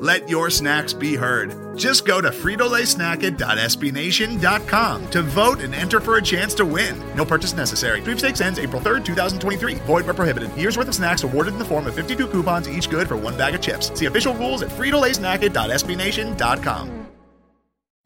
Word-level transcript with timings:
Let 0.00 0.28
your 0.30 0.48
snacks 0.48 0.94
be 0.94 1.14
heard. 1.14 1.76
Just 1.76 2.06
go 2.06 2.22
to 2.22 2.30
fritolaysnacket.sbnation.com 2.30 5.10
to 5.10 5.22
vote 5.22 5.60
and 5.60 5.74
enter 5.74 6.00
for 6.00 6.16
a 6.16 6.22
chance 6.22 6.54
to 6.54 6.64
win. 6.64 6.98
No 7.14 7.26
purchase 7.26 7.52
necessary. 7.52 8.00
Sweepstakes 8.00 8.40
ends 8.40 8.58
April 8.58 8.80
3rd, 8.80 9.04
2023. 9.04 9.74
Void 9.74 10.06
where 10.06 10.14
prohibited. 10.14 10.56
Year's 10.56 10.78
worth 10.78 10.88
of 10.88 10.94
snacks 10.94 11.22
awarded 11.22 11.52
in 11.52 11.58
the 11.58 11.66
form 11.66 11.86
of 11.86 11.94
52 11.94 12.28
coupons, 12.28 12.66
each 12.66 12.88
good 12.88 13.08
for 13.08 13.18
one 13.18 13.36
bag 13.36 13.54
of 13.54 13.60
chips. 13.60 13.92
See 13.96 14.06
official 14.06 14.32
rules 14.34 14.62
at 14.62 14.70
fritolaysnacket.sbnation.com. 14.70 17.06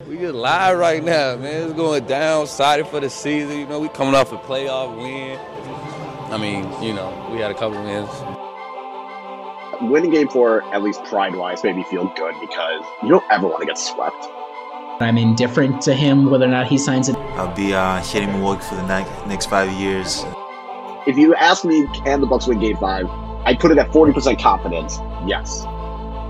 We 0.08 0.18
just 0.18 0.34
live 0.34 0.76
right 0.76 1.04
now, 1.04 1.36
man. 1.36 1.62
It's 1.62 1.74
going 1.74 2.06
down. 2.06 2.42
Excited 2.42 2.88
for 2.88 2.98
the 2.98 3.08
season. 3.08 3.60
You 3.60 3.68
know, 3.68 3.78
we 3.78 3.88
coming 3.88 4.16
off 4.16 4.32
a 4.32 4.38
playoff 4.38 4.96
win. 4.96 5.38
I 6.32 6.38
mean, 6.38 6.64
you 6.82 6.92
know, 6.92 7.28
we 7.32 7.38
had 7.38 7.52
a 7.52 7.54
couple 7.54 7.80
wins 7.84 8.10
winning 9.82 10.10
game 10.10 10.28
four, 10.28 10.62
at 10.74 10.82
least 10.82 11.02
pride 11.04 11.34
wise, 11.34 11.62
made 11.64 11.76
me 11.76 11.84
feel 11.84 12.12
good 12.16 12.34
because 12.40 12.84
you 13.02 13.08
don't 13.08 13.24
ever 13.30 13.46
want 13.46 13.60
to 13.60 13.66
get 13.66 13.78
swept. 13.78 14.26
I'm 15.00 15.18
indifferent 15.18 15.82
to 15.82 15.94
him 15.94 16.30
whether 16.30 16.44
or 16.44 16.48
not 16.48 16.66
he 16.66 16.78
signs 16.78 17.08
it. 17.08 17.16
I'll 17.36 17.54
be 17.54 17.74
uh, 17.74 18.00
hitting 18.02 18.30
Milwaukee 18.30 18.62
for 18.62 18.76
the 18.76 19.26
next 19.26 19.46
five 19.46 19.70
years. 19.72 20.24
If 21.06 21.16
you 21.18 21.34
ask 21.34 21.64
me, 21.64 21.86
can 21.88 22.20
the 22.20 22.26
Bucks 22.26 22.46
win 22.46 22.60
Game 22.60 22.76
Five? 22.76 23.10
I 23.44 23.54
put 23.54 23.70
it 23.70 23.78
at 23.78 23.90
40% 23.90 24.40
confidence. 24.40 24.98
Yes. 25.26 25.64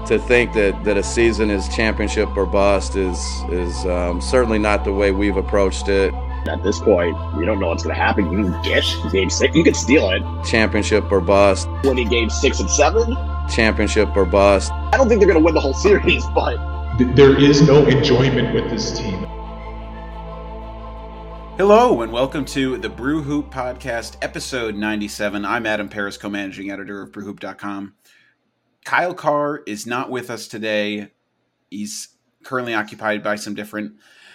To 0.08 0.18
think 0.18 0.52
that, 0.54 0.82
that 0.84 0.96
a 0.96 1.02
season 1.02 1.50
is 1.50 1.68
championship 1.68 2.36
or 2.36 2.44
bust 2.44 2.96
is 2.96 3.18
is 3.50 3.86
um, 3.86 4.20
certainly 4.20 4.58
not 4.58 4.84
the 4.84 4.92
way 4.92 5.12
we've 5.12 5.36
approached 5.36 5.88
it. 5.88 6.12
At 6.46 6.62
this 6.62 6.78
point, 6.78 7.16
we 7.36 7.46
don't 7.46 7.58
know 7.58 7.68
what's 7.68 7.82
going 7.82 7.96
to 7.96 8.00
happen. 8.00 8.30
You 8.30 8.50
can 8.50 8.62
get 8.62 8.84
game 9.10 9.30
six. 9.30 9.56
You 9.56 9.64
can 9.64 9.72
steal 9.72 10.10
it. 10.10 10.22
Championship 10.44 11.10
or 11.10 11.22
bust. 11.22 11.66
Winning 11.84 12.08
game 12.08 12.28
six 12.28 12.60
and 12.60 12.68
seven 12.68 13.16
championship 13.48 14.14
or 14.14 14.26
bust. 14.26 14.70
I 14.70 14.98
don't 14.98 15.08
think 15.08 15.20
they're 15.20 15.28
going 15.28 15.40
to 15.40 15.44
win 15.44 15.54
the 15.54 15.60
whole 15.60 15.72
series, 15.72 16.22
but 16.34 16.58
there 17.16 17.38
is 17.40 17.62
no 17.62 17.86
enjoyment 17.86 18.52
with 18.52 18.68
this 18.68 18.98
team. 18.98 19.24
Hello 21.56 22.02
and 22.02 22.12
welcome 22.12 22.44
to 22.46 22.76
the 22.76 22.90
Brew 22.90 23.22
Hoop 23.22 23.50
Podcast, 23.50 24.18
episode 24.20 24.74
97. 24.74 25.46
I'm 25.46 25.64
Adam 25.64 25.88
Paris, 25.88 26.18
co-managing 26.18 26.70
editor 26.70 27.00
of 27.00 27.10
BrewHoop.com. 27.12 27.94
Kyle 28.84 29.14
Carr 29.14 29.62
is 29.66 29.86
not 29.86 30.10
with 30.10 30.28
us 30.28 30.46
today. 30.46 31.10
He's 31.70 32.08
currently 32.42 32.74
occupied 32.74 33.22
by 33.22 33.36
some 33.36 33.54
different 33.54 33.94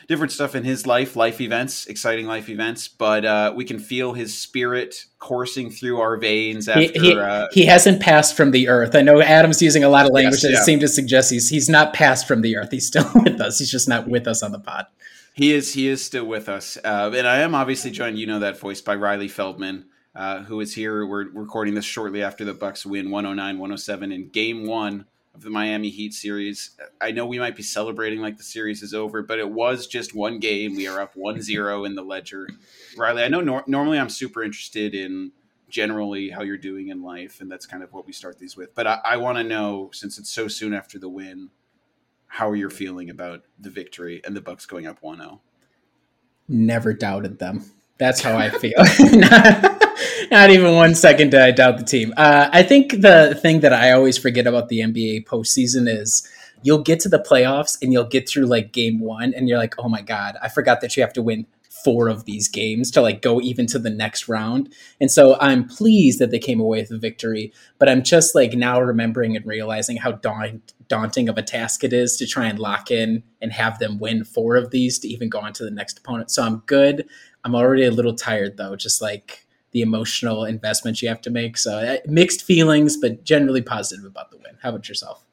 different 0.09 0.31
stuff 0.31 0.55
in 0.55 0.63
his 0.63 0.87
life, 0.87 1.15
life 1.15 1.39
events, 1.39 1.85
exciting 1.85 2.25
life 2.25 2.49
events. 2.49 2.87
But 2.87 3.23
uh, 3.23 3.53
we 3.55 3.63
can 3.63 3.79
feel 3.79 4.13
his 4.13 4.37
spirit 4.37 5.05
coursing 5.19 5.69
through 5.69 6.01
our 6.01 6.17
veins. 6.17 6.67
After 6.67 6.81
he, 6.81 7.11
he, 7.11 7.17
uh, 7.17 7.47
he, 7.53 7.65
hasn't 7.65 8.01
passed 8.01 8.35
from 8.35 8.51
the 8.51 8.67
earth. 8.67 8.95
I 8.95 9.01
know 9.03 9.21
Adam's 9.21 9.61
using 9.61 9.83
a 9.83 9.89
lot 9.89 10.05
of 10.05 10.11
language 10.11 10.41
yes, 10.41 10.41
that 10.41 10.51
yeah. 10.51 10.63
seem 10.63 10.79
to 10.81 10.87
suggest 10.89 11.31
he's 11.31 11.47
he's 11.47 11.69
not 11.69 11.93
passed 11.93 12.27
from 12.27 12.41
the 12.41 12.57
earth. 12.57 12.71
He's 12.71 12.87
still 12.87 13.09
with 13.15 13.39
us. 13.39 13.59
He's 13.59 13.71
just 13.71 13.87
not 13.87 14.07
with 14.07 14.27
us 14.27 14.43
on 14.43 14.51
the 14.51 14.59
pod. 14.59 14.87
He 15.33 15.53
is. 15.53 15.73
He 15.73 15.87
is 15.87 16.03
still 16.03 16.25
with 16.25 16.49
us, 16.49 16.77
uh, 16.83 17.11
and 17.15 17.25
I 17.25 17.37
am 17.37 17.55
obviously 17.55 17.91
joined. 17.91 18.17
You 18.17 18.27
know 18.27 18.39
that 18.39 18.59
voice 18.59 18.81
by 18.81 18.95
Riley 18.95 19.29
Feldman. 19.29 19.85
Uh, 20.15 20.39
who 20.43 20.59
is 20.59 20.73
here? 20.73 21.05
We're 21.05 21.29
recording 21.29 21.75
this 21.75 21.85
shortly 21.85 22.23
after 22.23 22.43
the 22.43 22.53
Bucks 22.53 22.83
win 22.83 23.09
109-107 23.09 24.13
in 24.13 24.29
Game 24.29 24.65
One 24.65 25.05
of 25.35 25.41
the 25.41 25.49
Miami 25.49 25.89
Heat 25.89 26.13
series. 26.13 26.71
I 26.99 27.11
know 27.11 27.25
we 27.25 27.39
might 27.39 27.55
be 27.55 27.63
celebrating 27.63 28.19
like 28.19 28.37
the 28.37 28.43
series 28.43 28.81
is 28.81 28.93
over, 28.93 29.21
but 29.21 29.39
it 29.39 29.49
was 29.49 29.87
just 29.87 30.15
one 30.15 30.39
game. 30.39 30.75
We 30.75 30.87
are 30.87 30.99
up 30.99 31.15
1-0 31.15 31.85
in 31.85 31.95
the 31.95 32.01
ledger. 32.01 32.47
Riley, 32.97 33.23
I 33.23 33.27
know 33.27 33.41
nor- 33.41 33.63
normally 33.67 33.99
I'm 33.99 34.09
super 34.09 34.43
interested 34.43 34.95
in 34.95 35.31
generally 35.69 36.29
how 36.29 36.41
you're 36.41 36.57
doing 36.57 36.89
in 36.89 37.03
life, 37.03 37.41
and 37.41 37.51
that's 37.51 37.65
kind 37.65 37.83
of 37.83 37.93
what 37.93 38.05
we 38.05 38.13
start 38.13 38.39
these 38.39 38.57
with. 38.57 38.73
But 38.73 38.87
I, 38.87 38.99
I 39.05 39.17
want 39.17 39.37
to 39.37 39.43
know, 39.43 39.89
since 39.93 40.17
it's 40.17 40.31
so 40.31 40.47
soon 40.47 40.73
after 40.73 40.97
the 40.97 41.09
win, 41.09 41.49
how 42.27 42.49
are 42.49 42.55
you 42.55 42.69
feeling 42.69 43.09
about 43.09 43.43
the 43.59 43.69
victory 43.69 44.21
and 44.25 44.35
the 44.35 44.41
Bucks 44.41 44.65
going 44.65 44.87
up 44.87 45.01
1-0? 45.01 45.39
Never 46.47 46.93
doubted 46.93 47.39
them. 47.39 47.63
That's 47.99 48.21
how 48.21 48.37
I 48.37 48.49
feel. 48.49 48.77
Not 50.31 50.49
even 50.49 50.73
one 50.75 50.95
second 50.95 51.31
did 51.31 51.41
I 51.41 51.51
doubt 51.51 51.77
the 51.77 51.83
team. 51.83 52.13
Uh, 52.15 52.49
I 52.51 52.63
think 52.63 53.01
the 53.01 53.37
thing 53.41 53.59
that 53.59 53.73
I 53.73 53.91
always 53.91 54.17
forget 54.17 54.47
about 54.47 54.69
the 54.69 54.79
NBA 54.79 55.25
postseason 55.25 55.89
is 55.89 56.27
you'll 56.63 56.81
get 56.81 57.01
to 57.01 57.09
the 57.09 57.19
playoffs 57.19 57.77
and 57.81 57.91
you'll 57.91 58.05
get 58.05 58.27
through 58.27 58.45
like 58.45 58.71
game 58.71 59.01
one 59.01 59.33
and 59.33 59.49
you're 59.49 59.57
like, 59.57 59.75
oh 59.77 59.89
my 59.89 60.01
God, 60.01 60.35
I 60.41 60.47
forgot 60.47 60.81
that 60.81 60.95
you 60.95 61.03
have 61.03 61.13
to 61.13 61.21
win 61.21 61.45
four 61.83 62.09
of 62.09 62.25
these 62.25 62.47
games 62.47 62.91
to 62.91 63.01
like 63.01 63.21
go 63.21 63.39
even 63.41 63.65
to 63.67 63.79
the 63.79 63.89
next 63.89 64.27
round. 64.27 64.73
And 64.99 65.11
so 65.11 65.37
I'm 65.39 65.67
pleased 65.67 66.19
that 66.19 66.31
they 66.31 66.39
came 66.39 66.59
away 66.59 66.81
with 66.81 66.91
a 66.91 66.97
victory, 66.97 67.53
but 67.77 67.87
I'm 67.87 68.03
just 68.03 68.35
like 68.35 68.53
now 68.53 68.81
remembering 68.81 69.35
and 69.35 69.45
realizing 69.45 69.97
how 69.97 70.13
daunt- 70.13 70.73
daunting 70.87 71.29
of 71.29 71.37
a 71.37 71.43
task 71.43 71.83
it 71.83 71.93
is 71.93 72.17
to 72.17 72.27
try 72.27 72.47
and 72.47 72.59
lock 72.59 72.91
in 72.91 73.23
and 73.41 73.53
have 73.53 73.79
them 73.79 73.99
win 73.99 74.23
four 74.23 74.55
of 74.55 74.71
these 74.71 74.99
to 74.99 75.07
even 75.07 75.29
go 75.29 75.39
on 75.39 75.53
to 75.53 75.63
the 75.63 75.71
next 75.71 75.99
opponent. 75.99 76.31
So 76.31 76.43
I'm 76.43 76.57
good. 76.65 77.07
I'm 77.43 77.55
already 77.55 77.85
a 77.85 77.91
little 77.91 78.15
tired 78.15 78.57
though, 78.57 78.75
just 78.75 79.01
like 79.01 79.45
the 79.71 79.81
emotional 79.81 80.45
investment 80.45 81.01
you 81.01 81.09
have 81.09 81.21
to 81.21 81.29
make. 81.29 81.57
So 81.57 81.77
uh, 81.77 81.97
mixed 82.05 82.43
feelings, 82.43 82.97
but 82.97 83.23
generally 83.23 83.61
positive 83.61 84.05
about 84.05 84.31
the 84.31 84.37
win. 84.37 84.57
How 84.61 84.69
about 84.69 84.89
yourself? 84.89 85.23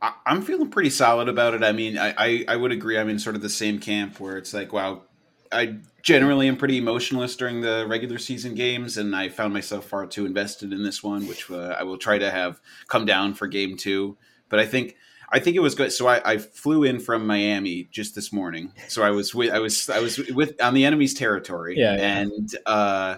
I'm 0.00 0.42
feeling 0.42 0.70
pretty 0.70 0.90
solid 0.90 1.28
about 1.28 1.54
it. 1.54 1.64
I 1.64 1.72
mean, 1.72 1.98
I, 1.98 2.14
I, 2.16 2.44
I, 2.46 2.56
would 2.56 2.70
agree. 2.70 2.96
I'm 2.96 3.08
in 3.08 3.18
sort 3.18 3.34
of 3.34 3.42
the 3.42 3.48
same 3.48 3.80
camp 3.80 4.20
where 4.20 4.36
it's 4.36 4.54
like, 4.54 4.72
wow, 4.72 5.02
I 5.50 5.78
generally 6.02 6.46
am 6.46 6.56
pretty 6.56 6.78
emotionless 6.78 7.34
during 7.34 7.62
the 7.62 7.84
regular 7.88 8.18
season 8.18 8.54
games, 8.54 8.96
and 8.96 9.16
I 9.16 9.28
found 9.28 9.52
myself 9.52 9.86
far 9.86 10.06
too 10.06 10.24
invested 10.24 10.72
in 10.72 10.84
this 10.84 11.02
one, 11.02 11.26
which 11.26 11.50
uh, 11.50 11.74
I 11.76 11.82
will 11.82 11.98
try 11.98 12.16
to 12.18 12.30
have 12.30 12.60
come 12.86 13.06
down 13.06 13.34
for 13.34 13.48
game 13.48 13.76
two. 13.76 14.16
But 14.48 14.60
I 14.60 14.66
think 14.66 14.94
I 15.30 15.38
think 15.40 15.56
it 15.56 15.60
was 15.60 15.74
good. 15.74 15.92
So 15.92 16.06
I, 16.06 16.20
I, 16.24 16.38
flew 16.38 16.84
in 16.84 17.00
from 17.00 17.26
Miami 17.26 17.88
just 17.90 18.14
this 18.14 18.32
morning. 18.32 18.72
So 18.88 19.02
I 19.02 19.10
was 19.10 19.34
with 19.34 19.52
I 19.52 19.58
was 19.58 19.90
I 19.90 20.00
was 20.00 20.18
with 20.18 20.60
on 20.62 20.74
the 20.74 20.84
enemy's 20.84 21.14
territory. 21.14 21.76
Yeah, 21.76 21.96
yeah. 21.96 22.18
and 22.18 22.50
uh, 22.64 23.16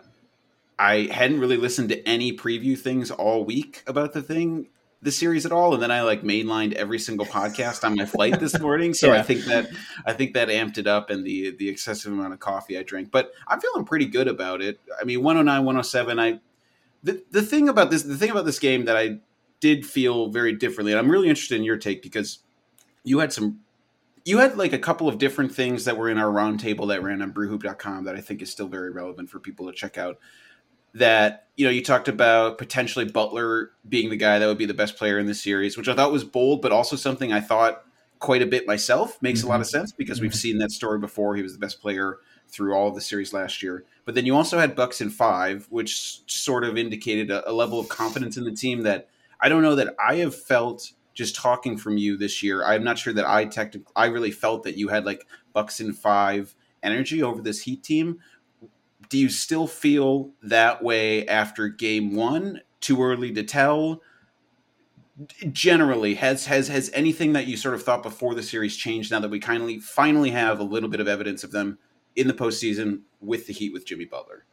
I 0.79 1.09
hadn't 1.13 1.41
really 1.41 1.57
listened 1.57 1.91
to 1.91 2.09
any 2.09 2.37
preview 2.37 2.77
things 2.77 3.11
all 3.11 3.45
week 3.45 3.85
about 3.87 4.13
the 4.13 4.23
thing, 4.23 4.69
the 5.03 5.13
series 5.13 5.47
at 5.47 5.53
all. 5.53 5.75
And 5.75 5.83
then 5.83 5.91
I 5.91 6.03
like 6.03 6.23
mainlined 6.23 6.73
every 6.73 6.99
single 6.99 7.27
podcast 7.27 7.85
on 7.85 7.97
my 7.97 8.07
flight 8.07 8.41
this 8.41 8.59
morning. 8.61 8.95
So 8.95 9.13
yeah. 9.13 9.21
I 9.21 9.23
think 9.23 9.45
that 9.45 9.69
I 10.05 10.13
think 10.13 10.35
that 10.35 10.49
amped 10.49 10.79
it 10.79 10.89
up 10.89 11.11
and 11.11 11.25
the 11.25 11.55
the 11.57 11.69
excessive 11.69 12.13
amount 12.13 12.33
of 12.33 12.41
coffee 12.41 12.77
I 12.77 12.83
drank. 12.83 13.13
But 13.13 13.33
I'm 13.47 13.61
feeling 13.61 13.85
pretty 13.85 14.07
good 14.07 14.27
about 14.27 14.63
it. 14.63 14.81
I 15.01 15.05
mean, 15.05 15.23
109, 15.23 15.65
107. 15.65 16.19
I 16.19 16.41
the 17.05 17.23
the 17.31 17.43
thing 17.43 17.69
about 17.69 17.91
this 17.91 18.03
the 18.03 18.17
thing 18.17 18.31
about 18.31 18.47
this 18.47 18.59
game 18.59 18.87
that 18.87 18.97
I 18.97 19.21
did 19.61 19.87
feel 19.87 20.29
very 20.29 20.55
differently. 20.55 20.93
And 20.93 20.99
I'm 20.99 21.11
really 21.11 21.29
interested 21.29 21.57
in 21.57 21.65
your 21.65 21.77
take 21.77 22.03
because 22.03 22.41
you 23.05 23.19
had 23.19 23.33
some 23.33 23.61
you 24.25 24.39
had 24.39 24.59
like 24.59 24.73
a 24.73 24.79
couple 24.79 25.09
of 25.09 25.19
different 25.19 25.55
things 25.55 25.85
that 25.85 25.97
were 25.97 26.09
in 26.11 26.19
our 26.19 26.33
roundtable 26.33 26.89
that 26.89 27.03
ran 27.03 27.23
on 27.23 27.33
brewhoop.com 27.33 28.05
that 28.05 28.17
I 28.17 28.21
think 28.21 28.43
is 28.43 28.51
still 28.51 28.69
very 28.69 28.91
relevant 28.91 29.31
for 29.31 29.39
people 29.39 29.67
to 29.67 29.73
check 29.73 29.97
out. 29.97 30.19
That, 30.93 31.47
you 31.57 31.65
know, 31.65 31.71
you 31.71 31.83
talked 31.83 32.09
about 32.09 32.59
potentially 32.59 33.05
Butler 33.05 33.71
being 33.89 34.11
the 34.11 34.17
guy 34.17 34.39
that 34.39 34.47
would 34.47 34.59
be 34.59 34.67
the 34.67 34.75
best 34.75 34.97
player 34.97 35.19
in 35.19 35.27
the 35.27 35.35
series, 35.35 35.77
which 35.77 35.89
I 35.89 35.95
thought 35.95 36.13
was 36.13 36.25
bold, 36.25 36.61
but 36.61 36.73
also 36.73 36.97
something 36.97 37.33
I 37.33 37.41
thought 37.41 37.85
quite 38.19 38.43
a 38.43 38.47
bit 38.47 38.67
myself. 38.67 39.21
Makes 39.23 39.41
mm-hmm. 39.41 39.49
a 39.49 39.51
lot 39.51 39.61
of 39.61 39.69
mm-hmm. 39.69 39.79
sense 39.79 39.93
because 39.93 40.19
mm-hmm. 40.19 40.25
we've 40.25 40.35
seen 40.35 40.59
that 40.59 40.73
story 40.73 40.99
before. 40.99 41.37
He 41.37 41.43
was 41.43 41.53
the 41.53 41.59
best 41.59 41.81
player 41.81 42.19
through 42.49 42.75
all 42.75 42.89
of 42.89 42.97
the 42.97 43.01
series 43.01 43.33
last 43.33 43.63
year. 43.63 43.85
But 44.05 44.17
then 44.17 44.27
you 44.27 44.37
also 44.37 44.59
had 44.59 44.75
Bucks 44.75 45.01
in 45.01 45.09
five, 45.11 45.67
which 45.71 46.21
sort 46.27 46.65
of 46.65 46.77
indicated 46.77 47.31
a, 47.31 47.49
a 47.49 47.53
level 47.53 47.79
of 47.79 47.89
confidence 47.89 48.37
in 48.37 48.45
the 48.45 48.53
team 48.53 48.83
that– 48.83 49.09
I 49.43 49.49
don't 49.49 49.63
know 49.63 49.75
that 49.75 49.95
I 49.99 50.17
have 50.17 50.35
felt 50.35 50.93
just 51.15 51.37
talking 51.37 51.77
from 51.77 51.99
you 51.99 52.17
this 52.17 52.43
year. 52.43 52.65
I'm 52.65 52.85
not 52.85 52.99
sure 52.99 53.13
that 53.13 53.27
I 53.27 53.45
technically, 53.45 53.93
I 53.97 54.07
really 54.07 54.31
felt 54.31 54.63
that 54.65 54.77
you 54.77 54.89
had 54.89 55.05
like 55.05 55.27
Bucks 55.53 55.81
in 55.81 55.93
five 55.93 56.55
energy 56.83 57.23
over 57.23 57.43
this 57.43 57.63
Heat 57.63 57.83
team. 57.83 58.21
Do 59.09 59.19
you 59.19 59.29
still 59.29 59.67
feel 59.67 60.31
that 60.43 60.83
way 60.83 61.27
after 61.27 61.69
game 61.69 62.15
one? 62.15 62.61
Too 62.81 63.03
early 63.03 63.33
to 63.33 63.43
tell. 63.43 64.03
Generally, 65.53 66.15
has 66.15 66.47
has 66.47 66.69
has 66.69 66.91
anything 66.95 67.35
that 67.35 67.47
you 67.47 67.57
sort 67.57 67.75
of 67.75 67.83
thought 67.83 68.03
before 68.03 68.35
the 68.35 68.43
series 68.43 68.75
changed 68.77 69.11
now 69.11 69.21
that 69.21 69.31
we 69.31 69.39
kindly 69.39 69.79
finally 69.79 70.31
have 70.31 70.61
a 70.61 70.65
little 70.65 70.89
bit 70.89 71.01
of 71.01 71.09
evidence 71.09 71.45
of 71.45 71.53
them 71.53 71.79
in 72.17 72.27
the 72.27 72.33
postseason 72.33 73.03
with 73.21 73.47
the 73.47 73.53
Heat 73.53 73.73
with 73.73 73.85
Jimmy 73.85 74.07
Butler? 74.07 74.47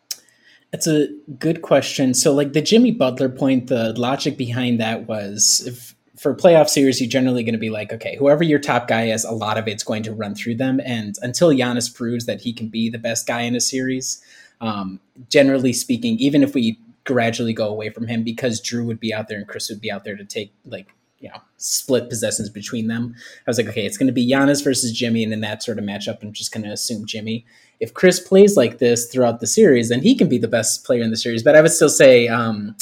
That's 0.72 0.88
a 0.88 1.08
good 1.40 1.62
question. 1.62 2.14
So, 2.14 2.34
like 2.34 2.54
the 2.54 2.62
Jimmy 2.62 2.92
Butler 2.92 3.30
point, 3.30 3.68
the 3.68 3.94
logic 3.94 4.38
behind 4.38 4.80
that 4.80 5.08
was 5.08 5.64
if, 5.66 5.96
for 6.20 6.36
playoff 6.36 6.68
series, 6.68 7.00
you're 7.00 7.10
generally 7.10 7.44
going 7.44 7.54
to 7.54 7.60
be 7.60 7.70
like, 7.70 7.94
okay, 7.94 8.18
whoever 8.18 8.44
your 8.44 8.60
top 8.60 8.88
guy 8.88 9.06
is, 9.06 9.24
a 9.24 9.32
lot 9.32 9.58
of 9.58 9.68
it's 9.68 9.84
going 9.84 10.04
to 10.04 10.14
run 10.14 10.36
through 10.36 10.56
them. 10.56 10.82
And 10.84 11.16
until 11.22 11.50
Giannis 11.50 11.94
proves 11.94 12.26
that 12.26 12.42
he 12.42 12.52
can 12.52 12.68
be 12.68 12.90
the 12.90 12.98
best 12.98 13.28
guy 13.28 13.42
in 13.42 13.56
a 13.56 13.62
series, 13.62 14.22
um, 14.60 15.00
generally 15.30 15.74
speaking, 15.74 16.18
even 16.18 16.44
if 16.44 16.54
we 16.54 16.80
gradually 17.06 17.54
go 17.54 17.68
away 17.68 17.90
from 17.90 18.08
him, 18.08 18.24
because 18.24 18.62
Jrue 18.62 18.86
would 18.86 19.00
be 19.00 19.14
out 19.14 19.30
there 19.30 19.38
and 19.38 19.48
Khris 19.48 19.70
would 19.70 19.80
be 19.80 19.92
out 19.92 20.04
there 20.04 20.18
to 20.18 20.26
take 20.26 20.52
like 20.66 20.88
you 21.20 21.30
know 21.30 21.40
split 21.58 22.10
possessions 22.10 22.50
between 22.50 22.88
them. 22.88 23.16
I 23.16 23.50
was 23.50 23.58
like, 23.58 23.68
okay, 23.68 23.86
it's 23.86 23.98
going 23.98 24.08
to 24.08 24.14
be 24.14 24.30
Giannis 24.30 24.64
versus 24.64 24.92
Jimmy, 24.92 25.24
and 25.24 25.34
in 25.34 25.42
that 25.42 25.64
sort 25.64 25.80
of 25.80 25.86
matchup, 25.86 26.22
I'm 26.22 26.34
just 26.34 26.52
going 26.52 26.64
to 26.64 26.72
assume 26.72 27.06
Jimmy. 27.06 27.46
If 27.80 27.94
Khris 27.94 28.20
plays 28.20 28.58
like 28.58 28.80
this 28.80 29.12
throughout 29.12 29.40
the 29.40 29.48
series, 29.48 29.90
then 29.90 30.02
he 30.02 30.16
can 30.16 30.28
be 30.28 30.38
the 30.38 30.48
best 30.48 30.84
player 30.84 31.04
in 31.04 31.12
the 31.12 31.18
series. 31.18 31.44
But 31.44 31.56
I 31.56 31.62
would 31.62 31.72
still 31.72 31.90
say. 31.90 32.28
Um, 32.28 32.76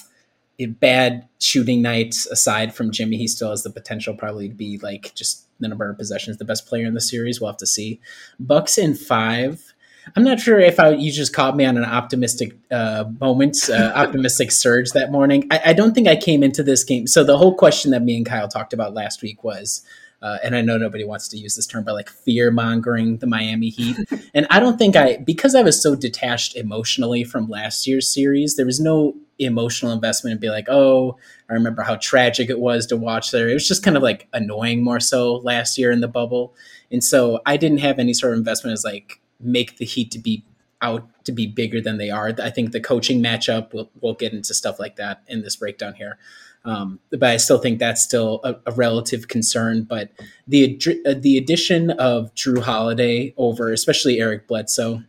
bad 0.64 1.28
shooting 1.40 1.82
nights 1.82 2.26
aside 2.28 2.74
from 2.74 2.92
Jimmy, 2.92 3.18
he 3.18 3.28
still 3.28 3.50
has 3.50 3.64
the 3.64 3.70
potential 3.70 4.16
probably 4.16 4.48
to 4.48 4.56
be 4.56 4.78
like 4.78 5.14
just 5.14 5.46
the 5.60 5.68
number 5.68 5.90
of 5.90 5.98
possessions, 5.98 6.38
the 6.38 6.46
best 6.46 6.66
player 6.66 6.86
in 6.86 6.94
the 6.94 7.02
series. 7.02 7.42
We'll 7.42 7.50
have 7.50 7.58
to 7.58 7.68
see. 7.68 8.00
Bucks 8.40 8.78
in 8.78 8.96
five. 8.96 9.74
I'm 10.16 10.24
not 10.24 10.40
sure 10.40 10.60
if 10.60 10.80
I, 10.80 10.90
you 10.90 11.12
just 11.12 11.34
caught 11.34 11.56
me 11.56 11.66
on 11.66 11.78
an 11.78 11.84
optimistic 11.84 12.56
uh, 12.72 13.06
moment, 13.20 13.58
uh, 13.70 13.92
optimistic 13.96 14.52
surge 14.52 14.92
that 14.92 15.12
morning. 15.12 15.48
I, 15.50 15.62
I, 15.68 15.74
don't 15.74 15.96
think 15.96 16.08
I 16.08 16.16
came 16.16 16.44
into 16.44 16.62
this 16.62 16.84
game. 16.84 17.08
So 17.08 17.24
the 17.24 17.38
whole 17.40 17.56
question 17.56 17.90
that 17.92 18.04
me 18.04 18.16
and 18.16 18.26
Kyle 18.26 18.48
talked 18.48 18.72
about 18.72 18.94
last 18.94 19.24
week 19.24 19.44
was, 19.44 19.84
uh, 20.26 20.40
and 20.44 20.56
I 20.56 20.62
know 20.62 20.76
nobody 20.76 21.04
wants 21.04 21.28
to 21.28 21.38
use 21.38 21.56
this 21.56 21.68
term, 21.68 21.84
but 21.84 21.94
like 21.94 22.10
fear 22.10 22.50
mongering 22.50 23.20
the 23.20 23.28
Miami 23.28 23.70
Heat. 23.70 23.96
and 24.34 24.48
I 24.50 24.60
don't 24.60 24.80
think 24.80 24.96
I, 24.96 25.18
because 25.18 25.54
I 25.54 25.62
was 25.62 25.80
so 25.80 25.96
detached 25.96 26.56
emotionally 26.56 27.24
from 27.24 27.48
last 27.48 27.86
year's 27.86 28.12
series, 28.12 28.56
there 28.56 28.66
was 28.66 28.80
no 28.80 29.14
emotional 29.38 29.92
investment 29.92 30.32
and 30.32 30.42
be 30.42 30.50
like, 30.50 30.66
oh, 30.68 31.16
I 31.48 31.54
remember 31.54 31.84
how 31.84 31.98
tragic 31.98 32.50
it 32.50 32.60
was 32.60 32.88
to 32.88 32.98
watch 32.98 33.30
there. 33.30 33.48
It 33.48 33.54
was 33.54 33.68
just 33.68 33.84
kind 33.84 33.96
of 33.96 34.02
like 34.02 34.28
annoying 34.34 34.84
more 34.84 35.00
so 35.00 35.36
last 35.36 35.78
year 35.78 35.92
in 35.92 36.02
the 36.02 36.08
bubble. 36.08 36.56
And 36.92 37.04
so 37.04 37.40
I 37.46 37.56
didn't 37.56 37.82
have 37.82 38.00
any 38.00 38.16
sort 38.16 38.34
of 38.34 38.40
investment 38.40 38.74
as 38.74 38.84
like 38.84 39.22
make 39.40 39.78
the 39.78 39.86
Heat 39.86 40.10
to 40.10 40.18
be 40.18 40.44
out 40.82 41.08
to 41.26 41.32
be 41.32 41.46
bigger 41.46 41.82
than 41.82 42.00
they 42.00 42.10
are. 42.10 42.34
I 42.42 42.50
think 42.50 42.72
the 42.72 42.82
coaching 42.82 43.22
matchup, 43.22 43.74
we'll, 43.76 43.92
we'll 44.02 44.16
get 44.16 44.34
into 44.34 44.56
stuff 44.56 44.80
like 44.80 44.96
that 44.96 45.22
in 45.28 45.44
this 45.44 45.56
breakdown 45.56 45.94
here. 45.94 46.18
Um, 46.66 47.00
but 47.12 47.24
I 47.24 47.38
still 47.38 47.60
think 47.60 47.80
that's 47.80 48.04
still 48.04 48.42
a, 48.44 48.56
a 48.66 48.72
relative 48.72 49.28
concern. 49.28 49.84
But 49.84 50.10
the 50.48 50.80
uh, 51.06 51.14
the 51.18 51.38
addition 51.38 51.92
of 51.92 52.34
Jrue 52.36 52.62
Holiday 52.62 53.34
over, 53.38 53.72
especially 53.72 54.20
Eric 54.20 54.48
Bledsoe, 54.48 55.04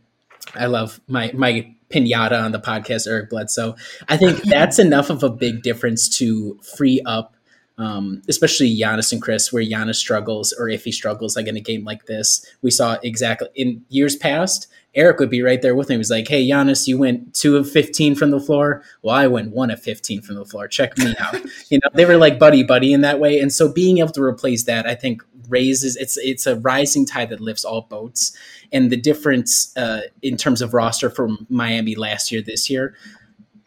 I 0.55 0.67
love 0.67 0.99
my 1.07 1.31
my 1.33 1.73
pinata 1.89 2.41
on 2.41 2.51
the 2.51 2.59
podcast, 2.59 3.07
Eric 3.07 3.29
Bledsoe. 3.29 3.75
I 4.07 4.17
think 4.17 4.41
that's 4.43 4.79
enough 4.79 5.09
of 5.09 5.23
a 5.23 5.29
big 5.29 5.63
difference 5.63 6.09
to 6.17 6.59
free 6.75 7.01
up, 7.05 7.35
um, 7.77 8.21
especially 8.27 8.75
Giannis 8.75 9.11
and 9.11 9.21
Khris, 9.21 9.53
where 9.53 9.63
Giannis 9.63 9.95
struggles 9.95 10.53
or 10.53 10.67
if 10.69 10.83
he 10.83 10.91
struggles, 10.91 11.35
like 11.35 11.47
in 11.47 11.55
a 11.55 11.61
game 11.61 11.83
like 11.83 12.05
this. 12.05 12.45
We 12.61 12.71
saw 12.71 12.97
exactly 13.03 13.49
in 13.55 13.83
years 13.89 14.15
past, 14.15 14.67
Eric 14.95 15.19
would 15.19 15.29
be 15.29 15.43
right 15.43 15.61
there 15.61 15.75
with 15.75 15.89
me. 15.89 15.95
him. 15.95 15.99
was 15.99 16.09
like, 16.09 16.27
"Hey, 16.27 16.47
Giannis, 16.47 16.87
you 16.87 16.97
went 16.97 17.35
two 17.35 17.55
of 17.55 17.69
fifteen 17.69 18.15
from 18.15 18.31
the 18.31 18.39
floor. 18.39 18.83
Well, 19.03 19.15
I 19.15 19.27
went 19.27 19.51
one 19.51 19.69
of 19.69 19.81
fifteen 19.81 20.21
from 20.21 20.35
the 20.35 20.45
floor. 20.45 20.67
Check 20.67 20.97
me 20.97 21.15
out." 21.19 21.35
you 21.69 21.77
know, 21.77 21.89
they 21.93 22.05
were 22.05 22.17
like 22.17 22.39
buddy 22.39 22.63
buddy 22.63 22.91
in 22.91 23.01
that 23.01 23.19
way, 23.19 23.39
and 23.39 23.53
so 23.53 23.71
being 23.71 23.99
able 23.99 24.11
to 24.13 24.23
replace 24.23 24.63
that, 24.63 24.87
I 24.87 24.95
think, 24.95 25.21
raises 25.47 25.95
it's 25.95 26.17
it's 26.17 26.47
a 26.47 26.55
rising 26.57 27.05
tide 27.05 27.29
that 27.29 27.39
lifts 27.39 27.63
all 27.63 27.81
boats. 27.81 28.35
And 28.71 28.91
the 28.91 28.97
difference 28.97 29.75
uh, 29.77 30.01
in 30.21 30.35
terms 30.35 30.61
of 30.61 30.73
roster 30.73 31.09
from 31.09 31.45
Miami 31.49 31.95
last 31.95 32.31
year, 32.31 32.41
this 32.41 32.69
year, 32.69 32.95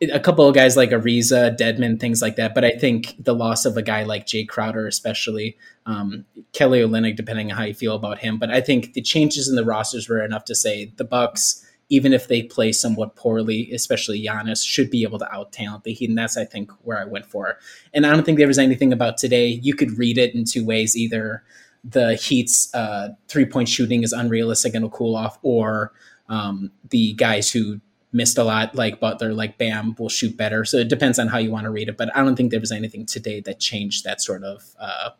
a 0.02 0.20
couple 0.20 0.46
of 0.46 0.54
guys 0.54 0.76
like 0.76 0.90
Ariza, 0.90 1.56
Dedmon, 1.58 2.00
things 2.00 2.22
like 2.22 2.36
that. 2.36 2.54
But 2.54 2.64
I 2.64 2.70
think 2.70 3.14
the 3.22 3.34
loss 3.34 3.66
of 3.66 3.76
a 3.76 3.82
guy 3.82 4.04
like 4.04 4.26
Jae 4.26 4.48
Crowder, 4.48 4.86
especially 4.86 5.58
um, 5.84 6.24
Kelly 6.52 6.80
Olynyk, 6.80 7.16
depending 7.16 7.50
on 7.50 7.58
how 7.58 7.64
you 7.64 7.74
feel 7.74 7.94
about 7.94 8.18
him. 8.18 8.38
But 8.38 8.50
I 8.50 8.60
think 8.60 8.94
the 8.94 9.02
changes 9.02 9.48
in 9.48 9.56
the 9.56 9.64
rosters 9.64 10.08
were 10.08 10.24
enough 10.24 10.44
to 10.46 10.54
say 10.54 10.92
the 10.96 11.04
Bucks, 11.04 11.66
even 11.90 12.14
if 12.14 12.28
they 12.28 12.42
play 12.42 12.72
somewhat 12.72 13.14
poorly, 13.14 13.70
especially 13.72 14.24
Giannis, 14.24 14.64
should 14.64 14.90
be 14.90 15.02
able 15.02 15.18
to 15.18 15.34
out 15.34 15.52
talent 15.52 15.84
the 15.84 15.92
Heat. 15.92 16.08
And 16.08 16.16
that's 16.16 16.36
I 16.36 16.46
think 16.46 16.70
where 16.82 16.98
I 16.98 17.04
went 17.04 17.26
for. 17.26 17.58
And 17.92 18.06
I 18.06 18.12
don't 18.12 18.24
think 18.24 18.38
there 18.38 18.46
was 18.46 18.58
anything 18.58 18.92
about 18.94 19.18
today. 19.18 19.48
You 19.48 19.74
could 19.74 19.98
read 19.98 20.16
it 20.16 20.34
in 20.34 20.44
two 20.44 20.64
ways: 20.64 20.96
either 20.96 21.42
the 21.84 22.14
Heat's 22.14 22.74
uh, 22.74 23.10
three 23.28 23.44
point 23.44 23.68
shooting 23.68 24.02
is 24.02 24.14
unrealistic 24.14 24.74
and 24.74 24.84
will 24.84 24.90
cool 24.90 25.14
off, 25.14 25.38
or 25.42 25.92
um, 26.30 26.70
the 26.88 27.12
guys 27.14 27.50
who 27.50 27.80
missed 28.12 28.38
a 28.38 28.44
lot, 28.44 28.74
like 28.74 29.00
Butler, 29.00 29.32
like 29.32 29.58
Bam, 29.58 29.94
will 29.98 30.08
shoot 30.08 30.36
better. 30.36 30.64
So 30.64 30.78
it 30.78 30.88
depends 30.88 31.18
on 31.18 31.28
how 31.28 31.38
you 31.38 31.50
want 31.50 31.64
to 31.64 31.70
read 31.70 31.88
it. 31.88 31.96
But 31.96 32.14
I 32.16 32.22
don't 32.22 32.36
think 32.36 32.50
there 32.50 32.60
was 32.60 32.72
anything 32.72 33.06
today 33.06 33.40
that 33.40 33.60
changed 33.60 34.04
that 34.04 34.20
sort 34.20 34.42
of 34.44 34.74
uh, 34.78 35.10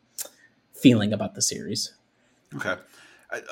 feeling 0.75 1.13
about 1.13 1.35
the 1.35 1.43
series. 1.43 1.95
Okay. 2.55 2.77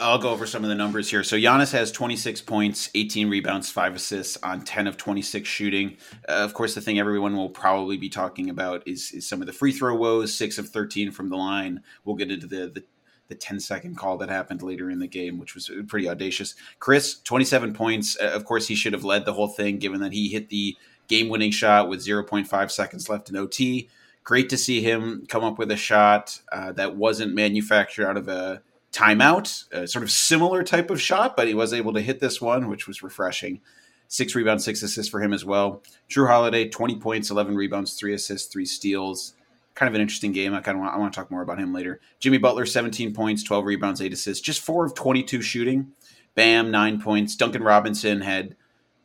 I'll 0.01 0.19
go 0.19 0.31
over 0.31 0.45
some 0.45 0.65
of 0.65 0.71
the 0.71 0.75
numbers 0.75 1.09
here. 1.09 1.23
So 1.23 1.37
Giannis 1.37 1.73
has 1.73 1.93
26 1.93 2.41
points, 2.41 2.91
18 2.97 3.31
rebounds, 3.31 3.71
5 3.71 3.95
assists 3.95 4.37
on 4.43 4.63
10 4.63 4.89
of 4.89 4.97
26 4.97 5.49
shooting. 5.49 5.97
Uh, 6.29 6.33
of 6.33 6.53
course, 6.53 6.75
the 6.75 6.81
thing 6.81 6.99
everyone 6.99 7.37
will 7.37 7.51
probably 7.51 7.97
be 7.97 8.09
talking 8.09 8.51
about 8.51 8.87
is, 8.89 9.13
is 9.13 9.29
some 9.29 9.41
of 9.41 9.47
the 9.47 9.53
free 9.53 9.71
throw 9.71 9.95
woes, 9.95 10.35
6 10.35 10.59
of 10.59 10.69
13 10.69 11.13
from 11.13 11.29
the 11.29 11.37
line. 11.37 11.83
We'll 12.05 12.17
get 12.17 12.33
into 12.33 12.49
the, 12.49 12.73
the 12.75 12.85
the 13.29 13.35
10 13.35 13.61
second 13.61 13.97
call 13.97 14.17
that 14.19 14.31
happened 14.31 14.63
later 14.63 14.91
in 14.91 14.99
the 14.99 15.07
game, 15.07 15.39
which 15.39 15.55
was 15.55 15.71
pretty 15.87 16.09
audacious. 16.09 16.55
Khris, 16.81 17.23
27 17.23 17.75
points. 17.75 18.17
Uh, 18.21 18.29
of 18.29 18.45
course, 18.45 18.69
he 18.69 18.75
should 18.75 18.93
have 18.93 19.05
led 19.05 19.25
the 19.25 19.35
whole 19.35 19.49
thing 19.49 19.79
given 19.79 20.01
that 20.01 20.13
he 20.13 20.29
hit 20.29 20.49
the 20.49 20.77
game 21.09 21.29
winning 21.29 21.51
shot 21.51 21.89
with 21.89 22.01
0.5 22.01 22.71
seconds 22.71 23.09
left 23.09 23.29
in 23.29 23.37
OT. 23.37 23.89
Great 24.25 24.49
to 24.49 24.59
see 24.59 24.83
him 24.83 25.25
come 25.29 25.45
up 25.45 25.59
with 25.59 25.71
a 25.71 25.77
shot 25.77 26.41
uh, 26.53 26.73
that 26.73 26.97
wasn't 26.97 27.35
manufactured 27.35 28.07
out 28.07 28.17
of 28.17 28.29
a 28.29 28.63
timeout, 28.93 29.71
a 29.73 29.87
sort 29.87 30.03
of 30.03 30.11
similar 30.11 30.63
type 30.63 30.91
of 30.91 31.01
shot, 31.01 31.37
but 31.37 31.49
he 31.49 31.55
was 31.55 31.73
able 31.73 31.93
to 31.93 32.01
hit 32.01 32.21
this 32.21 32.41
one, 32.41 32.69
which 32.69 32.87
was 32.87 33.03
refreshing. 33.03 33.61
Six 34.07 34.35
rebounds, 34.35 34.65
six 34.65 34.83
assists 34.83 35.11
for 35.11 35.23
him 35.23 35.35
as 35.35 35.45
well. 35.45 35.83
Jrue 36.09 36.29
Holiday, 36.29 36.69
20 36.69 36.97
points, 36.97 37.31
11 37.31 37.57
rebounds, 37.57 37.95
three 37.95 38.15
assists, 38.15 38.51
three 38.51 38.65
steals 38.65 39.35
kind 39.79 39.89
of 39.89 39.95
an 39.95 40.01
interesting 40.01 40.33
game. 40.33 40.55
I 40.55 40.61
kind 40.61 40.77
of 40.77 40.83
want, 40.83 40.93
I 40.93 40.99
want 40.99 41.13
to 41.13 41.17
talk 41.17 41.31
more 41.31 41.43
about 41.43 41.61
him 41.61 41.73
later. 41.73 42.01
Jimmy 42.19 42.39
Butler, 42.39 42.67
17 42.67 43.15
points, 43.15 43.45
12 43.45 43.65
rebounds, 43.65 44.03
eight 44.03 44.13
assists, 44.13 44.45
just 44.45 44.61
four 44.61 44.85
of 44.85 44.93
22 44.95 45.41
shooting. 45.41 45.93
Bam, 46.35 46.73
nine 46.73 47.01
points. 47.01 47.37
Duncan 47.37 47.63
Robinson 47.63 48.21
had 48.21 48.57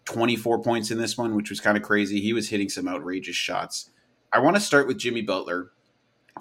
24 0.05 0.63
points 0.63 0.89
in 0.89 0.97
this 0.97 1.15
one, 1.15 1.35
which 1.35 1.51
was 1.51 1.59
kind 1.59 1.77
of 1.77 1.83
crazy. 1.83 2.19
He 2.21 2.33
was 2.33 2.49
hitting 2.49 2.69
some 2.69 2.87
outrageous 2.87 3.35
shots. 3.35 3.91
I 4.31 4.39
want 4.39 4.55
to 4.55 4.61
start 4.61 4.87
with 4.87 4.97
Jimmy 4.97 5.21
Butler. 5.21 5.71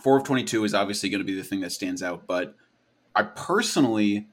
Four 0.01 0.17
of 0.17 0.25
22 0.25 0.65
is 0.65 0.73
obviously 0.73 1.11
going 1.11 1.21
to 1.21 1.27
be 1.27 1.37
the 1.37 1.45
thing 1.45 1.61
that 1.61 1.73
stands 1.73 2.03
out, 2.03 2.27
but 2.27 2.55
I 3.15 3.25
personally, 3.25 4.29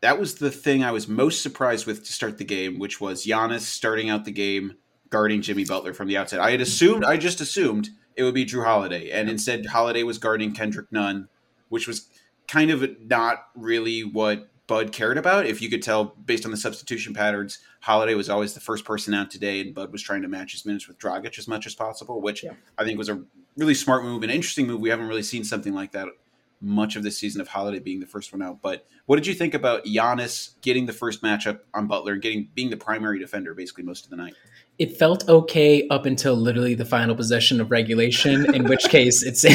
that 0.00 0.18
was 0.18 0.36
the 0.36 0.50
thing 0.50 0.82
I 0.82 0.92
was 0.92 1.08
most 1.08 1.42
surprised 1.42 1.86
with 1.86 2.06
to 2.06 2.12
start 2.12 2.38
the 2.38 2.44
game, 2.44 2.78
which 2.78 3.02
was 3.02 3.26
Giannis 3.26 3.60
starting 3.60 4.08
out 4.08 4.24
the 4.24 4.32
game 4.32 4.76
guarding 5.10 5.42
Jimmy 5.42 5.66
Butler 5.66 5.92
from 5.92 6.08
the 6.08 6.16
outside. 6.16 6.40
I 6.40 6.52
had 6.52 6.62
assumed, 6.62 7.04
I 7.04 7.18
just 7.18 7.42
assumed 7.42 7.90
it 8.16 8.22
would 8.22 8.34
be 8.34 8.44
Jrue 8.44 8.64
Holiday, 8.64 9.10
and 9.10 9.28
instead 9.28 9.66
Holiday 9.66 10.02
was 10.02 10.18
guarding 10.18 10.52
Kendrick 10.52 10.90
Nunn, 10.90 11.28
which 11.68 11.86
was 11.86 12.08
kind 12.48 12.70
of 12.70 12.84
not 13.08 13.46
really 13.54 14.02
what 14.02 14.48
Bud 14.66 14.92
cared 14.92 15.18
about. 15.18 15.46
If 15.46 15.60
you 15.60 15.68
could 15.68 15.82
tell 15.82 16.04
based 16.04 16.44
on 16.44 16.50
the 16.50 16.56
substitution 16.56 17.14
patterns, 17.14 17.58
Holiday 17.80 18.14
was 18.14 18.30
always 18.30 18.54
the 18.54 18.60
first 18.60 18.84
person 18.84 19.14
out 19.14 19.30
today, 19.30 19.60
and 19.60 19.74
Bud 19.74 19.92
was 19.92 20.02
trying 20.02 20.22
to 20.22 20.28
match 20.28 20.52
his 20.52 20.64
minutes 20.64 20.88
with 20.88 20.98
Dragic 20.98 21.38
as 21.38 21.48
much 21.48 21.66
as 21.66 21.74
possible, 21.74 22.20
which 22.20 22.44
yeah. 22.44 22.52
I 22.78 22.84
think 22.84 22.98
was 22.98 23.08
a 23.08 23.22
really 23.56 23.74
smart 23.74 24.04
move, 24.04 24.22
an 24.22 24.30
interesting 24.30 24.66
move. 24.66 24.80
We 24.80 24.90
haven't 24.90 25.08
really 25.08 25.22
seen 25.22 25.44
something 25.44 25.74
like 25.74 25.92
that 25.92 26.08
much 26.62 26.94
of 26.94 27.02
this 27.02 27.18
season 27.18 27.40
of 27.40 27.48
Holiday 27.48 27.80
being 27.80 28.00
the 28.00 28.06
first 28.06 28.32
one 28.32 28.40
out. 28.40 28.62
But 28.62 28.86
what 29.06 29.16
did 29.16 29.26
you 29.26 29.34
think 29.34 29.52
about 29.52 29.84
Giannis 29.84 30.60
getting 30.62 30.86
the 30.86 30.92
first 30.92 31.22
matchup 31.22 31.60
on 31.74 31.88
Butler, 31.88 32.16
getting 32.16 32.48
being 32.54 32.70
the 32.70 32.76
primary 32.76 33.18
defender 33.18 33.52
basically 33.52 33.84
most 33.84 34.04
of 34.04 34.10
the 34.10 34.16
night? 34.16 34.34
It 34.82 34.96
felt 34.96 35.28
okay 35.28 35.86
up 35.88 36.06
until 36.06 36.34
literally 36.34 36.74
the 36.74 36.84
final 36.84 37.14
possession 37.14 37.60
of 37.60 37.70
regulation, 37.70 38.52
in 38.52 38.64
which 38.64 38.82
case 38.88 39.22
it's. 39.22 39.44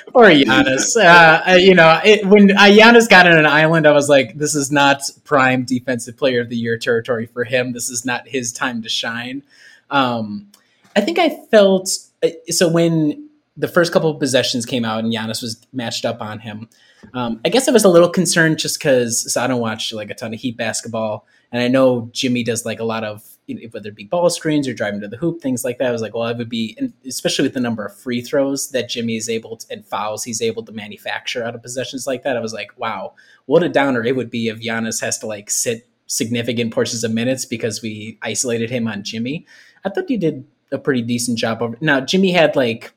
or 0.12 0.26
Giannis. 0.26 0.96
Uh, 0.96 1.54
you 1.54 1.74
know, 1.74 1.98
it, 2.04 2.26
when 2.26 2.50
uh, 2.50 2.64
Giannis 2.64 3.08
got 3.08 3.26
on 3.26 3.38
an 3.38 3.46
island, 3.46 3.86
I 3.86 3.92
was 3.92 4.10
like, 4.10 4.36
this 4.36 4.54
is 4.54 4.70
not 4.70 5.00
prime 5.24 5.64
defensive 5.64 6.18
player 6.18 6.42
of 6.42 6.50
the 6.50 6.56
year 6.56 6.76
territory 6.76 7.24
for 7.24 7.44
him. 7.44 7.72
This 7.72 7.88
is 7.88 8.04
not 8.04 8.28
his 8.28 8.52
time 8.52 8.82
to 8.82 8.90
shine. 8.90 9.42
Um, 9.88 10.48
I 10.94 11.00
think 11.00 11.18
I 11.18 11.30
felt 11.50 11.88
uh, 12.22 12.28
so 12.50 12.68
when 12.68 13.30
the 13.56 13.68
first 13.68 13.94
couple 13.94 14.10
of 14.10 14.18
possessions 14.18 14.66
came 14.66 14.84
out 14.84 15.04
and 15.04 15.12
Giannis 15.12 15.40
was 15.40 15.66
matched 15.72 16.04
up 16.04 16.20
on 16.20 16.40
him. 16.40 16.68
Um, 17.14 17.40
I 17.44 17.48
guess 17.48 17.68
I 17.68 17.72
was 17.72 17.84
a 17.84 17.88
little 17.88 18.08
concerned 18.08 18.58
just 18.58 18.78
because 18.78 19.32
so 19.32 19.42
I 19.42 19.46
don't 19.46 19.60
watch 19.60 19.92
like 19.92 20.10
a 20.10 20.14
ton 20.14 20.34
of 20.34 20.40
Heat 20.40 20.56
basketball, 20.56 21.26
and 21.52 21.62
I 21.62 21.68
know 21.68 22.08
Jimmy 22.12 22.44
does 22.44 22.64
like 22.64 22.80
a 22.80 22.84
lot 22.84 23.04
of 23.04 23.22
you 23.50 23.56
know, 23.56 23.68
whether 23.72 23.88
it 23.88 23.96
be 23.96 24.04
ball 24.04 24.30
screens 24.30 24.68
or 24.68 24.74
driving 24.74 25.00
to 25.00 25.08
the 25.08 25.16
hoop, 25.16 25.40
things 25.40 25.64
like 25.64 25.78
that. 25.78 25.88
I 25.88 25.90
was 25.90 26.02
like, 26.02 26.14
well, 26.14 26.28
it 26.28 26.36
would 26.38 26.48
be, 26.48 26.78
especially 27.04 27.42
with 27.42 27.54
the 27.54 27.60
number 27.60 27.84
of 27.84 27.96
free 27.96 28.20
throws 28.20 28.70
that 28.70 28.88
Jimmy 28.88 29.16
is 29.16 29.28
able 29.28 29.56
to 29.56 29.66
and 29.72 29.84
fouls 29.84 30.22
he's 30.22 30.40
able 30.40 30.62
to 30.64 30.72
manufacture 30.72 31.42
out 31.42 31.56
of 31.56 31.62
possessions 31.62 32.06
like 32.06 32.22
that. 32.22 32.36
I 32.36 32.40
was 32.40 32.52
like, 32.52 32.70
wow, 32.78 33.14
what 33.46 33.64
a 33.64 33.68
downer 33.68 34.04
it 34.04 34.14
would 34.14 34.30
be 34.30 34.48
if 34.48 34.60
Giannis 34.60 35.00
has 35.00 35.18
to 35.18 35.26
like 35.26 35.50
sit 35.50 35.88
significant 36.06 36.72
portions 36.72 37.02
of 37.02 37.12
minutes 37.12 37.44
because 37.44 37.82
we 37.82 38.18
isolated 38.22 38.70
him 38.70 38.86
on 38.86 39.02
Jimmy. 39.02 39.46
I 39.84 39.88
thought 39.88 40.08
he 40.08 40.16
did 40.16 40.46
a 40.70 40.78
pretty 40.78 41.02
decent 41.02 41.36
job 41.36 41.60
over. 41.60 41.76
Now 41.80 42.00
Jimmy 42.00 42.30
had 42.30 42.54
like 42.54 42.92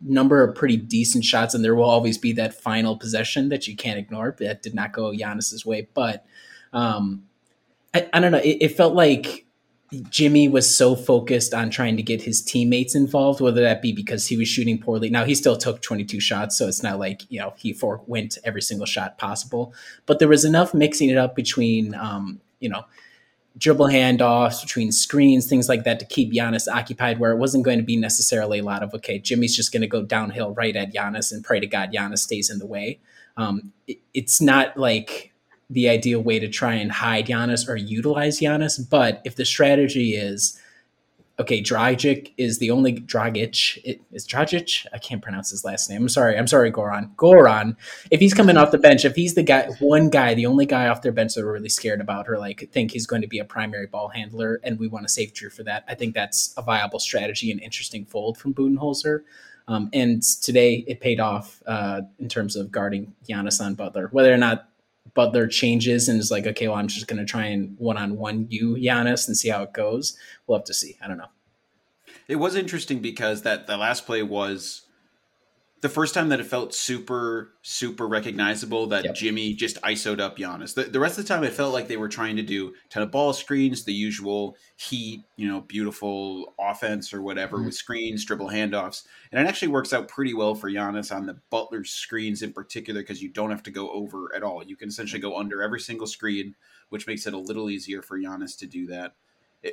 number 0.00 0.42
of 0.42 0.54
pretty 0.54 0.76
decent 0.76 1.24
shots, 1.24 1.54
and 1.54 1.64
there 1.64 1.74
will 1.74 1.84
always 1.84 2.18
be 2.18 2.32
that 2.32 2.54
final 2.54 2.96
possession 2.96 3.48
that 3.48 3.66
you 3.66 3.76
can't 3.76 3.98
ignore. 3.98 4.34
That 4.38 4.62
did 4.62 4.74
not 4.74 4.92
go 4.92 5.12
Giannis's 5.12 5.64
way, 5.64 5.88
but 5.94 6.24
um, 6.72 7.24
I, 7.94 8.08
I 8.12 8.20
don't 8.20 8.32
know. 8.32 8.38
It, 8.38 8.58
it 8.60 8.76
felt 8.76 8.94
like 8.94 9.46
Jimmy 10.10 10.48
was 10.48 10.74
so 10.74 10.96
focused 10.96 11.54
on 11.54 11.70
trying 11.70 11.96
to 11.96 12.02
get 12.02 12.22
his 12.22 12.42
teammates 12.42 12.94
involved, 12.94 13.40
whether 13.40 13.62
that 13.62 13.82
be 13.82 13.92
because 13.92 14.26
he 14.26 14.36
was 14.36 14.48
shooting 14.48 14.78
poorly. 14.78 15.08
Now 15.10 15.24
he 15.24 15.34
still 15.34 15.56
took 15.56 15.82
22 15.82 16.20
shots, 16.20 16.58
so 16.58 16.66
it's 16.66 16.82
not 16.82 16.98
like 16.98 17.22
you 17.30 17.38
know 17.38 17.54
he 17.56 17.72
forwent 17.72 18.38
every 18.44 18.62
single 18.62 18.86
shot 18.86 19.18
possible. 19.18 19.72
But 20.06 20.18
there 20.18 20.28
was 20.28 20.44
enough 20.44 20.74
mixing 20.74 21.10
it 21.10 21.16
up 21.16 21.34
between 21.36 21.94
um, 21.94 22.40
you 22.60 22.68
know 22.68 22.84
dribble 23.56 23.86
handoffs, 23.86 24.60
between 24.60 24.90
screens, 24.90 25.46
things 25.46 25.68
like 25.68 25.84
that 25.84 26.00
to 26.00 26.06
keep 26.06 26.32
Giannis 26.32 26.66
occupied, 26.66 27.18
where 27.18 27.32
it 27.32 27.38
wasn't 27.38 27.64
going 27.64 27.78
to 27.78 27.84
be 27.84 27.96
necessarily 27.96 28.58
a 28.58 28.64
lot 28.64 28.82
of 28.82 28.92
okay, 28.94 29.18
Jimmy's 29.18 29.56
just 29.56 29.72
going 29.72 29.82
to 29.82 29.86
go 29.88 30.02
downhill 30.02 30.52
right 30.54 30.74
at 30.74 30.92
Giannis 30.92 31.32
and 31.32 31.44
pray 31.44 31.60
to 31.60 31.66
God 31.66 31.92
Giannis 31.92 32.18
stays 32.18 32.50
in 32.50 32.58
the 32.58 32.66
way. 32.66 33.00
Um, 33.36 33.72
it, 33.86 33.98
it's 34.12 34.40
not 34.40 34.76
like 34.76 35.32
the 35.70 35.88
ideal 35.88 36.20
way 36.20 36.38
to 36.38 36.48
try 36.48 36.74
and 36.74 36.92
hide 36.92 37.26
Giannis 37.26 37.68
or 37.68 37.76
utilize 37.76 38.40
Giannis. 38.40 38.78
But 38.88 39.22
if 39.24 39.36
the 39.36 39.44
strategy 39.44 40.14
is 40.14 40.60
okay, 41.38 41.60
Dragic 41.60 42.32
is 42.36 42.58
the 42.58 42.70
only 42.70 42.94
Dragic. 43.00 43.80
It, 43.84 44.00
is 44.12 44.26
Dragic? 44.26 44.86
I 44.92 44.98
can't 44.98 45.22
pronounce 45.22 45.50
his 45.50 45.64
last 45.64 45.90
name. 45.90 46.02
I'm 46.02 46.08
sorry. 46.08 46.38
I'm 46.38 46.46
sorry, 46.46 46.70
Goran. 46.70 47.14
Goran. 47.16 47.76
If 48.10 48.20
he's 48.20 48.34
coming 48.34 48.56
off 48.56 48.70
the 48.70 48.78
bench, 48.78 49.04
if 49.04 49.16
he's 49.16 49.34
the 49.34 49.42
guy, 49.42 49.68
one 49.80 50.10
guy, 50.10 50.34
the 50.34 50.46
only 50.46 50.66
guy 50.66 50.88
off 50.88 51.02
their 51.02 51.12
bench 51.12 51.34
that 51.34 51.44
we're 51.44 51.52
really 51.52 51.68
scared 51.68 52.00
about, 52.00 52.28
or 52.28 52.38
like 52.38 52.68
think 52.72 52.92
he's 52.92 53.06
going 53.06 53.22
to 53.22 53.28
be 53.28 53.38
a 53.38 53.44
primary 53.44 53.86
ball 53.86 54.08
handler, 54.08 54.60
and 54.62 54.78
we 54.78 54.88
want 54.88 55.06
to 55.06 55.12
save 55.12 55.32
Jrue 55.32 55.52
for 55.52 55.64
that, 55.64 55.84
I 55.88 55.94
think 55.94 56.14
that's 56.14 56.54
a 56.56 56.62
viable 56.62 57.00
strategy 57.00 57.50
and 57.50 57.60
interesting 57.60 58.04
fold 58.04 58.38
from 58.38 58.54
Budenholzer. 58.54 59.20
Um, 59.66 59.88
and 59.92 60.22
today 60.22 60.84
it 60.86 61.00
paid 61.00 61.20
off 61.20 61.62
uh, 61.66 62.02
in 62.18 62.28
terms 62.28 62.54
of 62.54 62.70
guarding 62.70 63.14
Giannis 63.28 63.64
on 63.64 63.74
Butler. 63.74 64.08
Whether 64.12 64.32
or 64.32 64.36
not 64.36 64.68
Butler 65.12 65.46
changes 65.46 66.08
and 66.08 66.18
is 66.18 66.30
like, 66.30 66.46
okay, 66.46 66.66
well, 66.66 66.78
I'm 66.78 66.88
just 66.88 67.06
going 67.06 67.18
to 67.18 67.30
try 67.30 67.44
and 67.46 67.76
one 67.78 67.96
on 67.98 68.16
one 68.16 68.46
you 68.48 68.74
Giannis 68.74 69.28
and 69.28 69.36
see 69.36 69.50
how 69.50 69.62
it 69.62 69.72
goes. 69.72 70.16
We'll 70.46 70.58
have 70.58 70.64
to 70.66 70.74
see. 70.74 70.96
I 71.02 71.08
don't 71.08 71.18
know. 71.18 71.28
It 72.26 72.36
was 72.36 72.56
interesting 72.56 73.00
because 73.00 73.42
that 73.42 73.66
the 73.66 73.76
last 73.76 74.06
play 74.06 74.22
was 74.22 74.83
the 75.84 75.90
first 75.90 76.14
time 76.14 76.30
that 76.30 76.40
it 76.40 76.46
felt 76.46 76.72
super, 76.72 77.52
super 77.60 78.08
recognizable 78.08 78.86
that 78.86 79.04
yep. 79.04 79.14
Jimmy 79.14 79.52
just 79.52 79.78
ISO'd 79.82 80.18
up 80.18 80.38
Giannis. 80.38 80.72
The, 80.72 80.84
the, 80.84 80.98
rest 80.98 81.18
of 81.18 81.26
the 81.26 81.28
time, 81.28 81.44
it 81.44 81.52
felt 81.52 81.74
like 81.74 81.88
they 81.88 81.98
were 81.98 82.08
trying 82.08 82.36
to 82.36 82.42
do 82.42 82.72
ton 82.88 83.02
of 83.02 83.10
ball 83.10 83.34
screens, 83.34 83.84
the 83.84 83.92
usual 83.92 84.56
heat, 84.76 85.24
you 85.36 85.46
know, 85.46 85.60
beautiful 85.60 86.54
offense 86.58 87.12
or 87.12 87.20
whatever 87.20 87.58
mm-hmm. 87.58 87.66
with 87.66 87.74
screens, 87.74 88.24
dribble 88.24 88.48
handoffs. 88.48 89.06
And 89.30 89.38
it 89.38 89.46
actually 89.46 89.68
works 89.68 89.92
out 89.92 90.08
pretty 90.08 90.32
well 90.32 90.54
for 90.54 90.70
Giannis 90.70 91.14
on 91.14 91.26
the 91.26 91.36
Butler 91.50 91.84
screens 91.84 92.40
in 92.40 92.54
particular 92.54 93.02
because 93.02 93.22
you 93.22 93.28
don't 93.28 93.50
have 93.50 93.62
to 93.64 93.70
go 93.70 93.90
over 93.90 94.34
at 94.34 94.42
all. 94.42 94.64
You 94.64 94.76
can 94.76 94.88
essentially 94.88 95.20
go 95.20 95.36
under 95.36 95.62
every 95.62 95.80
single 95.80 96.06
screen, 96.06 96.54
which 96.88 97.06
makes 97.06 97.26
it 97.26 97.34
a 97.34 97.38
little 97.38 97.68
easier 97.68 98.00
for 98.00 98.18
Giannis 98.18 98.56
to 98.60 98.66
do 98.66 98.86
that 98.86 99.16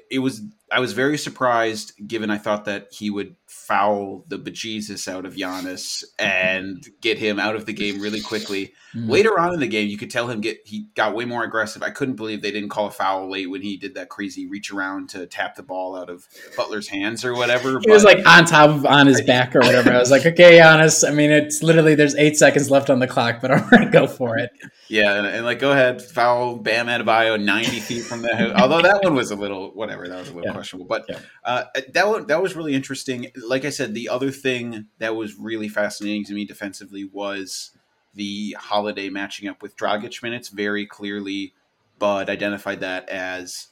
it 0.10 0.20
was 0.20 0.42
I 0.72 0.80
was 0.80 0.94
very 0.94 1.18
surprised 1.18 1.94
given 2.08 2.30
I 2.30 2.38
thought 2.38 2.66
that 2.66 2.88
he 2.92 3.10
would 3.10 3.36
foul 3.46 4.24
the 4.28 4.38
bejesus 4.38 5.08
out 5.08 5.26
of 5.26 5.36
Giannis 5.36 6.04
and 6.18 6.86
get 7.02 7.18
him 7.18 7.40
out 7.40 7.56
of 7.56 7.66
the 7.66 7.74
game 7.74 8.02
really 8.02 8.22
quickly. 8.22 8.74
Mm-hmm. 8.96 9.10
Later 9.10 9.40
on 9.40 9.54
in 9.54 9.60
the 9.60 9.68
game, 9.68 9.90
you 9.90 9.98
could 9.98 10.10
tell 10.10 10.30
him 10.30 10.40
get 10.40 10.60
he 10.66 10.88
got 10.96 11.14
way 11.14 11.26
more 11.26 11.44
aggressive. 11.44 11.84
I 11.84 11.90
couldn't 11.90 12.16
believe 12.16 12.42
they 12.42 12.52
didn't 12.52 12.70
call 12.70 12.88
a 12.88 12.92
foul 12.92 13.30
late 13.30 13.50
when 13.50 13.62
he 13.62 13.76
did 13.76 13.96
that 13.96 14.10
crazy 14.10 14.48
reach 14.48 14.72
around 14.72 15.10
to 15.10 15.26
tap 15.26 15.56
the 15.56 15.64
ball 15.64 15.96
out 15.96 16.10
of 16.10 16.28
Butler's 16.56 16.88
hands 16.88 17.26
or 17.26 17.34
whatever. 17.34 17.80
He 17.80 17.88
but, 17.88 17.94
was 17.94 18.04
like 18.06 18.26
on 18.26 18.46
top 18.46 18.70
of 18.70 18.86
on 18.86 19.08
his 19.08 19.22
back 19.22 19.56
or 19.56 19.60
whatever. 19.60 19.92
I 19.92 20.00
was 20.00 20.12
like, 20.12 20.26
okay, 20.26 20.60
Giannis. 20.60 21.08
I 21.08 21.14
mean, 21.14 21.32
it's 21.32 21.62
literally 21.62 21.96
there's 21.96 22.16
eight 22.16 22.38
seconds 22.38 22.72
left 22.72 22.90
on 22.90 23.00
the 23.00 23.08
clock, 23.08 23.42
but 23.42 23.52
I'm 23.52 23.70
gonna 23.70 23.92
go 23.92 24.08
for 24.08 24.38
it. 24.38 24.52
Yeah, 24.88 25.16
and, 25.16 25.28
and 25.28 25.46
like 25.46 25.60
go 25.60 25.72
ahead, 25.72 26.02
foul 26.02 26.56
Bam 26.56 26.88
Adebayo 26.88 27.42
ninety 27.42 27.80
feet 27.80 28.04
from 28.04 28.22
the 28.22 28.36
hoop. 28.36 28.56
Although 28.56 28.82
that 28.82 29.04
one 29.04 29.16
was 29.16 29.32
a 29.32 29.36
little 29.36 29.72
whatever, 29.82 30.08
that 30.08 30.18
was 30.18 30.30
a 30.30 30.34
little 30.34 30.48
yeah. 30.48 30.54
questionable. 30.54 30.86
But 30.86 31.06
yeah. 31.10 31.20
uh, 31.44 31.64
that 31.94 32.08
one, 32.08 32.28
that 32.28 32.42
was 32.42 32.56
really 32.56 32.74
interesting. 32.74 33.28
Like 33.36 33.66
I 33.66 33.70
said, 33.70 33.94
the 33.94 34.08
other 34.08 34.32
thing 34.32 34.88
that 35.00 35.16
was 35.16 35.36
really 35.38 35.68
fascinating 35.68 36.24
to 36.26 36.34
me 36.34 36.46
defensively 36.46 37.04
was 37.04 37.72
the 38.14 38.56
Holiday 38.60 39.10
matching 39.10 39.50
up 39.50 39.62
with 39.62 39.76
Dragic 39.76 40.24
minutes. 40.24 40.48
Very 40.48 40.86
clearly, 40.86 41.54
Bud 42.00 42.30
identified 42.30 42.80
that 42.80 43.10
as 43.10 43.68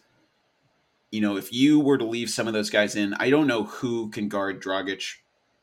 you 1.12 1.22
know, 1.22 1.38
if 1.38 1.52
you 1.52 1.80
were 1.80 1.98
to 1.98 2.06
leave 2.06 2.30
some 2.30 2.48
of 2.48 2.54
those 2.54 2.70
guys 2.70 2.96
in, 2.96 3.14
I 3.16 3.30
don't 3.30 3.48
know 3.48 3.64
who 3.64 4.10
can 4.10 4.28
guard 4.28 4.62
Dragic 4.62 5.16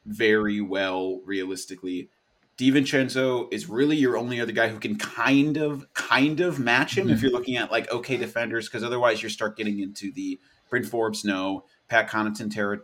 very 0.05 0.61
well 0.61 1.21
realistically. 1.25 2.11
DiVincenzo 2.59 3.53
is 3.53 3.69
really 3.69 3.97
your 3.97 4.17
only 4.17 4.41
other 4.41 4.53
guy 4.53 4.69
who 4.69 4.79
can 4.79 4.97
kind 4.97 5.59
of 5.59 5.93
kind 5.93 6.41
of 6.41 6.59
match 6.59 6.97
him 6.97 7.05
mm-hmm. 7.05 7.15
if 7.15 7.23
you're 7.23 7.31
looking 7.31 7.57
at 7.57 7.71
like 7.71 7.91
okay 7.93 8.17
defenders 8.17 8.67
because 8.67 8.83
otherwise 8.83 9.23
you 9.23 9.29
start 9.29 9.57
getting 9.57 9.79
into 9.79 10.11
the 10.13 10.41
Bryn 10.71 10.85
Forbes 10.85 11.25
no. 11.25 11.65
Pat 11.89 12.09
Connaughton 12.09 12.53
Terra 12.53 12.79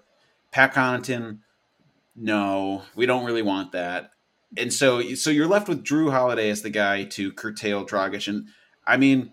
Pat 0.50 0.74
Connaughton 0.74 1.38
no. 2.14 2.82
We 2.94 3.06
don't 3.06 3.24
really 3.24 3.42
want 3.42 3.72
that. 3.72 4.10
And 4.58 4.70
so 4.70 5.00
so 5.14 5.30
you're 5.30 5.46
left 5.46 5.68
with 5.68 5.82
Jrue 5.82 6.10
Holiday 6.10 6.50
as 6.50 6.60
the 6.60 6.70
guy 6.70 7.04
to 7.04 7.32
curtail 7.32 7.86
Dragic. 7.86 8.28
And 8.28 8.48
I 8.86 8.98
mean 8.98 9.32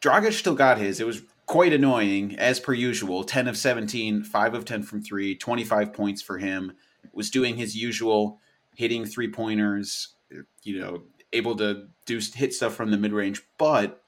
Dragic 0.00 0.32
still 0.32 0.54
got 0.54 0.78
his. 0.78 0.98
It 0.98 1.06
was 1.06 1.22
quite 1.44 1.74
annoying 1.74 2.38
as 2.38 2.58
per 2.58 2.72
usual. 2.72 3.22
10 3.22 3.48
of 3.48 3.58
17 3.58 4.24
5 4.24 4.54
of 4.54 4.64
10 4.64 4.82
from 4.82 5.02
3 5.02 5.36
25 5.36 5.92
points 5.92 6.22
for 6.22 6.38
him. 6.38 6.72
Was 7.12 7.28
doing 7.28 7.56
his 7.56 7.76
usual 7.76 8.40
hitting 8.74 9.04
three 9.04 9.30
pointers, 9.30 10.14
you 10.62 10.80
know, 10.80 11.02
able 11.32 11.56
to 11.56 11.88
do 12.06 12.20
hit 12.34 12.54
stuff 12.54 12.74
from 12.74 12.90
the 12.90 12.96
mid 12.96 13.12
range, 13.12 13.42
but 13.58 14.02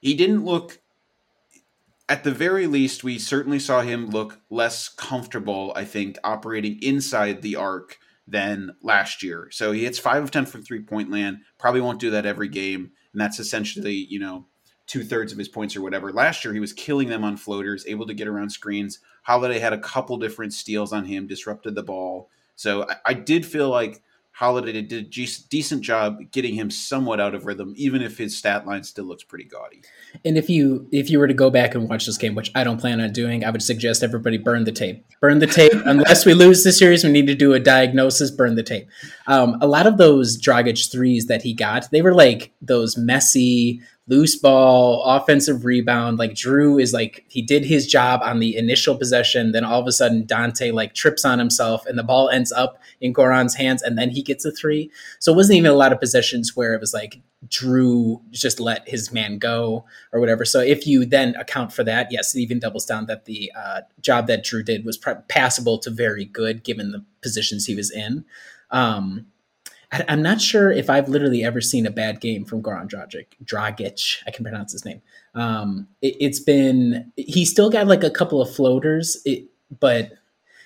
he 0.00 0.14
didn't 0.14 0.44
look. 0.44 0.80
At 2.08 2.24
the 2.24 2.32
very 2.32 2.66
least, 2.66 3.04
we 3.04 3.18
certainly 3.18 3.58
saw 3.58 3.80
him 3.80 4.10
look 4.10 4.40
less 4.50 4.88
comfortable. 4.88 5.72
I 5.74 5.84
think 5.84 6.18
operating 6.24 6.78
inside 6.82 7.42
the 7.42 7.56
arc 7.56 7.98
than 8.26 8.76
last 8.82 9.22
year. 9.22 9.48
So 9.50 9.72
he 9.72 9.84
hits 9.84 9.98
five 9.98 10.22
of 10.22 10.30
ten 10.30 10.46
from 10.46 10.62
three 10.62 10.82
point 10.82 11.10
land. 11.10 11.38
Probably 11.58 11.80
won't 11.80 12.00
do 12.00 12.10
that 12.10 12.26
every 12.26 12.48
game, 12.48 12.92
and 13.12 13.20
that's 13.20 13.38
essentially 13.38 13.94
you 13.94 14.18
know 14.18 14.46
two 14.86 15.04
thirds 15.04 15.32
of 15.32 15.38
his 15.38 15.48
points 15.48 15.76
or 15.76 15.80
whatever. 15.80 16.12
Last 16.12 16.44
year, 16.44 16.52
he 16.52 16.60
was 16.60 16.72
killing 16.72 17.08
them 17.08 17.24
on 17.24 17.36
floaters, 17.36 17.86
able 17.86 18.06
to 18.06 18.14
get 18.14 18.28
around 18.28 18.50
screens. 18.50 18.98
Holiday 19.22 19.58
had 19.58 19.72
a 19.72 19.78
couple 19.78 20.16
different 20.16 20.52
steals 20.52 20.92
on 20.92 21.04
him, 21.04 21.26
disrupted 21.26 21.74
the 21.74 21.82
ball. 21.82 22.28
So 22.62 22.86
I, 22.88 22.96
I 23.06 23.14
did 23.14 23.44
feel 23.44 23.68
like 23.68 24.02
Holiday 24.30 24.80
did 24.80 24.92
a 24.92 25.28
decent 25.50 25.82
job 25.82 26.18
getting 26.30 26.54
him 26.54 26.70
somewhat 26.70 27.20
out 27.20 27.34
of 27.34 27.44
rhythm, 27.44 27.74
even 27.76 28.00
if 28.00 28.16
his 28.16 28.36
stat 28.36 28.66
line 28.66 28.82
still 28.82 29.04
looks 29.04 29.24
pretty 29.24 29.44
gaudy. 29.44 29.82
And 30.24 30.38
if 30.38 30.48
you 30.48 30.88
if 30.90 31.10
you 31.10 31.18
were 31.18 31.26
to 31.26 31.34
go 31.34 31.50
back 31.50 31.74
and 31.74 31.88
watch 31.88 32.06
this 32.06 32.16
game, 32.16 32.34
which 32.34 32.50
I 32.54 32.64
don't 32.64 32.80
plan 32.80 33.00
on 33.00 33.12
doing, 33.12 33.44
I 33.44 33.50
would 33.50 33.62
suggest 33.62 34.02
everybody 34.02 34.38
burn 34.38 34.64
the 34.64 34.72
tape. 34.72 35.04
Burn 35.20 35.40
the 35.40 35.46
tape. 35.46 35.72
Unless 35.84 36.24
we 36.24 36.34
lose 36.34 36.64
the 36.64 36.72
series, 36.72 37.04
we 37.04 37.10
need 37.10 37.26
to 37.26 37.34
do 37.34 37.52
a 37.52 37.60
diagnosis. 37.60 38.30
Burn 38.30 38.54
the 38.54 38.62
tape. 38.62 38.88
Um, 39.26 39.58
a 39.60 39.66
lot 39.66 39.86
of 39.86 39.98
those 39.98 40.40
Dragic 40.40 40.90
threes 40.90 41.26
that 41.26 41.42
he 41.42 41.52
got, 41.52 41.90
they 41.90 42.00
were 42.00 42.14
like 42.14 42.52
those 42.62 42.96
messy 42.96 43.82
loose 44.08 44.34
ball, 44.36 45.04
offensive 45.04 45.64
rebound. 45.64 46.18
Like 46.18 46.32
Jrue 46.32 46.82
is 46.82 46.92
like 46.92 47.24
he 47.28 47.40
did 47.40 47.64
his 47.64 47.86
job 47.86 48.20
on 48.22 48.40
the 48.40 48.56
initial 48.56 48.96
possession, 48.96 49.52
then 49.52 49.64
all 49.64 49.80
of 49.80 49.86
a 49.86 49.92
sudden 49.92 50.26
Donte 50.26 50.72
like 50.72 50.94
trips 50.94 51.24
on 51.24 51.38
himself 51.38 51.86
and 51.86 51.98
the 51.98 52.02
ball 52.02 52.28
ends 52.28 52.50
up 52.50 52.78
in 53.00 53.12
Goran's 53.12 53.54
hands 53.54 53.80
and 53.80 53.96
then 53.96 54.10
he 54.10 54.22
gets 54.22 54.44
a 54.44 54.50
three. 54.50 54.90
So 55.20 55.32
it 55.32 55.36
wasn't 55.36 55.58
even 55.58 55.70
a 55.70 55.74
lot 55.74 55.92
of 55.92 56.00
possessions 56.00 56.56
where 56.56 56.74
it 56.74 56.80
was 56.80 56.92
like 56.92 57.20
Jrue 57.46 58.20
just 58.30 58.58
let 58.58 58.88
his 58.88 59.12
man 59.12 59.38
go 59.38 59.84
or 60.12 60.18
whatever. 60.18 60.44
So 60.44 60.60
if 60.60 60.86
you 60.86 61.04
then 61.04 61.36
account 61.36 61.72
for 61.72 61.84
that, 61.84 62.08
yes, 62.10 62.34
it 62.34 62.40
even 62.40 62.58
doubles 62.58 62.86
down 62.86 63.06
that 63.06 63.24
the 63.24 63.52
uh, 63.56 63.82
job 64.00 64.26
that 64.26 64.44
Jrue 64.44 64.64
did 64.64 64.84
was 64.84 64.98
passable 65.28 65.78
to 65.78 65.90
very 65.90 66.24
good 66.24 66.64
given 66.64 66.90
the 66.90 67.04
positions 67.20 67.66
he 67.66 67.76
was 67.76 67.90
in. 67.90 68.24
Um, 68.70 69.26
I, 69.92 70.04
am 70.08 70.22
not 70.22 70.40
sure 70.40 70.72
if 70.72 70.88
I've 70.88 71.08
literally 71.08 71.44
ever 71.44 71.60
seen 71.60 71.86
a 71.86 71.90
bad 71.90 72.20
game 72.20 72.44
from 72.44 72.62
Goran 72.62 72.88
Dragic. 72.88 73.26
Dragic, 73.44 74.22
I 74.26 74.30
can 74.30 74.42
pronounce 74.42 74.72
his 74.72 74.84
name. 74.84 75.02
Um, 75.34 75.86
it, 76.00 76.20
has 76.22 76.40
been 76.40 77.12
he 77.16 77.44
still 77.44 77.70
got 77.70 77.86
like 77.86 78.02
a 78.02 78.10
couple 78.10 78.40
of 78.40 78.52
floaters, 78.54 79.20
it, 79.24 79.44
but 79.80 80.12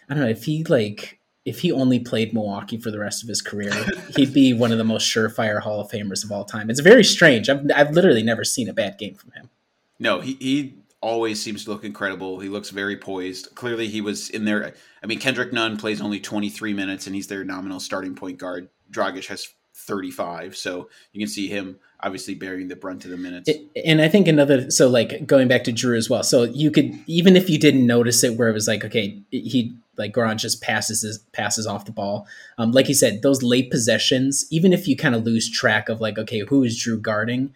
I 0.09 0.15
don't 0.15 0.23
know 0.23 0.31
if 0.31 0.45
he 0.45 0.65
like 0.65 1.19
if 1.45 1.61
he 1.61 1.71
only 1.73 2.01
played 2.01 2.33
Milwaukee 2.33 2.79
for 2.79 2.91
the 2.91 2.99
rest 2.99 3.23
of 3.23 3.29
his 3.29 3.43
career, 3.43 3.73
he'd 4.17 4.33
be 4.33 4.53
one 4.53 4.73
of 4.73 4.79
the 4.79 4.85
most 4.85 5.09
surefire 5.09 5.61
Hall 5.61 5.81
of 5.81 5.91
Famers 5.91 6.25
of 6.25 6.33
all 6.33 6.45
time. 6.45 6.71
It's 6.71 6.81
very 6.81 7.05
strange. 7.05 7.49
I've 7.49 7.69
I've 7.75 7.91
literally 7.91 8.23
never 8.23 8.45
seen 8.45 8.69
a 8.69 8.73
bad 8.73 8.97
game 8.99 9.15
from 9.15 9.33
him. 9.33 9.51
No, 9.99 10.21
he 10.21 10.37
he 10.41 10.75
always 11.01 11.43
seems 11.43 11.65
to 11.65 11.71
look 11.71 11.85
incredible. 11.85 12.41
He 12.41 12.49
looks 12.49 12.71
very 12.71 12.97
poised. 12.97 13.55
Clearly, 13.55 13.89
he 13.89 14.01
was 14.01 14.31
in 14.31 14.45
there. 14.45 14.75
I 15.03 15.07
mean, 15.07 15.19
Kendrick 15.19 15.53
Nunn 15.53 15.77
plays 15.77 16.01
only 16.01 16.21
23 16.21 16.75
minutes, 16.75 17.07
and 17.07 17.15
he's 17.15 17.27
their 17.27 17.45
nominal 17.45 17.81
starting 17.81 18.15
point 18.15 18.39
guard. 18.39 18.69
Dragic 18.91 19.27
has 19.27 19.49
35. 19.75 20.57
So 20.57 20.89
you 21.13 21.21
can 21.21 21.29
see 21.29 21.49
him 21.49 21.79
obviously 22.01 22.35
bearing 22.35 22.69
the 22.69 22.77
brunt 22.77 23.05
of 23.05 23.11
the 23.11 23.17
minutes. 23.17 23.51
And 23.85 24.01
I 24.01 24.09
think 24.09 24.27
another, 24.27 24.71
so 24.71 24.89
like 24.89 25.27
going 25.27 25.49
back 25.49 25.65
to 25.65 25.73
Jrue 25.73 25.97
as 25.97 26.11
well. 26.11 26.23
So 26.23 26.45
you 26.45 26.71
could, 26.71 26.99
even 27.07 27.37
if 27.37 27.51
you 27.51 27.59
didn't 27.59 27.87
notice 27.87 28.25
it, 28.25 28.37
where 28.37 28.49
it 28.49 28.53
was 28.53 28.67
like, 28.67 28.85
okay, 28.85 29.21
he, 29.31 29.77
like 29.97 30.13
Goran 30.13 30.37
just 30.37 30.63
passes 30.63 31.19
passes 31.33 31.67
off 31.67 31.87
the 31.87 31.93
ball. 31.93 32.27
Um, 32.59 32.73
like 32.73 32.89
you 32.89 32.95
said, 32.95 33.23
those 33.23 33.43
late 33.43 33.71
possessions, 33.71 34.47
even 34.51 34.73
if 34.73 34.87
you 34.87 34.97
kind 34.97 35.15
of 35.15 35.25
lose 35.25 35.51
track 35.51 35.89
of 35.89 36.01
like, 36.01 36.19
okay, 36.19 36.41
who 36.41 36.63
is 36.65 36.79
Jrue 36.79 37.01
guarding? 37.01 37.55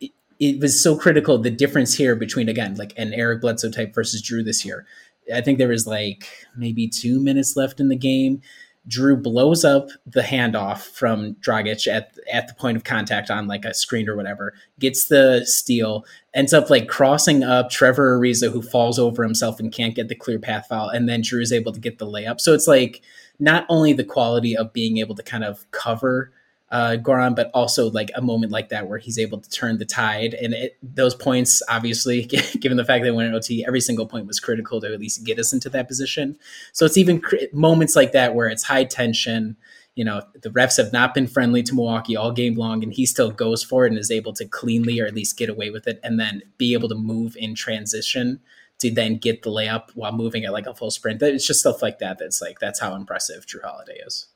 It, 0.00 0.10
it 0.38 0.60
was 0.60 0.82
so 0.82 0.96
critical. 0.96 1.38
The 1.38 1.50
difference 1.50 1.94
here 1.94 2.14
between 2.14 2.48
again, 2.48 2.74
like 2.76 2.92
an 2.96 3.12
Eric 3.12 3.40
Bledsoe 3.40 3.70
type 3.70 3.94
versus 3.94 4.22
Jrue 4.22 4.44
this 4.44 4.64
year. 4.64 4.86
I 5.34 5.40
think 5.40 5.58
there 5.58 5.68
was 5.68 5.86
like 5.86 6.28
maybe 6.56 6.88
two 6.88 7.20
minutes 7.20 7.56
left 7.56 7.80
in 7.80 7.88
the 7.88 7.96
game. 7.96 8.42
Jrue 8.88 9.22
blows 9.22 9.64
up 9.64 9.90
the 10.06 10.22
handoff 10.22 10.78
from 10.78 11.34
Dragic 11.36 11.86
at 11.86 12.12
at 12.32 12.48
the 12.48 12.54
point 12.54 12.76
of 12.76 12.84
contact 12.84 13.30
on 13.30 13.46
like 13.46 13.64
a 13.64 13.74
screen 13.74 14.08
or 14.08 14.16
whatever, 14.16 14.54
gets 14.78 15.08
the 15.08 15.42
steal, 15.44 16.04
ends 16.34 16.54
up 16.54 16.70
like 16.70 16.88
crossing 16.88 17.44
up 17.44 17.70
Trevor 17.70 18.18
Ariza, 18.18 18.50
who 18.50 18.62
falls 18.62 18.98
over 18.98 19.22
himself 19.22 19.60
and 19.60 19.72
can't 19.72 19.94
get 19.94 20.08
the 20.08 20.14
clear 20.14 20.38
path 20.38 20.66
foul, 20.68 20.88
and 20.88 21.08
then 21.08 21.22
Jrue 21.22 21.42
is 21.42 21.52
able 21.52 21.72
to 21.72 21.80
get 21.80 21.98
the 21.98 22.06
layup. 22.06 22.40
So 22.40 22.54
it's 22.54 22.66
like 22.66 23.02
not 23.38 23.66
only 23.68 23.92
the 23.92 24.04
quality 24.04 24.56
of 24.56 24.72
being 24.72 24.96
able 24.98 25.14
to 25.14 25.22
kind 25.22 25.44
of 25.44 25.70
cover 25.70 26.32
uh, 26.70 26.96
Goran, 27.00 27.34
but 27.34 27.50
also 27.54 27.90
like 27.90 28.10
a 28.14 28.20
moment 28.20 28.52
like 28.52 28.68
that 28.68 28.88
where 28.88 28.98
he's 28.98 29.18
able 29.18 29.40
to 29.40 29.48
turn 29.48 29.78
the 29.78 29.84
tide. 29.86 30.34
And 30.34 30.52
it, 30.52 30.76
those 30.82 31.14
points, 31.14 31.62
obviously, 31.68 32.24
given 32.60 32.76
the 32.76 32.84
fact 32.84 33.02
that 33.02 33.06
they 33.06 33.16
went 33.16 33.28
in 33.28 33.34
OT, 33.34 33.64
every 33.66 33.80
single 33.80 34.06
point 34.06 34.26
was 34.26 34.40
critical 34.40 34.80
to 34.80 34.92
at 34.92 35.00
least 35.00 35.24
get 35.24 35.38
us 35.38 35.52
into 35.52 35.70
that 35.70 35.88
position. 35.88 36.38
So 36.72 36.84
it's 36.84 36.98
even 36.98 37.20
cr- 37.20 37.36
moments 37.52 37.96
like 37.96 38.12
that 38.12 38.34
where 38.34 38.48
it's 38.48 38.64
high 38.64 38.84
tension. 38.84 39.56
You 39.94 40.04
know, 40.04 40.22
the 40.40 40.50
refs 40.50 40.76
have 40.76 40.92
not 40.92 41.14
been 41.14 41.26
friendly 41.26 41.62
to 41.62 41.74
Milwaukee 41.74 42.16
all 42.16 42.32
game 42.32 42.54
long, 42.54 42.84
and 42.84 42.92
he 42.92 43.06
still 43.06 43.30
goes 43.30 43.64
for 43.64 43.86
it 43.86 43.90
and 43.90 43.98
is 43.98 44.10
able 44.10 44.32
to 44.34 44.44
cleanly 44.44 45.00
or 45.00 45.06
at 45.06 45.14
least 45.14 45.38
get 45.38 45.48
away 45.48 45.70
with 45.70 45.88
it 45.88 45.98
and 46.04 46.20
then 46.20 46.42
be 46.58 46.74
able 46.74 46.88
to 46.90 46.94
move 46.94 47.36
in 47.36 47.54
transition 47.54 48.40
to 48.78 48.92
then 48.92 49.16
get 49.16 49.42
the 49.42 49.50
layup 49.50 49.90
while 49.94 50.12
moving 50.12 50.44
at 50.44 50.52
like 50.52 50.66
a 50.66 50.74
full 50.74 50.90
sprint. 50.90 51.20
It's 51.20 51.46
just 51.46 51.60
stuff 51.60 51.82
like 51.82 51.98
that 51.98 52.18
that's 52.18 52.40
like, 52.40 52.60
that's 52.60 52.78
how 52.78 52.94
impressive 52.94 53.44
Jrue 53.44 53.64
Holiday 53.64 53.98
is. 54.06 54.28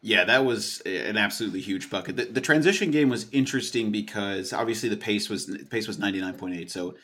Yeah, 0.00 0.24
that 0.24 0.44
was 0.44 0.80
an 0.82 1.16
absolutely 1.16 1.60
huge 1.60 1.90
bucket. 1.90 2.16
The, 2.16 2.24
the, 2.26 2.40
transition 2.40 2.92
game 2.92 3.08
was 3.08 3.26
interesting 3.32 3.90
because 3.90 4.52
obviously 4.52 4.88
the 4.88 4.96
pace 4.96 5.28
was 5.28 5.50
pace 5.70 5.88
was 5.88 5.98
ninety 5.98 6.20
nine 6.20 6.34
point 6.34 6.54
eight. 6.54 6.70
So 6.70 6.94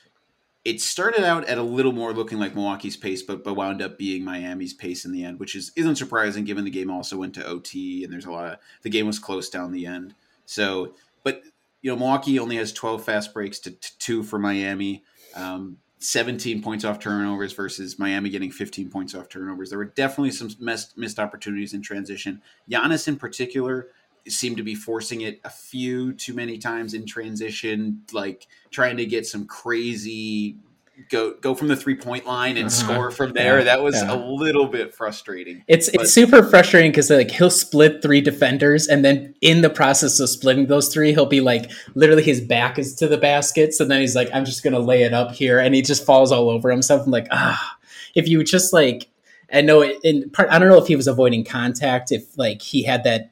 it 0.64 0.80
started 0.80 1.24
out 1.24 1.44
at 1.44 1.58
a 1.58 1.62
little 1.62 1.92
more 1.92 2.12
looking 2.12 2.38
like 2.38 2.54
Milwaukee's 2.54 2.96
pace, 2.96 3.20
but 3.22 3.42
but 3.42 3.54
wound 3.54 3.82
up 3.82 3.98
being 3.98 4.24
Miami's 4.24 4.74
pace 4.74 5.04
in 5.04 5.12
the 5.12 5.24
end, 5.24 5.40
which 5.40 5.56
is 5.56 5.72
isn't 5.74 5.96
surprising 5.96 6.44
given 6.44 6.64
the 6.64 6.70
game 6.70 6.90
also 6.90 7.16
went 7.16 7.34
to 7.34 7.44
OT 7.44 8.04
and 8.04 8.12
there's 8.12 8.26
a 8.26 8.30
lot 8.30 8.52
of 8.52 8.58
the 8.82 8.90
game 8.90 9.06
was 9.06 9.18
close 9.18 9.50
down 9.50 9.72
the 9.72 9.86
end. 9.86 10.14
So, 10.46 10.94
but 11.24 11.42
you 11.82 11.90
know 11.90 11.96
Milwaukee 11.96 12.38
only 12.38 12.56
has 12.56 12.72
twelve 12.72 13.04
fast 13.04 13.34
breaks 13.34 13.58
to, 13.60 13.72
to 13.72 13.98
two 13.98 14.22
for 14.22 14.38
Miami. 14.38 15.02
Um, 15.34 15.78
17 16.04 16.62
points 16.62 16.84
off 16.84 16.98
turnovers 16.98 17.54
versus 17.54 17.98
Miami 17.98 18.28
getting 18.28 18.50
15 18.50 18.90
points 18.90 19.14
off 19.14 19.30
turnovers. 19.30 19.70
There 19.70 19.78
were 19.78 19.86
definitely 19.86 20.32
some 20.32 20.50
missed, 20.60 20.98
missed 20.98 21.18
opportunities 21.18 21.72
in 21.72 21.80
transition. 21.80 22.42
Giannis, 22.70 23.08
in 23.08 23.16
particular, 23.16 23.88
seemed 24.28 24.58
to 24.58 24.62
be 24.62 24.74
forcing 24.74 25.22
it 25.22 25.40
a 25.44 25.50
few 25.50 26.12
too 26.12 26.34
many 26.34 26.58
times 26.58 26.92
in 26.92 27.06
transition, 27.06 28.02
like 28.12 28.46
trying 28.70 28.98
to 28.98 29.06
get 29.06 29.26
some 29.26 29.46
crazy 29.46 30.58
go 31.10 31.34
go 31.34 31.54
from 31.54 31.68
the 31.68 31.76
three 31.76 31.94
point 31.94 32.26
line 32.26 32.56
and 32.56 32.66
uh-huh. 32.66 32.92
score 32.92 33.10
from 33.10 33.32
there. 33.32 33.58
Yeah, 33.58 33.64
that 33.64 33.82
was 33.82 33.96
yeah. 33.96 34.14
a 34.14 34.16
little 34.16 34.66
bit 34.66 34.94
frustrating. 34.94 35.64
It's 35.66 35.90
but, 35.90 36.02
it's 36.02 36.12
super 36.12 36.42
frustrating 36.42 36.90
because 36.90 37.10
like 37.10 37.30
he'll 37.30 37.50
split 37.50 38.02
three 38.02 38.20
defenders, 38.20 38.86
and 38.86 39.04
then 39.04 39.34
in 39.40 39.62
the 39.62 39.70
process 39.70 40.20
of 40.20 40.28
splitting 40.28 40.66
those 40.66 40.92
three, 40.92 41.12
he'll 41.12 41.26
be 41.26 41.40
like 41.40 41.70
literally 41.94 42.22
his 42.22 42.40
back 42.40 42.78
is 42.78 42.94
to 42.96 43.08
the 43.08 43.18
basket, 43.18 43.74
so 43.74 43.84
then 43.84 44.00
he's 44.00 44.16
like, 44.16 44.28
I'm 44.32 44.44
just 44.44 44.62
gonna 44.62 44.78
lay 44.78 45.02
it 45.02 45.12
up 45.12 45.32
here, 45.32 45.58
and 45.58 45.74
he 45.74 45.82
just 45.82 46.04
falls 46.04 46.32
all 46.32 46.50
over 46.50 46.70
himself. 46.70 47.06
I'm 47.06 47.10
like, 47.10 47.28
ah, 47.30 47.76
if 48.14 48.28
you 48.28 48.42
just 48.44 48.72
like. 48.72 49.08
I 49.52 49.60
know 49.60 49.84
in 49.84 50.30
part, 50.30 50.48
I 50.50 50.58
don't 50.58 50.68
know 50.68 50.78
if 50.78 50.88
he 50.88 50.96
was 50.96 51.06
avoiding 51.06 51.44
contact, 51.44 52.10
if 52.10 52.36
like 52.36 52.60
he 52.60 52.82
had 52.82 53.04
that 53.04 53.30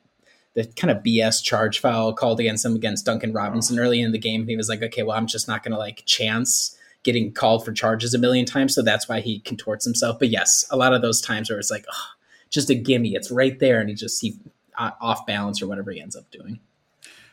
the 0.55 0.65
kind 0.77 0.91
of 0.91 1.03
BS 1.03 1.43
charge 1.43 1.79
foul 1.81 2.13
called 2.13 2.39
against 2.39 2.65
him 2.65 2.75
against 2.75 3.07
Duncan 3.07 3.33
Robinson 3.33 3.79
early 3.79 4.01
in 4.01 4.13
the 4.13 4.19
game. 4.19 4.47
He 4.47 4.57
was 4.57 4.69
like, 4.69 4.83
okay, 4.83 5.03
well, 5.03 5.17
I'm 5.17 5.27
just 5.27 5.49
not 5.49 5.63
going 5.63 5.73
to 5.73 5.79
like 5.79 6.03
chance 6.05 6.77
getting 7.03 7.33
called 7.33 7.65
for 7.65 7.73
charges 7.73 8.15
a 8.15 8.19
million 8.19 8.47
times. 8.47 8.75
So 8.75 8.83
that's 8.83 9.09
why 9.09 9.21
he 9.21 9.41
contorts 9.41 9.85
himself. 9.85 10.19
But 10.19 10.29
yes, 10.29 10.65
a 10.71 10.77
lot 10.77 10.93
of 10.93 11.03
those 11.03 11.21
times 11.21 11.51
where 11.51 11.59
it's 11.59 11.71
like, 11.71 11.85
oh, 11.93 12.07
just 12.51 12.71
a 12.71 12.75
gimme, 12.75 13.15
it's 13.15 13.31
right 13.31 13.59
there, 13.59 13.81
and 13.81 13.89
he 13.89 13.95
just 13.95 14.21
he 14.21 14.39
uh, 14.77 14.91
off 15.01 15.27
balance 15.27 15.63
or 15.63 15.67
whatever 15.67 15.91
he 15.91 16.01
ends 16.01 16.17
up 16.17 16.31
doing. 16.31 16.61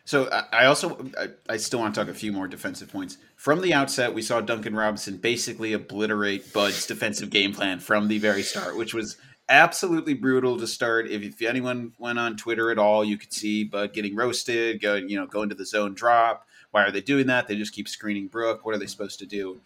So 0.06 0.28
I 0.52 0.66
also 0.66 1.08
I, 1.20 1.28
I, 1.48 1.58
still 1.58 1.80
want 1.80 1.94
to 1.94 2.02
talk 2.02 2.10
a 2.10 2.16
few 2.16 2.32
more 2.32 2.48
defensive 2.48 2.92
points. 2.92 3.20
From 3.36 3.62
the 3.62 3.76
outset, 3.76 4.12
we 4.12 4.24
saw 4.24 4.42
Duncan 4.42 4.76
Robinson 4.76 5.18
basically 5.18 5.74
obliterate 5.74 6.52
Bud's 6.52 6.88
defensive 6.88 7.30
game 7.30 7.54
plan 7.54 7.80
from 7.80 8.08
the 8.08 8.18
very 8.18 8.42
start, 8.42 8.76
which 8.76 8.96
was 8.96 9.18
absolutely 9.50 10.16
brutal 10.16 10.58
to 10.58 10.66
start. 10.66 11.08
If, 11.08 11.22
if 11.22 11.42
anyone 11.44 11.94
went 12.00 12.18
on 12.18 12.38
Twitter 12.38 12.72
at 12.72 12.80
all, 12.80 13.06
you 13.06 13.20
could 13.20 13.32
see 13.32 13.64
Bud 13.64 13.94
getting 13.94 14.16
roasted, 14.16 14.82
going 14.82 15.10
you 15.10 15.20
know 15.20 15.28
going 15.28 15.50
to 15.50 15.56
the 15.56 15.66
zone 15.66 15.94
drop, 15.94 16.48
why 16.72 16.84
are 16.84 16.92
they 16.92 17.02
doing 17.02 17.28
that? 17.28 17.48
They 17.48 17.56
just 17.56 17.74
keep 17.74 17.88
screening 17.88 18.28
Brook. 18.28 18.66
What 18.66 18.76
are 18.76 18.78
they 18.78 18.86
supposed 18.86 19.20
to 19.20 19.26
do? 19.26 19.62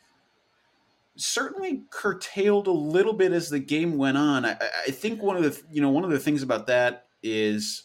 Certainly 1.15 1.83
curtailed 1.89 2.67
a 2.67 2.71
little 2.71 3.13
bit 3.13 3.31
as 3.31 3.49
the 3.49 3.59
game 3.59 3.97
went 3.97 4.17
on. 4.17 4.45
I, 4.45 4.57
I 4.87 4.91
think 4.91 5.21
one 5.21 5.37
of 5.37 5.43
the 5.43 5.61
you 5.71 5.81
know 5.81 5.89
one 5.89 6.03
of 6.03 6.09
the 6.09 6.19
things 6.19 6.41
about 6.41 6.67
that 6.67 7.05
is 7.21 7.83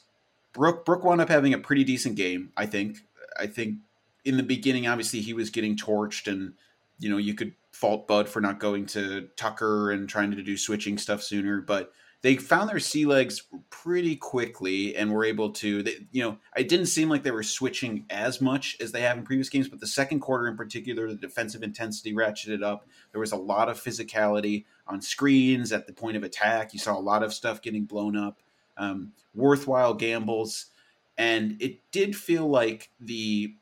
Brook 0.53 0.85
Brook 0.85 1.05
wound 1.05 1.21
up 1.21 1.29
having 1.29 1.53
a 1.53 1.59
pretty 1.59 1.85
decent 1.85 2.17
game. 2.17 2.53
I 2.57 2.67
think. 2.67 2.99
I 3.39 3.47
think 3.47 3.77
in 4.25 4.37
the 4.37 4.43
beginning, 4.43 4.89
obviously 4.89 5.21
he 5.21 5.33
was 5.33 5.51
getting 5.51 5.77
torched, 5.77 6.31
and 6.31 6.55
you 6.99 7.11
know 7.11 7.19
you 7.19 7.35
could 7.35 7.55
fault 7.71 8.09
Bud 8.09 8.29
for 8.29 8.41
not 8.41 8.59
going 8.59 8.87
to 8.87 9.29
Tucker 9.37 9.93
and 9.93 10.09
trying 10.09 10.33
to 10.33 10.43
do 10.43 10.57
switching 10.57 10.99
stuff 10.99 11.23
sooner, 11.23 11.61
but 11.61 11.93
they 12.23 12.37
found 12.37 12.69
their 12.69 12.81
sea 12.81 13.07
legs 13.07 13.45
pretty 13.71 14.17
quickly 14.17 14.97
and 14.97 15.13
were 15.13 15.25
able 15.25 15.51
to 15.51 15.83
they, 15.83 16.07
you 16.11 16.23
know 16.23 16.37
it 16.57 16.69
didn't 16.69 16.87
seem 16.87 17.09
like 17.09 17.23
they 17.23 17.31
were 17.31 17.43
switching 17.43 18.05
as 18.11 18.41
much 18.41 18.77
as 18.81 18.93
they 18.93 19.03
have 19.03 19.17
in 19.17 19.25
previous 19.25 19.49
games 19.49 19.69
but 19.69 19.81
the 19.81 19.87
second 19.87 20.21
quarter 20.21 20.49
in 20.49 20.57
particular 20.57 21.09
the 21.09 21.15
defensive 21.15 21.63
intensity 21.63 22.15
ratcheted 22.15 22.63
up. 22.63 22.87
There 23.13 23.21
was 23.21 23.33
a 23.33 23.37
lot 23.37 23.69
of 23.69 23.83
physicality 23.83 24.65
on 24.87 25.01
screens 25.01 25.73
at 25.73 25.87
the 25.87 25.93
point 25.93 26.17
of 26.17 26.23
attack. 26.23 26.73
You 26.73 26.79
saw 26.79 26.99
a 26.99 27.01
lot 27.01 27.23
of 27.23 27.33
stuff 27.33 27.63
getting 27.63 27.85
blown 27.85 28.17
up 28.17 28.39
um, 28.79 29.13
worthwhile 29.35 29.95
gambles. 29.95 30.67
And 31.19 31.61
it 31.61 31.81
did 31.91 32.17
feel 32.17 32.49
like 32.49 32.91
the 33.01 33.53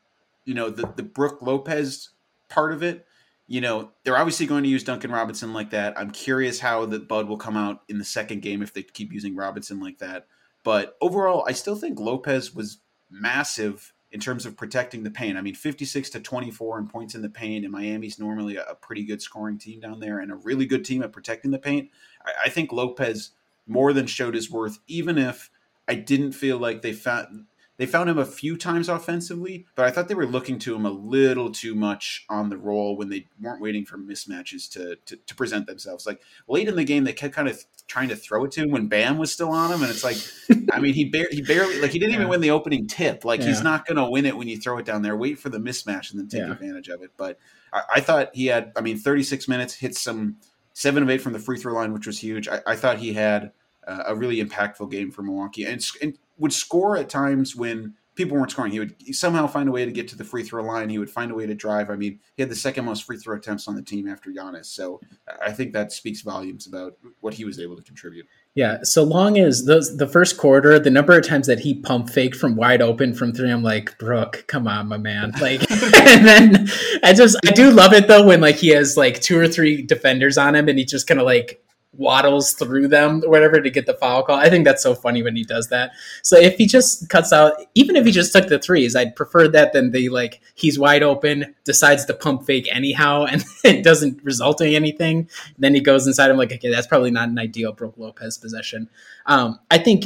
you 0.45 0.53
know 0.53 0.69
the 0.69 0.93
the 0.95 1.03
Brook 1.03 1.41
Lopez 1.41 2.11
part 2.49 2.71
of 2.71 2.83
it 2.83 3.05
you 3.47 3.61
know, 3.61 3.91
they're 4.03 4.17
obviously 4.17 4.45
going 4.45 4.63
to 4.63 4.69
use 4.69 4.83
Duncan 4.83 5.11
Robinson 5.11 5.53
like 5.53 5.69
that. 5.71 5.97
I'm 5.97 6.11
curious 6.11 6.59
how 6.59 6.85
the 6.85 6.99
Bud 6.99 7.27
will 7.27 7.37
come 7.37 7.55
out 7.55 7.81
in 7.87 7.97
the 7.97 8.05
second 8.05 8.41
game 8.41 8.61
if 8.61 8.73
they 8.73 8.83
keep 8.83 9.13
using 9.13 9.35
Robinson 9.35 9.79
like 9.79 9.99
that. 9.99 10.27
But 10.63 10.97
overall, 11.01 11.45
I 11.47 11.53
still 11.53 11.75
think 11.75 11.97
Lopez 11.97 12.53
was 12.53 12.79
massive 13.09 13.93
in 14.11 14.19
terms 14.19 14.45
of 14.45 14.57
protecting 14.57 15.03
the 15.03 15.11
paint. 15.11 15.37
I 15.37 15.41
mean, 15.41 15.55
56 15.55 16.09
to 16.11 16.19
24 16.19 16.79
in 16.79 16.87
points 16.87 17.15
in 17.15 17.21
the 17.21 17.29
paint, 17.29 17.63
and 17.63 17.71
Miami's 17.71 18.19
normally 18.19 18.57
a, 18.57 18.75
pretty 18.75 19.05
good 19.05 19.21
scoring 19.21 19.57
team 19.57 19.79
down 19.79 19.99
there 19.99 20.19
and 20.19 20.31
a 20.31 20.35
really 20.35 20.65
good 20.65 20.83
team 20.83 21.01
at 21.03 21.13
protecting 21.13 21.51
the 21.51 21.59
paint. 21.59 21.89
I, 22.25 22.45
I 22.45 22.49
think 22.49 22.71
Lopez 22.73 23.31
more 23.65 23.93
than 23.93 24.07
showed 24.07 24.33
his 24.33 24.51
worth, 24.51 24.79
even 24.87 25.17
if 25.17 25.49
I 25.87 25.95
didn't 25.95 26.33
feel 26.33 26.57
like 26.57 26.81
they 26.81 26.93
found 26.93 27.45
they 27.77 27.85
found 27.85 28.09
him 28.09 28.17
a 28.17 28.25
few 28.25 28.57
times 28.57 28.89
offensively, 28.89 29.67
but 29.75 29.85
I 29.85 29.91
thought 29.91 30.07
they 30.07 30.15
were 30.15 30.25
looking 30.25 30.57
to 30.59 30.75
him 30.75 30.85
a 30.85 30.91
little 30.91 31.51
too 31.51 31.75
much 31.75 32.25
on 32.27 32.49
the 32.49 32.57
roll 32.57 32.97
when 32.97 33.09
they 33.09 33.27
weren't 33.39 33.61
waiting 33.61 33.85
for 33.85 33.97
mismatches 33.97 34.69
to, 34.71 34.95
to, 35.05 35.15
to 35.15 35.35
present 35.35 35.67
themselves. 35.67 36.07
Like 36.07 36.21
late 36.47 36.67
in 36.67 36.75
the 36.75 36.83
game, 36.83 37.03
they 37.03 37.13
kept 37.13 37.35
kind 37.35 37.47
of 37.47 37.63
trying 37.87 38.09
to 38.09 38.15
throw 38.15 38.45
it 38.45 38.51
to 38.53 38.63
him 38.63 38.71
when 38.71 38.87
Bam 38.87 39.19
was 39.19 39.31
still 39.31 39.49
on 39.49 39.71
him, 39.71 39.83
and 39.83 39.91
it's 39.91 40.03
like, 40.03 40.17
I 40.73 40.79
mean, 40.79 40.95
he 40.95 41.05
bar- 41.05 41.29
he 41.29 41.43
barely 41.43 41.79
like 41.79 41.91
he 41.91 41.99
didn't 41.99 42.13
yeah. 42.13 42.17
even 42.17 42.29
win 42.29 42.41
the 42.41 42.51
opening 42.51 42.87
tip. 42.87 43.23
Like 43.23 43.41
yeah. 43.41 43.47
he's 43.47 43.61
not 43.61 43.85
going 43.85 43.97
to 43.97 44.09
win 44.09 44.25
it 44.25 44.35
when 44.35 44.47
you 44.47 44.57
throw 44.57 44.79
it 44.79 44.85
down 44.85 45.03
there. 45.03 45.15
Wait 45.15 45.37
for 45.37 45.49
the 45.49 45.59
mismatch 45.59 46.11
and 46.11 46.19
then 46.19 46.27
take 46.27 46.41
yeah. 46.41 46.51
advantage 46.51 46.89
of 46.89 47.03
it. 47.03 47.11
But 47.15 47.37
I, 47.71 47.81
I, 47.95 47.99
thought 48.01 48.31
he 48.33 48.47
had, 48.47 48.71
I 48.75 48.81
mean, 48.81 48.97
36 48.97 49.47
minutes, 49.47 49.75
hit 49.75 49.95
some 49.95 50.37
seven 50.73 51.03
of 51.03 51.09
eight 51.09 51.21
from 51.21 51.33
the 51.33 51.39
free 51.39 51.59
throw 51.59 51.73
line, 51.73 51.93
which 51.93 52.07
was 52.07 52.19
huge. 52.19 52.47
I, 52.47 52.61
I 52.65 52.75
thought 52.75 52.97
he 52.97 53.13
had 53.13 53.51
uh, 53.87 54.03
a 54.07 54.15
really 54.15 54.43
impactful 54.43 54.89
game 54.91 55.11
for 55.11 55.21
Milwaukee, 55.21 55.63
and, 55.63 55.85
and 56.01 56.17
would 56.37 56.53
score 56.53 56.97
at 56.97 57.09
times 57.09 57.55
when 57.55 57.95
people 58.17 58.35
weren't 58.35 58.51
scoring. 58.51 58.71
He 58.71 58.79
would 58.79 58.95
somehow 59.15 59.47
find 59.47 59.69
a 59.69 59.71
way 59.71 59.85
to 59.85 59.91
get 59.91 60.09
to 60.09 60.17
the 60.17 60.23
free 60.25 60.43
throw 60.43 60.63
line. 60.63 60.89
He 60.89 60.97
would 60.97 61.09
find 61.09 61.31
a 61.31 61.35
way 61.35 61.45
to 61.45 61.53
drive. 61.55 61.89
I 61.89 61.95
mean, 61.95 62.19
he 62.35 62.41
had 62.41 62.49
the 62.49 62.55
second 62.55 62.83
most 62.83 63.03
free 63.03 63.17
throw 63.17 63.37
attempts 63.37 63.67
on 63.67 63.75
the 63.75 63.81
team 63.81 64.09
after 64.09 64.31
Giannis. 64.31 64.65
So 64.65 64.99
I 65.41 65.51
think 65.51 65.71
that 65.73 65.91
speaks 65.91 66.21
volumes 66.21 66.67
about 66.67 66.97
what 67.21 67.35
he 67.35 67.45
was 67.45 67.59
able 67.59 67.77
to 67.77 67.83
contribute. 67.83 68.25
Yeah, 68.55 68.79
so 68.81 69.03
long 69.03 69.37
as 69.37 69.65
those 69.65 69.97
the 69.97 70.07
first 70.07 70.37
quarter, 70.37 70.79
the 70.79 70.89
number 70.89 71.15
of 71.15 71.25
times 71.25 71.45
that 71.45 71.59
he 71.59 71.75
pump 71.75 72.09
faked 72.09 72.35
from 72.35 72.55
wide 72.55 72.81
open 72.81 73.13
from 73.13 73.31
three, 73.31 73.51
I'm 73.51 73.61
like, 73.61 73.95
Brook, 73.99 74.45
come 74.47 74.67
on, 74.67 74.87
my 74.87 74.97
man. 74.97 75.31
Like, 75.47 75.61
and 75.71 76.25
then 76.25 76.67
I 77.03 77.13
just 77.13 77.37
I 77.45 77.51
do 77.51 77.69
love 77.69 77.93
it 77.93 78.07
though 78.07 78.25
when 78.25 78.41
like 78.41 78.55
he 78.55 78.69
has 78.69 78.97
like 78.97 79.21
two 79.21 79.39
or 79.39 79.47
three 79.47 79.83
defenders 79.83 80.37
on 80.37 80.55
him 80.55 80.67
and 80.67 80.79
he 80.79 80.83
just 80.83 81.05
kind 81.05 81.19
of 81.19 81.27
like 81.27 81.63
waddles 81.97 82.53
through 82.53 82.87
them 82.87 83.23
or 83.25 83.29
whatever 83.29 83.59
to 83.59 83.69
get 83.69 83.85
the 83.85 83.93
foul 83.93 84.23
call. 84.23 84.37
I 84.37 84.49
think 84.49 84.65
that's 84.65 84.83
so 84.83 84.95
funny 84.95 85.23
when 85.23 85.35
he 85.35 85.43
does 85.43 85.67
that. 85.69 85.91
So 86.21 86.37
if 86.37 86.57
he 86.57 86.65
just 86.65 87.09
cuts 87.09 87.33
out, 87.33 87.53
even 87.75 87.95
if 87.95 88.05
he 88.05 88.11
just 88.11 88.31
took 88.33 88.47
the 88.47 88.59
threes, 88.59 88.95
I'd 88.95 89.15
prefer 89.15 89.47
that 89.49 89.73
than 89.73 89.91
the 89.91 90.09
like 90.09 90.41
he's 90.55 90.79
wide 90.79 91.03
open, 91.03 91.55
decides 91.63 92.05
to 92.05 92.13
pump 92.13 92.45
fake 92.45 92.67
anyhow, 92.71 93.25
and 93.25 93.43
it 93.63 93.83
doesn't 93.83 94.23
result 94.23 94.61
in 94.61 94.73
anything. 94.73 95.29
Then 95.57 95.73
he 95.73 95.81
goes 95.81 96.07
inside. 96.07 96.29
I'm 96.29 96.37
like, 96.37 96.51
okay, 96.51 96.69
that's 96.69 96.87
probably 96.87 97.11
not 97.11 97.29
an 97.29 97.39
ideal 97.39 97.73
Brook 97.73 97.95
Lopez 97.97 98.37
possession. 98.37 98.89
Um, 99.25 99.59
I 99.71 99.77
think 99.77 100.05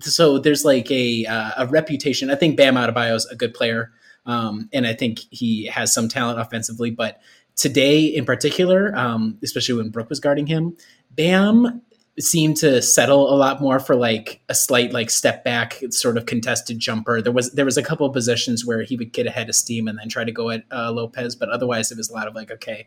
so. 0.00 0.38
There's 0.38 0.64
like 0.64 0.90
a 0.90 1.26
uh, 1.26 1.50
a 1.58 1.66
reputation. 1.66 2.30
I 2.30 2.34
think 2.34 2.56
Bam 2.56 2.74
Adebayo 2.74 3.14
is 3.14 3.26
a 3.26 3.36
good 3.36 3.54
player. 3.54 3.92
Um, 4.26 4.68
and 4.72 4.86
I 4.86 4.92
think 4.92 5.20
he 5.30 5.66
has 5.66 5.94
some 5.94 6.08
talent 6.08 6.40
offensively, 6.40 6.90
but 6.90 7.20
today 7.56 8.04
in 8.04 8.24
particular, 8.24 8.94
um, 8.96 9.38
especially 9.42 9.74
when 9.74 9.90
Brook 9.90 10.08
was 10.08 10.20
guarding 10.20 10.46
him, 10.46 10.76
Bam 11.10 11.82
seemed 12.18 12.56
to 12.56 12.80
settle 12.80 13.32
a 13.32 13.36
lot 13.36 13.60
more 13.60 13.78
for 13.78 13.94
like 13.94 14.40
a 14.48 14.54
slight 14.54 14.92
like 14.92 15.10
step 15.10 15.44
back 15.44 15.82
sort 15.90 16.16
of 16.16 16.26
contested 16.26 16.78
jumper. 16.78 17.20
There 17.20 17.32
was 17.32 17.50
there 17.52 17.64
was 17.64 17.76
a 17.76 17.82
couple 17.82 18.06
of 18.06 18.12
positions 18.12 18.64
where 18.64 18.82
he 18.82 18.96
would 18.96 19.12
get 19.12 19.26
ahead 19.26 19.48
of 19.48 19.54
steam 19.54 19.88
and 19.88 19.98
then 19.98 20.08
try 20.08 20.24
to 20.24 20.32
go 20.32 20.50
at 20.50 20.64
uh, 20.70 20.92
Lopez, 20.92 21.36
but 21.36 21.50
otherwise 21.50 21.90
it 21.90 21.98
was 21.98 22.08
a 22.08 22.14
lot 22.14 22.28
of 22.28 22.34
like 22.34 22.50
okay, 22.50 22.86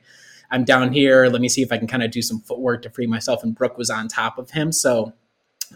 I'm 0.49 0.63
down 0.63 0.93
here. 0.93 1.27
Let 1.27 1.41
me 1.41 1.49
see 1.49 1.61
if 1.61 1.71
I 1.71 1.77
can 1.77 1.87
kind 1.87 2.03
of 2.03 2.11
do 2.11 2.21
some 2.21 2.39
footwork 2.39 2.81
to 2.83 2.89
free 2.89 3.07
myself. 3.07 3.43
And 3.43 3.53
Brook 3.53 3.77
was 3.77 3.89
on 3.89 4.07
top 4.07 4.37
of 4.39 4.49
him, 4.49 4.71
so 4.71 5.13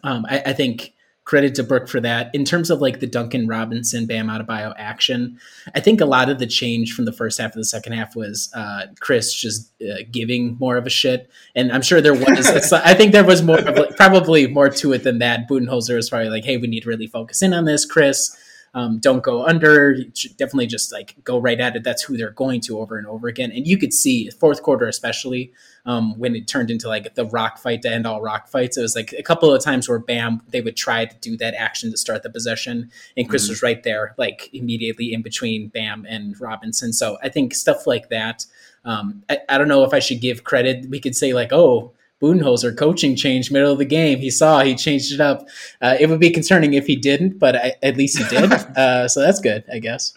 um, 0.03 0.25
I, 0.27 0.41
I 0.47 0.53
think 0.53 0.93
credit 1.26 1.56
to 1.56 1.64
Brook 1.64 1.88
for 1.88 2.02
that. 2.02 2.30
In 2.34 2.44
terms 2.46 2.70
of 2.70 2.82
like 2.82 3.00
the 3.00 3.08
Duncan 3.08 3.48
Robinson 3.48 4.06
Bam 4.06 4.28
Adebayo 4.28 4.74
action, 4.78 5.40
I 5.74 5.80
think 5.80 6.02
a 6.02 6.06
lot 6.06 6.30
of 6.30 6.40
the 6.40 6.48
change 6.48 6.94
from 6.94 7.06
the 7.06 7.14
first 7.14 7.40
half 7.40 7.54
to 7.54 7.60
the 7.60 7.66
second 7.66 7.94
half 7.94 8.16
was 8.16 8.52
uh, 8.54 8.88
Khris 9.00 9.34
just 9.34 9.72
uh, 9.82 10.04
giving 10.12 10.58
more 10.60 10.78
of 10.78 10.86
a 10.86 10.90
shit, 10.90 11.30
and 11.56 11.72
I'm 11.72 11.82
sure 11.82 12.02
there 12.02 12.14
was. 12.14 12.74
I 12.74 12.94
think 12.94 13.12
there 13.12 13.24
was 13.24 13.42
more, 13.42 13.60
of, 13.60 13.76
like, 13.78 13.96
probably 13.96 14.48
more 14.48 14.70
to 14.70 14.94
it 14.94 15.04
than 15.04 15.20
that. 15.20 15.48
Budenholzer 15.50 15.96
was 15.96 16.10
probably 16.10 16.30
like, 16.30 16.46
"Hey, 16.46 16.58
we 16.58 16.68
need 16.68 16.84
to 16.84 16.90
really 16.90 17.08
focus 17.08 17.42
in 17.42 17.54
on 17.54 17.66
this, 17.66 17.86
Khris." 17.86 18.38
Um, 18.76 18.98
don't 19.00 19.22
go 19.22 19.46
under. 19.46 19.96
Definitely 20.38 20.68
just 20.68 20.92
like 20.92 21.16
go 21.24 21.38
right 21.38 21.60
at 21.60 21.76
it. 21.76 21.84
That's 21.84 22.02
who 22.02 22.18
they're 22.18 22.32
going 22.32 22.62
to 22.62 22.80
over 22.80 22.98
and 22.98 23.06
over 23.06 23.28
again. 23.28 23.52
And 23.52 23.68
you 23.68 23.78
could 23.78 23.94
see 23.94 24.30
fourth 24.32 24.64
quarter, 24.64 24.88
especially 24.88 25.54
um, 25.86 26.18
when 26.18 26.36
it 26.36 26.48
turned 26.48 26.72
into 26.72 26.88
like 26.88 27.14
the 27.14 27.26
rock 27.26 27.60
fight 27.60 27.84
to 27.84 27.92
end 27.92 28.08
all 28.08 28.22
rock 28.22 28.48
fights. 28.48 28.78
It 28.78 28.82
was 28.82 28.96
like 28.96 29.14
a 29.14 29.22
couple 29.22 29.54
of 29.54 29.64
times 29.64 29.88
where 29.88 30.00
Bam 30.00 30.42
they 30.50 30.62
would 30.62 30.76
try 30.76 31.06
to 31.06 31.16
do 31.20 31.38
that 31.38 31.54
action 31.54 31.92
to 31.92 31.98
start 31.98 32.24
the 32.24 32.30
possession, 32.30 32.90
and 33.16 33.30
Khris 33.30 33.44
mm-hmm. 33.44 33.52
was 33.52 33.64
right 33.64 33.84
there, 33.84 34.16
like 34.18 34.50
immediately 34.54 35.14
in 35.14 35.22
between 35.22 35.68
Bam 35.68 36.06
and 36.10 36.40
Robinson. 36.40 36.94
So 36.94 37.18
I 37.22 37.30
think 37.30 37.54
stuff 37.54 37.86
like 37.86 38.10
that. 38.10 38.46
Um, 38.86 39.24
I, 39.30 39.40
I 39.50 39.58
don't 39.58 39.68
know 39.68 39.84
if 39.84 39.94
I 39.94 40.00
should 40.00 40.20
give 40.20 40.44
credit. 40.44 40.90
We 40.90 41.00
could 41.00 41.16
say 41.16 41.34
like, 41.34 41.54
oh 41.54 41.94
Budenholzer 42.24 42.76
coaching 42.78 43.18
change 43.18 43.52
middle 43.52 43.74
of 43.74 43.78
the 43.78 43.86
game. 43.86 44.20
He 44.20 44.32
saw 44.32 44.62
he 44.62 44.76
changed 44.76 45.12
it 45.12 45.20
up. 45.20 45.46
Uh, 45.82 45.98
it 46.00 46.08
would 46.10 46.22
be 46.22 46.30
concerning 46.30 46.74
if 46.74 46.88
he 46.88 46.96
didn't, 46.96 47.38
but 47.38 47.58
I, 47.58 47.74
at 47.84 47.98
least 47.98 48.18
he 48.18 48.24
did. 48.30 48.52
uh, 48.78 49.10
so 49.10 49.20
that's 49.20 49.42
good, 49.42 49.66
I 49.72 49.80
guess. 49.80 50.14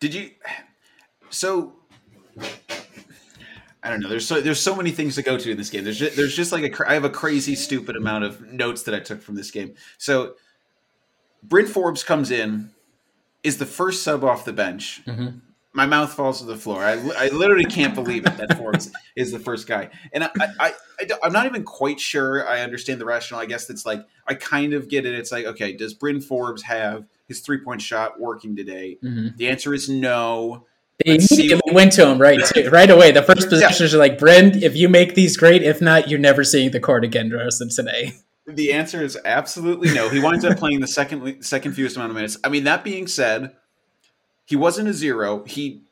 Did 0.00 0.14
you? 0.14 0.30
So 1.28 1.74
I 3.82 3.90
don't 3.90 4.00
know. 4.00 4.08
There's 4.08 4.26
so 4.26 4.40
there's 4.40 4.60
so 4.60 4.74
many 4.74 4.92
things 4.92 5.14
to 5.16 5.22
go 5.22 5.36
to 5.36 5.50
in 5.50 5.58
this 5.58 5.68
game. 5.68 5.84
There's 5.84 5.98
just, 5.98 6.16
there's 6.16 6.34
just 6.34 6.52
like 6.52 6.64
a 6.64 6.88
I 6.88 6.94
have 6.94 7.04
a 7.04 7.10
crazy 7.10 7.54
stupid 7.54 7.96
amount 7.96 8.24
of 8.24 8.40
notes 8.50 8.84
that 8.84 8.94
I 8.94 9.00
took 9.00 9.20
from 9.20 9.34
this 9.34 9.50
game. 9.50 9.74
So 9.98 10.36
Bryn 11.42 11.66
Forbes 11.66 12.02
comes 12.02 12.30
in, 12.30 12.70
is 13.42 13.58
the 13.58 13.66
first 13.66 14.02
sub 14.02 14.24
off 14.24 14.46
the 14.46 14.54
bench. 14.54 15.02
Mm-hmm 15.06 15.38
my 15.74 15.86
mouth 15.86 16.12
falls 16.12 16.38
to 16.38 16.44
the 16.44 16.56
floor. 16.56 16.82
I, 16.82 16.92
I 17.18 17.28
literally 17.28 17.64
can't 17.64 17.96
believe 17.96 18.24
it 18.26 18.36
that 18.36 18.56
Forbes 18.56 18.92
is 19.16 19.32
the 19.32 19.40
first 19.40 19.66
guy. 19.66 19.90
And 20.12 20.22
I, 20.22 20.30
I, 20.38 20.72
I, 21.00 21.26
am 21.26 21.32
not 21.32 21.46
even 21.46 21.64
quite 21.64 21.98
sure 21.98 22.48
I 22.48 22.60
understand 22.60 23.00
the 23.00 23.04
rationale. 23.04 23.42
I 23.42 23.46
guess 23.46 23.68
it's 23.68 23.84
like, 23.84 24.06
I 24.26 24.34
kind 24.34 24.72
of 24.72 24.88
get 24.88 25.04
it. 25.04 25.14
It's 25.14 25.32
like, 25.32 25.44
okay, 25.46 25.76
does 25.76 25.92
Bryn 25.92 26.20
Forbes 26.20 26.62
have 26.62 27.06
his 27.26 27.40
three 27.40 27.58
point 27.58 27.82
shot 27.82 28.20
working 28.20 28.54
today? 28.54 28.98
Mm-hmm. 29.02 29.36
The 29.36 29.48
answer 29.48 29.74
is 29.74 29.88
no. 29.88 30.64
They 31.04 31.16
immediately 31.16 31.72
went 31.72 31.92
to 31.94 32.06
him 32.06 32.20
right 32.20 32.38
too, 32.54 32.70
right 32.70 32.88
away. 32.88 33.10
The 33.10 33.22
first 33.22 33.48
positions 33.48 33.92
yeah. 33.92 33.96
are 33.96 33.98
like, 33.98 34.16
Bryn, 34.16 34.62
if 34.62 34.76
you 34.76 34.88
make 34.88 35.16
these 35.16 35.36
great, 35.36 35.64
if 35.64 35.82
not, 35.82 36.08
you're 36.08 36.20
never 36.20 36.44
seeing 36.44 36.70
the 36.70 36.78
court 36.78 37.04
again 37.04 37.30
the 37.30 37.36
rest 37.36 37.60
of 37.60 37.74
today. 37.74 38.12
The 38.46 38.72
answer 38.72 39.02
is 39.02 39.18
absolutely 39.24 39.92
no. 39.92 40.08
He 40.08 40.20
winds 40.20 40.44
up 40.44 40.56
playing 40.58 40.80
the 40.80 40.86
second 40.86 41.42
second 41.42 41.72
fewest 41.72 41.96
amount 41.96 42.10
of 42.10 42.16
minutes. 42.16 42.36
I 42.44 42.48
mean, 42.48 42.64
that 42.64 42.84
being 42.84 43.08
said, 43.08 43.56
he 44.44 44.56
wasn't 44.56 44.88
a 44.88 44.92
zero. 44.92 45.44
He 45.44 45.84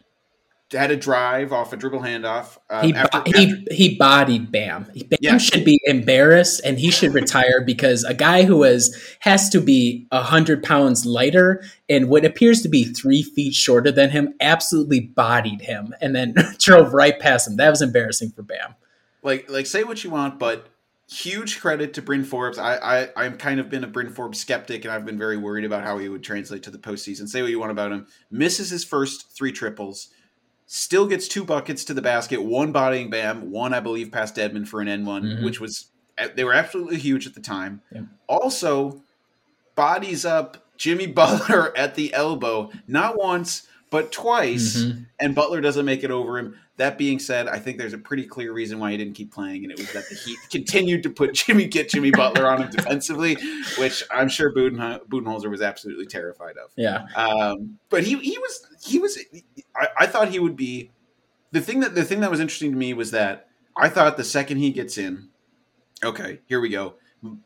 had 0.72 0.90
a 0.90 0.96
drive 0.96 1.52
off 1.52 1.72
a 1.72 1.76
dribble 1.76 2.00
handoff. 2.00 2.58
Uh, 2.68 2.82
he, 2.82 2.94
after, 2.94 3.22
he 3.26 3.66
he 3.70 3.96
bodied 3.96 4.50
Bam. 4.50 4.84
Bam 4.84 5.18
yeah. 5.20 5.38
should 5.38 5.64
be 5.64 5.80
embarrassed 5.84 6.60
and 6.64 6.78
he 6.78 6.90
should 6.90 7.14
retire 7.14 7.60
because 7.64 8.04
a 8.04 8.14
guy 8.14 8.44
who 8.44 8.64
is 8.64 9.16
has 9.20 9.48
to 9.50 9.60
be 9.60 10.06
hundred 10.12 10.62
pounds 10.62 11.04
lighter 11.04 11.62
and 11.88 12.08
what 12.08 12.24
appears 12.24 12.62
to 12.62 12.68
be 12.68 12.84
three 12.84 13.22
feet 13.22 13.54
shorter 13.54 13.92
than 13.92 14.10
him 14.10 14.34
absolutely 14.40 15.00
bodied 15.00 15.60
him 15.60 15.94
and 16.00 16.14
then 16.14 16.34
drove 16.58 16.94
right 16.94 17.18
past 17.18 17.48
him. 17.48 17.56
That 17.56 17.70
was 17.70 17.82
embarrassing 17.82 18.30
for 18.30 18.42
Bam. 18.42 18.74
Like 19.22 19.50
like 19.50 19.66
say 19.66 19.84
what 19.84 20.02
you 20.02 20.10
want, 20.10 20.38
but 20.38 20.68
huge 21.12 21.60
credit 21.60 21.94
to 21.94 22.02
Bryn 22.02 22.24
Forbes. 22.24 22.58
I, 22.58 22.76
I 22.76 23.08
I'm 23.16 23.36
kind 23.36 23.60
of 23.60 23.68
been 23.68 23.84
a 23.84 23.88
Bryn 23.88 24.10
Forbes 24.10 24.40
skeptic, 24.40 24.84
and 24.84 24.92
I've 24.92 25.04
been 25.04 25.18
very 25.18 25.36
worried 25.36 25.64
about 25.64 25.84
how 25.84 25.98
he 25.98 26.08
would 26.08 26.22
translate 26.22 26.62
to 26.64 26.70
the 26.70 26.78
postseason. 26.78 27.28
Say 27.28 27.42
what 27.42 27.50
you 27.50 27.60
want 27.60 27.72
about 27.72 27.92
him. 27.92 28.06
Misses 28.30 28.70
his 28.70 28.84
first 28.84 29.30
three 29.36 29.52
triples. 29.52 30.08
Still 30.66 31.06
gets 31.06 31.28
two 31.28 31.44
buckets 31.44 31.84
to 31.84 31.94
the 31.94 32.02
basket, 32.02 32.42
one 32.42 32.72
bodying 32.72 33.10
Bam, 33.10 33.50
one 33.50 33.74
I 33.74 33.80
believe 33.80 34.10
past 34.10 34.36
Dedmon 34.36 34.66
for 34.66 34.80
an 34.80 34.88
N 34.88 35.04
one, 35.04 35.22
mm-hmm. 35.22 35.44
which 35.44 35.60
was 35.60 35.90
they 36.34 36.44
were 36.44 36.54
absolutely 36.54 36.98
huge 36.98 37.26
at 37.26 37.34
the 37.34 37.40
time. 37.40 37.82
Yeah. 37.92 38.02
Also, 38.26 39.02
bodies 39.74 40.24
up 40.24 40.66
Jimmy 40.78 41.06
Butler 41.08 41.76
at 41.76 41.94
the 41.94 42.12
elbow, 42.14 42.70
not 42.86 43.18
once 43.18 43.68
but 43.90 44.10
twice, 44.10 44.78
mm-hmm. 44.78 45.02
and 45.20 45.34
Butler 45.34 45.60
doesn't 45.60 45.84
make 45.84 46.02
it 46.02 46.10
over 46.10 46.38
him. 46.38 46.58
That 46.78 46.96
being 46.96 47.18
said, 47.18 47.48
I 47.48 47.58
think 47.58 47.76
there's 47.76 47.92
a 47.92 47.98
pretty 47.98 48.24
clear 48.24 48.52
reason 48.52 48.78
why 48.78 48.92
he 48.92 48.96
didn't 48.96 49.12
keep 49.12 49.30
playing, 49.30 49.64
and 49.64 49.70
it 49.70 49.78
was 49.78 49.92
that 49.92 50.08
the 50.08 50.14
Heat 50.14 50.38
continued 50.50 51.02
to 51.02 51.10
put 51.10 51.34
Jimmy 51.34 51.66
get 51.66 51.90
Jimmy 51.90 52.10
Butler 52.10 52.48
on 52.48 52.62
him 52.62 52.70
defensively, 52.70 53.36
which 53.78 54.02
I'm 54.10 54.28
sure 54.28 54.54
Buden, 54.54 55.00
Budenholzer 55.06 55.50
was 55.50 55.60
absolutely 55.60 56.06
terrified 56.06 56.56
of. 56.56 56.70
Yeah, 56.76 57.06
um, 57.14 57.78
but 57.90 58.04
he 58.04 58.16
he 58.18 58.38
was 58.38 58.66
he 58.82 58.98
was 58.98 59.18
I, 59.76 59.88
I 60.00 60.06
thought 60.06 60.30
he 60.30 60.38
would 60.38 60.56
be 60.56 60.90
the 61.50 61.60
thing 61.60 61.80
that 61.80 61.94
the 61.94 62.04
thing 62.04 62.20
that 62.20 62.30
was 62.30 62.40
interesting 62.40 62.72
to 62.72 62.78
me 62.78 62.94
was 62.94 63.10
that 63.10 63.48
I 63.76 63.88
thought 63.88 64.16
the 64.16 64.24
second 64.24 64.56
he 64.58 64.70
gets 64.70 64.98
in, 64.98 65.28
okay, 66.02 66.40
here 66.46 66.60
we 66.60 66.70
go. 66.70 66.94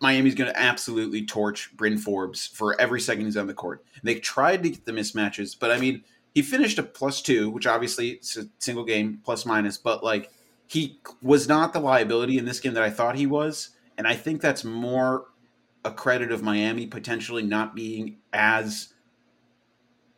Miami's 0.00 0.34
going 0.34 0.50
to 0.50 0.58
absolutely 0.58 1.26
torch 1.26 1.76
Bryn 1.76 1.98
Forbes 1.98 2.46
for 2.46 2.80
every 2.80 3.00
second 3.00 3.26
he's 3.26 3.36
on 3.36 3.46
the 3.46 3.54
court. 3.54 3.84
They 4.02 4.14
tried 4.14 4.62
to 4.62 4.70
get 4.70 4.86
the 4.86 4.92
mismatches, 4.92 5.54
but 5.58 5.70
I 5.70 5.78
mean 5.78 6.02
he 6.36 6.42
finished 6.42 6.78
a 6.78 6.82
plus 6.82 7.22
two, 7.22 7.48
which 7.48 7.66
obviously 7.66 8.10
it's 8.10 8.36
a 8.36 8.44
single 8.58 8.84
game 8.84 9.22
plus 9.24 9.46
minus, 9.46 9.78
but 9.78 10.04
like 10.04 10.30
he 10.66 11.00
was 11.22 11.48
not 11.48 11.72
the 11.72 11.80
liability 11.80 12.36
in 12.36 12.44
this 12.44 12.60
game 12.60 12.74
that 12.74 12.82
I 12.82 12.90
thought 12.90 13.16
he 13.16 13.24
was. 13.24 13.70
And 13.96 14.06
I 14.06 14.16
think 14.16 14.42
that's 14.42 14.62
more 14.62 15.28
a 15.82 15.90
credit 15.90 16.30
of 16.30 16.42
Miami 16.42 16.86
potentially 16.86 17.42
not 17.42 17.74
being 17.74 18.18
as 18.34 18.92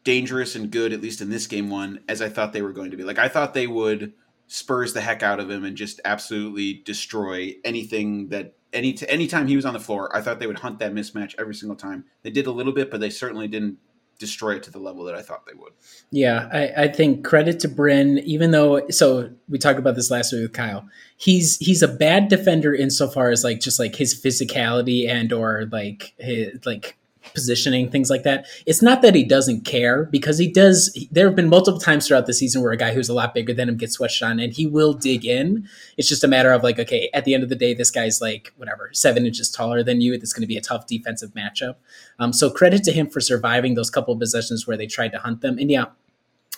dangerous 0.02 0.57
and 0.57 0.72
good, 0.72 0.92
at 0.92 1.00
least 1.00 1.20
in 1.20 1.31
this 1.31 1.46
game 1.46 1.70
one, 1.70 2.00
as 2.09 2.20
I 2.20 2.28
thought 2.28 2.52
they 2.52 2.62
were 2.62 2.72
going 2.72 2.90
to 2.90 2.96
be. 2.96 3.04
Like 3.04 3.20
I 3.20 3.28
thought 3.28 3.54
they 3.54 3.68
would 3.68 4.12
spurs 4.48 4.94
the 4.94 5.02
heck 5.02 5.22
out 5.22 5.38
of 5.38 5.48
him 5.48 5.64
and 5.64 5.76
just 5.76 6.00
absolutely 6.04 6.83
destroy 6.85 7.54
anything 7.64 8.31
that 8.31 8.54
any 8.72 8.98
anytime 9.09 9.46
he 9.46 9.54
was 9.54 9.64
on 9.64 9.72
the 9.72 9.78
floor, 9.78 10.11
I 10.12 10.20
thought 10.20 10.40
they 10.40 10.48
would 10.48 10.59
hunt 10.59 10.81
that 10.81 10.92
mismatch 10.92 11.37
every 11.38 11.54
single 11.54 11.76
time. 11.76 12.07
They 12.24 12.31
did 12.31 12.48
a 12.48 12.50
little 12.50 12.72
bit, 12.72 12.90
but 12.90 12.98
they 12.98 13.11
certainly 13.11 13.46
didn't 13.46 13.78
destroy 14.18 14.57
it 14.57 14.62
to 14.64 14.70
the 14.70 14.78
level 14.78 15.04
that 15.04 15.14
I 15.14 15.22
thought 15.22 15.46
they 15.46 15.54
would. 15.54 15.72
Yeah, 16.11 16.48
I, 16.52 16.85
I, 16.85 16.88
think 16.88 17.24
credit 17.24 17.61
to 17.61 17.68
Bryn, 17.68 18.18
even 18.18 18.50
though 18.50 18.88
so 18.88 19.31
we 19.48 19.59
talked 19.59 19.78
about 19.78 19.94
this 19.94 20.11
last 20.11 20.33
week 20.33 20.42
with 20.42 20.52
Kyle. 20.52 20.88
He's 21.16 21.57
he's 21.59 21.83
a 21.83 21.88
bad 21.88 22.28
defender 22.28 22.74
insofar 22.74 23.31
as 23.31 23.44
like 23.44 23.61
just 23.61 23.78
like 23.78 23.96
his 23.96 24.20
physicality 24.20 25.09
and 25.09 25.33
or 25.33 25.66
like 25.70 26.14
his 26.18 26.64
like 26.66 26.96
positioning, 27.35 27.90
things 27.90 28.11
like 28.11 28.22
that. 28.22 28.46
It's 28.66 28.83
not 28.83 29.02
that 29.02 29.14
he 29.14 29.24
doesn't 29.24 29.64
care 29.64 30.04
because 30.04 30.38
he 30.38 30.50
does. 30.50 30.96
There 31.11 31.26
have 31.26 31.37
been 31.37 31.48
multiple 31.48 31.81
times 31.81 32.07
throughout 32.07 32.26
the 32.26 32.35
season 32.35 32.62
where 32.62 32.72
a 32.72 32.76
guy 32.76 32.92
who's 32.92 33.09
a 33.09 33.14
lot 33.14 33.35
bigger 33.35 33.52
than 33.52 33.68
him 33.68 33.76
gets 33.76 33.94
switched 33.94 34.22
on, 34.22 34.38
and 34.38 34.52
he 34.52 34.66
will 34.66 34.92
dig 34.92 35.24
in. 35.24 35.68
It's 35.96 36.09
just 36.09 36.24
a 36.24 36.28
matter 36.28 36.52
of 36.52 36.62
like, 36.62 36.78
okay, 36.78 37.11
at 37.12 37.24
the 37.24 37.35
end 37.35 37.42
of 37.42 37.48
the 37.48 37.57
day, 37.57 37.74
this 37.74 37.90
guy's 37.90 38.20
like 38.20 38.52
whatever 38.57 38.90
seven 38.92 39.26
inches 39.26 39.50
taller 39.50 39.83
than 39.83 40.00
you. 40.00 40.14
It's 40.14 40.33
going 40.33 40.42
to 40.42 40.46
be 40.46 40.57
a 40.57 40.62
tough 40.62 40.87
defensive 40.87 41.31
matchup. 41.31 41.76
Um, 42.18 42.33
so 42.33 42.50
credit 42.50 42.85
to 42.85 42.92
him 42.92 43.09
for 43.09 43.20
surviving 43.20 43.74
those 43.74 43.90
couple 43.90 44.14
of 44.14 44.20
possessions 44.20 44.66
where 44.66 44.76
they 44.76 44.87
tried 44.87 45.12
to 45.12 45.18
hunt 45.18 45.40
them. 45.40 45.59
And 45.59 45.70
yeah, 45.70 45.87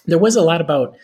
there 0.06 0.18
was 0.18 0.36
a 0.36 0.42
lot 0.42 0.60
about 0.60 0.96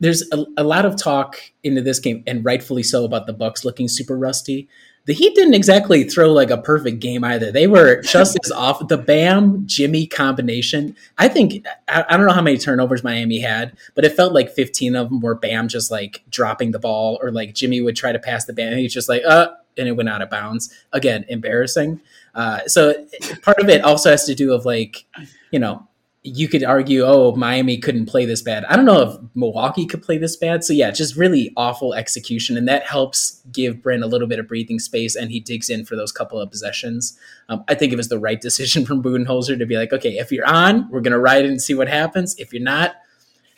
there's 0.00 0.22
a, 0.32 0.44
a, 0.56 0.64
lot 0.64 0.86
of 0.86 0.96
talk 0.96 1.36
into 1.62 1.82
this 1.82 1.98
game, 1.98 2.24
and 2.26 2.44
rightfully 2.44 2.82
so, 2.82 3.04
about 3.04 3.26
the 3.26 3.32
Bucks 3.32 3.64
looking 3.64 3.86
super 3.86 4.16
rusty. 4.16 4.68
the 5.04 5.12
Heat 5.12 5.34
didn't 5.34 5.54
exactly 5.54 6.04
throw 6.04 6.32
like 6.32 6.50
a 6.50 6.56
perfect 6.56 7.00
game 7.00 7.22
either. 7.22 7.52
They 7.52 7.66
were 7.66 8.00
just 8.02 8.38
as 8.42 8.50
off. 8.50 8.88
The 8.88 8.96
Bam 8.98 9.66
Jimmy 9.66 10.06
combination, 10.06 10.96
I 11.18 11.28
think, 11.28 11.66
I, 11.86 12.04
I, 12.08 12.16
don't 12.16 12.26
know 12.26 12.32
how 12.32 12.42
many 12.42 12.56
turnovers 12.56 13.04
Miami 13.04 13.40
had, 13.40 13.76
but 13.94 14.04
it 14.04 14.14
felt 14.14 14.32
like 14.32 14.50
15 14.50 14.96
of 14.96 15.10
them 15.10 15.20
were 15.20 15.34
Bam 15.34 15.68
just 15.68 15.90
like 15.90 16.22
dropping 16.30 16.70
the 16.70 16.78
ball, 16.78 17.18
or 17.22 17.30
like 17.30 17.54
Jimmy 17.54 17.80
would 17.80 17.96
try 17.96 18.10
to 18.10 18.18
pass 18.18 18.46
the 18.46 18.54
Bam, 18.54 18.72
and 18.72 18.80
he's 18.80 18.94
just 18.94 19.08
like, 19.08 19.22
uh, 19.26 19.50
and 19.76 19.86
it 19.86 19.92
went 19.92 20.08
out 20.08 20.22
of 20.22 20.30
bounds. 20.30 20.74
Again, 20.92 21.24
embarrassing. 21.28 22.00
Uh, 22.34 22.60
so 22.66 22.94
part 23.42 23.58
of 23.58 23.68
it 23.68 23.82
also 23.82 24.10
has 24.10 24.24
to 24.24 24.34
do 24.34 24.50
with 24.50 24.64
like, 24.64 25.04
you 25.50 25.58
know, 25.58 25.86
you 26.22 26.48
could 26.48 26.62
argue, 26.62 27.02
oh, 27.02 27.34
Miami 27.34 27.78
couldn't 27.78 28.04
play 28.04 28.26
this 28.26 28.42
bad. 28.42 28.66
I 28.66 28.76
don't 28.76 28.84
know 28.84 29.00
if 29.00 29.16
Milwaukee 29.34 29.86
could 29.86 30.02
play 30.02 30.18
this 30.18 30.36
bad. 30.36 30.62
So 30.62 30.74
yeah, 30.74 30.90
just 30.90 31.16
really 31.16 31.50
awful 31.56 31.94
execution, 31.94 32.58
and 32.58 32.68
that 32.68 32.84
helps 32.84 33.40
give 33.50 33.82
Bryn 33.82 34.02
a 34.02 34.06
little 34.06 34.28
bit 34.28 34.38
of 34.38 34.46
breathing 34.46 34.78
space, 34.78 35.16
and 35.16 35.30
he 35.30 35.40
digs 35.40 35.70
in 35.70 35.86
for 35.86 35.96
those 35.96 36.12
couple 36.12 36.38
of 36.38 36.50
possessions. 36.50 37.18
Um, 37.48 37.64
I 37.68 37.74
think 37.74 37.92
it 37.92 37.96
was 37.96 38.08
the 38.08 38.18
right 38.18 38.40
decision 38.40 38.84
from 38.86 39.02
Budenholzer 39.02 39.58
to 39.58 39.64
be 39.64 39.76
like, 39.76 39.94
okay, 39.94 40.18
if 40.18 40.30
you're 40.30 40.46
on, 40.46 40.90
we're 40.90 41.00
gonna 41.00 41.18
ride 41.18 41.46
it 41.46 41.50
and 41.50 41.60
see 41.60 41.74
what 41.74 41.88
happens. 41.88 42.34
If 42.38 42.52
you're 42.52 42.62
not, 42.62 42.96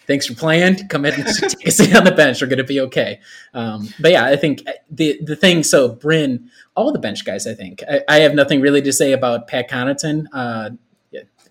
thanks 0.06 0.26
for 0.26 0.34
playing. 0.34 0.86
Come 0.86 1.04
in 1.04 1.14
and 1.14 1.26
take 1.36 1.66
a 1.66 1.70
seat 1.72 1.96
on 1.96 2.04
the 2.04 2.12
bench. 2.12 2.40
We're 2.40 2.46
gonna 2.46 2.62
be 2.62 2.78
okay. 2.82 3.18
Um, 3.54 3.88
but 3.98 4.12
yeah, 4.12 4.26
I 4.26 4.36
think 4.36 4.62
the 4.88 5.18
the 5.24 5.34
thing. 5.34 5.64
So 5.64 5.88
Bryn, 5.88 6.48
all 6.76 6.92
the 6.92 7.00
bench 7.00 7.24
guys, 7.24 7.44
I 7.44 7.54
think 7.54 7.82
I, 7.90 8.02
I 8.08 8.18
have 8.20 8.36
nothing 8.36 8.60
really 8.60 8.82
to 8.82 8.92
say 8.92 9.10
about 9.10 9.48
Pat 9.48 9.68
Connaughton. 9.68 10.26
Uh, 10.32 10.70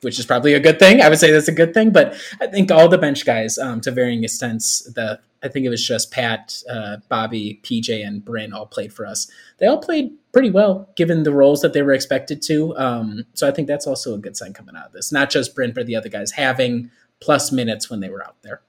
which 0.01 0.19
is 0.19 0.25
probably 0.25 0.53
a 0.53 0.59
good 0.59 0.79
thing. 0.79 1.01
I 1.01 1.09
would 1.09 1.19
say 1.19 1.31
that's 1.31 1.47
a 1.47 1.53
good 1.53 1.73
thing, 1.73 1.91
but 1.91 2.15
I 2.39 2.47
think 2.47 2.71
all 2.71 2.87
the 2.87 2.97
bench 2.97 3.25
guys, 3.25 3.57
um, 3.57 3.81
to 3.81 3.91
varying 3.91 4.23
extents, 4.23 4.81
the 4.93 5.19
I 5.43 5.47
think 5.47 5.65
it 5.65 5.69
was 5.69 5.85
just 5.85 6.11
Pat, 6.11 6.61
uh, 6.69 6.97
Bobby, 7.09 7.59
PJ, 7.63 8.05
and 8.05 8.23
Bryn 8.23 8.53
all 8.53 8.67
played 8.67 8.93
for 8.93 9.05
us. 9.05 9.29
They 9.57 9.65
all 9.65 9.79
played 9.79 10.11
pretty 10.31 10.51
well 10.51 10.89
given 10.95 11.23
the 11.23 11.33
roles 11.33 11.61
that 11.61 11.73
they 11.73 11.81
were 11.81 11.93
expected 11.93 12.41
to. 12.43 12.77
Um, 12.77 13.25
so 13.33 13.47
I 13.47 13.51
think 13.51 13.67
that's 13.67 13.87
also 13.87 14.13
a 14.13 14.19
good 14.19 14.37
sign 14.37 14.53
coming 14.53 14.75
out 14.75 14.85
of 14.85 14.93
this. 14.93 15.11
Not 15.11 15.29
just 15.29 15.55
Bryn, 15.55 15.71
but 15.73 15.87
the 15.87 15.95
other 15.95 16.09
guys 16.09 16.31
having 16.31 16.91
plus 17.19 17.51
minutes 17.51 17.89
when 17.89 18.01
they 18.01 18.09
were 18.09 18.23
out 18.23 18.35
there. 18.43 18.61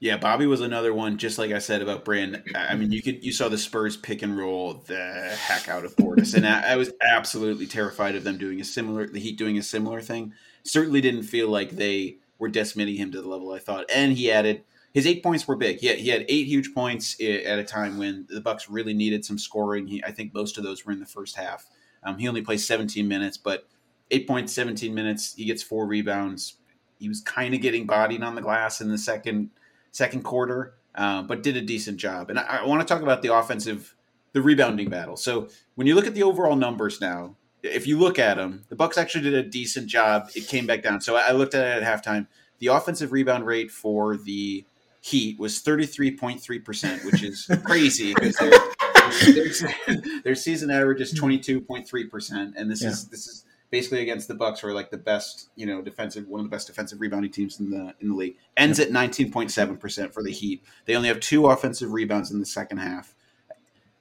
Yeah, 0.00 0.16
Bobby 0.16 0.46
was 0.46 0.60
another 0.60 0.92
one. 0.92 1.16
Just 1.16 1.38
like 1.38 1.52
I 1.52 1.60
said 1.60 1.80
about 1.80 2.04
Bryn, 2.04 2.42
I 2.56 2.74
mean, 2.74 2.90
you 2.90 3.00
could 3.00 3.24
you 3.24 3.32
saw 3.32 3.48
the 3.48 3.56
Spurs 3.56 3.96
pick 3.96 4.22
and 4.22 4.36
roll 4.36 4.82
the 4.86 5.32
heck 5.46 5.68
out 5.68 5.84
of 5.84 5.94
Portis, 5.94 6.34
and 6.34 6.44
I, 6.44 6.72
I 6.72 6.76
was 6.76 6.90
absolutely 7.00 7.68
terrified 7.68 8.16
of 8.16 8.24
them 8.24 8.36
doing 8.36 8.60
a 8.60 8.64
similar, 8.64 9.06
the 9.06 9.20
Heat 9.20 9.38
doing 9.38 9.58
a 9.58 9.62
similar 9.62 10.00
thing 10.00 10.32
certainly 10.64 11.00
didn't 11.00 11.24
feel 11.24 11.48
like 11.48 11.70
they 11.70 12.16
were 12.38 12.48
decimating 12.48 12.96
him 12.96 13.12
to 13.12 13.22
the 13.22 13.28
level 13.28 13.52
I 13.52 13.58
thought. 13.58 13.84
And 13.94 14.12
he 14.12 14.30
added 14.30 14.64
his 14.92 15.06
eight 15.06 15.22
points 15.22 15.48
were 15.48 15.56
big. 15.56 15.78
He 15.78 15.86
had, 15.86 15.98
he 15.98 16.10
had 16.10 16.26
eight 16.28 16.46
huge 16.46 16.74
points 16.74 17.16
at 17.20 17.58
a 17.58 17.64
time 17.64 17.96
when 17.96 18.26
the 18.28 18.40
Bucks 18.40 18.68
really 18.68 18.92
needed 18.92 19.24
some 19.24 19.38
scoring. 19.38 19.86
He, 19.86 20.04
I 20.04 20.12
think 20.12 20.34
most 20.34 20.58
of 20.58 20.64
those 20.64 20.84
were 20.84 20.92
in 20.92 21.00
the 21.00 21.06
first 21.06 21.36
half. 21.36 21.66
Um, 22.02 22.18
he 22.18 22.28
only 22.28 22.42
plays 22.42 22.66
17 22.66 23.08
minutes, 23.08 23.38
but 23.38 23.66
eight 24.10 24.26
points, 24.28 24.52
17 24.52 24.94
minutes. 24.94 25.34
He 25.34 25.46
gets 25.46 25.62
four 25.62 25.86
rebounds. 25.86 26.56
He 26.98 27.08
was 27.08 27.20
kind 27.20 27.54
of 27.54 27.60
getting 27.60 27.86
bodied 27.86 28.22
on 28.22 28.34
the 28.34 28.42
glass 28.42 28.80
in 28.80 28.88
the 28.88 28.98
second 28.98 29.50
second 29.92 30.22
quarter, 30.22 30.74
uh, 30.94 31.22
but 31.22 31.42
did 31.42 31.56
a 31.56 31.60
decent 31.60 31.98
job. 31.98 32.30
And 32.30 32.38
I, 32.38 32.60
I 32.62 32.66
want 32.66 32.86
to 32.86 32.86
talk 32.86 33.02
about 33.02 33.22
the 33.22 33.34
offensive, 33.34 33.94
the 34.32 34.40
rebounding 34.40 34.88
battle. 34.88 35.16
So 35.16 35.48
when 35.74 35.86
you 35.86 35.94
look 35.94 36.06
at 36.06 36.14
the 36.14 36.22
overall 36.22 36.56
numbers 36.56 37.00
now, 37.00 37.36
if 37.62 37.86
you 37.86 37.98
look 37.98 38.18
at 38.18 38.36
them, 38.36 38.64
the 38.68 38.76
Bucks 38.76 38.98
actually 38.98 39.22
did 39.22 39.34
a 39.34 39.42
decent 39.42 39.86
job. 39.86 40.30
It 40.34 40.48
came 40.48 40.66
back 40.66 40.82
down. 40.82 41.00
So 41.00 41.16
I 41.16 41.32
looked 41.32 41.54
at 41.54 41.78
it 41.78 41.82
at 41.82 42.04
halftime. 42.04 42.26
The 42.58 42.68
offensive 42.68 43.12
rebound 43.12 43.46
rate 43.46 43.70
for 43.70 44.16
the 44.16 44.64
Heat 45.00 45.38
was 45.38 45.60
33.3%, 45.60 47.04
which 47.04 47.24
is 47.24 47.50
crazy 47.64 48.14
because 48.14 48.36
their, 48.36 49.96
their, 50.22 50.34
season 50.36 50.70
average 50.70 51.00
is 51.00 51.10
hmm. 51.18 51.26
22.3%. 51.26 52.52
And 52.56 52.70
this 52.70 52.82
yeah. 52.82 52.90
is 52.90 53.08
this 53.08 53.26
is 53.26 53.44
basically 53.70 54.02
against 54.02 54.28
the 54.28 54.34
Bucks, 54.34 54.60
who 54.60 54.68
are 54.68 54.72
like 54.72 54.90
the 54.90 54.98
best, 54.98 55.48
you 55.56 55.66
know, 55.66 55.82
defensive 55.82 56.28
one 56.28 56.38
of 56.38 56.44
the 56.44 56.50
best 56.50 56.68
defensive 56.68 57.00
rebounding 57.00 57.32
teams 57.32 57.58
in 57.58 57.70
the 57.70 57.94
in 58.00 58.10
the 58.10 58.14
league. 58.14 58.36
Ends 58.56 58.78
at 58.78 58.90
19.7% 58.90 60.12
for 60.12 60.22
the 60.22 60.30
Heat. 60.30 60.62
They 60.84 60.94
only 60.94 61.08
have 61.08 61.18
two 61.18 61.46
offensive 61.46 61.92
rebounds 61.92 62.30
in 62.30 62.38
the 62.38 62.46
second 62.46 62.78
half. 62.78 63.14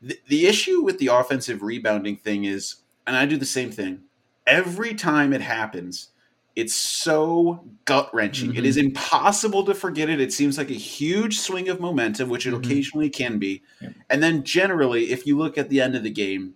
The, 0.04 0.20
the 0.28 0.46
issue 0.46 0.84
with 0.84 1.00
the 1.00 1.08
offensive 1.08 1.64
rebounding 1.64 2.18
thing 2.18 2.46
is 2.46 2.76
and 3.12 3.18
I 3.18 3.26
do 3.26 3.36
the 3.36 3.46
same 3.46 3.72
thing. 3.72 4.04
Every 4.48 4.94
time 4.94 5.34
it 5.34 5.42
happens, 5.42 6.12
it's 6.56 6.74
so 6.74 7.66
gut 7.84 8.10
wrenching. 8.14 8.52
Mm-hmm. 8.52 8.60
It 8.60 8.66
is 8.66 8.78
impossible 8.78 9.66
to 9.66 9.74
forget 9.74 10.10
it. 10.10 10.22
It 10.22 10.32
seems 10.32 10.58
like 10.58 10.70
a 10.70 10.76
huge 10.76 11.40
swing 11.40 11.68
of 11.68 11.82
momentum, 11.82 12.30
which 12.30 12.46
it 12.46 12.54
mm-hmm. 12.54 12.64
occasionally 12.64 13.10
can 13.10 13.38
be. 13.38 13.64
Yeah. 13.82 13.90
And 14.10 14.24
then 14.24 14.46
generally, 14.46 15.12
if 15.12 15.28
you 15.28 15.38
look 15.38 15.58
at 15.58 15.68
the 15.68 15.82
end 15.82 15.96
of 15.96 16.04
the 16.04 16.10
game, 16.10 16.54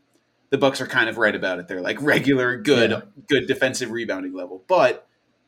the 0.50 0.58
Bucks 0.58 0.80
are 0.80 0.88
kind 0.88 1.10
of 1.10 1.18
right 1.18 1.36
about 1.36 1.60
it. 1.60 1.68
They're 1.68 1.82
like 1.82 2.02
regular, 2.02 2.56
good, 2.56 2.92
yeah. 2.92 3.02
good 3.28 3.48
defensive 3.48 3.92
rebounding 3.92 4.34
level. 4.34 4.64
But 4.66 5.06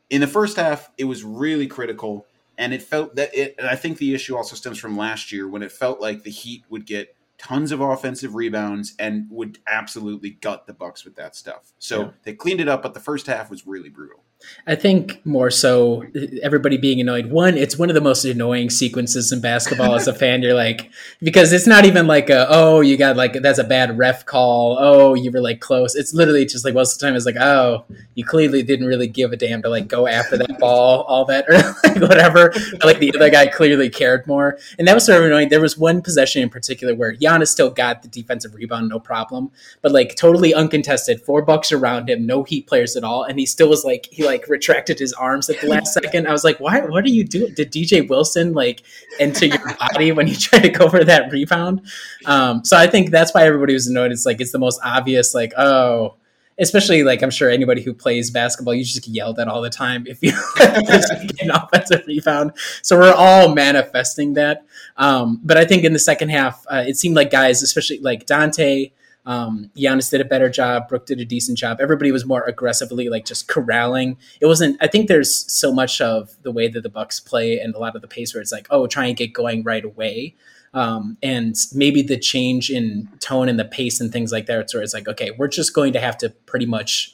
in 0.10 0.20
the 0.20 0.28
first 0.28 0.58
half, 0.58 0.92
it 0.98 1.06
was 1.06 1.24
really 1.24 1.68
critical, 1.68 2.26
and 2.58 2.74
it 2.74 2.82
felt 2.82 3.16
that 3.16 3.34
it. 3.34 3.56
And 3.58 3.66
I 3.66 3.78
think 3.78 3.98
the 3.98 4.14
issue 4.14 4.36
also 4.36 4.58
stems 4.58 4.78
from 4.78 4.98
last 4.98 5.32
year 5.32 5.48
when 5.48 5.64
it 5.64 5.72
felt 5.72 6.02
like 6.02 6.24
the 6.24 6.32
Heat 6.32 6.66
would 6.70 6.86
get 6.86 7.16
tons 7.38 7.72
of 7.72 7.82
offensive 7.82 8.36
rebounds 8.36 8.96
and 9.00 9.28
would 9.30 9.60
absolutely 9.68 10.32
gut 10.32 10.66
the 10.66 10.74
Bucks 10.74 11.06
with 11.06 11.16
that 11.16 11.36
stuff. 11.36 11.74
So 11.80 12.02
yeah. 12.02 12.10
they 12.24 12.34
cleaned 12.34 12.62
it 12.62 12.68
up, 12.68 12.82
but 12.82 12.94
the 12.94 13.00
first 13.00 13.28
half 13.28 13.50
was 13.50 13.68
really 13.68 13.90
brutal. 13.90 14.24
I 14.66 14.76
think 14.76 15.26
more 15.26 15.50
so 15.50 16.04
everybody 16.44 16.78
being 16.78 17.00
annoyed. 17.00 17.28
One, 17.28 17.58
it's 17.58 17.78
one 17.78 17.90
of 17.90 17.96
the 17.96 18.02
most 18.02 18.26
annoying 18.26 18.70
sequences 18.70 19.32
in 19.32 19.40
basketball 19.40 19.96
as 19.96 20.08
a 20.08 20.14
fan. 20.22 20.42
You're 20.42 20.54
like, 20.54 20.92
because 21.22 21.54
it's 21.54 21.68
not 21.68 21.86
even 21.86 22.06
like 22.06 22.30
a, 22.30 22.48
oh, 22.50 22.82
you 22.82 22.98
got 22.98 23.16
like, 23.16 23.34
that's 23.42 23.60
a 23.60 23.64
bad 23.64 23.98
ref 23.98 24.26
call. 24.26 24.78
Oh, 24.80 25.14
you 25.14 25.32
were 25.32 25.40
like 25.40 25.62
close. 25.62 25.96
It's 25.96 26.14
literally 26.14 26.46
just 26.46 26.66
like 26.66 26.74
most 26.74 26.94
of 26.94 27.00
the 27.00 27.06
time 27.06 27.16
it's 27.16 27.26
like, 27.26 27.38
oh, 27.38 27.86
you 28.16 28.26
clearly 28.26 28.62
didn't 28.62 28.88
really 28.88 29.08
give 29.08 29.32
a 29.32 29.38
damn 29.38 29.62
to 29.62 29.70
like 29.70 29.88
go 29.88 30.08
after 30.08 30.38
that 30.38 30.58
ball, 30.60 31.04
all 31.04 31.24
that, 31.26 31.46
or 31.48 31.54
like 31.90 32.02
whatever. 32.02 32.54
like 32.84 33.00
the 33.00 33.14
other 33.16 33.30
guy 33.30 33.48
clearly 33.48 33.90
cared 33.90 34.28
more. 34.28 34.58
And 34.78 34.88
that 34.88 34.94
was 34.94 35.06
sort 35.06 35.20
of 35.20 35.26
annoying. 35.26 35.50
There 35.50 35.62
was 35.62 35.78
one 35.78 36.02
possession 36.02 36.42
in 36.42 36.50
particular 36.50 36.94
where 36.94 37.16
Giannis 37.16 37.48
still 37.48 37.70
got 37.70 38.02
the 38.02 38.10
defensive 38.10 38.54
rebound, 38.54 38.90
no 38.90 39.00
problem, 39.00 39.52
but 39.82 39.92
like 39.92 40.16
totally 40.16 40.54
uncontested, 40.54 41.22
four 41.22 41.42
bucks 41.42 41.72
around 41.72 42.10
him, 42.10 42.26
no 42.26 42.44
Heat 42.44 42.68
players 42.68 42.96
at 42.96 43.04
all. 43.04 43.24
And 43.24 43.40
he 43.40 43.46
still 43.46 43.70
was 43.70 43.84
like, 43.84 44.08
he 44.12 44.24
like 44.28 44.48
retracted 44.48 45.00
his 45.00 45.14
arms 45.14 45.50
at 45.50 45.60
the 45.62 45.68
last 45.68 45.94
second. 45.94 46.28
I 46.28 46.32
was 46.32 46.44
like, 46.44 46.60
why? 46.60 46.82
What 46.82 47.04
are 47.06 47.10
you 47.10 47.24
doing? 47.24 47.54
Did 47.56 47.72
DJ 47.72 48.08
Wilson 48.08 48.54
like 48.54 48.84
enter 49.20 49.48
your 49.48 49.76
body 49.80 50.12
when 50.12 50.28
you 50.28 50.36
tried 50.36 50.64
to 50.64 50.70
go 50.70 50.90
for 50.90 51.04
that 51.04 51.32
rebound? 51.32 51.82
Um, 52.26 52.64
so 52.64 52.78
I 52.78 52.88
think 52.88 53.10
that's 53.10 53.34
why 53.34 53.46
everybody 53.46 53.74
was 53.74 53.88
annoyed. 53.88 54.12
It's 54.12 54.26
like 54.26 54.40
it's 54.40 54.52
the 54.52 54.60
most 54.60 54.80
obvious, 54.84 55.34
like 55.34 55.54
oh. 55.58 56.16
Especially 56.60 57.04
like 57.04 57.22
I'm 57.22 57.30
sure 57.30 57.52
anybody 57.52 57.84
who 57.84 57.94
plays 57.94 58.32
basketball, 58.32 58.74
you 58.74 58.84
just 58.84 59.04
get 59.04 59.12
yelled 59.12 59.38
at 59.38 59.48
all 59.48 59.62
the 59.62 59.70
time 59.70 60.08
if 60.08 60.24
you 60.24 60.32
get 60.58 61.42
an 61.44 61.52
offensive 61.52 62.04
rebound. 62.08 62.54
So 62.82 62.98
we're 62.98 63.14
all 63.14 63.54
manifesting 63.54 64.34
that. 64.34 64.66
Um, 64.98 65.40
but 65.44 65.56
I 65.56 65.66
think 65.66 65.84
in 65.84 65.94
the 65.94 66.00
second 66.00 66.30
half, 66.30 66.66
uh, 66.68 66.84
it 66.88 66.98
seemed 66.98 67.16
like 67.16 67.30
guys, 67.30 67.62
especially 67.62 68.00
like 68.00 68.26
Donte, 68.26 68.92
um, 69.28 69.70
Giannis 69.76 70.10
did 70.10 70.22
a 70.22 70.26
better 70.26 70.50
job. 70.50 70.88
Brook 70.88 71.06
did 71.06 71.20
a 71.20 71.26
decent 71.26 71.58
job. 71.58 71.80
Everybody 71.82 72.14
was 72.14 72.26
more 72.26 72.44
aggressively 72.44 73.10
like 73.10 73.26
just 73.26 73.50
corralling. 73.50 74.18
It 74.40 74.46
wasn't. 74.46 74.78
I 74.82 74.88
think 74.88 75.10
there's 75.10 75.52
so 75.52 75.74
much 75.74 76.00
of 76.00 76.38
the 76.44 76.52
way 76.52 76.70
that 76.70 76.82
the 76.82 76.90
Bucks 76.90 77.20
play 77.20 77.60
and 77.60 77.76
a 77.76 77.78
lot 77.78 77.96
of 77.96 78.02
the 78.02 78.08
pace 78.08 78.34
where 78.34 78.42
it's 78.42 78.54
like, 78.54 78.68
oh, 78.70 78.88
try 78.88 79.06
and 79.06 79.18
get 79.18 79.34
going 79.34 79.64
right 79.64 79.84
away. 79.84 80.36
Um, 80.74 81.18
and 81.22 81.56
maybe 81.74 82.02
the 82.02 82.18
change 82.18 82.70
in 82.70 83.10
tone 83.20 83.50
and 83.50 83.60
the 83.60 83.66
pace 83.66 84.00
and 84.00 84.14
things 84.14 84.32
like 84.32 84.46
that, 84.46 84.60
It's 84.60 84.74
where 84.74 84.82
it's 84.82 84.94
like, 84.94 85.10
okay, 85.10 85.32
we're 85.32 85.48
just 85.50 85.74
going 85.74 85.92
to 85.94 86.00
have 86.00 86.18
to 86.20 86.30
pretty 86.30 86.66
much 86.66 87.14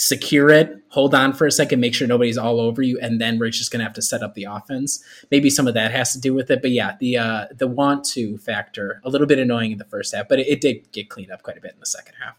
secure 0.00 0.48
it, 0.48 0.82
hold 0.88 1.14
on 1.14 1.34
for 1.34 1.46
a 1.46 1.52
second, 1.52 1.78
make 1.78 1.94
sure 1.94 2.08
nobody's 2.08 2.38
all 2.38 2.58
over 2.58 2.80
you, 2.80 2.98
and 3.00 3.20
then 3.20 3.38
we're 3.38 3.50
just 3.50 3.70
going 3.70 3.80
to 3.80 3.84
have 3.84 3.92
to 3.92 4.00
set 4.00 4.22
up 4.22 4.34
the 4.34 4.44
offense. 4.44 5.04
Maybe 5.30 5.50
some 5.50 5.68
of 5.68 5.74
that 5.74 5.92
has 5.92 6.14
to 6.14 6.20
do 6.20 6.32
with 6.32 6.50
it, 6.50 6.62
but 6.62 6.70
yeah, 6.70 6.96
the 7.00 7.18
uh, 7.18 7.46
the 7.54 7.66
want 7.66 8.04
to 8.06 8.38
factor 8.38 9.02
a 9.04 9.10
little 9.10 9.26
bit 9.26 9.38
annoying 9.38 9.72
in 9.72 9.78
the 9.78 9.84
first 9.84 10.14
half, 10.14 10.26
but 10.26 10.38
it, 10.38 10.48
it 10.48 10.60
did 10.62 10.90
get 10.92 11.10
cleaned 11.10 11.30
up 11.30 11.42
quite 11.42 11.58
a 11.58 11.60
bit 11.60 11.74
in 11.74 11.80
the 11.80 11.86
second 11.86 12.14
half. 12.18 12.36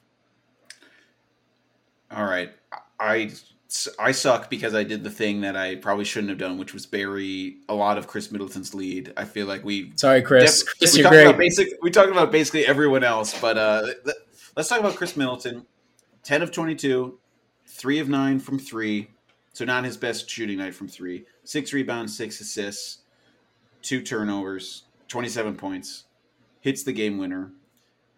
All 2.10 2.26
right, 2.26 2.52
I 3.00 3.32
I 4.00 4.12
suck 4.12 4.50
because 4.50 4.74
I 4.74 4.84
did 4.84 5.04
the 5.04 5.12
thing 5.12 5.42
that 5.42 5.56
I 5.56 5.76
probably 5.76 6.04
shouldn't 6.04 6.30
have 6.30 6.40
done, 6.40 6.58
which 6.58 6.74
was 6.74 6.88
bury 6.88 7.58
a 7.70 7.76
lot 7.76 8.00
of 8.00 8.08
Khris 8.08 8.32
Middleton's 8.32 8.74
lead. 8.74 9.14
I 9.16 9.26
feel 9.26 9.46
like 9.46 9.64
we 9.64 9.94
sorry, 9.98 10.24
Khris. 10.24 10.64
Def- 10.64 10.80
Khris 10.80 10.98
we 10.98 11.04
talked 11.04 11.16
about 11.16 11.38
basic. 11.38 11.68
We 11.84 11.92
talked 11.92 12.10
about 12.10 12.32
basically 12.32 12.66
everyone 12.66 13.04
else, 13.04 13.40
but 13.40 13.60
uh, 13.60 13.86
let's 14.58 14.68
talk 14.68 14.80
about 14.80 14.96
Khris 14.96 15.16
Middleton. 15.16 15.68
Ten 16.24 16.42
of 16.42 16.52
twenty-two, 16.52 17.18
three 17.72 18.00
of 18.00 18.10
nine 18.10 18.40
from 18.40 18.60
three, 18.60 19.10
so 19.54 19.66
not 19.66 19.84
his 19.84 19.98
best 19.98 20.30
shooting 20.30 20.58
night 20.58 20.76
from 20.76 20.88
three. 20.88 21.26
Six 21.44 21.74
rebounds, 21.74 22.16
six 22.16 22.40
assists, 22.40 23.00
two 23.82 24.02
turnovers, 24.02 24.84
27 25.08 25.56
points, 25.56 26.04
hits 26.60 26.84
the 26.84 26.94
game 26.94 27.18
winner. 27.18 27.52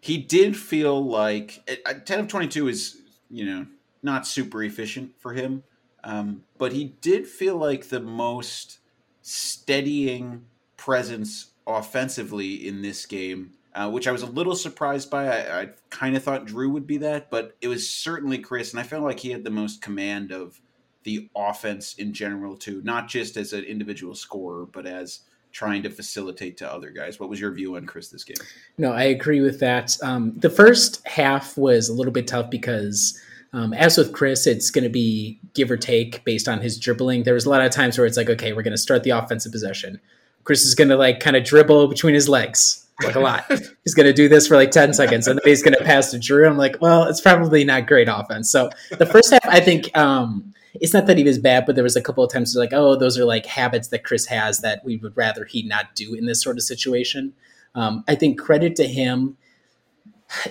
He 0.01 0.17
did 0.17 0.57
feel 0.57 1.01
like 1.01 1.65
10 2.05 2.19
of 2.19 2.27
22 2.27 2.67
is, 2.67 3.01
you 3.29 3.45
know, 3.45 3.65
not 4.01 4.27
super 4.27 4.63
efficient 4.63 5.11
for 5.17 5.33
him, 5.33 5.63
um, 6.03 6.43
but 6.57 6.73
he 6.73 6.95
did 6.99 7.25
feel 7.25 7.55
like 7.55 7.87
the 7.87 8.01
most 8.01 8.79
steadying 9.21 10.43
presence 10.75 11.51
offensively 11.65 12.67
in 12.67 12.81
this 12.81 13.05
game 13.05 13.51
uh, 13.75 13.89
which 13.89 14.07
I 14.07 14.11
was 14.11 14.21
a 14.21 14.27
little 14.27 14.55
surprised 14.55 15.09
by. 15.09 15.27
I, 15.27 15.61
I 15.61 15.69
kind 15.89 16.15
of 16.15 16.23
thought 16.23 16.45
Jrue 16.45 16.71
would 16.71 16.87
be 16.87 16.97
that, 16.97 17.29
but 17.29 17.55
it 17.61 17.67
was 17.67 17.89
certainly 17.89 18.37
Khris, 18.37 18.71
and 18.71 18.79
I 18.79 18.83
felt 18.83 19.03
like 19.03 19.19
he 19.19 19.31
had 19.31 19.43
the 19.43 19.49
most 19.49 19.81
command 19.81 20.31
of 20.31 20.59
the 21.03 21.29
offense 21.35 21.95
in 21.95 22.13
general 22.13 22.55
too, 22.55 22.81
not 22.83 23.07
just 23.07 23.35
as 23.35 23.51
an 23.53 23.63
individual 23.63 24.15
scorer, 24.15 24.65
but 24.65 24.85
as 24.85 25.21
trying 25.51 25.83
to 25.83 25.89
facilitate 25.89 26.57
to 26.57 26.71
other 26.71 26.89
guys. 26.89 27.19
What 27.19 27.29
was 27.29 27.39
your 27.39 27.51
view 27.51 27.75
on 27.75 27.85
Khris 27.85 28.09
this 28.09 28.23
game? 28.23 28.37
No, 28.77 28.91
I 28.91 29.03
agree 29.03 29.41
with 29.41 29.59
that. 29.59 29.95
Um, 30.01 30.33
the 30.37 30.49
first 30.49 31.05
half 31.07 31.57
was 31.57 31.89
a 31.89 31.93
little 31.93 32.13
bit 32.13 32.27
tough 32.27 32.49
because. 32.49 33.19
Um, 33.55 33.71
as 33.71 33.99
with 33.99 34.13
Khris, 34.13 34.47
it's 34.47 34.71
going 34.71 34.83
to 34.83 34.89
be 34.89 35.39
give 35.53 35.69
or 35.69 35.77
take 35.77 36.23
based 36.23 36.47
on 36.47 36.59
his 36.59 36.79
dribbling. 36.79 37.21
There 37.21 37.35
was 37.35 37.45
a 37.45 37.51
lot 37.51 37.61
of 37.61 37.69
times 37.69 37.99
where 37.99 38.07
it's 38.07 38.17
like, 38.17 38.27
okay, 38.27 38.51
we're 38.51 38.63
going 38.63 38.71
to 38.71 38.79
start 38.79 39.03
the 39.03 39.11
offensive 39.11 39.51
possession. 39.51 40.01
Khris 40.43 40.65
is 40.65 40.75
going 40.75 40.89
to 40.89 40.97
like 40.97 41.19
kind 41.19 41.35
of 41.35 41.43
dribble 41.43 41.87
between 41.87 42.13
his 42.13 42.27
legs 42.29 42.83
like 43.03 43.15
a 43.15 43.19
lot. 43.19 43.45
he's 43.83 43.93
going 43.93 44.05
to 44.05 44.13
do 44.13 44.29
this 44.29 44.47
for 44.47 44.55
like 44.55 44.71
10 44.71 44.93
seconds 44.93 45.27
and 45.27 45.39
then 45.39 45.49
he's 45.49 45.63
going 45.63 45.73
to 45.73 45.83
pass 45.83 46.11
to 46.11 46.17
Jrue. 46.17 46.47
I'm 46.47 46.57
like, 46.57 46.77
well, 46.81 47.03
it's 47.03 47.21
probably 47.21 47.63
not 47.63 47.87
great 47.87 48.07
offense. 48.09 48.51
So 48.51 48.69
the 48.97 49.05
first 49.05 49.31
half, 49.31 49.45
I 49.45 49.59
think, 49.59 49.95
um, 49.97 50.53
it's 50.75 50.93
not 50.93 51.05
that 51.05 51.17
he 51.17 51.23
was 51.23 51.37
bad, 51.37 51.65
but 51.65 51.75
there 51.75 51.83
was 51.83 51.95
a 51.95 52.01
couple 52.01 52.23
of 52.23 52.31
times 52.31 52.55
like, 52.55 52.73
oh, 52.73 52.95
those 52.95 53.17
are 53.17 53.25
like 53.25 53.45
habits 53.45 53.89
that 53.89 54.03
Khris 54.03 54.25
has 54.27 54.59
that 54.59 54.83
we 54.83 54.97
would 54.97 55.15
rather 55.15 55.45
he 55.45 55.63
not 55.63 55.93
do 55.95 56.15
in 56.15 56.25
this 56.25 56.41
sort 56.41 56.57
of 56.57 56.63
situation. 56.63 57.33
Um, 57.75 58.03
I 58.07 58.15
think 58.15 58.39
credit 58.39 58.75
to 58.77 58.87
him. 58.87 59.37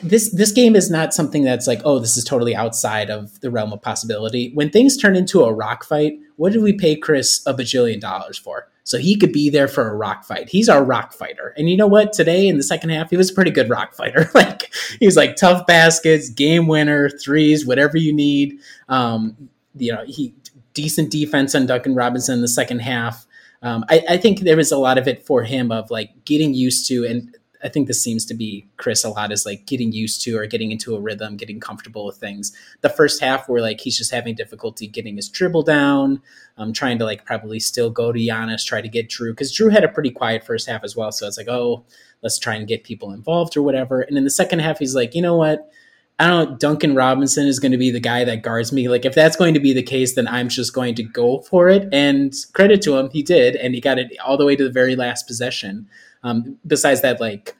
This 0.03 0.33
this 0.33 0.53
game 0.53 0.77
is 0.77 0.90
not 0.90 1.14
something 1.14 1.42
that's 1.42 1.66
like, 1.66 1.81
oh, 1.85 1.99
this 1.99 2.16
is 2.16 2.25
totally 2.25 2.55
outside 2.55 3.11
of 3.11 3.40
the 3.40 3.51
realm 3.51 3.73
of 3.73 3.83
possibility. 3.83 4.53
When 4.55 4.71
things 4.71 4.97
turn 4.97 5.16
into 5.16 5.42
a 5.42 5.53
rock 5.53 5.85
fight, 5.85 6.14
what 6.37 6.53
did 6.53 6.62
we 6.62 6.73
pay 6.73 6.97
Khris 6.97 7.42
a 7.47 7.55
bajillion 7.55 8.01
dollars 8.01 8.38
for? 8.38 8.68
So 8.85 8.99
he 8.99 9.16
could 9.16 9.33
be 9.33 9.49
there 9.49 9.68
for 9.68 9.88
a 9.88 9.95
rock 9.95 10.25
fight. 10.25 10.49
He's 10.49 10.68
our 10.68 10.85
rock 10.85 11.12
fighter. 11.12 11.55
And 11.57 11.71
you 11.71 11.77
know 11.77 11.87
what? 11.87 12.12
Today 12.12 12.49
in 12.49 12.57
the 12.57 12.62
second 12.62 12.90
half, 12.90 13.11
he 13.11 13.16
was 13.16 13.31
a 13.31 13.35
pretty 13.35 13.53
good 13.53 13.71
rock 13.71 13.95
fighter. 13.95 14.29
like 14.35 14.73
he 14.99 15.07
was 15.07 15.16
like 15.16 15.37
tough 15.37 15.66
baskets, 15.66 16.29
game 16.29 16.66
winner, 16.66 17.09
threes, 17.09 17.64
whatever 17.64 17.97
you 17.97 18.12
need. 18.12 18.59
Um, 18.88 19.49
you 19.77 19.92
know, 19.92 20.05
he 20.07 20.35
decent 20.75 21.11
defense 21.11 21.55
on 21.55 21.66
Duncan 21.66 21.95
Robinson 21.95 22.37
in 22.37 22.40
the 22.40 22.49
second 22.49 22.81
half. 22.81 23.27
Um, 23.62 23.85
I, 23.88 24.03
I, 24.11 24.16
think 24.16 24.40
there 24.40 24.57
was 24.57 24.73
a 24.73 24.77
lot 24.77 24.99
of 24.99 25.07
it 25.07 25.25
for 25.25 25.45
him 25.45 25.71
of 25.71 25.90
like 25.90 26.25
getting 26.25 26.53
used 26.53 26.88
to, 26.88 27.05
and 27.05 27.37
I 27.62 27.68
think 27.68 27.87
this 27.87 28.03
seems 28.03 28.25
to 28.27 28.35
be 28.35 28.66
Khris 28.77 29.05
a 29.05 29.09
lot 29.09 29.33
is 29.33 29.46
like 29.46 29.66
getting 29.66 29.92
used 29.92 30.22
to 30.22 30.37
or 30.37 30.46
getting 30.46 30.72
into 30.72 30.96
a 30.96 31.01
rhythm, 31.01 31.37
getting 31.37 31.61
comfortable 31.61 32.05
with 32.05 32.16
things. 32.16 32.53
The 32.81 32.88
first 32.88 33.20
half 33.20 33.48
where 33.48 33.61
like 33.61 33.81
he's 33.81 33.96
just 33.96 34.11
having 34.11 34.35
difficulty 34.35 34.87
getting 34.87 35.16
his 35.16 35.29
dribble 35.29 35.62
down, 35.62 36.22
um, 36.57 36.72
trying 36.72 36.98
to 36.98 37.05
like 37.05 37.25
probably 37.25 37.61
still 37.61 37.90
go 37.90 38.12
to 38.12 38.18
Giannis, 38.18 38.66
try 38.66 38.81
to 38.81 38.88
get 38.88 39.09
Jrue 39.09 39.33
because 39.33 39.53
Jrue 39.53 39.72
had 39.72 39.85
a 39.85 39.88
pretty 39.88 40.11
quiet 40.11 40.44
first 40.44 40.68
half 40.68 40.85
as 40.85 40.96
well. 40.96 41.12
So 41.12 41.27
it's 41.27 41.38
like, 41.38 41.48
oh, 41.48 41.85
let's 42.22 42.38
try 42.38 42.55
and 42.55 42.66
get 42.66 42.85
people 42.85 43.12
involved 43.12 43.57
or 43.57 43.62
whatever. 43.62 44.01
And 44.01 44.16
in 44.16 44.25
the 44.25 44.31
second 44.31 44.61
half, 44.61 44.79
he's 44.79 44.94
like, 44.94 45.14
you 45.14 45.22
know 45.22 45.37
what? 45.37 45.70
I 46.18 46.29
don't 46.29 46.51
know, 46.51 46.57
Duncan 46.57 46.94
Robinson 46.94 47.46
is 47.46 47.59
going 47.59 47.72
to 47.72 47.79
be 47.79 47.90
the 47.90 47.98
guy 47.98 48.22
that 48.25 48.42
guards 48.42 48.72
me. 48.72 48.88
Like, 48.88 49.05
if 49.05 49.14
that's 49.14 49.35
going 49.35 49.55
to 49.55 49.61
be 49.61 49.72
the 49.72 49.83
case, 49.83 50.14
then 50.14 50.29
I'm 50.29 50.48
just 50.48 50.72
going 50.72 50.94
to 50.96 51.03
go 51.03 51.40
for 51.40 51.68
it. 51.68 51.88
And 51.92 52.33
credit 52.53 52.83
to 52.83 52.96
him, 52.96 53.11
he 53.11 53.22
did. 53.22 53.57
And 53.57 53.75
he 53.75 53.81
got 53.81 53.98
it 53.98 54.12
all 54.25 54.37
the 54.37 54.44
way 54.44 54.55
to 54.55 54.62
the 54.62 54.70
very 54.70 54.94
last 54.94 55.27
possession. 55.27 55.88
Um, 56.23 56.59
besides 56.67 57.01
that, 57.03 57.21
like, 57.21 57.57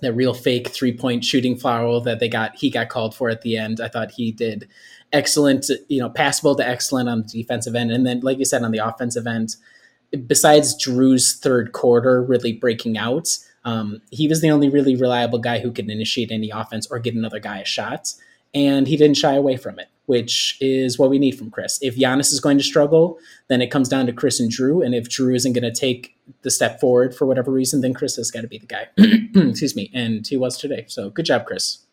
that 0.00 0.12
real 0.14 0.34
fake 0.34 0.68
three 0.68 0.96
point 0.96 1.24
shooting 1.24 1.56
foul 1.56 2.00
that 2.00 2.18
they 2.18 2.28
got, 2.28 2.56
he 2.56 2.70
got 2.70 2.88
called 2.88 3.14
for 3.14 3.30
at 3.30 3.42
the 3.42 3.56
end. 3.56 3.80
I 3.80 3.88
thought 3.88 4.10
he 4.10 4.32
did 4.32 4.68
excellent, 5.12 5.66
you 5.88 6.00
know, 6.00 6.10
passable 6.10 6.56
to 6.56 6.66
excellent 6.66 7.08
on 7.08 7.22
the 7.22 7.28
defensive 7.28 7.74
end. 7.74 7.92
And 7.92 8.06
then, 8.06 8.20
like 8.20 8.38
you 8.38 8.44
said, 8.44 8.62
on 8.62 8.72
the 8.72 8.78
offensive 8.78 9.26
end, 9.26 9.56
besides 10.26 10.74
Jrue's 10.74 11.34
third 11.36 11.72
quarter 11.72 12.22
really 12.22 12.52
breaking 12.52 12.98
out, 12.98 13.38
um, 13.64 14.02
he 14.10 14.26
was 14.26 14.40
the 14.40 14.50
only 14.50 14.68
really 14.68 14.96
reliable 14.96 15.38
guy 15.38 15.60
who 15.60 15.70
could 15.70 15.88
initiate 15.88 16.32
any 16.32 16.50
offense 16.50 16.86
or 16.90 16.98
get 16.98 17.14
another 17.14 17.38
guy 17.38 17.60
a 17.60 17.64
shot, 17.64 18.12
and 18.54 18.86
he 18.86 18.96
didn't 18.96 19.16
shy 19.16 19.34
away 19.34 19.56
from 19.56 19.78
it, 19.78 19.88
which 20.06 20.58
is 20.60 20.98
what 20.98 21.10
we 21.10 21.18
need 21.18 21.38
from 21.38 21.50
Khris. 21.50 21.78
If 21.80 21.96
Giannis 21.96 22.32
is 22.32 22.40
going 22.40 22.58
to 22.58 22.64
struggle, 22.64 23.18
then 23.48 23.62
it 23.62 23.70
comes 23.70 23.88
down 23.88 24.06
to 24.06 24.12
Khris 24.12 24.40
and 24.40 24.50
Jrue. 24.50 24.84
and 24.84 24.94
if 24.94 25.08
Jrue 25.08 25.34
isn't 25.34 25.52
going 25.52 25.62
to 25.62 25.72
take 25.72 26.16
the 26.42 26.50
step 26.50 26.80
forward 26.80 27.14
for 27.14 27.26
whatever 27.26 27.50
reason, 27.50 27.80
then 27.80 27.94
Khris 27.94 28.16
has 28.16 28.30
got 28.30 28.42
to 28.42 28.48
be 28.48 28.58
the 28.58 28.66
guy. 28.66 28.88
Excuse 29.48 29.76
me, 29.76 29.90
and 29.94 30.26
he 30.26 30.36
was 30.36 30.58
today. 30.58 30.84
So 30.88 31.10
good 31.10 31.26
job, 31.26 31.46
Khris. 31.46 31.84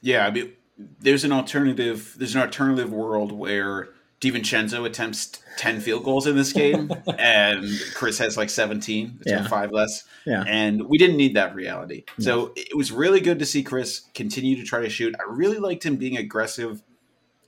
Yeah, 0.00 0.26
I 0.26 0.30
mean, 0.30 0.52
there's 1.00 1.24
an 1.24 1.32
alternative. 1.32 2.14
There's 2.16 2.34
an 2.34 2.40
alternative 2.40 2.92
world 2.92 3.32
where 3.32 3.88
DiVincenzo 4.20 4.84
attempts 4.84 5.40
10 5.58 5.80
field 5.80 6.04
goals 6.04 6.26
in 6.26 6.36
this 6.36 6.52
game 6.52 6.90
and 7.18 7.64
Khris 7.94 8.18
has 8.18 8.36
like 8.36 8.50
17. 8.50 9.18
It's 9.20 9.30
yeah. 9.30 9.46
five 9.46 9.70
less. 9.70 10.04
Yeah. 10.26 10.44
And 10.46 10.88
we 10.88 10.98
didn't 10.98 11.16
need 11.16 11.34
that 11.36 11.54
reality. 11.54 12.04
So 12.18 12.52
it 12.56 12.76
was 12.76 12.90
really 12.90 13.20
good 13.20 13.38
to 13.38 13.46
see 13.46 13.62
Khris 13.62 14.02
continue 14.14 14.56
to 14.56 14.64
try 14.64 14.80
to 14.80 14.88
shoot. 14.88 15.14
I 15.20 15.30
really 15.30 15.58
liked 15.58 15.84
him 15.84 15.96
being 15.96 16.16
aggressive 16.16 16.82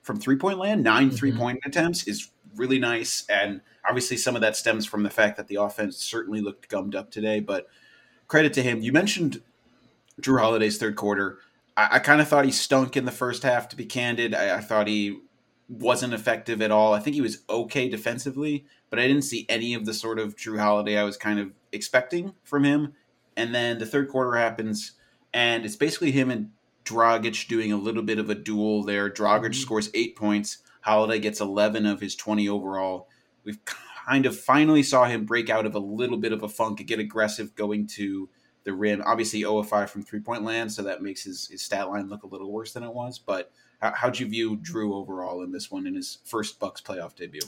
from 0.02 0.20
three 0.20 0.37
point 0.37 0.59
land. 0.59 0.83
9 0.83 1.06
mm-hmm. 1.06 1.16
three 1.16 1.33
point 1.33 1.61
attempts 1.64 2.06
is 2.06 2.30
really 2.56 2.78
nice. 2.78 3.24
And 3.28 3.61
obviously, 3.88 4.16
some 4.16 4.35
of 4.35 4.42
that 4.42 4.56
stems 4.56 4.87
from 4.87 5.02
the 5.02 5.11
fact 5.11 5.37
that 5.37 5.48
the 5.48 5.56
offense 5.56 5.96
certainly 5.96 6.40
looked 6.40 6.68
gummed 6.68 6.94
up 6.94 7.11
today. 7.11 7.40
But 7.40 7.66
credit 8.28 8.52
to 8.54 8.62
him. 8.62 8.80
You 8.80 8.92
mentioned 8.92 9.42
Jrue 10.20 10.40
Holiday's 10.40 10.78
third 10.78 10.96
quarter. 10.96 11.38
I, 11.76 11.96
I 11.96 11.98
kind 11.98 12.20
of 12.20 12.28
thought 12.28 12.44
he 12.44 12.52
stunk 12.52 12.96
in 12.96 13.04
the 13.04 13.12
first 13.12 13.42
half, 13.42 13.68
to 13.70 13.76
be 13.76 13.85
candid. 13.85 14.35
I, 14.35 14.56
I 14.56 14.61
thought 14.61 14.87
he 14.87 15.18
wasn't 15.70 16.12
effective 16.12 16.61
at 16.61 16.72
all. 16.72 16.92
I 16.92 16.98
think 16.98 17.14
he 17.14 17.22
was 17.22 17.44
okay 17.48 17.88
defensively, 17.88 18.64
but 18.90 18.98
I 18.98 19.06
didn't 19.06 19.22
see 19.22 19.46
any 19.48 19.72
of 19.72 19.87
the 19.87 19.94
sort 19.94 20.18
of 20.18 20.35
Jrue 20.35 20.59
Holiday 20.59 20.98
I 20.98 21.04
was 21.04 21.16
kind 21.16 21.38
of 21.38 21.52
expecting 21.70 22.35
from 22.42 22.64
him. 22.64 22.94
And 23.37 23.54
then 23.54 23.78
the 23.78 23.87
third 23.87 24.09
quarter 24.09 24.37
happens, 24.37 24.92
and 25.33 25.64
it's 25.64 25.76
basically 25.76 26.11
him 26.11 26.30
and 26.30 26.50
Dragic 26.85 27.46
doing 27.46 27.70
a 27.70 27.76
little 27.76 28.02
bit 28.02 28.18
of 28.18 28.28
a 28.28 28.35
duel 28.35 28.83
there. 28.83 29.09
Dragic 29.09 29.50
mm-hmm. 29.50 29.52
scores 29.52 29.90
eight 29.94 30.16
points. 30.16 30.59
Holiday 30.80 31.20
gets 31.20 31.40
11 31.40 31.87
of 31.87 32.00
his 32.00 32.16
20 32.16 32.48
overall. 32.48 33.09
We've 33.44 33.64
kind 33.64 34.26
of 34.26 34.37
finally 34.37 34.83
saw 34.83 35.04
him 35.04 35.24
break 35.24 35.48
out 35.48 35.66
of 35.66 35.74
a 35.76 35.78
little 35.78 36.18
bit 36.18 36.33
of 36.33 36.42
a 36.42 36.48
funk 36.48 36.80
and 36.80 36.88
get 36.88 36.98
aggressive 36.98 37.54
going 37.54 37.87
to 37.88 38.28
the 38.64 38.72
rim. 38.72 39.02
Obviously, 39.06 39.40
0 39.40 39.59
of 39.59 39.68
5 39.68 39.90
from 39.90 40.02
three 40.02 40.20
point 40.20 40.42
land, 40.42 40.72
so 40.72 40.83
that 40.83 41.00
makes 41.00 41.22
his, 41.22 41.46
his 41.46 41.62
stat 41.62 41.88
line 41.88 42.09
look 42.09 42.24
a 42.24 42.28
little 42.28 42.50
worse 42.50 42.72
than 42.72 42.83
it 42.83 42.92
was. 42.92 43.20
But 43.20 43.52
how, 43.80 43.92
how'd 43.94 44.18
you 44.18 44.26
view 44.26 44.56
Jrue 44.58 44.94
overall 44.94 45.42
in 45.42 45.52
this 45.52 45.70
one 45.70 45.86
in 45.86 45.94
his 45.94 46.18
first 46.24 46.58
Bucks 46.58 46.80
playoff 46.80 47.14
debut? 47.14 47.40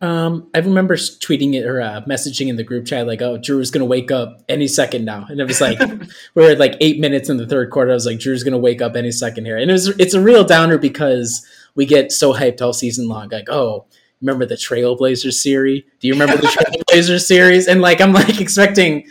Um, 0.00 0.50
I 0.54 0.58
remember 0.58 0.96
tweeting 0.96 1.54
it 1.54 1.64
or 1.64 1.80
uh, 1.80 2.02
messaging 2.06 2.48
in 2.48 2.56
the 2.56 2.62
group 2.62 2.84
chat 2.84 3.06
like, 3.06 3.22
"Oh, 3.22 3.38
Jrue's 3.38 3.70
gonna 3.70 3.86
wake 3.86 4.10
up 4.10 4.42
any 4.46 4.68
second 4.68 5.06
now," 5.06 5.26
and 5.30 5.40
it 5.40 5.46
was 5.46 5.60
like 5.60 5.78
we 6.34 6.46
are 6.46 6.50
at 6.50 6.58
like 6.58 6.76
eight 6.80 7.00
minutes 7.00 7.30
in 7.30 7.38
the 7.38 7.46
third 7.46 7.70
quarter. 7.70 7.92
I 7.92 7.94
was 7.94 8.04
like, 8.04 8.18
"Jrue's 8.18 8.44
gonna 8.44 8.58
wake 8.58 8.82
up 8.82 8.94
any 8.94 9.10
second 9.10 9.46
here," 9.46 9.56
and 9.56 9.70
it 9.70 9.72
was 9.72 9.88
it's 9.98 10.12
a 10.12 10.20
real 10.20 10.44
downer 10.44 10.76
because 10.76 11.46
we 11.74 11.86
get 11.86 12.12
so 12.12 12.34
hyped 12.34 12.60
all 12.60 12.74
season 12.74 13.08
long. 13.08 13.30
Like, 13.30 13.48
oh, 13.48 13.86
remember 14.20 14.44
the 14.44 14.56
Trailblazers 14.56 15.34
series? 15.34 15.84
Do 16.00 16.08
you 16.08 16.14
remember 16.14 16.36
the 16.36 16.46
Trailblazers 16.92 17.22
series? 17.22 17.66
And 17.66 17.80
like, 17.80 18.02
I'm 18.02 18.12
like 18.12 18.38
expecting 18.38 19.06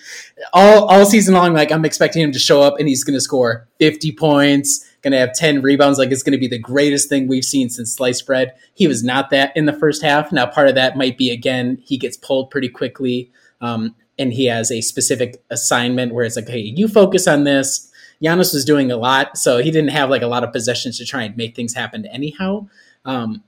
all 0.53 0.85
all 0.85 1.05
season 1.05 1.33
long, 1.33 1.53
like 1.53 1.71
I'm 1.71 1.85
expecting 1.85 2.21
him 2.21 2.31
to 2.31 2.39
show 2.39 2.61
up 2.61 2.75
and 2.77 2.87
he's 2.87 3.03
gonna 3.03 3.21
score 3.21 3.67
50 3.79 4.11
points 4.11 4.85
going 5.05 5.11
to 5.11 5.19
have 5.19 5.33
10 5.33 5.61
rebounds. 5.61 5.99
Like 5.99 6.11
it's 6.11 6.23
going 6.23 6.33
to 6.33 6.39
be 6.39 6.47
the 6.47 6.59
greatest 6.59 7.07
thing 7.07 7.27
we've 7.27 7.45
seen 7.45 7.69
since 7.69 7.93
sliced 7.93 8.25
bread. 8.25 8.55
He 8.73 8.87
was 8.87 9.03
not 9.03 9.29
that 9.29 9.55
in 9.55 9.65
the 9.65 9.73
first 9.73 10.01
half. 10.01 10.31
Now, 10.31 10.47
part 10.47 10.67
of 10.67 10.75
that 10.75 10.97
might 10.97 11.17
be, 11.17 11.29
again, 11.29 11.77
he 11.85 11.97
gets 11.97 12.17
pulled 12.17 12.49
pretty 12.49 12.69
quickly. 12.69 13.31
Um, 13.61 13.95
and 14.17 14.33
he 14.33 14.45
has 14.45 14.71
a 14.71 14.81
specific 14.81 15.43
assignment 15.51 16.13
where 16.13 16.25
it's 16.25 16.35
like, 16.35 16.49
hey, 16.49 16.59
you 16.59 16.87
focus 16.87 17.27
on 17.27 17.43
this. 17.43 17.91
Giannis 18.23 18.53
was 18.53 18.65
doing 18.65 18.91
a 18.91 18.97
lot, 18.97 19.37
so 19.37 19.59
he 19.59 19.69
didn't 19.69 19.91
have 19.91 20.09
like 20.09 20.21
a 20.21 20.27
lot 20.27 20.43
of 20.43 20.51
possessions 20.51 20.97
to 20.97 21.05
try 21.05 21.23
and 21.23 21.37
make 21.37 21.55
things 21.55 21.73
happen 21.73 22.05
anyhow. 22.07 22.67
Um, 23.03 23.43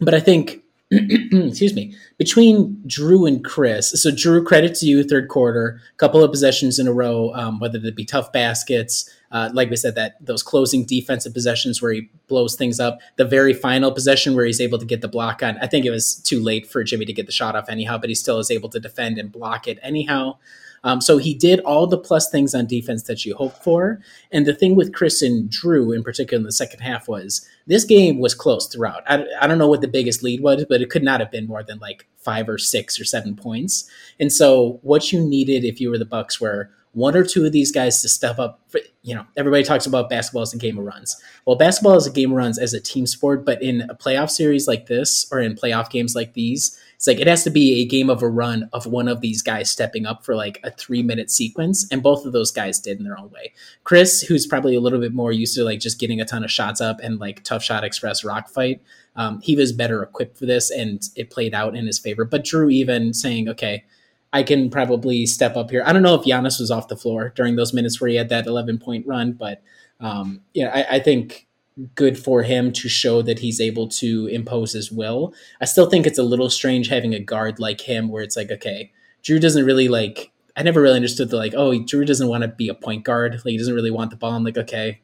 but 0.00 0.14
I 0.14 0.20
think 0.20 0.62
excuse 0.90 1.74
me, 1.74 1.94
between 2.16 2.76
Jrue 2.86 3.26
and 3.26 3.44
Khris. 3.44 4.00
So 4.00 4.10
Jrue 4.10 4.46
credits 4.46 4.84
you, 4.84 5.02
third 5.02 5.28
quarter, 5.28 5.80
couple 5.96 6.22
of 6.22 6.30
possessions 6.30 6.78
in 6.78 6.86
a 6.86 6.92
row, 6.92 7.32
um, 7.34 7.58
whether 7.58 7.78
it 7.78 7.96
be 7.96 8.04
tough 8.04 8.32
baskets, 8.32 9.10
uh, 9.32 9.50
like 9.52 9.70
we 9.70 9.76
said, 9.76 9.94
that 9.94 10.16
those 10.20 10.42
closing 10.42 10.84
defensive 10.84 11.34
possessions 11.34 11.82
where 11.82 11.92
he 11.92 12.10
blows 12.28 12.56
things 12.56 12.80
up. 12.80 12.98
The 13.16 13.24
very 13.24 13.52
final 13.52 13.92
possession 13.92 14.34
where 14.34 14.46
he's 14.46 14.60
able 14.60 14.78
to 14.78 14.86
get 14.86 15.00
the 15.00 15.08
block 15.08 15.42
on. 15.42 15.58
I 15.58 15.66
think 15.66 15.84
it 15.84 15.90
was 15.90 16.16
too 16.16 16.40
late 16.40 16.66
for 16.66 16.84
Jimmy 16.84 17.04
to 17.04 17.12
get 17.12 17.26
the 17.26 17.32
shot 17.32 17.56
off 17.56 17.68
anyhow, 17.68 17.98
but 17.98 18.08
he 18.08 18.14
still 18.14 18.38
is 18.38 18.50
able 18.50 18.68
to 18.70 18.80
defend 18.80 19.18
and 19.18 19.32
block 19.32 19.66
it 19.68 19.78
anyhow. 19.82 20.38
Um, 20.84 21.00
so 21.00 21.18
he 21.18 21.34
did 21.34 21.58
all 21.60 21.88
the 21.88 21.98
plus 21.98 22.30
things 22.30 22.54
on 22.54 22.66
defense 22.66 23.02
that 23.04 23.24
you 23.24 23.34
hope 23.34 23.54
for. 23.62 24.00
And 24.30 24.46
the 24.46 24.54
thing 24.54 24.76
with 24.76 24.92
Khris 24.94 25.20
and 25.20 25.50
Jrue, 25.50 25.94
in 25.94 26.04
particular 26.04 26.38
in 26.38 26.44
the 26.44 26.52
second 26.52 26.78
half, 26.78 27.08
was 27.08 27.44
this 27.66 27.84
game 27.84 28.20
was 28.20 28.36
close 28.36 28.68
throughout. 28.68 29.02
I, 29.08 29.26
I 29.40 29.48
don't 29.48 29.58
know 29.58 29.66
what 29.66 29.80
the 29.80 29.88
biggest 29.88 30.22
lead 30.22 30.42
was, 30.42 30.64
but 30.68 30.80
it 30.80 30.88
could 30.90 31.02
not 31.02 31.18
have 31.18 31.32
been 31.32 31.48
more 31.48 31.64
than 31.64 31.78
like 31.80 32.06
five 32.18 32.48
or 32.48 32.56
six 32.56 33.00
or 33.00 33.04
seven 33.04 33.34
points. 33.34 33.90
And 34.20 34.32
so 34.32 34.78
what 34.82 35.12
you 35.12 35.20
needed 35.20 35.64
if 35.64 35.80
you 35.80 35.90
were 35.90 35.98
the 35.98 36.04
Bucks 36.04 36.40
were 36.40 36.70
one 36.96 37.14
or 37.14 37.22
two 37.22 37.44
of 37.44 37.52
these 37.52 37.70
guys 37.70 38.00
to 38.00 38.08
step 38.08 38.38
up. 38.38 38.58
For, 38.68 38.80
you 39.02 39.14
know, 39.14 39.26
everybody 39.36 39.62
talks 39.62 39.84
about 39.84 40.08
basketball 40.08 40.42
as 40.42 40.54
a 40.54 40.58
game 40.58 40.78
of 40.78 40.84
runs. 40.84 41.14
Well, 41.44 41.56
basketball 41.56 41.96
is 41.96 42.06
a 42.06 42.10
game 42.10 42.30
of 42.30 42.38
runs 42.38 42.58
as 42.58 42.72
a 42.72 42.80
team 42.80 43.06
sport, 43.06 43.44
but 43.44 43.62
in 43.62 43.82
a 43.82 43.94
playoff 43.94 44.30
series 44.30 44.66
like 44.66 44.86
this 44.86 45.26
or 45.30 45.38
in 45.40 45.54
playoff 45.54 45.90
games 45.90 46.14
like 46.14 46.32
these, 46.32 46.80
It's 46.96 47.06
like 47.06 47.20
it 47.20 47.26
has 47.26 47.44
to 47.44 47.50
be 47.50 47.82
a 47.82 47.84
game 47.84 48.08
of 48.08 48.22
a 48.22 48.28
run 48.28 48.70
of 48.72 48.86
one 48.86 49.08
of 49.08 49.20
these 49.20 49.42
guys 49.42 49.70
stepping 49.70 50.06
up 50.06 50.24
for 50.24 50.34
like 50.34 50.58
a 50.64 50.70
three 50.70 51.02
minute 51.02 51.30
sequence, 51.30 51.86
and 51.90 52.02
both 52.02 52.24
of 52.24 52.32
those 52.32 52.50
guys 52.50 52.80
did 52.80 52.98
in 52.98 53.04
their 53.04 53.18
own 53.18 53.30
way. 53.30 53.52
Khris, 53.84 54.22
who's 54.22 54.46
probably 54.46 54.74
a 54.74 54.80
little 54.80 54.98
bit 54.98 55.12
more 55.12 55.30
used 55.32 55.54
to 55.56 55.64
like 55.64 55.80
just 55.80 56.00
getting 56.00 56.20
a 56.20 56.24
ton 56.24 56.42
of 56.42 56.50
shots 56.50 56.80
up 56.80 56.98
and 57.02 57.20
like 57.20 57.44
tough 57.44 57.62
shot 57.62 57.84
express 57.84 58.24
rock 58.24 58.48
fight, 58.48 58.80
um, 59.14 59.40
he 59.42 59.54
was 59.54 59.72
better 59.72 60.02
equipped 60.02 60.38
for 60.38 60.46
this, 60.46 60.70
and 60.70 61.02
it 61.14 61.30
played 61.30 61.54
out 61.54 61.76
in 61.76 61.86
his 61.86 61.98
favor. 61.98 62.24
But 62.24 62.44
Jrue, 62.44 62.72
even 62.72 63.12
saying, 63.12 63.48
okay. 63.50 63.84
I 64.32 64.42
can 64.42 64.70
probably 64.70 65.26
step 65.26 65.56
up 65.56 65.70
here. 65.70 65.82
I 65.86 65.92
don't 65.92 66.02
know 66.02 66.14
if 66.14 66.24
Giannis 66.24 66.60
was 66.60 66.70
off 66.70 66.88
the 66.88 66.96
floor 66.96 67.32
during 67.36 67.56
those 67.56 67.72
minutes 67.72 68.00
where 68.00 68.10
he 68.10 68.16
had 68.16 68.28
that 68.28 68.46
11 68.46 68.78
point 68.78 69.06
run, 69.06 69.32
but 69.32 69.62
um, 70.00 70.40
yeah, 70.52 70.70
I, 70.74 70.96
I 70.96 71.00
think 71.00 71.46
good 71.94 72.18
for 72.18 72.42
him 72.42 72.72
to 72.72 72.88
show 72.88 73.22
that 73.22 73.38
he's 73.38 73.60
able 73.60 73.88
to 73.88 74.26
impose 74.26 74.72
his 74.72 74.90
will. 74.90 75.34
I 75.60 75.66
still 75.66 75.88
think 75.88 76.06
it's 76.06 76.18
a 76.18 76.22
little 76.22 76.50
strange 76.50 76.88
having 76.88 77.14
a 77.14 77.20
guard 77.20 77.58
like 77.58 77.82
him 77.82 78.08
where 78.08 78.22
it's 78.22 78.36
like, 78.36 78.50
okay, 78.50 78.92
Jrue 79.22 79.40
doesn't 79.40 79.64
really 79.64 79.88
like 79.88 80.32
I 80.56 80.62
never 80.62 80.80
really 80.80 80.96
understood 80.96 81.28
the 81.28 81.36
like, 81.36 81.52
oh, 81.54 81.72
Jrue 81.72 82.06
doesn't 82.06 82.28
want 82.28 82.42
to 82.42 82.48
be 82.48 82.68
a 82.68 82.74
point 82.74 83.04
guard. 83.04 83.32
Like 83.32 83.52
he 83.52 83.58
doesn't 83.58 83.74
really 83.74 83.90
want 83.90 84.10
the 84.10 84.16
ball. 84.16 84.32
I'm 84.32 84.44
like, 84.44 84.56
okay, 84.56 85.00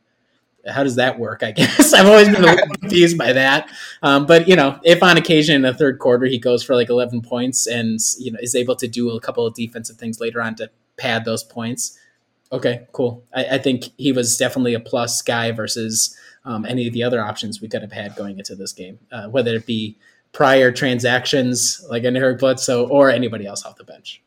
how 0.67 0.83
does 0.83 0.97
that 0.97 1.19
work? 1.19 1.43
I 1.43 1.53
guess 1.53 1.93
I've 1.95 2.07
always 2.07 2.29
been 2.29 2.45
a 2.45 2.47
little 2.47 2.67
confused 2.81 3.19
by 3.19 3.33
that. 3.33 3.71
Um, 4.03 4.27
but 4.27 4.49
you 4.49 4.57
know, 4.57 4.79
if 4.85 5.03
on 5.03 5.17
occasion 5.17 5.57
in 5.57 5.63
the 5.63 5.75
third 5.75 5.99
quarter 5.99 6.27
he 6.27 6.39
goes 6.39 6.63
for 6.63 6.75
like 6.75 6.89
11 6.89 7.23
points 7.23 7.67
and 7.67 7.99
you 8.19 8.33
know 8.33 8.39
is 8.41 8.55
able 8.55 8.77
to 8.77 8.89
do 8.89 9.11
a 9.11 9.21
couple 9.21 9.47
of 9.47 9.55
defensive 9.55 9.97
things 9.97 10.21
later 10.21 10.41
on 10.43 10.55
to 10.57 10.71
pad 10.97 11.25
those 11.25 11.43
points, 11.43 11.99
okay, 12.53 12.87
cool. 12.93 13.25
I, 13.35 13.45
I 13.53 13.59
think 13.59 13.85
he 13.97 14.13
was 14.13 14.37
definitely 14.37 14.75
a 14.75 14.81
plus 14.81 15.21
guy 15.23 15.53
versus 15.53 16.17
um, 16.45 16.65
any 16.67 16.87
of 16.87 16.93
the 16.93 17.03
other 17.03 17.23
options 17.23 17.61
we 17.61 17.69
could 17.69 17.83
have 17.83 17.93
had 17.93 18.17
going 18.17 18.39
into 18.39 18.55
this 18.55 18.73
game, 18.73 18.99
uh, 19.11 19.29
whether 19.29 19.55
it 19.55 19.67
be 19.67 19.97
prior 20.33 20.73
transactions 20.73 21.85
like 21.91 22.05
an 22.05 22.17
Eric 22.17 22.39
Bledsoe 22.39 22.87
or 22.89 23.11
anybody 23.11 23.47
else 23.47 23.65
off 23.65 23.77
the 23.77 23.85
bench. 23.85 24.23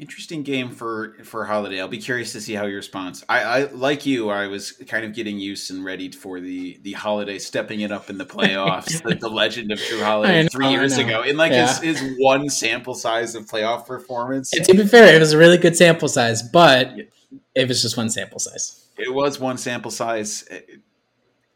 Interesting 0.00 0.42
game 0.42 0.70
for 0.70 1.14
for 1.24 1.44
Holiday. 1.44 1.78
I'll 1.78 1.86
be 1.86 1.98
curious 1.98 2.32
to 2.32 2.40
see 2.40 2.54
how 2.54 2.66
he 2.66 2.72
responds. 2.72 3.22
I, 3.28 3.42
I 3.42 3.62
like 3.70 4.06
you. 4.06 4.30
I 4.30 4.46
was 4.46 4.72
kind 4.72 5.04
of 5.04 5.12
getting 5.14 5.38
used 5.38 5.70
and 5.70 5.84
ready 5.84 6.10
for 6.10 6.40
the 6.40 6.78
the 6.82 6.92
Holiday 6.92 7.38
stepping 7.38 7.80
it 7.80 7.92
up 7.92 8.08
in 8.08 8.16
the 8.16 8.24
playoffs, 8.36 9.02
the, 9.02 9.14
the 9.14 9.28
legend 9.28 9.70
of 9.70 9.78
Jrue 9.78 10.02
Holiday 10.02 10.44
know, 10.44 10.48
three 10.50 10.70
years 10.70 10.96
ago, 10.96 11.20
in 11.22 11.36
like 11.36 11.52
Yeah. 11.52 11.78
his, 11.80 12.00
his 12.00 12.16
one 12.18 12.48
sample 12.48 12.94
size 12.94 13.34
of 13.34 13.44
playoff 13.44 13.86
performance. 13.86 14.54
And 14.54 14.64
to 14.64 14.72
be 14.74 14.86
fair, 14.86 15.14
it 15.14 15.18
was 15.18 15.34
a 15.34 15.38
really 15.38 15.58
good 15.58 15.76
sample 15.76 16.08
size, 16.08 16.42
but 16.42 16.94
it 17.54 17.68
was 17.68 17.82
just 17.82 17.98
one 17.98 18.08
sample 18.08 18.38
size. 18.38 18.86
It 18.96 19.12
was 19.12 19.38
one 19.38 19.58
sample 19.58 19.90
size. 19.90 20.48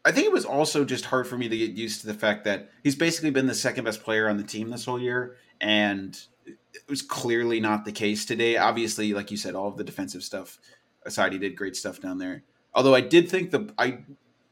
I 0.05 0.11
think 0.11 0.27
it 0.27 0.31
was 0.31 0.45
also 0.45 0.85
just 0.85 1.05
hard 1.05 1.25
for 1.27 1.35
me 1.35 1.49
to 1.49 1.57
get 1.57 1.71
used 1.71 2.01
to 2.01 2.07
the 2.07 2.13
fact 2.13 2.43
that 2.43 2.69
he's 2.83 2.95
basically 2.95 3.31
been 3.31 3.47
the 3.47 3.55
second 3.55 3.85
best 3.85 4.03
player 4.03 4.29
on 4.29 4.37
the 4.37 4.43
team 4.43 4.69
this 4.69 4.85
whole 4.85 5.01
year, 5.01 5.35
and 5.59 6.15
it 6.45 6.57
was 6.89 7.01
clearly 7.01 7.59
not 7.59 7.85
the 7.85 7.91
case 7.91 8.25
today. 8.25 8.57
Obviously, 8.57 9.13
like 9.13 9.31
you 9.31 9.37
said, 9.37 9.55
all 9.55 9.67
of 9.67 9.77
the 9.77 9.83
defensive 9.83 10.23
stuff 10.23 10.59
aside, 11.05 11.33
he 11.33 11.39
did 11.39 11.55
great 11.55 11.75
stuff 11.75 11.99
down 12.01 12.17
there. 12.17 12.43
Although 12.73 12.95
I 12.95 13.01
did 13.01 13.29
think 13.29 13.51
the 13.51 13.71
I 13.77 13.99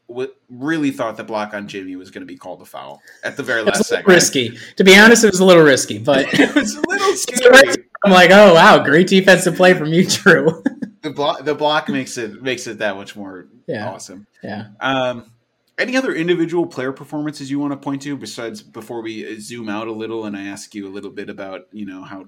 w- 0.07 0.31
really 0.49 0.91
thought 0.91 1.17
the 1.17 1.23
block 1.23 1.53
on 1.53 1.67
Jimmy 1.67 1.95
was 1.95 2.09
going 2.11 2.21
to 2.21 2.25
be 2.25 2.37
called 2.37 2.61
a 2.61 2.65
foul 2.65 3.01
at 3.23 3.35
the 3.37 3.43
very 3.43 3.61
It 3.61 3.65
was 3.65 3.75
last 3.75 3.89
second. 3.89 4.11
risky. 4.13 4.57
To 4.77 4.83
be 4.83 4.95
honest, 4.97 5.23
it 5.23 5.31
was 5.31 5.39
a 5.41 5.45
little 5.45 5.63
risky, 5.63 5.97
but 5.99 6.25
it 6.33 6.55
was 6.55 6.75
a 6.75 6.81
little 6.87 7.13
scary. 7.15 7.75
I'm 8.05 8.11
like, 8.11 8.31
oh 8.31 8.53
wow, 8.53 8.83
great 8.83 9.07
defensive 9.07 9.55
play 9.55 9.73
from 9.73 9.91
you, 9.93 10.03
Jrue. 10.05 10.63
The 11.01 11.09
block 11.09 11.43
the 11.43 11.53
block 11.55 11.89
makes 11.89 12.17
it 12.17 12.41
makes 12.41 12.65
it 12.67 12.77
that 12.77 12.95
much 12.95 13.15
more 13.15 13.47
Yeah. 13.67 13.89
awesome. 13.89 14.25
yeah. 14.41 14.67
Um, 14.79 15.32
any 15.77 15.97
other 15.97 16.13
individual 16.13 16.65
player 16.65 16.91
performances 16.91 17.49
you 17.49 17.59
want 17.59 17.71
to 17.71 17.77
point 17.77 18.01
to 18.03 18.15
besides 18.15 18.61
before 18.61 19.01
we 19.01 19.25
uh, 19.25 19.35
zoom 19.39 19.69
out 19.69 19.87
a 19.87 19.91
little 19.91 20.25
and 20.25 20.37
I 20.37 20.45
ask 20.45 20.75
you 20.75 20.87
a 20.87 20.91
little 20.91 21.09
bit 21.09 21.29
about 21.29 21.67
you 21.71 21.85
know 21.85 22.03
how 22.03 22.25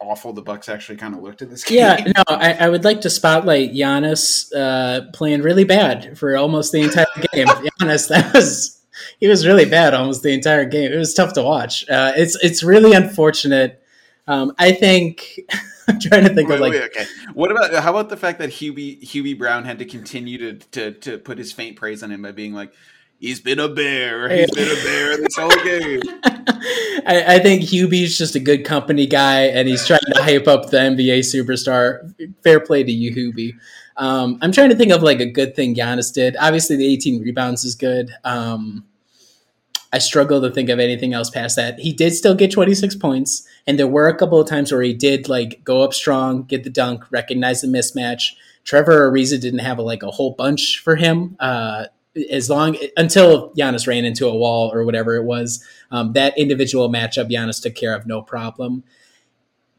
awful 0.00 0.32
the 0.32 0.42
Bucks 0.42 0.68
actually 0.68 0.96
kind 0.96 1.14
of 1.14 1.22
looked 1.22 1.42
in 1.42 1.50
this 1.50 1.64
game? 1.64 1.78
Yeah, 1.78 2.12
no, 2.16 2.22
I, 2.28 2.52
I 2.54 2.68
would 2.68 2.84
like 2.84 3.00
to 3.02 3.10
spotlight 3.10 3.72
Giannis 3.72 4.52
uh, 4.54 5.10
playing 5.12 5.42
really 5.42 5.64
bad 5.64 6.16
for 6.16 6.36
almost 6.36 6.72
the 6.72 6.82
entire 6.82 7.06
game. 7.32 7.46
Giannis, 7.46 8.08
that 8.08 8.32
was 8.32 8.80
he 9.18 9.28
was 9.28 9.46
really 9.46 9.64
bad 9.64 9.94
almost 9.94 10.22
the 10.22 10.32
entire 10.32 10.64
game. 10.64 10.92
It 10.92 10.96
was 10.96 11.14
tough 11.14 11.32
to 11.34 11.42
watch. 11.42 11.88
Uh, 11.88 12.12
it's 12.16 12.42
it's 12.42 12.62
really 12.62 12.92
unfortunate. 12.92 13.82
Um, 14.26 14.52
I 14.58 14.72
think 14.72 15.40
I'm 15.92 15.98
trying 15.98 16.24
to 16.24 16.34
think 16.34 16.48
Wait, 16.48 16.56
of 16.56 16.60
like 16.60 16.72
wait, 16.72 16.82
okay. 16.84 17.06
What 17.32 17.50
about 17.50 17.72
how 17.82 17.90
about 17.90 18.10
the 18.10 18.16
fact 18.16 18.38
that 18.40 18.50
Hubie 18.50 19.00
Hubie 19.02 19.38
Brown 19.38 19.64
had 19.64 19.78
to 19.78 19.84
continue 19.84 20.38
to, 20.38 20.54
to 20.70 20.92
to 20.92 21.18
put 21.18 21.38
his 21.38 21.50
faint 21.50 21.76
praise 21.76 22.02
on 22.02 22.10
him 22.10 22.22
by 22.22 22.32
being 22.32 22.52
like, 22.52 22.72
"He's 23.18 23.40
been 23.40 23.58
a 23.58 23.68
bear. 23.68 24.28
He's 24.28 24.50
been 24.50 24.68
a 24.68 24.82
bear 24.82 25.16
this 25.16 25.36
whole 25.36 25.48
game." 25.64 26.00
I, 27.06 27.36
I 27.36 27.38
think 27.38 27.62
Hubie's 27.62 28.18
just 28.18 28.34
a 28.34 28.40
good 28.40 28.66
company 28.66 29.06
guy, 29.06 29.44
and 29.44 29.66
he's 29.66 29.86
trying 29.86 30.00
to 30.12 30.22
hype 30.22 30.46
up 30.46 30.70
the 30.70 30.76
NBA 30.76 31.20
superstar. 31.20 32.12
Fair 32.42 32.60
play 32.60 32.84
to 32.84 32.92
you, 32.92 33.14
Hubie. 33.14 33.54
Um, 33.96 34.38
I'm 34.42 34.52
trying 34.52 34.68
to 34.68 34.76
think 34.76 34.92
of 34.92 35.02
like 35.02 35.20
a 35.20 35.26
good 35.26 35.56
thing 35.56 35.74
Giannis 35.74 36.12
did. 36.12 36.36
Obviously, 36.38 36.76
the 36.76 36.86
18 36.86 37.22
rebounds 37.22 37.64
is 37.64 37.74
good. 37.74 38.10
Um, 38.24 38.84
I 39.92 39.98
struggle 39.98 40.40
to 40.42 40.50
think 40.50 40.68
of 40.68 40.78
anything 40.78 41.14
else 41.14 41.30
past 41.30 41.56
that. 41.56 41.78
He 41.78 41.92
did 41.92 42.12
still 42.12 42.34
get 42.34 42.52
26 42.52 42.96
points, 42.96 43.46
and 43.66 43.78
there 43.78 43.88
were 43.88 44.08
a 44.08 44.16
couple 44.16 44.40
of 44.40 44.48
times 44.48 44.70
where 44.70 44.82
he 44.82 44.92
did 44.92 45.28
like 45.28 45.64
go 45.64 45.82
up 45.82 45.94
strong, 45.94 46.42
get 46.42 46.64
the 46.64 46.70
dunk, 46.70 47.04
recognize 47.10 47.62
the 47.62 47.68
mismatch. 47.68 48.34
Trevor 48.64 49.10
Ariza 49.10 49.40
didn't 49.40 49.60
have 49.60 49.78
a, 49.78 49.82
like 49.82 50.02
a 50.02 50.10
whole 50.10 50.32
bunch 50.32 50.78
for 50.84 50.96
him. 50.96 51.36
Uh, 51.40 51.86
as 52.30 52.50
long 52.50 52.76
until 52.96 53.50
Giannis 53.54 53.86
ran 53.86 54.04
into 54.04 54.26
a 54.26 54.36
wall 54.36 54.72
or 54.74 54.84
whatever 54.84 55.16
it 55.16 55.24
was, 55.24 55.64
um, 55.90 56.12
that 56.12 56.36
individual 56.36 56.90
matchup 56.90 57.30
Giannis 57.30 57.62
took 57.62 57.74
care 57.74 57.94
of 57.94 58.06
no 58.06 58.20
problem. 58.20 58.82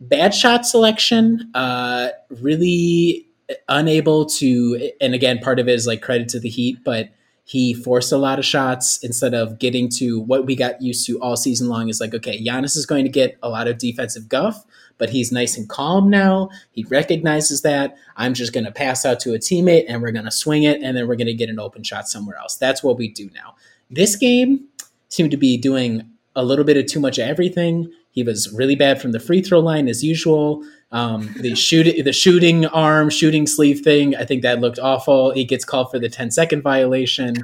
Bad 0.01 0.33
shot 0.33 0.65
selection, 0.65 1.51
uh, 1.53 2.09
really 2.29 3.27
unable 3.67 4.25
to, 4.25 4.91
and 5.01 5.13
again, 5.13 5.39
part 5.39 5.59
of 5.59 5.67
it 5.67 5.73
is 5.73 5.85
like 5.85 6.01
credit 6.01 6.29
to 6.29 6.39
the 6.39 6.49
Heat, 6.49 6.83
but 6.83 7.09
he 7.49 7.73
forced 7.73 8.11
a 8.11 8.17
lot 8.17 8.37
of 8.37 8.45
shots 8.45 9.03
instead 9.03 9.33
of 9.33 9.57
getting 9.57 9.89
to 9.89 10.19
what 10.19 10.45
we 10.45 10.55
got 10.55 10.79
used 10.83 11.07
to 11.07 11.19
all 11.19 11.35
season 11.35 11.67
long 11.67 11.89
is 11.89 11.99
like, 11.99 12.13
okay, 12.13 12.39
Giannis 12.39 12.77
is 12.77 12.85
going 12.85 13.05
to 13.05 13.09
get 13.09 13.39
a 13.41 13.49
lot 13.49 13.67
of 13.67 13.79
defensive 13.79 14.29
guff, 14.29 14.63
but 14.99 15.09
he's 15.09 15.31
nice 15.31 15.57
and 15.57 15.67
calm 15.67 16.11
now. 16.11 16.51
He 16.73 16.83
recognizes 16.83 17.63
that. 17.63 17.97
I'm 18.15 18.35
just 18.35 18.53
going 18.53 18.65
to 18.65 18.71
pass 18.71 19.03
out 19.03 19.19
to 19.21 19.33
a 19.33 19.39
teammate 19.39 19.85
and 19.87 19.99
we're 19.99 20.11
going 20.11 20.25
to 20.25 20.31
swing 20.31 20.61
it 20.61 20.79
and 20.83 20.95
then 20.95 21.07
we're 21.07 21.15
going 21.15 21.25
to 21.25 21.33
get 21.33 21.49
an 21.49 21.59
open 21.59 21.81
shot 21.81 22.07
somewhere 22.07 22.37
else. 22.37 22.55
That's 22.55 22.83
what 22.83 22.99
we 22.99 23.07
do 23.07 23.31
now. 23.33 23.55
This 23.89 24.15
game 24.15 24.65
seemed 25.07 25.31
to 25.31 25.37
be 25.37 25.57
doing 25.57 26.07
a 26.35 26.43
little 26.43 26.63
bit 26.63 26.77
of 26.77 26.85
too 26.85 26.99
much 26.99 27.17
of 27.17 27.27
everything. 27.27 27.91
He 28.11 28.21
was 28.21 28.53
really 28.53 28.75
bad 28.75 29.01
from 29.01 29.11
the 29.11 29.19
free 29.19 29.41
throw 29.41 29.59
line 29.59 29.87
as 29.87 30.03
usual. 30.03 30.63
Um, 30.91 31.33
the 31.39 31.55
shooting, 31.55 32.03
the 32.03 32.13
shooting 32.13 32.65
arm, 32.65 33.09
shooting 33.09 33.45
sleeve 33.45 33.81
thing. 33.81 34.15
I 34.15 34.25
think 34.25 34.41
that 34.41 34.59
looked 34.59 34.79
awful. 34.79 35.31
He 35.31 35.45
gets 35.45 35.63
called 35.63 35.91
for 35.91 35.99
the 35.99 36.09
10 36.09 36.31
second 36.31 36.63
violation. 36.63 37.35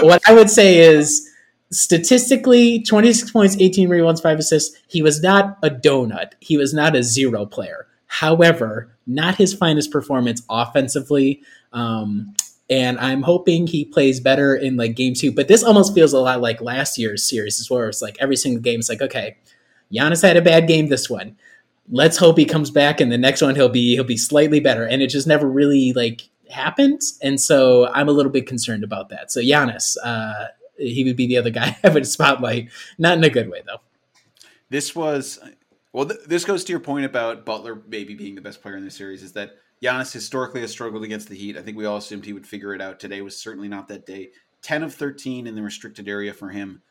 what 0.00 0.20
I 0.28 0.34
would 0.34 0.50
say 0.50 0.78
is 0.78 1.28
statistically 1.70 2.82
26 2.82 3.30
points, 3.30 3.56
18 3.60 3.88
rebounds, 3.88 4.20
five 4.20 4.38
assists. 4.38 4.76
He 4.88 5.02
was 5.02 5.22
not 5.22 5.58
a 5.62 5.70
donut. 5.70 6.32
He 6.40 6.56
was 6.56 6.74
not 6.74 6.96
a 6.96 7.02
zero 7.02 7.46
player. 7.46 7.86
However, 8.06 8.96
not 9.06 9.36
his 9.36 9.54
finest 9.54 9.92
performance 9.92 10.42
offensively. 10.50 11.42
Um, 11.72 12.34
and 12.68 12.98
I'm 12.98 13.22
hoping 13.22 13.66
he 13.66 13.84
plays 13.84 14.20
better 14.20 14.54
in 14.54 14.76
like 14.76 14.96
game 14.96 15.14
two. 15.14 15.32
But 15.32 15.48
this 15.48 15.62
almost 15.62 15.94
feels 15.94 16.12
a 16.12 16.18
lot 16.18 16.40
like 16.40 16.60
last 16.60 16.98
year's 16.98 17.24
series, 17.28 17.60
is 17.60 17.70
where 17.70 17.88
it's 17.88 18.02
like 18.02 18.16
every 18.20 18.36
single 18.36 18.62
game 18.62 18.80
is 18.80 18.88
like, 18.88 19.00
okay, 19.00 19.36
Giannis 19.92 20.22
had 20.22 20.36
a 20.36 20.42
bad 20.42 20.66
game 20.68 20.88
this 20.88 21.08
one. 21.08 21.36
Let's 21.90 22.16
hope 22.16 22.38
he 22.38 22.44
comes 22.44 22.70
back 22.70 23.00
and 23.00 23.10
the 23.10 23.18
next 23.18 23.42
one 23.42 23.54
he'll 23.54 23.68
be 23.68 23.94
he'll 23.94 24.04
be 24.04 24.16
slightly 24.16 24.60
better. 24.60 24.84
And 24.84 25.02
it 25.02 25.08
just 25.08 25.26
never 25.26 25.48
really 25.48 25.92
like 25.92 26.22
happened. 26.50 27.00
And 27.22 27.40
so 27.40 27.88
I'm 27.92 28.08
a 28.08 28.12
little 28.12 28.32
bit 28.32 28.46
concerned 28.46 28.84
about 28.84 29.08
that. 29.08 29.30
So 29.32 29.40
Giannis, 29.40 29.96
uh, 30.04 30.46
he 30.76 31.04
would 31.04 31.16
be 31.16 31.26
the 31.26 31.36
other 31.36 31.50
guy 31.50 31.76
I 31.84 31.88
would 31.90 32.06
spotlight. 32.06 32.70
Not 32.98 33.18
in 33.18 33.24
a 33.24 33.30
good 33.30 33.50
way 33.50 33.62
though. 33.66 33.80
This 34.68 34.94
was 34.94 35.38
well. 35.92 36.06
Th- 36.06 36.20
this 36.26 36.44
goes 36.44 36.64
to 36.64 36.72
your 36.72 36.80
point 36.80 37.04
about 37.04 37.44
Butler 37.44 37.82
maybe 37.88 38.14
being 38.14 38.34
the 38.34 38.40
best 38.40 38.62
player 38.62 38.76
in 38.76 38.84
the 38.84 38.90
series. 38.90 39.22
Is 39.22 39.32
that 39.32 39.56
Giannis 39.82 40.12
historically 40.12 40.60
has 40.60 40.70
struggled 40.70 41.04
against 41.04 41.28
the 41.28 41.36
Heat. 41.36 41.56
I 41.56 41.62
think 41.62 41.76
we 41.76 41.86
all 41.86 41.96
assumed 41.96 42.24
he 42.24 42.32
would 42.32 42.46
figure 42.46 42.74
it 42.74 42.80
out. 42.80 43.00
Today 43.00 43.20
was 43.22 43.36
certainly 43.36 43.68
not 43.68 43.88
that 43.88 44.06
day. 44.06 44.30
Ten 44.62 44.82
of 44.82 44.94
thirteen 44.94 45.46
in 45.46 45.54
the 45.54 45.62
restricted 45.62 46.08
area 46.08 46.32
for 46.32 46.50
him. 46.50 46.82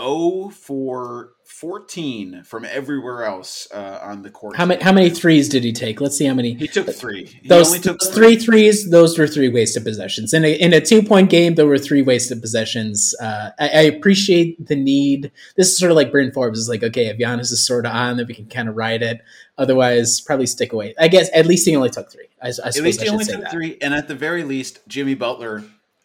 0 0.00 0.50
for 0.50 1.32
14 1.44 2.42
from 2.44 2.64
everywhere 2.64 3.24
else 3.24 3.68
uh, 3.72 4.00
on 4.02 4.22
the 4.22 4.30
court. 4.30 4.56
How 4.56 4.64
many 4.64 4.82
how 4.82 4.92
many 4.92 5.10
threes 5.10 5.48
did 5.48 5.64
he 5.64 5.72
take? 5.72 6.00
Let's 6.00 6.16
see 6.16 6.24
how 6.24 6.34
many. 6.34 6.54
He 6.54 6.66
took 6.66 6.88
three. 6.90 7.26
He 7.26 7.48
Those, 7.48 7.68
only 7.68 7.80
took 7.80 7.98
those 8.00 8.14
three 8.14 8.36
threes, 8.36 8.90
those 8.90 9.18
were 9.18 9.26
three 9.26 9.48
wasted 9.48 9.84
possessions. 9.84 10.32
In 10.32 10.44
a, 10.44 10.52
in 10.52 10.72
a 10.72 10.80
two 10.80 11.02
point 11.02 11.30
game, 11.30 11.54
there 11.54 11.66
were 11.66 11.78
three 11.78 12.02
wasted 12.02 12.40
possessions. 12.40 13.14
Uh, 13.20 13.50
I, 13.58 13.68
I 13.68 13.82
appreciate 13.82 14.66
the 14.66 14.76
need. 14.76 15.30
This 15.56 15.68
is 15.68 15.78
sort 15.78 15.90
of 15.90 15.96
like 15.96 16.10
Bryn 16.10 16.32
Forbes 16.32 16.58
is 16.58 16.68
like, 16.68 16.82
okay, 16.82 17.06
if 17.06 17.18
Giannis 17.18 17.52
is 17.52 17.64
sort 17.64 17.84
of 17.86 17.92
on, 17.92 18.16
then 18.16 18.26
we 18.26 18.34
can 18.34 18.46
kind 18.46 18.68
of 18.68 18.76
ride 18.76 19.02
it. 19.02 19.20
Otherwise, 19.58 20.20
probably 20.20 20.46
stick 20.46 20.72
away. 20.72 20.94
I 20.98 21.08
guess 21.08 21.28
at 21.34 21.46
least 21.46 21.68
he 21.68 21.76
only 21.76 21.90
took 21.90 22.10
three. 22.10 22.28
I, 22.42 22.48
I 22.48 22.68
At 22.68 22.76
least 22.76 23.02
he 23.02 23.08
only 23.08 23.24
took 23.24 23.42
that. 23.42 23.52
three, 23.52 23.76
and 23.80 23.92
at 23.94 24.08
the 24.08 24.14
very 24.14 24.42
least, 24.42 24.80
Jimmy 24.88 25.14
Butler 25.14 25.62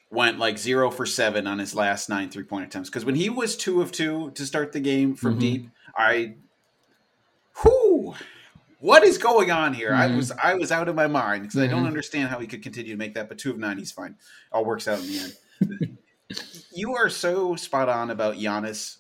went 0.09 0.39
like 0.39 0.57
zero 0.57 0.89
for 0.89 1.05
seven 1.05 1.47
on 1.47 1.59
his 1.59 1.75
last 1.75 2.09
nine 2.09 2.29
three 2.29 2.43
point 2.43 2.65
attempts. 2.65 2.89
Because 2.89 3.05
when 3.05 3.15
he 3.15 3.29
was 3.29 3.57
two 3.57 3.81
of 3.81 3.91
two 3.91 4.31
to 4.31 4.45
start 4.45 4.71
the 4.71 4.79
game 4.79 5.15
from 5.15 5.35
Mhm. 5.35 5.39
deep, 5.39 5.69
I, 5.97 6.35
whoo, 7.63 8.15
what 8.79 9.03
is 9.03 9.17
going 9.17 9.51
on 9.51 9.73
here? 9.73 9.93
I 9.93 10.07
Mhm. 10.07 10.15
was 10.17 10.31
I 10.31 10.53
was 10.53 10.71
out 10.71 10.87
of 10.87 10.95
my 10.95 11.07
mind 11.07 11.43
because 11.43 11.57
I 11.57 11.67
don't 11.67 11.83
Mhm. 11.83 11.87
understand 11.87 12.29
how 12.29 12.39
he 12.39 12.47
could 12.47 12.63
continue 12.63 12.91
to 12.91 12.97
make 12.97 13.15
that. 13.15 13.27
But 13.27 13.37
two 13.37 13.51
of 13.51 13.57
nine, 13.57 13.77
he's 13.77 13.91
fine. 13.91 14.15
All 14.51 14.63
works 14.65 14.87
out 14.87 14.99
in 14.99 15.07
the 15.07 15.19
end. 15.19 15.97
you 16.71 16.95
are 16.95 17.09
so 17.09 17.55
spot 17.55 17.89
on 17.89 18.11
about 18.11 18.35
Giannis 18.35 18.97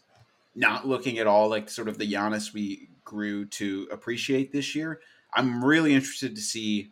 not 0.55 0.87
looking 0.87 1.19
at 1.19 1.27
all 1.27 1.49
like 1.49 1.69
sort 1.69 1.87
of 1.87 1.97
the 1.97 2.11
Giannis 2.11 2.53
we 2.53 2.89
grew 3.03 3.45
to 3.45 3.87
appreciate 3.91 4.51
this 4.51 4.73
year. 4.75 4.99
I'm 5.33 5.63
really 5.63 5.93
interested 5.93 6.35
to 6.35 6.41
see 6.41 6.91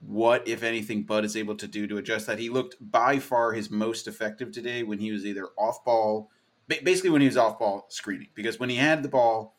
what, 0.00 0.48
if 0.48 0.62
anything, 0.62 1.02
Bud 1.02 1.24
is 1.24 1.36
able 1.36 1.54
to 1.56 1.66
do 1.66 1.86
to 1.86 1.98
adjust 1.98 2.26
that. 2.26 2.38
He 2.38 2.48
looked 2.48 2.76
by 2.80 3.18
far 3.18 3.52
his 3.52 3.70
most 3.70 4.08
effective 4.08 4.50
today 4.50 4.82
when 4.82 4.98
he 4.98 5.12
was 5.12 5.26
either 5.26 5.48
off 5.58 5.84
ball, 5.84 6.30
basically 6.68 7.10
when 7.10 7.20
he 7.20 7.26
was 7.26 7.36
off 7.36 7.58
ball 7.58 7.86
screening. 7.88 8.28
Because 8.34 8.58
when 8.58 8.70
he 8.70 8.76
had 8.76 9.02
the 9.02 9.08
ball, 9.08 9.56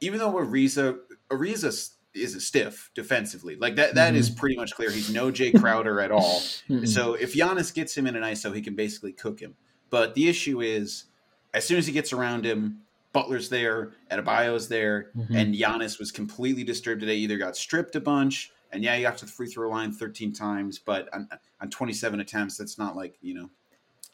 even 0.00 0.18
though 0.18 0.32
Ariza, 0.32 0.98
Ariza 1.30 1.90
is 2.14 2.34
a 2.34 2.40
stiff 2.40 2.90
defensively, 2.94 3.56
like 3.56 3.76
that, 3.76 3.94
that 3.94 4.14
is 4.14 4.30
pretty 4.30 4.56
much 4.56 4.74
clear. 4.74 4.90
He's 4.90 5.10
no 5.12 5.30
Jae 5.30 5.58
Crowder 5.58 6.00
at 6.00 6.10
all. 6.10 6.40
Mm-mm. 6.68 6.88
So 6.88 7.14
if 7.14 7.34
Giannis 7.34 7.72
gets 7.72 7.96
him 7.96 8.06
in 8.06 8.16
an 8.16 8.22
ISO, 8.22 8.54
he 8.54 8.62
can 8.62 8.74
basically 8.74 9.12
cook 9.12 9.40
him. 9.40 9.56
But 9.90 10.14
the 10.14 10.28
issue 10.28 10.62
is, 10.62 11.04
as 11.52 11.66
soon 11.66 11.76
as 11.76 11.86
he 11.86 11.92
gets 11.92 12.12
around 12.14 12.46
him, 12.46 12.78
Butler's 13.12 13.50
there, 13.50 13.92
Adebayo's 14.10 14.68
there, 14.68 15.10
Mhm. 15.14 15.36
and 15.36 15.54
Giannis 15.54 15.98
was 15.98 16.10
completely 16.10 16.64
disturbed 16.64 17.00
today. 17.02 17.16
Either 17.16 17.36
got 17.36 17.58
stripped 17.58 17.94
a 17.94 18.00
bunch, 18.00 18.50
and 18.72 18.82
yeah, 18.82 18.96
he 18.96 19.02
got 19.02 19.18
to 19.18 19.26
the 19.26 19.30
free 19.30 19.46
throw 19.48 19.68
line 19.68 19.92
13 19.92 20.32
times, 20.32 20.78
but 20.78 21.08
on, 21.14 21.28
on 21.60 21.70
27 21.70 22.20
attempts, 22.20 22.56
that's 22.56 22.78
not 22.78 22.96
like 22.96 23.16
you 23.20 23.34
know, 23.34 23.50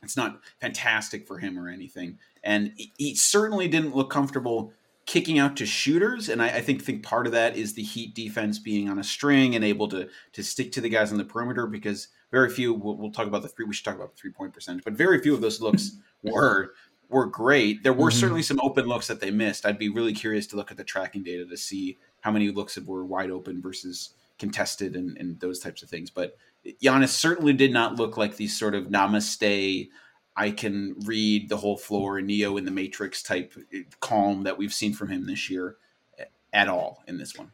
it's 0.02 0.16
not 0.16 0.40
fantastic 0.61 1.26
for 1.26 1.38
him 1.38 1.59
or 1.59 1.68
anything. 1.68 2.18
And 2.44 2.72
he, 2.76 2.92
he 2.98 3.14
certainly 3.14 3.68
didn't 3.68 3.94
look 3.96 4.11
comfortable 4.11 4.72
kicking 5.06 5.38
out 5.38 5.56
to 5.56 5.64
shooters, 5.64 6.28
and 6.28 6.42
I, 6.42 6.48
I 6.48 6.61
think 6.61 6.82
think 6.82 7.02
part 7.02 7.26
of 7.26 7.32
that 7.32 7.56
is 7.56 7.72
the 7.72 7.82
Heat 7.82 8.14
defense 8.14 8.59
being 8.59 8.90
on 8.90 8.98
a 8.98 9.04
string 9.04 9.54
and 9.54 9.64
able 9.64 9.88
to 9.88 10.09
to 10.32 10.42
stick 10.42 10.72
to 10.72 10.80
the 10.80 10.88
guys 10.88 11.12
on 11.12 11.18
the 11.18 11.24
perimeter 11.24 11.66
because 11.66 12.09
very 12.30 12.50
few. 12.50 12.74
We'll, 12.74 12.96
we'll 12.96 13.11
talk 13.11 13.26
about 13.26 13.42
the 13.42 13.48
three. 13.48 13.64
We 13.64 13.72
should 13.74 13.86
talk 13.86 13.96
about 13.96 14.11
the 14.14 14.20
three 14.20 14.32
point 14.32 14.52
percentage, 14.52 14.84
but 14.84 14.92
very 14.92 15.20
few 15.20 15.34
of 15.34 15.40
those 15.40 15.61
looks 15.61 15.92
were 16.22 16.74
were 17.09 17.24
great. 17.24 17.82
There 17.82 17.94
were 17.94 18.11
Mhm. 18.11 18.20
certainly 18.20 18.42
some 18.42 18.61
open 18.61 18.86
looks 18.86 19.06
that 19.06 19.18
they 19.18 19.30
missed. 19.30 19.64
I'd 19.64 19.78
be 19.78 19.88
really 19.88 20.12
curious 20.12 20.46
to 20.48 20.56
look 20.56 20.70
at 20.70 20.76
the 20.76 20.84
tracking 20.84 21.22
data 21.22 21.46
to 21.46 21.56
see 21.56 21.96
how 22.20 22.30
many 22.30 22.50
looks 22.50 22.74
that 22.74 22.84
were 22.84 23.06
wide 23.06 23.30
open 23.30 23.62
versus 23.62 24.11
contested 24.39 24.97
and, 24.97 25.16
and 25.18 25.41
those 25.41 25.59
types 25.59 25.82
of 25.82 25.89
things. 25.89 26.11
But 26.11 26.36
Giannis 26.82 27.09
certainly 27.09 27.53
did 27.53 27.72
not 27.72 27.97
look 27.97 28.16
like 28.16 28.36
these 28.36 28.59
sort 28.59 28.74
of 28.74 28.89
namaste. 28.89 29.89
I 30.36 30.51
can 30.53 30.95
read 31.05 31.49
the 31.49 31.57
whole 31.57 31.76
floor, 31.76 32.20
Neo 32.20 32.57
in 32.57 32.64
the 32.64 32.70
Matrix 32.70 33.22
type 33.22 33.55
eh, 33.72 33.82
calm 34.01 34.45
that 34.45 34.57
we've 34.57 34.72
seen 34.72 34.95
from 34.95 35.09
him 35.09 35.26
this 35.26 35.51
year 35.51 35.76
eh, 36.18 36.24
at 36.53 36.68
all 36.68 37.03
in 37.09 37.18
this 37.18 37.36
one. 37.36 37.51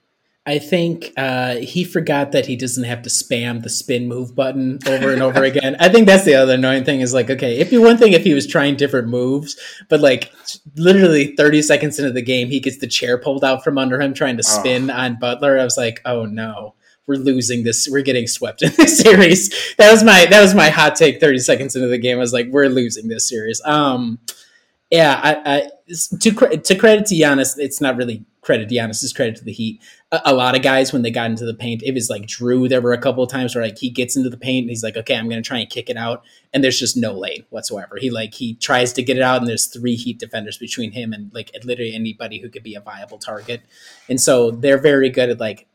I 0.47 0.59
think 0.59 1.13
uh, 1.17 1.57
he 1.57 1.85
forgot 1.85 2.33
that 2.33 2.45
he 2.45 2.55
doesn't 2.55 2.85
have 2.85 3.01
to 3.03 3.09
spam 3.09 3.63
the 3.63 3.71
spin 3.71 4.07
move 4.09 4.35
button 4.35 4.79
over 4.87 5.11
and 5.11 5.23
over 5.23 5.43
again. 5.43 5.75
I 5.81 5.89
think 5.89 6.07
that's 6.07 6.27
the 6.27 6.35
other 6.35 6.55
annoying 6.55 6.85
thing 6.85 7.01
is 7.01 7.15
like, 7.15 7.31
okay, 7.31 7.57
it'd 7.57 7.71
be 7.71 7.79
one 7.79 7.97
thing 7.97 8.13
if 8.13 8.25
he 8.25 8.35
was 8.35 8.47
trying 8.47 8.77
different 8.77 9.09
moves, 9.09 9.57
but 9.89 10.01
like 10.01 10.31
literally 10.77 11.35
30 11.35 11.63
seconds 11.63 11.99
into 11.99 12.13
the 12.13 12.21
game, 12.21 12.49
he 12.49 12.61
gets 12.61 12.77
the 12.77 12.87
chair 12.87 13.17
pulled 13.17 13.43
out 13.43 13.65
from 13.65 13.79
under 13.79 13.99
him 13.99 14.13
trying 14.13 14.37
to 14.37 14.43
spin 14.43 14.91
on 14.91 15.19
Butler. 15.19 15.59
I 15.59 15.65
was 15.65 15.79
like, 15.79 16.03
oh 16.05 16.27
no, 16.27 16.75
we're 17.07 17.17
losing 17.17 17.65
this. 17.65 17.89
We're 17.91 18.03
getting 18.03 18.27
swept 18.27 18.61
in 18.61 18.73
this 18.77 18.99
series. 19.01 19.75
That 19.77 19.91
was 19.91 20.05
my 20.05 20.27
that 20.27 20.43
was 20.43 20.55
my 20.55 20.69
hot 20.69 20.97
take 20.97 21.21
30 21.21 21.39
seconds 21.39 21.75
into 21.75 21.89
the 21.89 21.97
game. 21.97 22.19
I 22.19 22.21
was 22.21 22.35
like, 22.35 22.49
we're 22.49 22.69
losing 22.69 23.09
this 23.09 23.27
series. 23.27 23.63
Um 23.65 24.19
yeah, 24.95 25.21
I, 25.25 25.57
I 25.57 25.71
to 26.21 26.57
to 26.57 26.75
credit 26.77 27.07
to 27.07 27.17
Giannis, 27.17 27.59
it's 27.59 27.81
not 27.81 27.97
really 27.97 28.25
credit 28.43 28.69
to 28.69 28.75
Giannis, 28.77 29.03
it's 29.03 29.13
credit 29.13 29.35
to 29.37 29.45
the 29.45 29.53
Heat. 29.53 29.83
A, 30.13 30.21
a 30.27 30.35
lot 30.35 30.55
of 30.55 30.63
guys 30.63 30.93
when 30.93 31.03
they 31.03 31.11
got 31.11 31.31
into 31.31 31.45
the 31.45 31.53
paint, 31.53 31.83
it 31.83 31.95
was 31.95 32.09
like 32.09 32.23
Jrue. 32.27 32.69
There 32.69 32.81
were 32.81 32.93
a 32.93 33.01
couple 33.01 33.25
of 33.25 33.29
times 33.29 33.57
where 33.57 33.65
like 33.65 33.77
he 33.77 33.91
gets 33.91 34.17
into 34.17 34.31
the 34.31 34.37
paint 34.37 34.63
and 34.63 34.71
he's 34.71 34.85
like, 34.85 34.97
okay, 34.97 35.17
I'm 35.17 35.29
going 35.29 35.43
to 35.43 35.47
try 35.47 35.59
and 35.59 35.69
kick 35.69 35.91
it 35.91 35.97
out, 35.97 36.23
and 36.53 36.63
there's 36.63 36.79
just 36.79 36.97
no 36.97 37.13
lane 37.13 37.45
whatsoever. 37.51 37.97
He 37.99 38.09
like 38.09 38.35
he 38.35 38.55
tries 38.55 38.93
to 38.93 39.03
get 39.03 39.17
it 39.17 39.23
out, 39.23 39.39
and 39.39 39.49
there's 39.49 39.67
three 39.67 39.97
Heat 39.97 40.21
defenders 40.21 40.59
between 40.59 40.93
him 40.93 41.13
and 41.13 41.35
like 41.35 41.51
literally 41.65 41.93
anybody 41.93 42.39
who 42.39 42.49
could 42.49 42.63
be 42.63 42.77
a 42.77 42.81
viable 42.81 43.19
target, 43.19 43.63
and 44.09 44.21
so 44.21 44.53
they're 44.53 44.79
very 44.79 45.11
good 45.11 45.29
at 45.29 45.41
like 45.41 45.67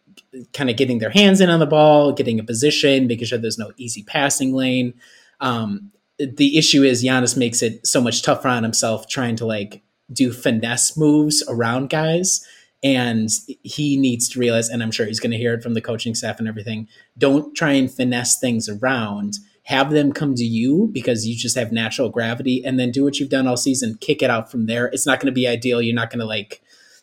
kind 0.54 0.70
of 0.70 0.78
getting 0.78 1.00
their 1.00 1.10
hands 1.10 1.42
in 1.42 1.50
on 1.50 1.60
the 1.60 1.66
ball, 1.66 2.14
getting 2.14 2.40
a 2.40 2.44
position, 2.44 3.08
making 3.08 3.26
sure 3.26 3.38
there's 3.38 3.60
no 3.60 3.74
easy 3.76 4.02
passing 4.04 4.54
lane. 4.54 4.94
Um, 5.42 5.92
the 6.20 6.58
issue 6.58 6.84
is 6.84 7.04
Giannis 7.04 7.38
makes 7.38 7.62
it 7.62 7.86
so 7.88 8.02
much 8.02 8.22
tougher 8.22 8.50
on 8.50 8.64
himself 8.64 9.08
trying 9.08 9.36
to 9.38 9.46
like 9.46 9.82
do 10.12 10.32
finesse 10.32 10.98
moves 10.98 11.44
around 11.48 11.90
guys. 11.90 12.46
And 12.82 13.30
he 13.64 13.98
needs 13.98 14.30
to 14.30 14.40
realize, 14.40 14.70
and 14.70 14.82
I'm 14.82 14.92
sure 14.92 15.06
he's 15.06 15.20
going 15.20 15.32
to 15.32 15.38
hear 15.38 15.54
it 15.54 15.62
from 15.62 15.74
the 15.74 15.82
coaching 15.82 16.16
staff 16.16 16.40
and 16.40 16.48
everything. 16.48 16.88
Don't 17.18 17.54
try 17.54 17.74
and 17.74 17.92
finesse 17.92 18.40
things 18.40 18.70
around. 18.70 19.38
Have 19.64 19.92
them 19.92 20.14
come 20.14 20.34
to 20.36 20.46
you 20.46 20.90
because 20.94 21.28
you 21.28 21.36
just 21.36 21.58
have 21.58 21.74
natural 21.74 22.10
gravity, 22.10 22.64
and 22.66 22.80
then 22.80 22.92
do 22.92 23.04
what 23.04 23.20
you've 23.20 23.30
done 23.30 23.48
all 23.48 23.58
season. 23.58 23.98
Kick 24.00 24.22
it 24.22 24.30
out 24.30 24.50
from 24.50 24.66
there. 24.68 24.86
It's 24.88 25.06
not 25.06 25.20
going 25.20 25.28
to 25.28 25.36
be 25.36 25.46
ideal. 25.46 25.82
You're 25.82 25.94
not 25.94 26.10
going 26.10 26.22
to 26.22 26.26
like 26.26 26.62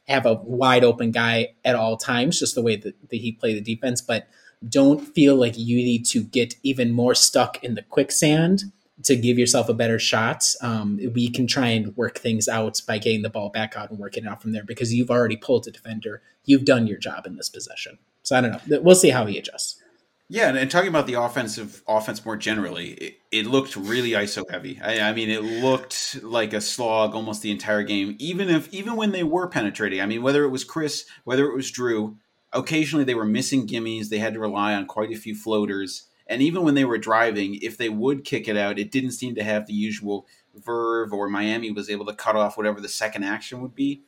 have 0.09 0.25
a 0.25 0.35
wide 0.35 0.83
open 0.83 1.11
guy 1.11 1.49
at 1.63 1.75
all 1.75 1.99
times, 1.99 2.41
just 2.41 2.55
the 2.55 2.63
way 2.63 2.77
that, 2.77 2.95
that 3.11 3.17
he 3.17 3.33
play 3.33 3.53
the 3.53 3.61
defense. 3.61 4.01
But 4.01 4.29
don't 4.67 5.01
feel 5.01 5.37
like 5.37 5.59
you 5.59 5.77
need 5.77 6.07
to 6.07 6.25
get 6.25 6.55
even 6.63 6.91
more 6.91 7.15
stuck 7.15 7.63
in 7.63 7.75
the 7.75 7.83
quicksand 7.83 8.65
to 9.05 9.17
give 9.17 9.39
yourself 9.39 9.69
a 9.69 9.75
better 9.75 9.99
shot. 9.99 10.47
Um, 10.63 10.99
we 11.15 11.29
can 11.29 11.47
try 11.47 11.69
and 11.69 11.97
work 11.97 12.19
things 12.19 12.49
out 12.49 12.81
by 12.87 12.99
getting 12.99 13.23
the 13.23 13.31
ball 13.31 13.51
back 13.51 13.77
out 13.77 13.91
and 13.91 13.99
working 13.99 14.25
it 14.25 14.29
out 14.29 14.41
from 14.41 14.53
there 14.53 14.65
because 14.65 14.93
you've 14.95 15.11
already 15.11 15.37
pulled 15.37 15.67
a 15.67 15.71
defender. 15.71 16.23
You've 16.45 16.65
done 16.65 16.87
your 16.87 16.99
job 16.99 17.27
in 17.27 17.37
this 17.37 17.49
possession. 17.49 17.99
So 18.23 18.37
I 18.37 18.41
don't 18.41 18.69
know. 18.69 18.81
We'll 18.81 18.97
see 18.97 19.11
how 19.11 19.27
he 19.27 19.39
adjusts. 19.39 19.83
Yeah, 20.29 20.49
and, 20.49 20.59
and 20.59 20.69
talking 20.69 20.89
about 20.89 21.07
the 21.07 21.15
offensive 21.15 21.85
offense 21.87 22.25
more 22.25 22.37
generally, 22.37 22.91
it, 22.91 23.19
it 23.31 23.47
looked 23.47 23.77
really 23.77 24.11
ISO 24.11 24.43
heavy. 24.51 24.81
I, 24.83 25.11
I 25.11 25.13
mean, 25.13 25.31
it 25.31 25.43
looked 25.43 26.21
like 26.23 26.53
a 26.53 26.61
slog 26.61 27.15
almost 27.15 27.43
the 27.43 27.53
entire 27.53 27.85
game. 27.85 28.17
Even 28.19 28.49
if 28.49 28.73
even 28.75 28.97
when 28.97 29.13
they 29.13 29.23
were 29.23 29.47
penetrating, 29.49 30.01
I 30.01 30.07
mean, 30.07 30.23
whether 30.23 30.43
it 30.43 30.49
was 30.49 30.65
Khris, 30.65 31.05
whether 31.23 31.47
it 31.47 31.55
was 31.55 31.71
Jrue, 31.71 32.17
occasionally 32.53 33.05
they 33.05 33.15
were 33.15 33.25
missing 33.25 33.69
gimmies. 33.69 34.09
They 34.09 34.19
had 34.19 34.35
to 34.35 34.41
rely 34.41 34.75
on 34.75 34.87
quite 34.87 35.13
a 35.13 35.17
few 35.17 35.37
floaters. 35.37 36.09
And 36.29 36.43
even 36.43 36.65
when 36.65 36.75
they 36.75 36.85
were 36.85 36.99
driving, 36.99 37.59
if 37.63 37.77
they 37.79 37.89
would 37.89 38.25
kick 38.25 38.49
it 38.49 38.57
out, 38.57 38.79
it 38.79 38.91
didn't 38.91 39.13
seem 39.13 39.35
to 39.37 39.45
have 39.45 39.67
the 39.67 39.73
usual 39.75 40.27
verve 40.55 41.13
or 41.13 41.29
Miami 41.29 41.71
was 41.71 41.89
able 41.89 42.07
to 42.07 42.15
cut 42.15 42.35
off 42.37 42.57
whatever 42.57 42.81
the 42.81 42.89
second 42.89 43.23
action 43.25 43.61
would 43.61 43.75
be. 43.75 44.03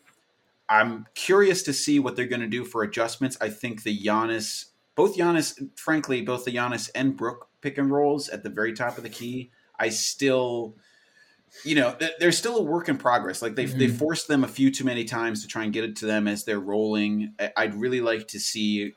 I'm 0.69 1.07
curious 1.15 1.63
to 1.65 1.73
see 1.73 1.99
what 1.99 2.17
they're 2.17 2.27
going 2.27 2.41
to 2.41 2.47
do 2.47 2.65
for 2.65 2.83
adjustments. 2.83 3.39
I 3.41 3.49
think 3.49 3.83
the 3.83 3.97
Giannis, 3.99 4.67
both 4.97 5.17
Giannis, 5.17 5.69
frankly, 5.79 6.21
both 6.23 6.45
the 6.45 6.55
Giannis 6.55 6.91
and 6.95 7.17
Brook 7.17 7.49
pick 7.61 7.79
and 7.79 7.91
rolls 7.91 8.29
at 8.29 8.43
the 8.43 8.51
very 8.51 8.73
top 8.73 8.97
of 8.99 9.03
the 9.05 9.09
key, 9.11 9.51
I 9.79 9.89
still, 9.89 10.75
you 11.65 11.75
know, 11.75 11.95
th- 11.95 12.13
there's 12.19 12.37
still 12.37 12.57
a 12.59 12.63
work 12.63 12.89
in 12.89 12.99
progress. 12.99 13.41
Like 13.41 13.55
they've, 13.55 13.79
they 13.79 13.87
Mhm. 13.87 13.99
forced 13.99 14.29
them 14.29 14.45
a 14.45 14.49
few 14.49 14.71
too 14.71 14.85
many 14.85 15.05
times 15.05 15.41
to 15.43 15.49
try 15.49 15.65
and 15.65 15.73
get 15.73 15.85
it 15.85 15.97
to 15.97 16.07
them 16.07 16.29
as 16.29 16.45
they're 16.45 16.61
rolling. 16.61 17.35
I'd 17.57 17.75
really 17.75 18.01
like 18.01 18.29
to 18.29 18.41
see 18.41 18.95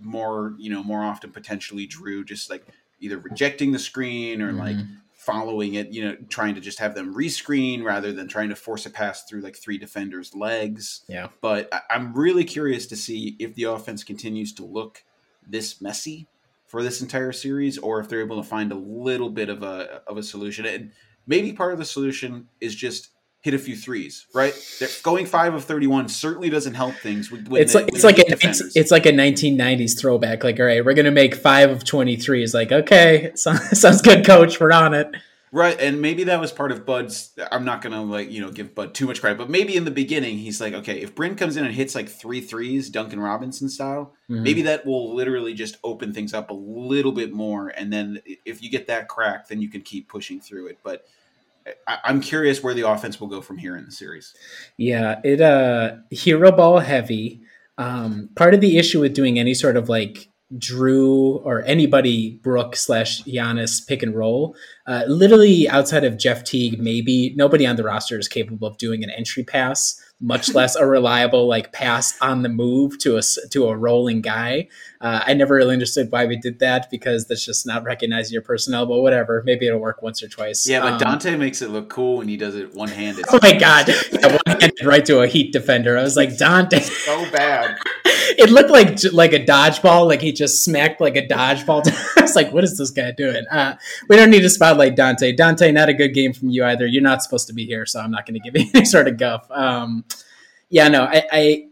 more, 0.00 0.54
you 0.58 0.70
know, 0.70 0.82
more 0.82 1.02
often 1.02 1.30
potentially 1.30 1.86
Jrue 1.86 2.24
just 2.24 2.50
like 2.50 2.64
either 3.00 3.18
rejecting 3.18 3.72
the 3.72 3.78
screen 3.78 4.42
or 4.42 4.52
like 4.52 4.76
Mhm. 4.76 4.96
following 5.14 5.74
it, 5.74 5.90
you 5.92 6.04
know, 6.04 6.16
trying 6.28 6.54
to 6.54 6.60
just 6.60 6.78
have 6.78 6.94
them 6.94 7.14
rescreen 7.14 7.82
rather 7.82 8.12
than 8.12 8.28
trying 8.28 8.48
to 8.50 8.56
force 8.56 8.86
a 8.86 8.90
pass 8.90 9.24
through 9.24 9.40
like 9.40 9.56
three 9.56 9.78
defenders' 9.78 10.34
legs. 10.34 11.02
Yeah. 11.08 11.28
But 11.40 11.68
I- 11.72 11.82
I'm 11.90 12.12
really 12.14 12.44
curious 12.44 12.86
to 12.86 12.96
see 12.96 13.36
if 13.38 13.54
the 13.54 13.64
offense 13.64 14.04
continues 14.04 14.52
to 14.54 14.64
look 14.64 15.04
this 15.46 15.80
messy 15.80 16.26
for 16.66 16.82
this 16.82 17.00
entire 17.02 17.32
series, 17.32 17.78
or 17.78 17.98
if 18.00 18.08
they're 18.08 18.20
able 18.20 18.40
to 18.40 18.48
find 18.48 18.70
a 18.70 18.76
little 18.76 19.28
bit 19.30 19.48
of 19.48 19.62
a 19.62 20.02
of 20.06 20.16
a 20.16 20.22
solution. 20.22 20.64
And 20.66 20.92
maybe 21.26 21.52
part 21.52 21.72
of 21.72 21.78
the 21.78 21.84
solution 21.84 22.48
is 22.60 22.74
just 22.74 23.10
hit 23.42 23.54
a 23.54 23.58
few 23.58 23.74
threes, 23.74 24.26
right? 24.34 24.54
They're, 24.78 24.88
going 25.02 25.26
five 25.26 25.54
of 25.54 25.64
thirty 25.64 25.86
one 25.86 26.08
certainly 26.08 26.50
doesn't 26.50 26.74
help 26.74 26.94
things. 26.96 27.30
With, 27.30 27.48
it's 27.52 27.74
like 27.74 27.88
it's 27.88 28.04
like 28.04 28.18
a, 28.18 28.24
it's, 28.28 28.76
it's 28.76 28.90
like 28.90 29.06
a 29.06 29.12
1990s 29.12 29.98
throwback. 29.98 30.44
Like, 30.44 30.60
all 30.60 30.66
right, 30.66 30.84
we're 30.84 30.94
gonna 30.94 31.10
make 31.10 31.34
five 31.34 31.70
of 31.70 31.84
23. 31.84 32.42
Is 32.42 32.54
like, 32.54 32.70
okay, 32.72 33.32
sounds, 33.34 33.80
sounds 33.80 34.02
good, 34.02 34.24
coach. 34.26 34.60
We're 34.60 34.72
on 34.72 34.94
it. 34.94 35.08
Right, 35.52 35.80
and 35.80 36.00
maybe 36.00 36.24
that 36.24 36.38
was 36.38 36.52
part 36.52 36.70
of 36.70 36.86
Bud's. 36.86 37.32
I'm 37.50 37.64
not 37.64 37.82
gonna 37.82 38.04
like 38.04 38.30
you 38.30 38.40
know 38.40 38.52
give 38.52 38.72
Bud 38.72 38.94
too 38.94 39.06
much 39.06 39.20
credit, 39.20 39.36
but 39.36 39.50
maybe 39.50 39.74
in 39.74 39.84
the 39.84 39.90
beginning 39.90 40.38
he's 40.38 40.60
like, 40.60 40.74
okay, 40.74 41.00
if 41.00 41.16
Bryn 41.16 41.34
comes 41.34 41.56
in 41.56 41.64
and 41.64 41.74
hits 41.74 41.96
like 41.96 42.08
three 42.08 42.40
threes, 42.40 42.88
Duncan 42.88 43.18
Robinson 43.18 43.68
style, 43.68 44.14
Mhm. 44.30 44.42
maybe 44.42 44.62
that 44.62 44.86
will 44.86 45.12
literally 45.12 45.54
just 45.54 45.78
open 45.82 46.12
things 46.12 46.34
up 46.34 46.50
a 46.50 46.54
little 46.54 47.10
bit 47.10 47.32
more, 47.32 47.66
and 47.68 47.92
then 47.92 48.20
if 48.44 48.62
you 48.62 48.70
get 48.70 48.86
that 48.86 49.08
crack, 49.08 49.48
then 49.48 49.60
you 49.60 49.68
can 49.68 49.80
keep 49.80 50.08
pushing 50.08 50.40
through 50.40 50.68
it. 50.68 50.78
But 50.84 51.04
I, 51.86 51.98
I'm 52.04 52.20
curious 52.20 52.62
where 52.62 52.74
the 52.74 52.88
offense 52.88 53.20
will 53.20 53.28
go 53.28 53.40
from 53.40 53.58
here 53.58 53.76
in 53.76 53.84
the 53.84 53.92
series. 53.92 54.34
Yeah, 54.76 55.20
it 55.24 55.40
uh 55.40 55.96
hero 56.10 56.52
ball 56.52 56.78
heavy. 56.80 57.42
Um, 57.78 58.28
part 58.36 58.52
of 58.54 58.60
the 58.60 58.76
issue 58.76 59.00
with 59.00 59.14
doing 59.14 59.38
any 59.38 59.54
sort 59.54 59.76
of 59.76 59.88
like 59.88 60.28
Jrue 60.56 61.40
or 61.44 61.62
anybody 61.62 62.40
Brook 62.42 62.76
slash 62.76 63.22
Giannis 63.22 63.86
pick 63.86 64.02
and 64.02 64.14
roll, 64.14 64.56
uh, 64.86 65.04
literally 65.06 65.68
outside 65.68 66.04
of 66.04 66.18
Jeff 66.18 66.44
Teague, 66.44 66.80
maybe 66.80 67.32
nobody 67.36 67.66
on 67.66 67.76
the 67.76 67.84
roster 67.84 68.18
is 68.18 68.28
capable 68.28 68.66
of 68.66 68.76
doing 68.76 69.04
an 69.04 69.10
entry 69.10 69.44
pass 69.44 70.00
much 70.20 70.54
less 70.54 70.76
a 70.76 70.86
reliable 70.86 71.46
like 71.46 71.72
pass 71.72 72.20
on 72.20 72.42
the 72.42 72.48
move 72.48 72.98
to 72.98 73.16
a 73.16 73.22
to 73.50 73.68
a 73.68 73.76
rolling 73.76 74.20
guy. 74.20 74.68
Uh, 75.00 75.22
I 75.26 75.32
never 75.32 75.54
really 75.54 75.72
understood 75.72 76.12
why 76.12 76.26
we 76.26 76.36
did 76.36 76.58
that 76.58 76.90
because 76.90 77.26
that's 77.26 77.44
just 77.44 77.66
not 77.66 77.84
recognizing 77.84 78.34
your 78.34 78.42
personnel. 78.42 78.84
But 78.84 79.00
whatever, 79.00 79.42
maybe 79.46 79.66
it'll 79.66 79.80
work 79.80 80.02
once 80.02 80.22
or 80.22 80.28
twice. 80.28 80.68
Yeah, 80.68 80.80
but 80.80 81.02
um, 81.02 81.18
Donte 81.18 81.38
makes 81.38 81.62
it 81.62 81.70
look 81.70 81.88
cool 81.88 82.18
when 82.18 82.28
he 82.28 82.36
does 82.36 82.54
it 82.54 82.74
one 82.74 82.88
handed. 82.88 83.24
Oh 83.32 83.38
my 83.40 83.56
god, 83.56 83.88
yeah, 83.88 84.26
one 84.26 84.60
handed 84.60 84.84
right 84.84 85.04
to 85.06 85.20
a 85.20 85.26
Heat 85.26 85.52
defender. 85.52 85.96
I 85.96 86.02
was 86.02 86.16
like 86.16 86.30
Donte, 86.30 86.80
so 86.82 87.30
bad. 87.30 87.78
it 88.38 88.50
looked 88.50 88.70
like 88.70 88.98
like 89.12 89.32
a 89.32 89.44
dodgeball. 89.44 90.06
Like 90.06 90.20
he 90.20 90.32
just 90.32 90.64
smacked 90.64 91.00
like 91.00 91.16
a 91.16 91.26
dodgeball. 91.26 91.82
I 92.18 92.22
was 92.22 92.36
like, 92.36 92.52
what 92.52 92.64
is 92.64 92.76
this 92.76 92.90
guy 92.90 93.12
doing? 93.12 93.46
Uh, 93.50 93.76
we 94.08 94.16
don't 94.16 94.30
need 94.30 94.40
to 94.40 94.50
spotlight 94.50 94.96
Donte. 94.96 95.36
Donte, 95.36 95.72
not 95.72 95.88
a 95.88 95.94
good 95.94 96.14
game 96.14 96.32
from 96.32 96.50
you 96.50 96.64
either. 96.64 96.86
You're 96.86 97.02
not 97.02 97.22
supposed 97.22 97.46
to 97.48 97.52
be 97.52 97.66
here, 97.66 97.86
so 97.86 98.00
I'm 98.00 98.10
not 98.10 98.26
going 98.26 98.40
to 98.40 98.50
give 98.50 98.60
you 98.60 98.70
any 98.74 98.84
sort 98.84 99.08
of 99.08 99.16
guff. 99.16 99.50
Um, 99.50 100.04
yeah, 100.70 100.88
no, 100.88 101.04
I. 101.04 101.26
I 101.30 101.66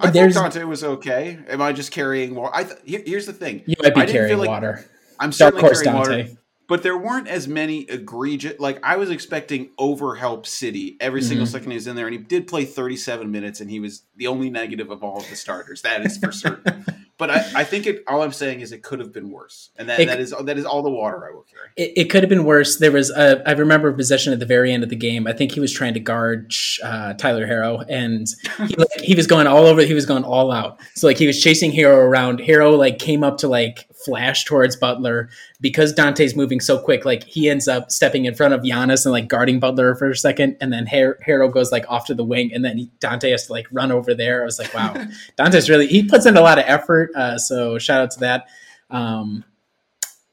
I 0.00 0.10
there's, 0.10 0.34
thought 0.34 0.50
Donte 0.50 0.66
was 0.66 0.82
okay. 0.82 1.38
Am 1.48 1.62
I 1.62 1.72
just 1.72 1.92
carrying 1.92 2.34
water? 2.34 2.52
I 2.52 2.64
th- 2.64 3.06
here's 3.06 3.24
the 3.24 3.32
thing. 3.32 3.62
You 3.66 3.76
might 3.80 3.94
be 3.94 4.12
carrying 4.12 4.38
like, 4.38 4.48
water. 4.48 4.84
I'm 5.20 5.30
certainly 5.30 5.62
carrying 5.62 5.84
Donte. 5.84 5.94
water 5.94 6.28
but 6.68 6.82
there 6.82 6.96
weren't 6.96 7.28
as 7.28 7.46
many 7.46 7.82
egregious. 7.82 8.58
Like 8.58 8.80
I 8.82 8.96
was 8.96 9.10
expecting 9.10 9.70
overhelp 9.78 10.46
City 10.46 10.96
every 11.00 11.20
mm-hmm. 11.20 11.28
single 11.28 11.46
second 11.46 11.70
he 11.70 11.76
was 11.76 11.86
in 11.86 11.96
there, 11.96 12.06
and 12.06 12.14
he 12.14 12.20
did 12.20 12.46
play 12.46 12.64
37 12.64 13.30
minutes, 13.30 13.60
and 13.60 13.70
he 13.70 13.80
was 13.80 14.02
the 14.16 14.26
only 14.26 14.50
negative 14.50 14.90
of 14.90 15.04
all 15.04 15.18
of 15.18 15.28
the 15.28 15.36
starters. 15.36 15.82
That 15.82 16.04
is 16.04 16.18
for 16.18 16.32
certain. 16.32 16.84
but 17.18 17.30
I, 17.30 17.36
I, 17.56 17.64
think 17.64 17.86
it. 17.86 18.04
All 18.06 18.22
I'm 18.22 18.32
saying 18.32 18.60
is 18.60 18.72
it 18.72 18.82
could 18.82 18.98
have 19.00 19.12
been 19.12 19.30
worse, 19.30 19.70
and 19.76 19.88
that, 19.88 20.00
it, 20.00 20.06
that 20.06 20.20
is 20.20 20.34
that 20.38 20.58
is 20.58 20.66
all 20.66 20.82
the 20.82 20.90
water 20.90 21.26
I 21.26 21.34
will 21.34 21.44
carry. 21.44 21.68
It, 21.76 21.92
it 21.96 22.04
could 22.10 22.22
have 22.22 22.28
been 22.28 22.44
worse. 22.44 22.78
There 22.78 22.92
was 22.92 23.10
a, 23.10 23.42
I 23.48 23.52
remember 23.52 23.88
a 23.88 23.94
possession 23.94 24.32
at 24.32 24.38
the 24.38 24.46
very 24.46 24.72
end 24.72 24.82
of 24.82 24.90
the 24.90 24.96
game. 24.96 25.26
I 25.26 25.32
think 25.32 25.52
he 25.52 25.60
was 25.60 25.72
trying 25.72 25.94
to 25.94 26.00
guard 26.00 26.52
uh, 26.82 27.14
Tyler 27.14 27.46
Herro, 27.46 27.84
and 27.88 28.26
he, 28.68 28.76
like, 28.76 29.00
he 29.00 29.14
was 29.14 29.26
going 29.26 29.46
all 29.46 29.64
over. 29.64 29.82
He 29.82 29.94
was 29.94 30.04
going 30.04 30.24
all 30.24 30.52
out. 30.52 30.78
So 30.94 31.06
like 31.06 31.16
he 31.16 31.26
was 31.26 31.42
chasing 31.42 31.72
Herro 31.72 31.96
around. 31.96 32.40
Herro 32.40 32.76
like 32.76 32.98
came 32.98 33.24
up 33.24 33.38
to 33.38 33.48
like 33.48 33.88
flash 34.06 34.44
towards 34.44 34.76
Butler 34.76 35.28
because 35.60 35.92
Donte's 35.92 36.34
moving 36.34 36.60
so 36.60 36.78
quick. 36.78 37.04
Like 37.04 37.24
he 37.24 37.50
ends 37.50 37.68
up 37.68 37.90
stepping 37.90 38.24
in 38.24 38.34
front 38.34 38.54
of 38.54 38.62
Giannis 38.62 39.04
and 39.04 39.12
like 39.12 39.28
guarding 39.28 39.60
Butler 39.60 39.94
for 39.96 40.08
a 40.08 40.16
second, 40.16 40.56
and 40.60 40.72
then 40.72 40.86
Her- 40.86 41.18
Herro 41.26 41.52
goes 41.52 41.72
like 41.72 41.84
off 41.90 42.06
to 42.06 42.14
the 42.14 42.24
wing, 42.24 42.52
and 42.54 42.64
then 42.64 42.78
he, 42.78 42.90
Donte 43.00 43.30
has 43.30 43.46
to 43.48 43.52
like 43.52 43.66
run 43.70 43.92
over 43.92 44.14
there. 44.14 44.40
I 44.40 44.44
was 44.44 44.58
like, 44.58 44.72
wow, 44.72 44.94
Donte's 45.38 45.68
really 45.68 45.88
he 45.88 46.04
puts 46.04 46.24
in 46.24 46.36
a 46.36 46.40
lot 46.40 46.58
of 46.58 46.64
effort. 46.66 47.10
Uh, 47.14 47.36
so 47.36 47.78
shout 47.78 48.00
out 48.00 48.10
to 48.12 48.20
that. 48.20 48.46
Um, 48.88 49.44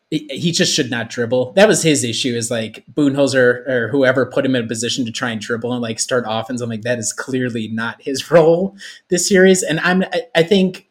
he 0.09 0.51
just 0.51 0.71
should 0.71 0.91
not 0.91 1.09
dribble. 1.09 1.53
That 1.53 1.67
was 1.67 1.81
his 1.81 2.03
issue. 2.03 2.35
Is 2.35 2.51
like 2.51 2.83
Budenholzer 2.93 3.67
or 3.67 3.87
whoever 3.89 4.27
put 4.27 4.45
him 4.45 4.55
in 4.55 4.63
a 4.63 4.67
position 4.67 5.05
to 5.05 5.11
try 5.11 5.31
and 5.31 5.41
dribble 5.41 5.73
and 5.73 5.81
like 5.81 5.99
start 5.99 6.25
offense. 6.27 6.61
I'm 6.61 6.69
like 6.69 6.83
that 6.83 6.99
is 6.99 7.11
clearly 7.11 7.67
not 7.69 8.01
his 8.01 8.29
role 8.31 8.77
this 9.09 9.27
series. 9.27 9.63
And 9.63 9.79
I'm 9.79 10.03
I, 10.03 10.21
I 10.35 10.43
think 10.43 10.87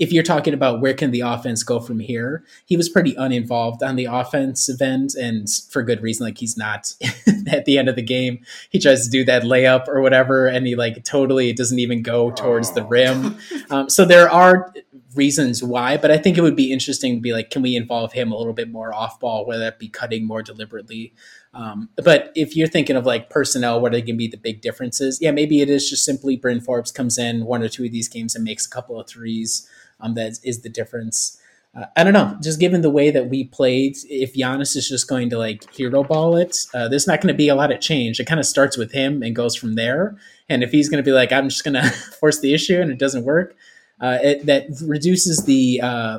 if 0.00 0.12
you're 0.12 0.22
talking 0.22 0.54
about 0.54 0.80
where 0.80 0.94
can 0.94 1.10
the 1.10 1.20
offense 1.20 1.62
go 1.62 1.78
from 1.78 2.00
here, 2.00 2.42
he 2.64 2.74
was 2.74 2.88
pretty 2.88 3.14
uninvolved 3.16 3.82
on 3.82 3.96
the 3.96 4.06
offensive 4.06 4.80
end, 4.80 5.10
and 5.14 5.46
for 5.70 5.82
good 5.82 6.02
reason. 6.02 6.26
Like 6.26 6.38
he's 6.38 6.56
not 6.56 6.94
at 7.46 7.66
the 7.66 7.78
end 7.78 7.88
of 7.88 7.96
the 7.96 8.02
game. 8.02 8.40
He 8.70 8.78
tries 8.78 9.04
to 9.04 9.10
do 9.10 9.24
that 9.26 9.42
layup 9.42 9.86
or 9.88 10.00
whatever, 10.00 10.46
and 10.46 10.66
he 10.66 10.74
like 10.74 11.04
totally 11.04 11.52
doesn't 11.52 11.78
even 11.78 12.02
go 12.02 12.30
towards 12.30 12.70
oh. 12.70 12.74
the 12.74 12.84
rim. 12.84 13.36
Um, 13.68 13.90
so 13.90 14.06
there 14.06 14.30
are 14.30 14.72
reasons 15.14 15.62
why, 15.62 15.98
but 15.98 16.10
I 16.10 16.16
think 16.16 16.38
it 16.38 16.40
would 16.40 16.56
be 16.56 16.72
interesting 16.72 17.16
to 17.16 17.20
be 17.20 17.32
like, 17.32 17.50
can 17.50 17.62
we 17.62 17.76
involve 17.76 18.12
him 18.12 18.32
a 18.32 18.36
little 18.36 18.52
bit 18.52 18.70
more 18.70 18.94
off 18.94 19.20
ball, 19.20 19.44
whether 19.44 19.64
that 19.64 19.78
be 19.78 19.88
cutting 19.88 20.26
more 20.26 20.42
deliberately. 20.42 21.12
Um, 21.52 21.90
but 21.96 22.32
if 22.36 22.56
you're 22.56 22.68
thinking 22.68 22.96
of 22.96 23.06
like 23.06 23.28
personnel, 23.28 23.80
what 23.80 23.92
are 23.92 23.98
going 23.98 24.06
to 24.06 24.12
be 24.14 24.28
the 24.28 24.36
big 24.36 24.60
differences? 24.60 25.18
Yeah, 25.20 25.32
maybe 25.32 25.60
it 25.60 25.68
is 25.68 25.90
just 25.90 26.04
simply 26.04 26.36
Bryn 26.36 26.60
Forbes 26.60 26.92
comes 26.92 27.18
in 27.18 27.44
one 27.44 27.62
or 27.62 27.68
two 27.68 27.84
of 27.84 27.92
these 27.92 28.08
games 28.08 28.34
and 28.34 28.44
makes 28.44 28.66
a 28.66 28.70
couple 28.70 29.00
of 29.00 29.08
threes 29.08 29.68
um, 30.00 30.14
that 30.14 30.38
is 30.44 30.62
the 30.62 30.68
difference. 30.68 31.38
Uh, 31.74 31.86
I 31.96 32.02
don't 32.02 32.12
know. 32.12 32.36
Just 32.42 32.58
given 32.58 32.82
the 32.82 32.90
way 32.90 33.10
that 33.10 33.28
we 33.28 33.44
played, 33.44 33.96
if 34.08 34.34
Giannis 34.34 34.76
is 34.76 34.88
just 34.88 35.08
going 35.08 35.30
to 35.30 35.38
like 35.38 35.72
hero 35.72 36.02
ball 36.02 36.36
it, 36.36 36.56
uh, 36.74 36.88
there's 36.88 37.06
not 37.06 37.20
going 37.20 37.32
to 37.32 37.36
be 37.36 37.48
a 37.48 37.54
lot 37.54 37.70
of 37.70 37.80
change. 37.80 38.18
It 38.18 38.26
kind 38.26 38.40
of 38.40 38.46
starts 38.46 38.76
with 38.76 38.92
him 38.92 39.22
and 39.22 39.36
goes 39.36 39.54
from 39.54 39.74
there. 39.76 40.16
And 40.48 40.64
if 40.64 40.72
he's 40.72 40.88
going 40.88 41.02
to 41.02 41.08
be 41.08 41.14
like, 41.14 41.30
I'm 41.32 41.48
just 41.48 41.64
going 41.64 41.74
to 41.82 41.88
force 41.90 42.40
the 42.40 42.52
issue 42.52 42.80
and 42.80 42.90
it 42.90 42.98
doesn't 42.98 43.24
work, 43.24 43.54
uh, 44.00 44.18
it, 44.22 44.46
that 44.46 44.66
reduces 44.82 45.44
the 45.44 45.80
uh, 45.82 46.18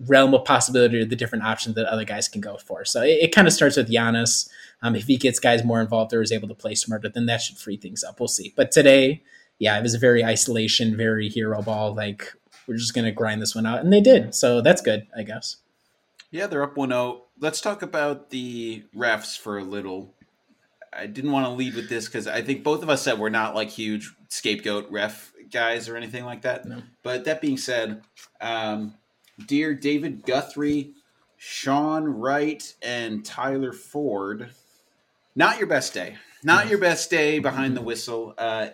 realm 0.00 0.34
of 0.34 0.44
possibility 0.44 1.00
or 1.00 1.04
the 1.04 1.16
different 1.16 1.44
options 1.44 1.74
that 1.74 1.86
other 1.86 2.04
guys 2.04 2.28
can 2.28 2.40
go 2.40 2.56
for. 2.56 2.84
So 2.84 3.02
it, 3.02 3.18
it 3.22 3.34
kind 3.34 3.46
of 3.46 3.52
starts 3.52 3.76
with 3.76 3.90
Giannis. 3.90 4.48
Um, 4.82 4.94
if 4.94 5.04
he 5.04 5.16
gets 5.16 5.40
guys 5.40 5.64
more 5.64 5.80
involved 5.80 6.12
or 6.12 6.22
is 6.22 6.32
able 6.32 6.48
to 6.48 6.54
play 6.54 6.74
smarter, 6.74 7.08
then 7.08 7.26
that 7.26 7.40
should 7.40 7.56
free 7.56 7.76
things 7.76 8.04
up. 8.04 8.20
We'll 8.20 8.28
see. 8.28 8.52
But 8.56 8.70
today, 8.70 9.22
yeah, 9.58 9.78
it 9.78 9.82
was 9.82 9.94
a 9.94 9.98
very 9.98 10.22
isolation, 10.22 10.96
very 10.96 11.28
hero 11.28 11.62
ball. 11.62 11.94
Like 11.94 12.34
we're 12.66 12.76
just 12.76 12.94
going 12.94 13.04
to 13.04 13.12
grind 13.12 13.40
this 13.40 13.54
one 13.54 13.66
out. 13.66 13.80
And 13.80 13.92
they 13.92 14.00
did. 14.00 14.34
So 14.34 14.60
that's 14.60 14.82
good, 14.82 15.06
I 15.16 15.22
guess. 15.22 15.56
Yeah, 16.30 16.46
they're 16.46 16.62
up 16.62 16.76
1 16.76 16.88
0. 16.88 17.22
Let's 17.40 17.60
talk 17.60 17.82
about 17.82 18.30
the 18.30 18.84
refs 18.94 19.38
for 19.38 19.58
a 19.58 19.64
little. 19.64 20.14
I 20.92 21.06
didn't 21.06 21.32
want 21.32 21.46
to 21.46 21.52
lead 21.52 21.74
with 21.74 21.88
this 21.88 22.06
because 22.06 22.26
I 22.26 22.42
think 22.42 22.64
both 22.64 22.82
of 22.82 22.88
us 22.90 23.02
said 23.02 23.18
we're 23.18 23.28
not 23.28 23.54
like 23.54 23.68
huge 23.68 24.14
scapegoat 24.28 24.90
ref 24.90 25.32
guys 25.50 25.88
or 25.88 25.96
anything 25.96 26.24
like 26.24 26.42
that. 26.42 26.64
No. 26.66 26.82
But 27.02 27.24
that 27.24 27.40
being 27.40 27.58
said, 27.58 28.02
um, 28.40 28.94
dear 29.46 29.74
David 29.74 30.24
Guthrie, 30.24 30.92
Sean 31.36 32.04
Wright, 32.04 32.74
and 32.82 33.24
Tyler 33.24 33.72
Ford, 33.72 34.50
not 35.34 35.58
your 35.58 35.66
best 35.66 35.92
day. 35.92 36.16
Not 36.42 36.68
your 36.68 36.78
best 36.78 37.10
day 37.10 37.38
behind 37.38 37.76
the 37.76 37.82
whistle. 37.82 38.34
Uh, 38.38 38.68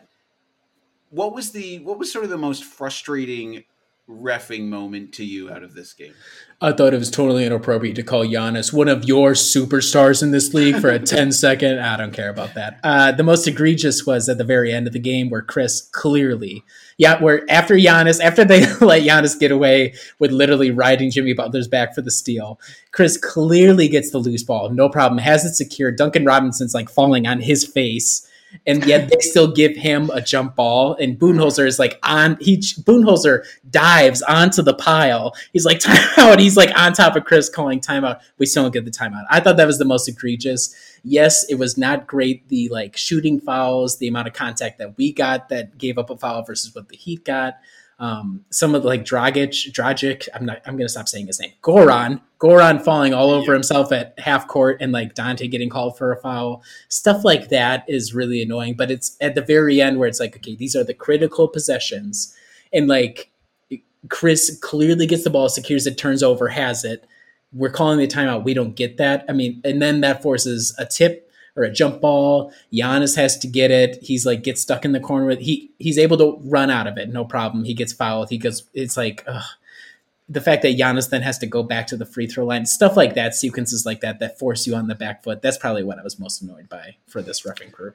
what 1.11 1.35
was 1.35 1.53
the 1.53 1.79
what 1.81 1.99
was 1.99 2.13
sort 2.13 2.25
of 2.25 2.31
the 2.31 2.39
most 2.39 2.65
frustrating 2.65 3.65
refing 4.13 4.69
moment 4.69 5.13
to 5.15 5.25
you 5.25 5.51
out 5.51 5.63
of 5.63 5.75
this 5.75 5.93
game? 5.93 6.15
I 6.61 6.71
thought 6.71 6.95
it 6.95 6.99
was 6.99 7.11
totally 7.11 7.45
inappropriate 7.45 7.97
to 7.97 8.05
call 8.05 8.25
Giannis 8.25 8.73
one 8.73 8.87
of 8.87 9.05
your 9.05 9.33
superstars 9.33 10.23
in 10.23 10.31
this 10.31 10.55
league 10.55 10.77
for 10.81 10.91
a 10.91 10.99
10 11.01 11.33
second. 11.33 11.81
I 11.81 11.97
don't 11.97 12.13
care 12.13 12.31
about 12.31 12.55
that. 12.55 12.79
Uh, 12.85 13.11
the 13.11 13.25
most 13.25 13.49
egregious 13.49 14.07
was 14.07 14.29
at 14.29 14.39
the 14.39 14.45
very 14.45 14.73
end 14.73 14.87
of 14.87 14.93
the 14.93 15.01
game 15.01 15.29
where 15.29 15.43
Khris 15.43 15.81
clearly, 15.91 16.63
yeah, 16.99 17.21
where 17.21 17.45
after 17.51 17.75
Giannis, 17.75 18.21
after 18.21 18.45
they 18.45 18.61
let 18.81 19.03
Giannis 19.03 19.39
get 19.39 19.51
away 19.51 19.95
with 20.21 20.31
literally 20.31 20.71
riding 20.71 21.11
Jimmy 21.11 21.33
Butler's 21.33 21.67
back 21.67 21.95
for 21.95 22.03
the 22.03 22.13
steal, 22.13 22.61
Khris 22.93 23.17
clearly 23.17 23.89
gets 23.89 24.13
the 24.13 24.19
loose 24.19 24.45
ball, 24.45 24.71
no 24.71 24.89
problem, 24.89 25.19
has 25.19 25.45
it 25.45 25.55
secured. 25.55 25.97
Duncan 25.97 26.25
Robinson's 26.25 26.75
like 26.75 26.89
falling 26.89 27.27
on 27.27 27.41
his 27.41 27.67
face 27.67 28.29
and 28.67 28.85
yet 28.85 29.09
they 29.09 29.19
still 29.21 29.51
give 29.51 29.77
him 29.77 30.11
a 30.11 30.21
jump 30.21 30.57
ball. 30.57 30.95
And 30.95 31.19
Budenholzer 31.19 31.67
is 31.67 31.79
like 31.79 31.99
on 32.03 32.37
he 32.41 32.59
Budenholzer 32.59 33.45
dives 33.71 34.23
onto 34.23 34.63
the 34.63 34.75
pile. 34.75 35.35
He's 35.53 35.65
like 35.65 35.79
timeout. 35.81 36.39
He's 36.39 36.57
like 36.57 36.77
on 36.79 36.93
top 36.93 37.17
of 37.17 37.25
Khris 37.25 37.53
calling 37.53 37.81
timeout. 37.81 38.21
We 38.39 38.47
still 38.47 38.65
don't 38.65 38.73
get 38.73 38.85
the 38.85 38.91
timeout. 38.91 39.25
I 39.31 39.41
thought 39.41 39.57
that 39.57 39.67
was 39.67 39.79
the 39.79 39.85
most 39.85 40.09
egregious. 40.09 40.75
Yes, 41.05 41.45
it 41.49 41.57
was 41.57 41.77
not 41.77 42.07
great. 42.07 42.49
The 42.49 42.69
like 42.69 42.97
shooting 42.97 43.41
fouls, 43.41 43.99
the 43.99 44.09
amount 44.09 44.29
of 44.29 44.35
contact 44.35 44.79
that 44.79 44.97
we 44.97 45.13
got 45.13 45.49
that 45.49 45.79
gave 45.79 45.99
up 45.99 46.11
a 46.11 46.17
foul 46.17 46.43
versus 46.43 46.75
what 46.75 46.89
the 46.89 46.97
Heat 46.97 47.25
got. 47.25 47.55
Um, 48.03 48.45
some 48.51 48.75
of 48.75 48.83
the 48.83 48.89
like 48.89 49.05
Dragic, 49.05 49.73
Dragic, 49.73 50.27
I'm 50.35 50.45
not, 50.45 50.61
I'm 50.67 50.77
gonna 50.77 50.89
stop 50.89 51.09
saying 51.09 51.29
his 51.29 51.39
name. 51.39 51.53
Goran, 51.63 52.21
Goran 52.41 52.83
falling 52.83 53.15
all 53.15 53.31
over 53.31 53.53
himself 53.53 53.93
at 53.93 54.19
half 54.19 54.49
court, 54.49 54.79
and 54.81 54.91
like 54.91 55.15
Donte 55.15 55.49
getting 55.49 55.69
called 55.69 55.97
for 55.97 56.11
a 56.11 56.21
foul. 56.21 56.65
Stuff 56.89 57.25
like 57.25 57.49
that 57.51 57.85
is 57.87 58.13
really 58.13 58.43
annoying. 58.43 58.75
But 58.75 58.91
it's 58.91 59.17
at 59.21 59.37
the 59.37 59.41
very 59.41 59.81
end 59.81 60.01
where 60.01 60.09
it's 60.09 60.19
like, 60.19 60.35
okay, 60.35 60.57
these 60.57 60.75
are 60.75 60.83
the 60.83 60.95
critical 60.95 61.47
possessions, 61.47 62.37
and 62.73 62.89
like 62.89 63.31
Khris 64.09 64.59
clearly 64.61 65.07
gets 65.07 65.23
the 65.23 65.31
ball, 65.31 65.49
secures 65.49 65.87
it, 65.87 65.97
turns 65.97 66.25
over, 66.25 66.49
has 66.49 66.85
it. 66.85 67.07
We're 67.53 67.71
calling 67.71 68.01
the 68.01 68.09
timeout. 68.09 68.43
We 68.43 68.53
don't 68.53 68.75
get 68.75 68.97
that. 68.97 69.25
I 69.29 69.33
mean, 69.33 69.61
and 69.65 69.81
then 69.81 70.01
that 70.01 70.25
forces 70.25 70.75
a 70.77 70.87
tip 70.87 71.31
or 71.57 71.65
a 71.65 71.71
jump 71.71 72.01
ball. 72.01 72.53
Giannis 72.73 73.17
has 73.17 73.39
to 73.39 73.47
get 73.47 73.71
it. 73.71 73.99
He's 74.03 74.25
like 74.25 74.43
gets 74.43 74.63
stuck 74.63 74.85
in 74.85 74.93
the 74.93 75.01
corner 75.01 75.27
with 75.27 75.41
he 75.41 75.71
he's 75.79 75.99
able 75.99 76.17
to 76.19 76.39
run 76.45 76.71
out 76.71 76.87
of 76.87 76.97
it, 76.99 77.09
no 77.11 77.25
problem. 77.25 77.65
He 77.65 77.75
gets 77.75 77.93
fouled. 77.93 78.31
He 78.31 78.39
goes. 78.39 78.65
It's 78.75 78.97
like 78.97 79.25
ugh. 79.27 79.43
the 80.29 80.41
fact 80.41 80.63
that 80.63 80.79
Giannis 80.79 81.11
then 81.11 81.23
has 81.23 81.39
to 81.39 81.47
go 81.47 81.63
back 81.63 81.87
to 81.89 81.97
the 81.97 82.07
free 82.07 82.27
throw 82.27 82.45
line, 82.45 82.67
stuff 82.67 82.97
like 82.97 83.15
that, 83.15 83.35
sequences 83.35 83.85
like 83.85 84.01
that 84.01 84.19
that 84.21 84.39
force 84.39 84.67
you 84.67 84.75
on 84.75 84.89
the 84.89 84.95
back 84.95 85.23
foot. 85.23 85.43
That's 85.43 85.59
probably 85.59 85.85
what 85.85 85.99
I 85.99 86.03
was 86.03 86.19
most 86.19 86.43
annoyed 86.43 86.69
by 86.69 86.97
for 87.07 87.23
this 87.23 87.43
refing 87.43 87.73
crew. 87.73 87.93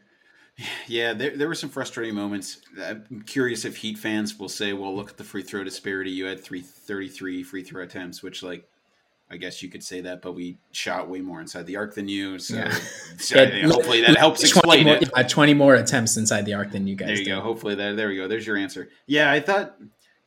Yeah, 0.88 1.14
there, 1.14 1.38
there 1.38 1.48
were 1.48 1.56
some 1.56 1.70
frustrating 1.70 2.16
moments. 2.16 2.62
I'm 2.82 3.24
curious 3.28 3.64
if 3.64 3.78
Heat 3.78 3.98
fans 3.98 4.40
will 4.40 4.50
say, 4.50 4.74
well, 4.74 4.96
look 4.96 5.12
at 5.12 5.18
the 5.18 5.24
free 5.24 5.44
throw 5.44 5.64
disparity. 5.64 6.10
You 6.10 6.26
had 6.26 6.44
333 6.44 7.44
free 7.44 7.64
throw 7.64 7.84
attempts, 7.84 8.24
which, 8.24 8.42
like, 8.42 8.68
I 9.30 9.36
guess 9.36 9.62
you 9.62 9.70
could 9.70 9.84
say 9.84 10.02
that, 10.02 10.22
but 10.22 10.34
we 10.34 10.58
shot 10.72 11.10
way 11.10 11.20
more 11.20 11.42
inside 11.42 11.66
the 11.66 11.76
arc 11.76 11.96
than 11.96 12.08
you. 12.08 12.40
So, 12.40 12.56
yeah. 12.56 12.72
so 13.18 13.46
hopefully 13.68 14.02
that 14.02 14.16
helps 14.18 14.42
explain 14.42 14.86
more, 14.86 14.96
it. 14.96 15.10
Yeah, 15.16 15.24
20 15.24 15.54
more 15.54 15.76
attempts 15.76 16.16
inside 16.16 16.46
the 16.46 16.54
arc 16.54 16.72
than 16.72 16.88
you 16.88 16.96
guys. 16.96 17.08
There 17.08 17.18
you 17.18 17.26
did. 17.26 17.32
go. 17.32 17.42
Hopefully 17.42 17.76
that, 17.76 17.98
there 17.98 18.08
we 18.08 18.16
go. 18.16 18.28
There's 18.28 18.48
your 18.48 18.56
answer. 18.56 18.90
Yeah, 19.06 19.30
I 19.30 19.42
thought 19.42 19.76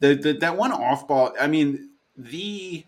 the, 0.00 0.14
the 0.14 0.32
that 0.34 0.56
one 0.56 0.72
off 0.72 1.08
ball. 1.08 1.32
I 1.40 1.46
mean, 1.46 1.90
the 2.14 2.84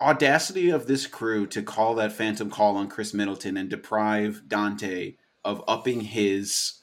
audacity 0.00 0.70
of 0.70 0.86
this 0.86 1.08
crew 1.08 1.46
to 1.48 1.62
call 1.62 1.96
that 1.96 2.12
phantom 2.12 2.48
call 2.48 2.76
on 2.76 2.88
Khris 2.88 3.12
Middleton 3.12 3.56
and 3.56 3.68
deprive 3.68 4.42
Donte 4.46 5.16
of 5.44 5.62
upping 5.66 6.02
his 6.02 6.74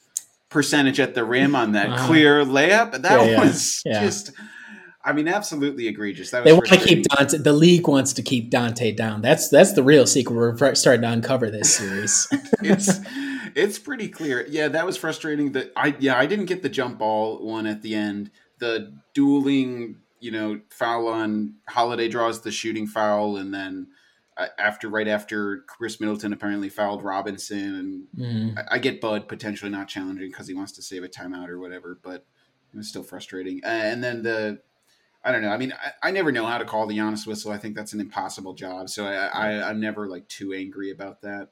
percentage 0.49 0.99
at 0.99 1.15
the 1.15 1.23
rim 1.23 1.55
on 1.55 1.71
that 1.71 1.89
uh-huh. 1.89 2.07
clear 2.07 2.43
layup. 2.43 3.01
That 3.01 3.25
yeah, 3.25 3.39
was 3.39 3.83
just. 3.85 4.31
I 5.07 5.13
mean, 5.13 5.29
absolutely 5.29 5.87
egregious. 5.87 6.31
they 6.31 6.51
want 6.51 6.67
to 6.67 6.77
keep 6.77 7.05
Donte. 7.05 7.41
The 7.41 7.53
league 7.53 7.87
wants 7.87 8.11
to 8.13 8.21
keep 8.21 8.51
Donte 8.51 8.93
down. 8.93 9.21
That's 9.21 9.47
that's 9.47 9.71
the 9.71 9.81
real 9.81 10.05
secret. 10.05 10.35
We're 10.35 10.75
starting 10.75 11.03
to 11.03 11.09
uncover 11.09 11.49
this 11.49 11.77
series. 11.77 12.27
it's 12.61 12.99
it's 13.55 13.79
pretty 13.79 14.09
clear. 14.09 14.45
Yeah, 14.49 14.67
that 14.67 14.85
was 14.85 14.97
frustrating. 14.97 15.53
That 15.53 15.71
I 15.77 15.95
yeah 15.99 16.17
I 16.17 16.25
didn't 16.25 16.47
get 16.47 16.61
the 16.61 16.67
jump 16.67 16.99
ball 16.99 17.37
one 17.45 17.65
at 17.67 17.83
the 17.83 17.95
end. 17.95 18.31
The 18.59 18.99
dueling, 19.13 19.99
you 20.19 20.31
know, 20.31 20.59
foul 20.71 21.07
on 21.07 21.55
Holiday 21.69 22.09
draws 22.09 22.41
the 22.41 22.51
shooting 22.51 22.85
foul, 22.85 23.37
and 23.37 23.53
then 23.53 23.87
after 24.59 24.89
right 24.89 25.07
after 25.07 25.63
Khris 25.67 26.01
Middleton 26.01 26.33
apparently 26.33 26.67
fouled 26.67 27.01
Robinson, 27.01 28.07
and 28.17 28.53
mm. 28.53 28.57
I, 28.57 28.75
I, 28.75 28.77
get 28.77 28.99
Bud 28.99 29.27
potentially 29.27 29.71
not 29.71 29.87
challenging 29.87 30.29
because 30.29 30.47
he 30.47 30.53
wants 30.53 30.73
to 30.73 30.81
save 30.81 31.03
a 31.03 31.07
timeout 31.07 31.47
or 31.47 31.59
whatever, 31.59 31.97
but 32.03 32.25
it 32.73 32.77
was 32.77 32.87
still 32.87 33.03
frustrating. 33.03 33.61
Uh, 33.63 33.69
and 33.69 34.03
then 34.03 34.21
the 34.21 34.59
I 35.27 35.33
don't 35.33 35.41
know. 35.41 35.49
I 35.49 35.57
mean, 35.57 35.73
I, 35.73 36.07
I, 36.07 36.11
never 36.11 36.31
know 36.31 36.45
how 36.45 36.57
to 36.57 36.63
call 36.63 36.87
the 36.87 36.97
Giannis 36.97 37.27
whistle. 37.27 37.51
I 37.51 37.57
think 37.57 37.75
that's 37.75 37.91
an 37.91 37.99
impossible 37.99 38.53
job, 38.53 38.87
so 38.87 39.05
I, 39.05 39.25
I 39.25 39.69
I'm 39.69 39.81
never 39.81 40.07
like 40.07 40.25
too 40.29 40.53
angry 40.53 40.89
about 40.89 41.21
that. 41.23 41.49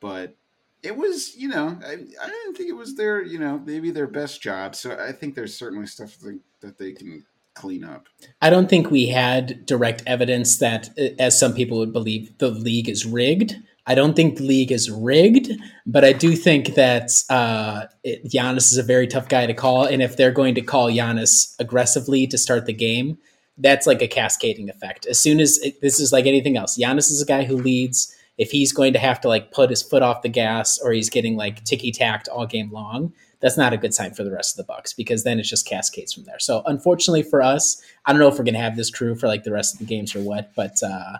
But 0.00 0.34
it 0.82 0.96
was, 0.96 1.36
you 1.36 1.48
know, 1.48 1.78
I, 1.84 1.92
I 1.92 2.26
didn't 2.26 2.54
think 2.56 2.70
it 2.70 2.76
was 2.76 2.94
their, 2.94 3.22
you 3.22 3.38
know, 3.38 3.60
maybe 3.64 3.90
their 3.90 4.06
best 4.06 4.40
job. 4.40 4.74
So 4.74 4.96
I 4.98 5.12
think 5.12 5.34
there's 5.34 5.54
certainly 5.54 5.86
stuff 5.86 6.16
that 6.60 6.78
they 6.78 6.92
can 6.92 7.26
clean 7.52 7.84
up. 7.84 8.06
I 8.40 8.48
don't 8.48 8.70
think 8.70 8.90
we 8.90 9.08
had 9.08 9.66
direct 9.66 10.02
evidence 10.06 10.58
that, 10.58 10.90
as 11.18 11.38
some 11.38 11.52
people 11.52 11.78
would 11.78 11.92
believe, 11.92 12.38
the 12.38 12.50
league 12.50 12.88
is 12.88 13.04
rigged. 13.04 13.56
I 13.88 13.94
don't 13.94 14.14
think 14.14 14.36
the 14.36 14.44
league 14.44 14.70
is 14.70 14.90
rigged, 14.90 15.50
but 15.86 16.04
I 16.04 16.12
do 16.12 16.36
think 16.36 16.74
that 16.74 17.10
uh, 17.30 17.86
it, 18.04 18.22
Giannis 18.26 18.70
is 18.70 18.76
a 18.76 18.82
very 18.82 19.06
tough 19.06 19.30
guy 19.30 19.46
to 19.46 19.54
call. 19.54 19.84
And 19.84 20.02
if 20.02 20.14
they're 20.14 20.30
going 20.30 20.54
to 20.56 20.60
call 20.60 20.90
Giannis 20.90 21.54
aggressively 21.58 22.26
to 22.26 22.36
start 22.36 22.66
the 22.66 22.74
game, 22.74 23.16
that's 23.56 23.86
like 23.86 24.02
a 24.02 24.06
cascading 24.06 24.68
effect. 24.68 25.06
As 25.06 25.18
soon 25.18 25.40
as 25.40 25.58
it, 25.62 25.80
this 25.80 26.00
is 26.00 26.12
like 26.12 26.26
anything 26.26 26.58
else, 26.58 26.78
Giannis 26.78 27.10
is 27.10 27.22
a 27.22 27.26
guy 27.26 27.44
who 27.44 27.56
leads. 27.56 28.14
If 28.36 28.52
he's 28.52 28.72
going 28.72 28.92
to 28.92 29.00
have 29.00 29.20
to 29.22 29.28
like 29.28 29.50
put 29.50 29.70
his 29.70 29.82
foot 29.82 30.02
off 30.02 30.22
the 30.22 30.28
gas 30.28 30.78
or 30.78 30.92
he's 30.92 31.10
getting 31.10 31.36
like 31.36 31.64
ticky 31.64 31.90
tacked 31.90 32.28
all 32.28 32.46
game 32.46 32.70
long, 32.70 33.12
that's 33.40 33.56
not 33.56 33.72
a 33.72 33.76
good 33.76 33.94
sign 33.94 34.14
for 34.14 34.22
the 34.22 34.30
rest 34.30 34.52
of 34.52 34.64
the 34.64 34.72
Bucks 34.72 34.92
because 34.92 35.24
then 35.24 35.40
it 35.40 35.44
just 35.44 35.66
cascades 35.66 36.12
from 36.12 36.24
there. 36.24 36.38
So 36.38 36.62
unfortunately 36.66 37.22
for 37.22 37.42
us, 37.42 37.82
I 38.04 38.12
don't 38.12 38.20
know 38.20 38.28
if 38.28 38.38
we're 38.38 38.44
gonna 38.44 38.58
have 38.58 38.76
this 38.76 38.90
crew 38.90 39.16
for 39.16 39.26
like 39.26 39.44
the 39.44 39.50
rest 39.50 39.74
of 39.74 39.80
the 39.80 39.86
games 39.86 40.14
or 40.14 40.20
what, 40.20 40.54
but 40.54 40.80
uh, 40.84 41.18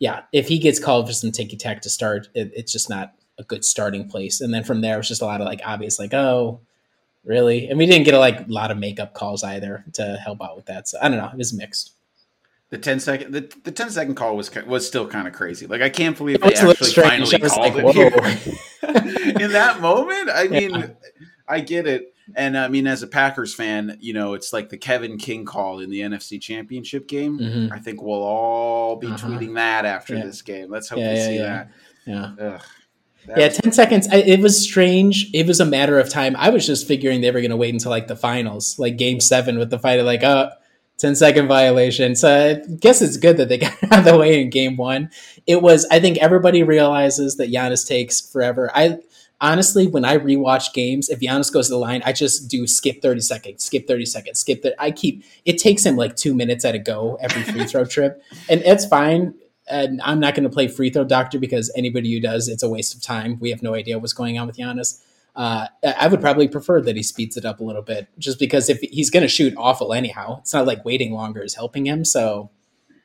yeah, 0.00 0.22
if 0.32 0.48
he 0.48 0.58
gets 0.58 0.80
called 0.80 1.06
for 1.06 1.12
some 1.12 1.30
ticky 1.30 1.56
tack 1.56 1.82
to 1.82 1.90
start, 1.90 2.28
it, 2.34 2.50
it's 2.56 2.72
just 2.72 2.90
not 2.90 3.14
a 3.38 3.44
good 3.44 3.64
starting 3.64 4.08
place. 4.08 4.40
And 4.40 4.52
then 4.52 4.64
from 4.64 4.80
there, 4.80 4.94
it 4.94 4.98
was 4.98 5.08
just 5.08 5.22
a 5.22 5.26
lot 5.26 5.40
of 5.40 5.46
like 5.46 5.60
obvious 5.64 5.98
like 5.98 6.12
oh 6.12 6.60
really, 7.22 7.68
and 7.68 7.78
we 7.78 7.86
didn't 7.86 8.04
get 8.04 8.14
a 8.14 8.18
like 8.18 8.48
lot 8.48 8.70
of 8.70 8.78
makeup 8.78 9.14
calls 9.14 9.44
either 9.44 9.84
to 9.92 10.16
help 10.16 10.42
out 10.42 10.56
with 10.56 10.66
that. 10.66 10.88
So 10.88 10.98
I 11.00 11.08
don't 11.08 11.18
know, 11.18 11.28
it 11.28 11.36
was 11.36 11.52
mixed. 11.52 11.92
The 12.70 12.78
10 12.78 13.00
second 13.00 13.32
the, 13.32 13.52
the 13.64 13.72
10 13.72 13.90
second 13.90 14.14
call 14.14 14.36
was 14.36 14.50
was 14.64 14.86
still 14.86 15.06
kind 15.06 15.28
of 15.28 15.34
crazy. 15.34 15.66
Like 15.66 15.82
I 15.82 15.90
can't 15.90 16.16
believe 16.16 16.40
they 16.40 16.54
actually 16.54 16.74
finally 16.74 17.38
called 17.38 17.74
like, 17.74 17.96
it 17.96 18.38
here. 18.38 18.56
In 19.44 19.52
that 19.52 19.80
moment, 19.80 20.30
I 20.32 20.48
mean, 20.48 20.70
yeah. 20.70 20.86
I 21.46 21.60
get 21.60 21.86
it. 21.86 22.14
And 22.36 22.56
I 22.56 22.68
mean, 22.68 22.86
as 22.86 23.02
a 23.02 23.06
Packers 23.06 23.54
fan, 23.54 23.96
you 24.00 24.12
know, 24.12 24.34
it's 24.34 24.52
like 24.52 24.68
the 24.68 24.78
Kevin 24.78 25.18
King 25.18 25.44
call 25.44 25.80
in 25.80 25.90
the 25.90 26.00
NFC 26.00 26.40
Championship 26.40 27.08
game. 27.08 27.38
Mm-hmm. 27.38 27.72
I 27.72 27.78
think 27.78 28.02
we'll 28.02 28.22
all 28.22 28.96
be 28.96 29.08
uh-huh. 29.08 29.28
tweeting 29.28 29.54
that 29.54 29.84
after 29.84 30.14
yeah. 30.14 30.24
this 30.24 30.42
game. 30.42 30.70
Let's 30.70 30.88
hope 30.88 30.98
yeah, 30.98 31.12
we 31.12 31.18
yeah, 31.18 31.26
see 31.26 31.38
that. 31.38 31.70
Yeah. 32.06 32.32
Ugh, 32.40 32.62
that 33.26 33.38
yeah, 33.38 33.48
10 33.48 33.72
seconds. 33.72 34.08
I, 34.10 34.16
it 34.16 34.40
was 34.40 34.62
strange. 34.62 35.30
It 35.34 35.46
was 35.46 35.60
a 35.60 35.64
matter 35.64 35.98
of 35.98 36.08
time. 36.08 36.34
I 36.36 36.50
was 36.50 36.66
just 36.66 36.86
figuring 36.86 37.20
they 37.20 37.30
were 37.30 37.40
going 37.40 37.50
to 37.50 37.56
wait 37.56 37.74
until 37.74 37.90
like 37.90 38.08
the 38.08 38.16
finals, 38.16 38.78
like 38.78 38.96
game 38.96 39.20
seven 39.20 39.58
with 39.58 39.70
the 39.70 39.78
fight, 39.78 40.00
of 40.00 40.06
like, 40.06 40.22
oh, 40.22 40.50
10 40.98 41.16
second 41.16 41.48
violation. 41.48 42.14
So 42.14 42.50
I 42.50 42.74
guess 42.76 43.02
it's 43.02 43.16
good 43.16 43.36
that 43.38 43.48
they 43.48 43.58
got 43.58 43.72
out 43.84 43.98
of 44.00 44.04
the 44.04 44.18
way 44.18 44.40
in 44.40 44.50
game 44.50 44.76
one. 44.76 45.10
It 45.46 45.62
was, 45.62 45.86
I 45.90 46.00
think 46.00 46.18
everybody 46.18 46.62
realizes 46.62 47.36
that 47.36 47.50
Giannis 47.50 47.86
takes 47.86 48.20
forever. 48.20 48.70
I, 48.74 48.98
honestly, 49.40 49.86
when 49.86 50.04
I 50.04 50.18
rewatch 50.18 50.72
games, 50.72 51.08
if 51.08 51.20
Giannis 51.20 51.52
goes 51.52 51.68
to 51.68 51.74
the 51.74 51.78
line, 51.78 52.02
I 52.04 52.12
just 52.12 52.48
do 52.48 52.66
skip 52.66 53.02
30 53.02 53.20
seconds, 53.20 53.64
skip 53.64 53.86
30 53.86 54.06
seconds, 54.06 54.40
skip 54.40 54.62
that. 54.62 54.74
I 54.78 54.90
keep 54.90 55.24
it 55.44 55.58
takes 55.58 55.84
him 55.84 55.96
like 55.96 56.16
two 56.16 56.34
minutes 56.34 56.64
at 56.64 56.74
a 56.74 56.78
go 56.78 57.18
every 57.20 57.42
free 57.42 57.64
throw 57.64 57.84
trip. 57.86 58.22
And 58.48 58.60
it's 58.62 58.84
fine. 58.84 59.34
And 59.68 60.00
I'm 60.02 60.18
not 60.18 60.34
going 60.34 60.44
to 60.44 60.50
play 60.50 60.68
free 60.68 60.90
throw 60.90 61.04
doctor 61.04 61.38
because 61.38 61.72
anybody 61.76 62.12
who 62.12 62.20
does, 62.20 62.48
it's 62.48 62.62
a 62.62 62.68
waste 62.68 62.94
of 62.94 63.02
time. 63.02 63.38
We 63.38 63.50
have 63.50 63.62
no 63.62 63.74
idea 63.74 63.98
what's 63.98 64.12
going 64.12 64.38
on 64.38 64.46
with 64.46 64.56
Giannis. 64.56 65.00
Uh, 65.36 65.68
I 65.96 66.08
would 66.08 66.20
probably 66.20 66.48
prefer 66.48 66.80
that 66.80 66.96
he 66.96 67.04
speeds 67.04 67.36
it 67.36 67.44
up 67.44 67.60
a 67.60 67.64
little 67.64 67.82
bit, 67.82 68.08
just 68.18 68.40
because 68.40 68.68
if 68.68 68.80
he's 68.80 69.10
going 69.10 69.22
to 69.22 69.28
shoot 69.28 69.54
awful 69.56 69.92
anyhow, 69.92 70.38
it's 70.40 70.52
not 70.52 70.66
like 70.66 70.84
waiting 70.84 71.12
longer 71.12 71.40
is 71.40 71.54
helping 71.54 71.86
him. 71.86 72.04
So 72.04 72.50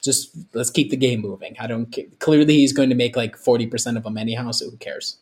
just 0.04 0.36
let's 0.54 0.72
keep 0.72 0.90
the 0.90 0.98
game 0.98 1.22
moving. 1.22 1.56
I 1.60 1.68
don't 1.68 1.96
clearly 2.20 2.56
he's 2.56 2.74
going 2.74 2.90
to 2.90 2.96
make 2.96 3.16
like 3.16 3.38
forty 3.38 3.68
percent 3.68 3.96
of 3.96 4.04
them 4.04 4.18
anyhow, 4.18 4.52
so 4.52 4.70
who 4.72 4.78
cares? 4.78 5.18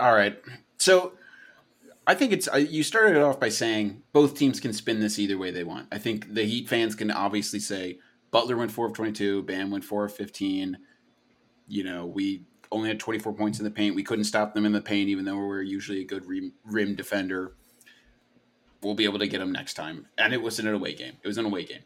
All 0.00 0.14
right. 0.14 0.40
So 0.78 1.12
I 2.06 2.14
think 2.14 2.32
it's 2.32 2.48
uh, 2.52 2.56
you 2.56 2.82
started 2.82 3.16
it 3.16 3.22
off 3.22 3.38
by 3.38 3.50
saying 3.50 4.02
both 4.12 4.34
teams 4.34 4.58
can 4.58 4.72
spin 4.72 4.98
this 4.98 5.18
either 5.18 5.38
way 5.38 5.50
they 5.50 5.62
want. 5.62 5.88
I 5.92 5.98
think 5.98 6.34
the 6.34 6.44
Heat 6.44 6.68
fans 6.68 6.94
can 6.94 7.10
obviously 7.10 7.60
say 7.60 7.98
Butler 8.30 8.56
went 8.56 8.72
four 8.72 8.86
of 8.86 8.94
twenty 8.94 9.12
two, 9.12 9.42
Bam 9.42 9.70
went 9.70 9.84
four 9.84 10.04
of 10.06 10.14
fifteen. 10.14 10.78
You 11.68 11.84
know, 11.84 12.06
we 12.06 12.44
only 12.72 12.88
had 12.88 12.98
twenty 12.98 13.18
four 13.18 13.34
points 13.34 13.58
in 13.58 13.64
the 13.64 13.70
paint. 13.70 13.94
We 13.94 14.02
couldn't 14.02 14.24
stop 14.24 14.54
them 14.54 14.64
in 14.64 14.72
the 14.72 14.80
paint, 14.80 15.10
even 15.10 15.24
though 15.24 15.36
we 15.36 15.56
are 15.56 15.62
usually 15.62 16.00
a 16.00 16.06
good 16.06 16.26
rim, 16.26 16.54
rim 16.64 16.94
defender. 16.94 17.54
We'll 18.82 18.94
be 18.94 19.04
able 19.04 19.18
to 19.18 19.28
get 19.28 19.38
them 19.38 19.52
next 19.52 19.74
time, 19.74 20.06
and 20.16 20.32
it 20.32 20.42
wasn't 20.42 20.68
an 20.68 20.74
away 20.74 20.94
game. 20.94 21.18
It 21.22 21.28
was 21.28 21.36
an 21.36 21.44
away 21.44 21.66
game. 21.66 21.82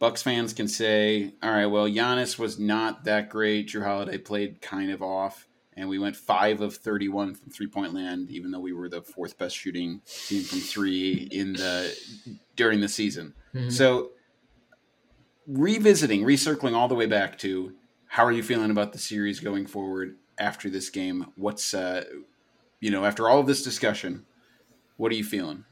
Bucks 0.00 0.22
fans 0.22 0.52
can 0.52 0.66
say, 0.66 1.34
"All 1.40 1.52
right, 1.52 1.66
well, 1.66 1.86
Giannis 1.86 2.36
was 2.36 2.58
not 2.58 3.04
that 3.04 3.30
great. 3.30 3.68
Jrue 3.68 3.84
Holiday 3.84 4.18
played 4.18 4.60
kind 4.60 4.90
of 4.90 5.02
off." 5.02 5.46
And 5.76 5.88
we 5.88 5.98
went 5.98 6.16
five 6.16 6.60
of 6.60 6.76
31 6.76 7.34
from 7.34 7.50
three 7.50 7.66
point 7.66 7.94
land, 7.94 8.30
even 8.30 8.50
though 8.50 8.60
we 8.60 8.72
were 8.72 8.88
the 8.88 9.02
fourth 9.02 9.38
best 9.38 9.56
shooting 9.56 10.02
team 10.26 10.42
from 10.42 10.60
three 10.60 11.28
in 11.30 11.54
the 11.54 11.96
during 12.56 12.80
the 12.80 12.88
season. 12.88 13.34
Mm-hmm. 13.54 13.70
So, 13.70 14.10
revisiting, 15.46 16.22
recircling 16.22 16.74
all 16.74 16.88
the 16.88 16.94
way 16.94 17.06
back 17.06 17.38
to 17.38 17.74
how 18.08 18.24
are 18.24 18.32
you 18.32 18.42
feeling 18.42 18.70
about 18.70 18.92
the 18.92 18.98
series 18.98 19.40
going 19.40 19.66
forward 19.66 20.16
after 20.38 20.68
this 20.68 20.90
game? 20.90 21.26
What's 21.36 21.72
uh, 21.72 22.04
you 22.80 22.90
know 22.90 23.04
after 23.04 23.28
all 23.28 23.40
of 23.40 23.46
this 23.46 23.62
discussion, 23.62 24.26
what 24.96 25.10
are 25.12 25.16
you 25.16 25.24
feeling? 25.24 25.64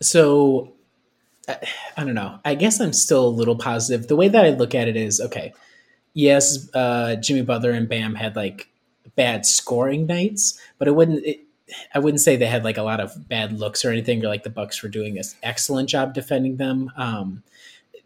So, 0.00 0.74
I 1.48 2.04
don't 2.04 2.14
know. 2.14 2.38
I 2.44 2.54
guess 2.54 2.80
I'm 2.80 2.92
still 2.92 3.26
a 3.26 3.28
little 3.28 3.56
positive. 3.56 4.06
The 4.06 4.14
way 4.14 4.28
that 4.28 4.44
I 4.44 4.50
look 4.50 4.74
at 4.74 4.86
it 4.86 4.96
is 4.96 5.20
okay 5.20 5.52
yes, 6.18 6.68
uh, 6.74 7.14
Jimmy 7.16 7.42
Butler 7.42 7.70
and 7.70 7.88
Bam 7.88 8.16
had 8.16 8.34
like 8.34 8.68
bad 9.14 9.46
scoring 9.46 10.06
nights, 10.06 10.60
but 10.78 10.88
it 10.88 10.94
wouldn't. 10.94 11.24
It, 11.24 11.40
I 11.94 11.98
wouldn't 11.98 12.22
say 12.22 12.36
they 12.36 12.46
had 12.46 12.64
like 12.64 12.78
a 12.78 12.82
lot 12.82 12.98
of 12.98 13.28
bad 13.28 13.52
looks 13.52 13.84
or 13.84 13.90
anything, 13.90 14.24
or 14.24 14.28
like 14.28 14.42
the 14.42 14.50
Bucks 14.50 14.82
were 14.82 14.88
doing 14.88 15.18
an 15.18 15.24
excellent 15.42 15.88
job 15.88 16.14
defending 16.14 16.56
them. 16.56 16.90
Um, 16.96 17.42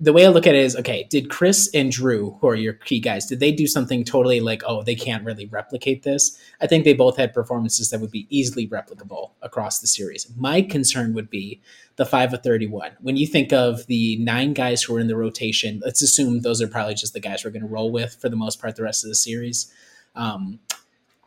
the 0.02 0.12
way 0.12 0.26
I 0.26 0.30
look 0.30 0.48
at 0.48 0.56
it 0.56 0.64
is, 0.64 0.74
okay, 0.74 1.06
did 1.08 1.30
Khris 1.30 1.70
and 1.72 1.92
Jrue, 1.92 2.36
who 2.40 2.48
are 2.48 2.56
your 2.56 2.72
key 2.72 2.98
guys, 2.98 3.24
did 3.24 3.38
they 3.38 3.52
do 3.52 3.68
something 3.68 4.02
totally 4.02 4.40
like, 4.40 4.64
oh, 4.66 4.82
they 4.82 4.96
can't 4.96 5.24
really 5.24 5.46
replicate 5.46 6.02
this? 6.02 6.36
I 6.60 6.66
think 6.66 6.82
they 6.82 6.92
both 6.92 7.16
had 7.16 7.32
performances 7.32 7.90
that 7.90 8.00
would 8.00 8.10
be 8.10 8.26
easily 8.28 8.66
replicable 8.66 9.30
across 9.42 9.78
the 9.78 9.86
series. 9.86 10.28
My 10.36 10.60
concern 10.60 11.14
would 11.14 11.30
be 11.30 11.60
the 11.94 12.04
five 12.04 12.34
of 12.34 12.42
31. 12.42 12.96
When 13.00 13.16
you 13.16 13.28
think 13.28 13.52
of 13.52 13.86
the 13.86 14.16
nine 14.16 14.54
guys 14.54 14.82
who 14.82 14.96
are 14.96 15.00
in 15.00 15.06
the 15.06 15.16
rotation, 15.16 15.80
let's 15.84 16.02
assume 16.02 16.40
those 16.40 16.60
are 16.60 16.66
probably 16.66 16.94
just 16.94 17.12
the 17.12 17.20
guys 17.20 17.44
we're 17.44 17.52
going 17.52 17.62
to 17.62 17.68
roll 17.68 17.92
with 17.92 18.16
for 18.20 18.28
the 18.28 18.34
most 18.34 18.60
part 18.60 18.74
the 18.74 18.82
rest 18.82 19.04
of 19.04 19.08
the 19.08 19.14
series. 19.14 19.72
Um, 20.16 20.58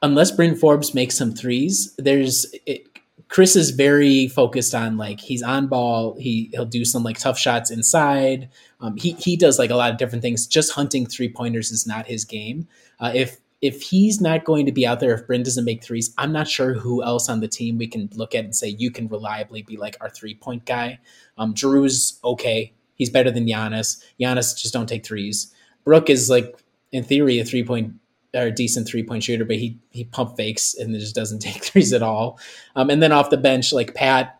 unless 0.01 0.31
Bryn 0.31 0.53
Forbes 0.53 0.93
makes 0.93 1.17
some 1.17 1.31
threes, 1.31 1.95
there's 1.97 2.45
it, 2.65 2.89
Khris 3.27 3.55
is 3.55 3.71
very 3.71 4.27
focused 4.27 4.75
on 4.75 4.97
like 4.97 5.19
he's 5.19 5.41
on 5.41 5.67
ball. 5.67 6.15
He 6.19 6.49
he'll 6.53 6.65
do 6.65 6.85
some 6.85 7.03
like 7.03 7.17
tough 7.17 7.39
shots 7.39 7.71
inside. 7.71 8.49
Um, 8.81 8.97
he 8.97 9.13
he 9.13 9.35
does 9.35 9.57
like 9.57 9.69
a 9.69 9.75
lot 9.75 9.91
of 9.91 9.97
different 9.97 10.21
things. 10.21 10.45
Just 10.45 10.73
hunting 10.73 11.05
three 11.05 11.29
pointers 11.29 11.71
is 11.71 11.87
not 11.87 12.07
his 12.07 12.25
game. 12.25 12.67
Uh, 12.99 13.11
if 13.15 13.39
if 13.61 13.81
he's 13.81 14.21
not 14.21 14.43
going 14.43 14.65
to 14.65 14.71
be 14.71 14.85
out 14.85 14.99
there, 14.99 15.13
if 15.13 15.25
Bryn 15.25 15.43
doesn't 15.43 15.65
make 15.65 15.83
threes, 15.83 16.13
I'm 16.17 16.31
not 16.31 16.47
sure 16.47 16.73
who 16.73 17.03
else 17.03 17.29
on 17.29 17.39
the 17.39 17.47
team 17.47 17.77
we 17.77 17.87
can 17.87 18.09
look 18.13 18.35
at 18.35 18.43
and 18.43 18.55
say 18.55 18.67
you 18.67 18.91
can 18.91 19.07
reliably 19.07 19.63
be 19.63 19.77
like 19.77 19.97
our 20.01 20.09
three 20.09 20.35
point 20.35 20.65
guy. 20.65 20.99
Um, 21.37 21.53
Jrue's 21.53 22.19
okay. 22.23 22.73
He's 22.95 23.09
better 23.09 23.31
than 23.31 23.45
Giannis. 23.45 24.03
Giannis 24.19 24.57
just 24.57 24.73
don't 24.73 24.87
take 24.87 25.05
threes. 25.05 25.53
Brook 25.83 26.09
is 26.09 26.29
like 26.29 26.57
in 26.91 27.03
theory 27.03 27.39
a 27.39 27.45
three 27.45 27.63
point 27.63 27.93
or 28.35 28.47
a 28.47 28.51
decent 28.51 28.87
three 28.87 29.03
point 29.03 29.23
shooter, 29.23 29.45
but 29.45 29.55
he 29.55 29.79
he 29.91 30.03
pump 30.03 30.37
fakes 30.37 30.75
and 30.75 30.93
just 30.99 31.15
doesn't 31.15 31.39
take 31.41 31.63
threes 31.63 31.93
at 31.93 32.03
all. 32.03 32.39
Um, 32.75 32.89
and 32.89 33.01
then 33.01 33.11
off 33.11 33.29
the 33.29 33.37
bench, 33.37 33.73
like 33.73 33.95
Pat, 33.95 34.39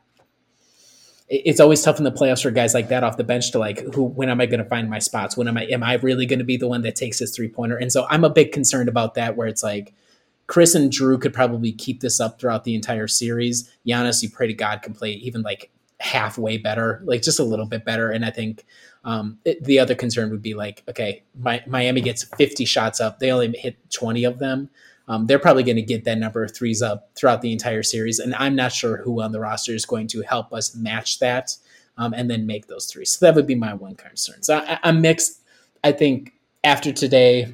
it's 1.27 1.59
always 1.59 1.81
tough 1.81 1.97
in 1.97 2.03
the 2.03 2.11
playoffs 2.11 2.43
for 2.43 2.51
guys 2.51 2.75
like 2.75 2.89
that 2.89 3.03
off 3.03 3.17
the 3.17 3.23
bench 3.23 3.51
to 3.51 3.59
like 3.59 3.79
who 3.95 4.03
when 4.03 4.29
am 4.29 4.41
I 4.41 4.45
going 4.45 4.63
to 4.63 4.69
find 4.69 4.89
my 4.89 4.99
spots? 4.99 5.35
When 5.35 5.47
am 5.47 5.57
I 5.57 5.63
am 5.65 5.83
I 5.83 5.95
really 5.95 6.25
going 6.25 6.39
to 6.39 6.45
be 6.45 6.57
the 6.57 6.67
one 6.67 6.81
that 6.83 6.95
takes 6.95 7.19
his 7.19 7.35
three 7.35 7.49
pointer? 7.49 7.77
And 7.77 7.91
so 7.91 8.05
I'm 8.09 8.23
a 8.23 8.29
big 8.29 8.51
concerned 8.51 8.89
about 8.89 9.15
that 9.15 9.35
where 9.35 9.47
it's 9.47 9.63
like 9.63 9.93
Khris 10.47 10.75
and 10.75 10.91
Jrue 10.91 11.19
could 11.19 11.33
probably 11.33 11.71
keep 11.71 12.01
this 12.01 12.19
up 12.19 12.39
throughout 12.39 12.63
the 12.63 12.75
entire 12.75 13.07
series. 13.07 13.71
Giannis, 13.87 14.21
you 14.21 14.29
pray 14.29 14.47
to 14.47 14.53
God, 14.53 14.83
can 14.83 14.93
play 14.93 15.11
even 15.13 15.41
like 15.41 15.71
halfway 15.99 16.57
better, 16.57 17.01
like 17.05 17.23
just 17.23 17.39
a 17.39 17.43
little 17.43 17.65
bit 17.65 17.83
better. 17.83 18.11
And 18.11 18.23
I 18.23 18.29
think 18.29 18.65
um, 19.06 19.39
it, 19.45 19.64
the 19.64 19.80
other 19.80 19.95
concern 19.95 20.30
would 20.32 20.41
be 20.41 20.53
like, 20.53 20.84
okay, 20.89 21.24
my, 21.39 21.64
Miami 21.66 22.01
gets 22.01 22.24
50 22.24 22.66
shots 22.66 22.99
up, 22.99 23.20
they 23.20 23.32
only 23.32 23.56
hit 23.58 23.78
20 23.91 24.26
of 24.26 24.39
them 24.39 24.70
um, 25.08 25.28
they're 25.28 25.39
probably 25.39 25.64
going 25.64 25.76
to 25.76 25.82
get 25.82 26.03
that 26.06 26.18
number 26.18 26.43
of 26.43 26.53
threes 26.53 26.82
up 26.82 27.10
throughout 27.16 27.41
the 27.41 27.51
entire 27.51 27.84
series. 27.84 28.20
And 28.20 28.34
I'm 28.36 28.56
not 28.56 28.72
sure 28.72 28.97
who 28.97 29.22
on 29.22 29.32
the 29.32 29.39
roster 29.39 29.74
is 29.74 29.86
going 29.86 30.08
to 30.08 30.22
help 30.22 30.51
us 30.51 30.76
match 30.76 31.20
that 31.20 31.56
um, 31.97 32.14
and 32.14 32.30
then 32.30 32.45
make 32.45 32.68
those 32.68 32.86
threes. 32.88 33.12
So 33.12 33.26
that 33.26 33.36
would 33.36 33.47
be 33.47 33.56
my 33.56 33.74
one 33.74 33.95
concern. 33.95 34.41
So 34.41 34.58
I, 34.58 34.80
I'm 34.84 35.01
mixed. 35.01 35.41
I 35.84 35.91
think 35.91 36.34
after 36.64 36.91
today, 36.91 37.53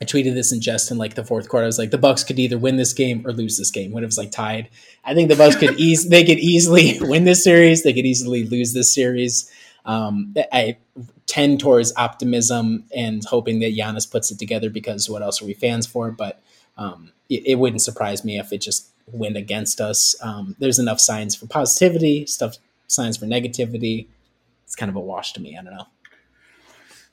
I 0.00 0.04
tweeted 0.04 0.34
this 0.34 0.52
in 0.52 0.60
jest 0.60 0.90
in 0.90 0.98
like 0.98 1.14
the 1.14 1.24
fourth 1.24 1.48
quarter. 1.48 1.64
I 1.64 1.66
was 1.66 1.78
like, 1.78 1.90
the 1.90 1.98
Bucks 1.98 2.22
could 2.22 2.38
either 2.38 2.58
win 2.58 2.76
this 2.76 2.92
game 2.92 3.26
or 3.26 3.32
lose 3.32 3.58
this 3.58 3.70
game 3.70 3.92
when 3.92 4.04
it 4.04 4.06
was 4.06 4.18
like 4.18 4.30
tied. 4.30 4.68
I 5.04 5.14
think 5.14 5.28
the 5.28 5.36
Bucks 5.36 5.56
could 5.56 5.74
ease 5.80 6.08
they 6.08 6.24
could 6.24 6.38
easily 6.38 6.98
win 7.00 7.24
this 7.24 7.42
series. 7.42 7.82
They 7.82 7.94
could 7.94 8.06
easily 8.06 8.44
lose 8.44 8.74
this 8.74 8.94
series. 8.94 9.50
Um, 9.86 10.34
I 10.52 10.76
tend 11.26 11.60
towards 11.60 11.92
optimism 11.96 12.84
and 12.94 13.24
hoping 13.24 13.60
that 13.60 13.74
Giannis 13.74 14.10
puts 14.10 14.30
it 14.30 14.38
together 14.38 14.68
because 14.68 15.08
what 15.08 15.22
else 15.22 15.40
are 15.40 15.46
we 15.46 15.54
fans 15.54 15.86
for? 15.86 16.10
But 16.10 16.42
um, 16.76 17.12
it, 17.28 17.46
it, 17.46 17.54
wouldn't 17.54 17.82
surprise 17.82 18.24
me 18.24 18.38
if 18.38 18.52
it 18.52 18.60
just 18.60 18.90
went 19.06 19.36
against 19.36 19.80
us. 19.80 20.16
Um, 20.20 20.56
there's 20.58 20.78
enough 20.78 21.00
signs 21.00 21.34
for 21.34 21.46
positivity, 21.46 22.26
stuff 22.26 22.56
signs 22.88 23.16
for 23.16 23.26
negativity. 23.26 24.08
It's 24.64 24.74
kind 24.74 24.90
of 24.90 24.96
a 24.96 25.00
wash 25.00 25.32
to 25.34 25.40
me. 25.40 25.56
I 25.56 25.62
don't 25.62 25.74
know. 25.74 25.86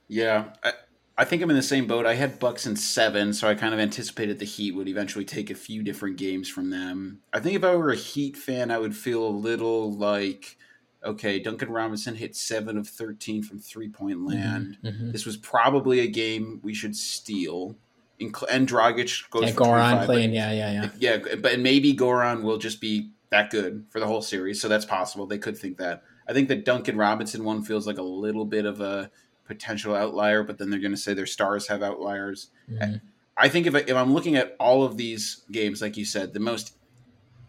Yeah, 0.07 0.45
I, 0.63 0.73
I 1.17 1.25
think 1.25 1.41
I'm 1.41 1.49
in 1.49 1.55
the 1.55 1.61
same 1.61 1.85
boat. 1.85 2.05
I 2.05 2.15
had 2.15 2.39
Bucks 2.39 2.65
in 2.65 2.75
seven, 2.75 3.33
so 3.33 3.47
I 3.47 3.55
kind 3.55 3.73
of 3.73 3.79
anticipated 3.79 4.39
the 4.39 4.45
Heat 4.45 4.73
would 4.73 4.87
eventually 4.87 5.25
take 5.25 5.49
a 5.51 5.55
few 5.55 5.83
different 5.83 6.17
games 6.17 6.49
from 6.49 6.71
them. 6.71 7.21
I 7.31 7.39
think 7.39 7.55
if 7.55 7.63
I 7.63 7.75
were 7.75 7.91
a 7.91 7.95
Heat 7.95 8.35
fan, 8.35 8.71
I 8.71 8.79
would 8.79 8.95
feel 8.95 9.25
a 9.25 9.29
little 9.29 9.91
like, 9.91 10.57
okay, 11.03 11.39
Duncan 11.39 11.69
Robinson 11.69 12.15
hit 12.15 12.35
seven 12.35 12.77
of 12.77 12.87
thirteen 12.87 13.43
from 13.43 13.59
three 13.59 13.89
point 13.89 14.17
mm-hmm, 14.17 14.27
land. 14.27 14.77
Mm-hmm. 14.83 15.11
This 15.11 15.25
was 15.25 15.37
probably 15.37 15.99
a 15.99 16.07
game 16.07 16.59
we 16.63 16.73
should 16.73 16.95
steal 16.95 17.75
and 18.19 18.67
Dragic 18.67 19.29
goes 19.29 19.43
yeah, 19.43 19.51
Goran 19.51 20.05
playing, 20.05 20.33
yeah, 20.33 20.51
yeah, 20.51 20.89
yeah, 20.99 21.17
yeah. 21.19 21.35
But 21.35 21.59
maybe 21.59 21.93
Goran 21.93 22.43
will 22.43 22.57
just 22.57 22.81
be 22.81 23.11
that 23.29 23.49
good 23.49 23.85
for 23.89 23.99
the 23.99 24.07
whole 24.07 24.21
series, 24.21 24.61
so 24.61 24.67
that's 24.67 24.85
possible. 24.85 25.25
They 25.25 25.37
could 25.37 25.57
think 25.57 25.77
that. 25.77 26.03
I 26.27 26.33
think 26.33 26.47
the 26.47 26.55
Duncan 26.55 26.95
Robinson 26.95 27.43
one 27.43 27.63
feels 27.63 27.85
like 27.85 27.97
a 27.97 28.03
little 28.03 28.45
bit 28.45 28.65
of 28.65 28.79
a 28.79 29.11
potential 29.45 29.93
outlier, 29.93 30.43
but 30.43 30.57
then 30.57 30.69
they're 30.69 30.79
going 30.79 30.91
to 30.91 30.97
say 30.97 31.13
their 31.13 31.25
stars 31.25 31.67
have 31.67 31.83
outliers. 31.83 32.49
Mm-hmm. 32.69 32.97
I 33.35 33.49
think 33.49 33.67
if, 33.67 33.75
I, 33.75 33.79
if 33.79 33.93
I'm 33.93 34.13
looking 34.13 34.35
at 34.35 34.55
all 34.59 34.83
of 34.83 34.95
these 34.95 35.43
games, 35.51 35.81
like 35.81 35.97
you 35.97 36.05
said, 36.05 36.33
the 36.33 36.39
most, 36.39 36.77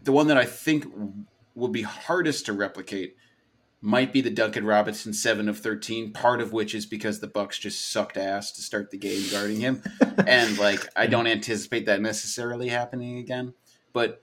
the 0.02 0.12
one 0.12 0.26
that 0.26 0.36
I 0.36 0.44
think 0.44 0.86
will 1.54 1.68
be 1.68 1.82
hardest 1.82 2.46
to 2.46 2.52
replicate 2.52 3.16
might 3.84 4.14
be 4.14 4.22
the 4.22 4.30
Duncan 4.30 4.64
Robinson 4.64 5.12
seven 5.12 5.46
of 5.46 5.58
thirteen. 5.58 6.10
Part 6.10 6.40
of 6.40 6.54
which 6.54 6.74
is 6.74 6.86
because 6.86 7.20
the 7.20 7.26
Bucks 7.26 7.58
just 7.58 7.92
sucked 7.92 8.16
ass 8.16 8.50
to 8.52 8.62
start 8.62 8.90
the 8.90 8.96
game 8.96 9.22
guarding 9.30 9.60
him, 9.60 9.82
and 10.26 10.56
like 10.58 10.88
I 10.96 11.06
don't 11.06 11.26
anticipate 11.26 11.84
that 11.86 12.00
necessarily 12.00 12.68
happening 12.68 13.18
again. 13.18 13.52
But 13.92 14.22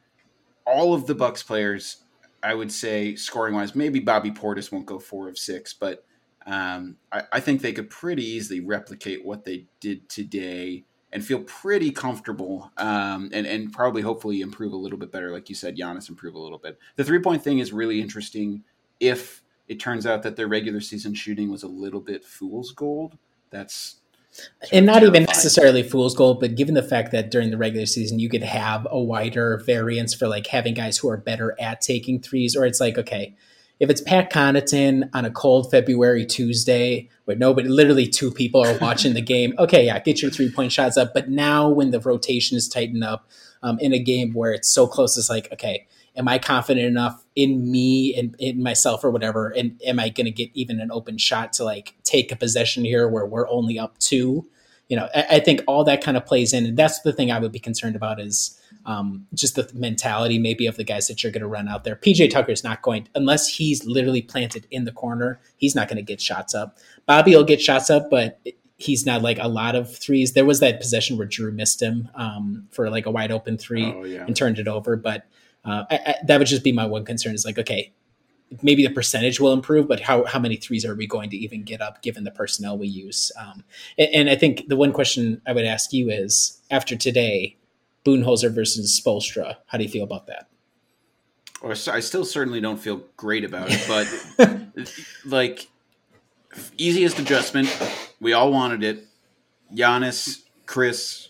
all 0.65 0.95
of 0.95 1.05
the 1.05 1.13
Bucks 1.13 1.43
players, 1.43 1.97
I 2.41 2.55
would 2.55 2.71
say 2.71 3.15
scoring 3.15 3.53
wise, 3.53 3.75
maybe 3.75 3.99
Bobby 3.99 4.31
Portis 4.31 4.71
won't 4.71 4.87
go 4.87 4.97
four 4.97 5.29
of 5.29 5.37
six, 5.37 5.75
but 5.75 6.05
um, 6.47 6.97
I, 7.11 7.23
I 7.33 7.39
think 7.39 7.61
they 7.61 7.71
could 7.71 7.91
pretty 7.91 8.25
easily 8.25 8.61
replicate 8.61 9.23
what 9.23 9.45
they 9.45 9.67
did 9.79 10.09
today 10.09 10.85
and 11.13 11.23
feel 11.23 11.41
pretty 11.41 11.91
comfortable 11.91 12.71
um, 12.77 13.29
and, 13.31 13.45
and 13.45 13.71
probably 13.71 14.01
hopefully 14.01 14.41
improve 14.41 14.73
a 14.73 14.77
little 14.77 14.97
bit 14.97 15.11
better. 15.11 15.31
Like 15.31 15.49
you 15.49 15.55
said, 15.55 15.77
Giannis 15.77 16.09
improve 16.09 16.33
a 16.33 16.39
little 16.39 16.57
bit. 16.57 16.79
The 16.95 17.03
three 17.03 17.19
point 17.19 17.43
thing 17.43 17.59
is 17.59 17.71
really 17.71 18.01
interesting 18.01 18.63
if 18.99 19.40
it 19.71 19.79
turns 19.79 20.05
out 20.05 20.21
that 20.23 20.35
their 20.35 20.49
regular 20.49 20.81
season 20.81 21.13
shooting 21.13 21.49
was 21.49 21.63
a 21.63 21.67
little 21.67 22.01
bit 22.01 22.25
fool's 22.25 22.73
gold. 22.73 23.17
That's 23.51 24.01
and 24.69 24.85
not 24.85 24.99
terrifying. 24.99 25.15
even 25.15 25.23
necessarily 25.27 25.81
fool's 25.81 26.13
gold, 26.13 26.41
but 26.41 26.55
given 26.55 26.73
the 26.73 26.83
fact 26.83 27.13
that 27.13 27.31
during 27.31 27.51
the 27.51 27.57
regular 27.57 27.85
season 27.85 28.19
you 28.19 28.27
could 28.27 28.43
have 28.43 28.85
a 28.91 28.99
wider 28.99 29.63
variance 29.65 30.13
for 30.13 30.27
like 30.27 30.47
having 30.47 30.73
guys 30.73 30.97
who 30.97 31.09
are 31.09 31.15
better 31.15 31.55
at 31.57 31.79
taking 31.79 32.19
threes, 32.19 32.53
or 32.53 32.65
it's 32.65 32.81
like 32.81 32.97
okay, 32.97 33.33
if 33.79 33.89
it's 33.89 34.01
Pat 34.01 34.29
Connaughton 34.29 35.09
on 35.13 35.23
a 35.23 35.31
cold 35.31 35.71
February 35.71 36.25
Tuesday 36.25 37.07
where 37.23 37.37
nobody, 37.37 37.69
literally 37.69 38.07
two 38.07 38.29
people 38.29 38.61
are 38.61 38.77
watching 38.79 39.13
the 39.13 39.21
game, 39.21 39.53
okay, 39.59 39.85
yeah, 39.85 39.99
get 39.99 40.21
your 40.21 40.31
three 40.31 40.51
point 40.51 40.73
shots 40.73 40.97
up. 40.97 41.13
But 41.13 41.29
now 41.29 41.69
when 41.69 41.91
the 41.91 42.01
rotation 42.01 42.57
is 42.57 42.67
tightened 42.67 43.05
up 43.05 43.29
um, 43.63 43.79
in 43.79 43.93
a 43.93 43.99
game 43.99 44.33
where 44.33 44.51
it's 44.51 44.69
so 44.69 44.85
close, 44.85 45.17
it's 45.17 45.29
like 45.29 45.47
okay 45.53 45.87
am 46.15 46.27
I 46.27 46.39
confident 46.39 46.85
enough 46.85 47.23
in 47.35 47.71
me 47.71 48.15
and 48.15 48.35
in 48.39 48.61
myself 48.61 49.03
or 49.03 49.11
whatever? 49.11 49.49
And 49.49 49.79
am 49.85 49.99
I 49.99 50.09
going 50.09 50.25
to 50.25 50.31
get 50.31 50.49
even 50.53 50.79
an 50.79 50.91
open 50.91 51.17
shot 51.17 51.53
to 51.53 51.63
like 51.63 51.95
take 52.03 52.31
a 52.31 52.35
possession 52.35 52.83
here 52.83 53.07
where 53.07 53.25
we're 53.25 53.49
only 53.49 53.79
up 53.79 53.97
two? 53.99 54.47
You 54.89 54.97
know, 54.97 55.07
I, 55.15 55.25
I 55.31 55.39
think 55.39 55.61
all 55.67 55.83
that 55.85 56.03
kind 56.03 56.17
of 56.17 56.25
plays 56.25 56.53
in, 56.53 56.65
and 56.65 56.77
that's 56.77 56.99
the 57.01 57.13
thing 57.13 57.31
I 57.31 57.39
would 57.39 57.51
be 57.51 57.59
concerned 57.59 57.95
about 57.95 58.19
is 58.19 58.59
um, 58.85 59.27
just 59.33 59.55
the 59.55 59.69
mentality 59.73 60.39
maybe 60.39 60.65
of 60.65 60.75
the 60.75 60.83
guys 60.83 61.07
that 61.07 61.23
you're 61.23 61.31
going 61.31 61.41
to 61.41 61.47
run 61.47 61.67
out 61.67 61.83
there. 61.83 61.95
PJ 61.95 62.29
Tucker 62.29 62.51
is 62.51 62.63
not 62.63 62.81
going 62.81 63.07
unless 63.15 63.47
he's 63.47 63.85
literally 63.85 64.21
planted 64.21 64.67
in 64.71 64.85
the 64.85 64.91
corner. 64.91 65.39
He's 65.57 65.75
not 65.75 65.87
going 65.87 65.97
to 65.97 66.03
get 66.03 66.19
shots 66.19 66.53
up. 66.53 66.77
Bobby 67.05 67.35
will 67.35 67.43
get 67.43 67.61
shots 67.61 67.89
up, 67.89 68.09
but 68.09 68.41
he's 68.77 69.05
not 69.05 69.21
like 69.21 69.37
a 69.39 69.47
lot 69.47 69.75
of 69.75 69.95
threes. 69.95 70.33
There 70.33 70.45
was 70.45 70.59
that 70.59 70.79
possession 70.79 71.17
where 71.17 71.27
Jrue 71.27 71.53
missed 71.53 71.81
him 71.81 72.09
um, 72.15 72.67
for 72.71 72.89
like 72.89 73.05
a 73.05 73.11
wide 73.11 73.31
open 73.31 73.57
three 73.57 73.85
oh, 73.85 74.03
yeah. 74.03 74.25
and 74.25 74.35
turned 74.35 74.59
it 74.59 74.67
over, 74.67 74.95
but 74.95 75.25
uh, 75.63 75.83
I, 75.89 75.95
I, 75.95 76.15
that 76.25 76.39
would 76.39 76.47
just 76.47 76.63
be 76.63 76.71
my 76.71 76.85
one 76.85 77.05
concern 77.05 77.35
is 77.35 77.45
like, 77.45 77.59
okay, 77.59 77.93
maybe 78.61 78.85
the 78.85 78.93
percentage 78.93 79.39
will 79.39 79.53
improve, 79.53 79.87
but 79.87 80.01
how, 80.01 80.25
how 80.25 80.39
many 80.39 80.55
threes 80.55 80.85
are 80.85 80.95
we 80.95 81.07
going 81.07 81.29
to 81.29 81.37
even 81.37 81.63
get 81.63 81.81
up 81.81 82.01
given 82.01 82.23
the 82.23 82.31
personnel 82.31 82.77
we 82.77 82.87
use? 82.87 83.31
Um, 83.39 83.63
and, 83.97 84.09
and, 84.13 84.29
I 84.29 84.35
think 84.35 84.67
the 84.67 84.75
one 84.75 84.91
question 84.91 85.41
I 85.47 85.53
would 85.53 85.65
ask 85.65 85.93
you 85.93 86.09
is 86.09 86.59
after 86.69 86.95
today, 86.95 87.57
Budenholzer 88.03 88.53
versus 88.53 88.99
Spoelstra, 88.99 89.57
how 89.67 89.77
do 89.77 89.83
you 89.83 89.89
feel 89.89 90.03
about 90.03 90.27
that? 90.27 90.47
Or 91.61 91.71
I 91.71 91.99
still 91.99 92.25
certainly 92.25 92.59
don't 92.59 92.79
feel 92.79 93.03
great 93.17 93.45
about 93.45 93.67
it, 93.69 93.85
but 93.87 95.03
like 95.25 95.67
easiest 96.77 97.19
adjustment, 97.19 97.69
we 98.19 98.33
all 98.33 98.51
wanted 98.51 98.83
it. 98.83 99.05
Giannis, 99.73 100.41
Khris, 100.65 101.29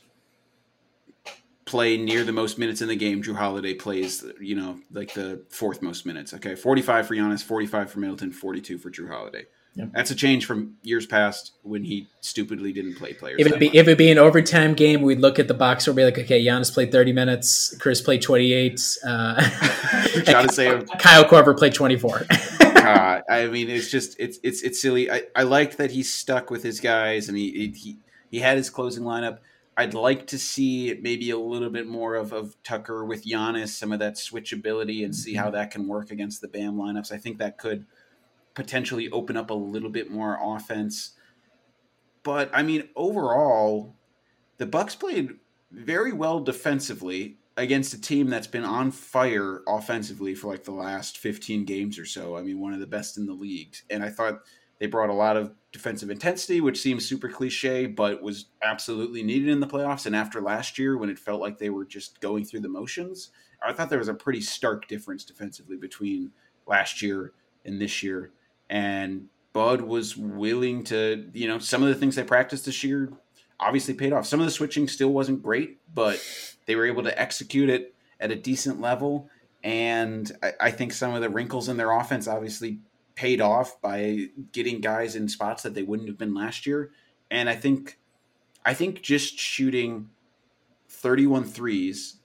play 1.72 1.98
near 1.98 2.26
the 2.26 2.34
most 2.34 2.60
minutes 2.60 2.82
in 2.82 2.90
the 2.90 2.96
game. 2.96 3.24
Jrue 3.24 3.36
Holiday 3.36 3.74
plays, 3.74 4.26
you 4.40 4.56
know, 4.56 4.78
like 4.92 5.14
the 5.14 5.44
fourth 5.50 5.82
most 5.82 6.06
minutes. 6.06 6.34
Okay, 6.34 6.54
45 6.54 7.08
for 7.08 7.16
Giannis, 7.16 7.42
45 7.42 7.90
for 7.90 8.00
Middleton, 8.00 8.32
42 8.34 8.78
for 8.78 8.92
Jrue 8.92 9.10
Holiday. 9.10 9.46
Yep. 9.76 9.92
That's 9.94 10.12
a 10.12 10.16
change 10.16 10.46
from 10.46 10.76
years 10.84 11.06
past 11.06 11.54
when 11.64 11.86
he 11.86 12.10
stupidly 12.20 12.74
didn't 12.74 12.96
play 12.96 13.14
players. 13.14 13.40
If 13.40 13.48
it 13.48 13.58
be 13.58 13.76
if 13.76 13.88
it 13.88 13.98
be 13.98 14.12
an 14.12 14.18
overtime 14.18 14.74
game, 14.74 15.02
we'd 15.02 15.22
look 15.22 15.40
at 15.40 15.48
the 15.48 15.54
box 15.54 15.88
and 15.88 15.96
be 15.96 16.04
like, 16.04 16.20
okay, 16.20 16.44
Giannis 16.44 16.74
played 16.74 16.92
30 16.92 17.14
minutes, 17.14 17.74
Khris 17.78 18.02
played 18.02 18.22
28, 18.22 18.98
uh, 19.08 19.50
trying 20.26 20.48
to 20.48 20.54
say 20.54 20.84
Kyle 21.00 21.24
Korver 21.24 21.58
played 21.58 21.74
24. 21.74 22.26
uh, 22.62 23.22
I 23.30 23.48
mean, 23.48 23.70
it's 23.70 23.90
just 23.90 24.20
it's 24.20 24.40
it's 24.44 24.62
it's 24.62 24.82
silly. 24.82 25.10
I, 25.10 25.24
I 25.34 25.44
liked 25.44 25.78
that 25.78 25.92
he 25.92 26.04
stuck 26.04 26.52
with 26.52 26.64
his 26.64 26.82
guys 26.82 27.30
and 27.30 27.38
he 27.38 27.72
he 27.74 27.98
he 28.30 28.40
had 28.40 28.58
his 28.58 28.70
closing 28.70 29.04
lineup. 29.04 29.38
I'd 29.78 29.94
like 29.94 30.28
to 30.28 30.38
see 30.38 30.98
maybe 31.02 31.30
a 31.32 31.38
little 31.38 31.70
bit 31.70 31.88
more 31.88 32.16
of, 32.16 32.34
of 32.34 32.62
Tucker 32.64 33.06
with 33.06 33.26
Giannis, 33.26 33.70
some 33.70 33.92
of 33.92 34.00
that 34.00 34.16
switchability, 34.16 35.04
and 35.04 35.16
see 35.16 35.34
how 35.34 35.46
mm-hmm. 35.46 35.56
that 35.56 35.72
can 35.72 35.88
work 35.88 36.12
against 36.12 36.42
the 36.42 36.48
BAM 36.48 36.76
lineups. 36.76 37.12
I 37.12 37.18
think 37.18 37.38
that 37.38 37.58
could 37.58 37.86
potentially 38.54 39.10
open 39.10 39.38
up 39.38 39.50
a 39.50 39.56
little 39.56 39.90
bit 39.90 40.12
more 40.12 40.38
offense. 40.42 41.12
But 42.24 42.52
I 42.54 42.64
mean, 42.64 42.90
overall, 42.96 43.96
the 44.58 44.66
Bucks 44.66 44.96
played 44.96 45.32
very 45.72 46.12
well 46.12 46.42
defensively 46.42 47.38
against 47.58 47.94
a 47.94 48.02
team 48.02 48.30
that's 48.30 48.48
been 48.48 48.64
on 48.64 48.92
fire 48.92 49.62
offensively 49.68 50.36
for 50.36 50.48
like 50.48 50.64
the 50.64 50.72
last 50.72 51.18
15 51.18 51.66
games 51.66 51.98
or 51.98 52.06
so. 52.06 52.36
I 52.36 52.42
mean, 52.42 52.60
one 52.60 52.74
of 52.74 52.80
the 52.80 52.88
best 52.88 53.18
in 53.18 53.26
the 53.26 53.34
league. 53.34 53.76
And 53.90 54.04
I 54.04 54.10
thought 54.10 54.42
they 54.82 54.88
brought 54.88 55.12
a 55.12 55.14
lot 55.14 55.38
of 55.38 55.54
defensive 55.72 56.10
intensity, 56.10 56.60
which 56.60 56.82
seems 56.82 57.08
super 57.08 57.30
cliche, 57.30 57.86
but 57.86 58.24
was 58.24 58.46
absolutely 58.64 59.22
needed 59.22 59.48
in 59.48 59.60
the 59.60 59.68
playoffs. 59.68 60.08
And 60.08 60.16
after 60.16 60.42
last 60.42 60.80
year, 60.80 60.98
when 60.98 61.12
it 61.12 61.20
felt 61.20 61.40
like 61.40 61.60
they 61.60 61.70
were 61.70 61.86
just 61.86 62.20
going 62.20 62.46
through 62.46 62.62
the 62.62 62.68
motions, 62.68 63.30
I 63.64 63.74
thought 63.74 63.92
there 63.92 64.00
was 64.00 64.08
a 64.08 64.16
pretty 64.16 64.42
stark 64.42 64.88
difference 64.88 65.24
defensively 65.24 65.78
between 65.78 66.32
last 66.66 67.04
year 67.04 67.32
and 67.64 67.80
this 67.80 68.02
year. 68.02 68.32
And 68.72 69.28
Bud 69.54 69.82
was 69.82 70.18
willing 70.18 70.84
to, 70.86 71.30
you 71.32 71.48
know, 71.48 71.60
some 71.60 71.84
of 71.84 71.90
the 71.90 71.96
things 71.96 72.16
they 72.16 72.24
practiced 72.24 72.66
this 72.66 72.84
year 72.84 73.14
obviously 73.60 73.94
paid 73.94 74.14
off. 74.14 74.26
Some 74.26 74.40
of 74.40 74.48
the 74.48 74.52
switching 74.52 74.88
still 74.88 75.10
wasn't 75.10 75.44
great, 75.44 75.78
but 75.94 76.20
they 76.66 76.76
were 76.76 76.88
able 76.88 77.04
to 77.04 77.22
execute 77.22 77.70
it 77.70 77.94
at 78.20 78.32
a 78.32 78.36
decent 78.36 78.82
level. 78.82 79.30
And 79.64 80.32
I, 80.42 80.54
I 80.60 80.72
think 80.72 80.92
some 80.92 81.14
of 81.14 81.22
the 81.22 81.30
wrinkles 81.30 81.70
in 81.70 81.78
their 81.78 81.92
offense 81.92 82.28
obviously 82.28 82.80
paid 83.22 83.40
off 83.40 83.80
by 83.82 84.30
getting 84.52 84.82
guys 84.82 85.16
in 85.16 85.30
spots 85.30 85.62
that 85.62 85.76
they 85.76 85.84
wouldn't 85.84 86.10
have 86.10 86.18
been 86.18 86.34
last 86.34 86.66
year. 86.66 86.90
And 87.30 87.48
I 87.48 87.56
think 87.56 88.00
I 88.66 88.74
think 88.74 89.04
just 89.04 89.38
shooting 89.38 90.10
31 90.90 91.44
threes 91.44 92.18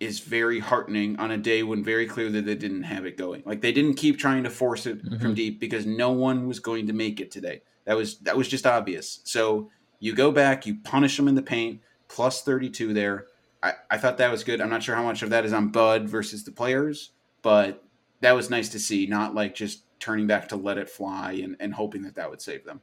is 0.00 0.20
very 0.20 0.58
heartening 0.58 1.18
on 1.18 1.30
a 1.30 1.38
day 1.38 1.62
when 1.62 1.82
very 1.82 2.06
clearly 2.06 2.42
they 2.42 2.54
didn't 2.56 2.82
have 2.82 3.06
it 3.06 3.16
going. 3.16 3.42
Like 3.46 3.62
they 3.62 3.72
didn't 3.72 3.94
keep 3.94 4.18
trying 4.18 4.44
to 4.44 4.50
force 4.50 4.84
it 4.84 5.02
mm-hmm. 5.02 5.18
from 5.18 5.32
deep 5.32 5.60
because 5.60 5.86
no 5.86 6.12
one 6.12 6.46
was 6.46 6.60
going 6.60 6.88
to 6.88 6.92
make 6.92 7.20
it 7.20 7.30
today. 7.30 7.62
That 7.86 7.96
was 7.96 8.18
that 8.18 8.36
was 8.36 8.46
just 8.46 8.66
obvious. 8.66 9.20
So 9.24 9.70
you 9.98 10.14
go 10.14 10.30
back, 10.30 10.66
you 10.66 10.76
punish 10.84 11.16
them 11.16 11.26
in 11.26 11.36
the 11.36 11.42
paint, 11.42 11.80
plus 12.08 12.42
32 12.42 12.92
there. 12.92 13.28
I, 13.62 13.72
I 13.90 13.96
thought 13.96 14.18
that 14.18 14.30
was 14.30 14.44
good. 14.44 14.60
I'm 14.60 14.68
not 14.68 14.82
sure 14.82 14.94
how 14.94 15.04
much 15.04 15.22
of 15.22 15.30
that 15.30 15.46
is 15.46 15.54
on 15.54 15.68
Bud 15.68 16.06
versus 16.06 16.44
the 16.44 16.52
players, 16.52 17.12
but 17.40 17.82
that 18.20 18.32
was 18.32 18.50
nice 18.50 18.68
to 18.70 18.78
see, 18.78 19.06
not 19.06 19.34
like 19.34 19.54
just 19.54 19.84
turning 20.04 20.26
back 20.26 20.48
to 20.48 20.56
let 20.56 20.76
it 20.76 20.90
fly 20.90 21.32
and, 21.42 21.56
and 21.60 21.72
hoping 21.72 22.02
that 22.02 22.14
that 22.14 22.28
would 22.28 22.42
save 22.42 22.64
them. 22.64 22.82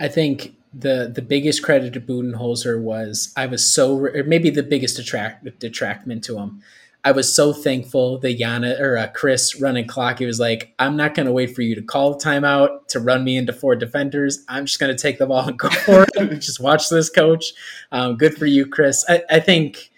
I 0.00 0.08
think 0.08 0.54
the 0.72 1.10
the 1.14 1.22
biggest 1.22 1.62
credit 1.62 1.92
to 1.92 2.00
Budenholzer 2.00 2.80
was 2.80 3.32
I 3.36 3.46
was 3.46 3.64
so 3.64 3.96
or 3.98 4.24
maybe 4.24 4.48
the 4.48 4.62
biggest 4.62 4.96
detract 4.96 5.58
detractment 5.58 6.24
to 6.24 6.38
him. 6.38 6.62
I 7.04 7.12
was 7.12 7.32
so 7.32 7.52
thankful 7.52 8.18
that 8.18 8.38
Yana 8.38 8.80
or 8.80 8.96
uh, 8.96 9.06
Khris 9.08 9.60
running 9.60 9.86
clock. 9.86 10.18
He 10.18 10.26
was 10.26 10.40
like, 10.40 10.74
"I'm 10.78 10.96
not 10.96 11.14
going 11.14 11.26
to 11.26 11.32
wait 11.32 11.54
for 11.54 11.62
you 11.62 11.74
to 11.74 11.82
call 11.82 12.18
timeout 12.18 12.88
to 12.88 13.00
run 13.00 13.22
me 13.22 13.36
into 13.36 13.52
four 13.52 13.76
defenders. 13.76 14.44
I'm 14.48 14.66
just 14.66 14.80
going 14.80 14.96
to 14.96 15.00
take 15.00 15.18
the 15.18 15.26
ball 15.26 15.46
and 15.46 15.58
go 15.58 15.68
for 15.70 16.06
it. 16.16 16.40
just 16.40 16.58
watch 16.58 16.88
this, 16.88 17.10
coach. 17.10 17.52
Um, 17.92 18.16
good 18.16 18.36
for 18.36 18.46
you, 18.46 18.66
Khris. 18.66 19.04
I, 19.08 19.22
I, 19.30 19.40
think 19.40 19.90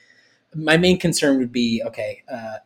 my 0.55 0.77
main 0.77 0.99
concern 0.99 1.39
would 1.39 1.53
be 1.53 1.83
okay. 1.87 2.25
Uh, 2.31 2.57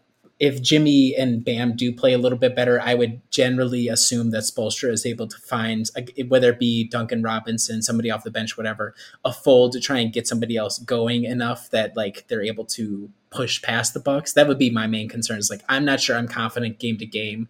if 0.42 0.60
Jimmy 0.60 1.14
and 1.14 1.44
Bam 1.44 1.76
do 1.76 1.94
play 1.94 2.12
a 2.12 2.18
little 2.18 2.36
bit 2.36 2.56
better, 2.56 2.80
I 2.80 2.94
would 2.94 3.20
generally 3.30 3.86
assume 3.86 4.30
that 4.32 4.42
Spoelstra 4.42 4.90
is 4.90 5.06
able 5.06 5.28
to 5.28 5.36
find, 5.38 5.88
whether 6.26 6.50
it 6.50 6.58
be 6.58 6.82
Duncan 6.88 7.22
Robinson, 7.22 7.80
somebody 7.80 8.10
off 8.10 8.24
the 8.24 8.30
bench, 8.32 8.56
whatever, 8.56 8.92
a 9.24 9.32
fold 9.32 9.70
to 9.70 9.80
try 9.80 10.00
and 10.00 10.12
get 10.12 10.26
somebody 10.26 10.56
else 10.56 10.80
going 10.80 11.22
enough 11.22 11.70
that 11.70 11.96
like 11.96 12.26
they're 12.26 12.42
able 12.42 12.64
to 12.64 13.08
push 13.30 13.62
past 13.62 13.94
the 13.94 14.00
Bucks. 14.00 14.32
That 14.32 14.48
would 14.48 14.58
be 14.58 14.68
my 14.68 14.88
main 14.88 15.08
concern. 15.08 15.38
Is 15.38 15.48
like 15.48 15.62
I'm 15.68 15.84
not 15.84 16.00
sure 16.00 16.16
I'm 16.16 16.26
confident 16.26 16.80
game 16.80 16.98
to 16.98 17.06
game. 17.06 17.46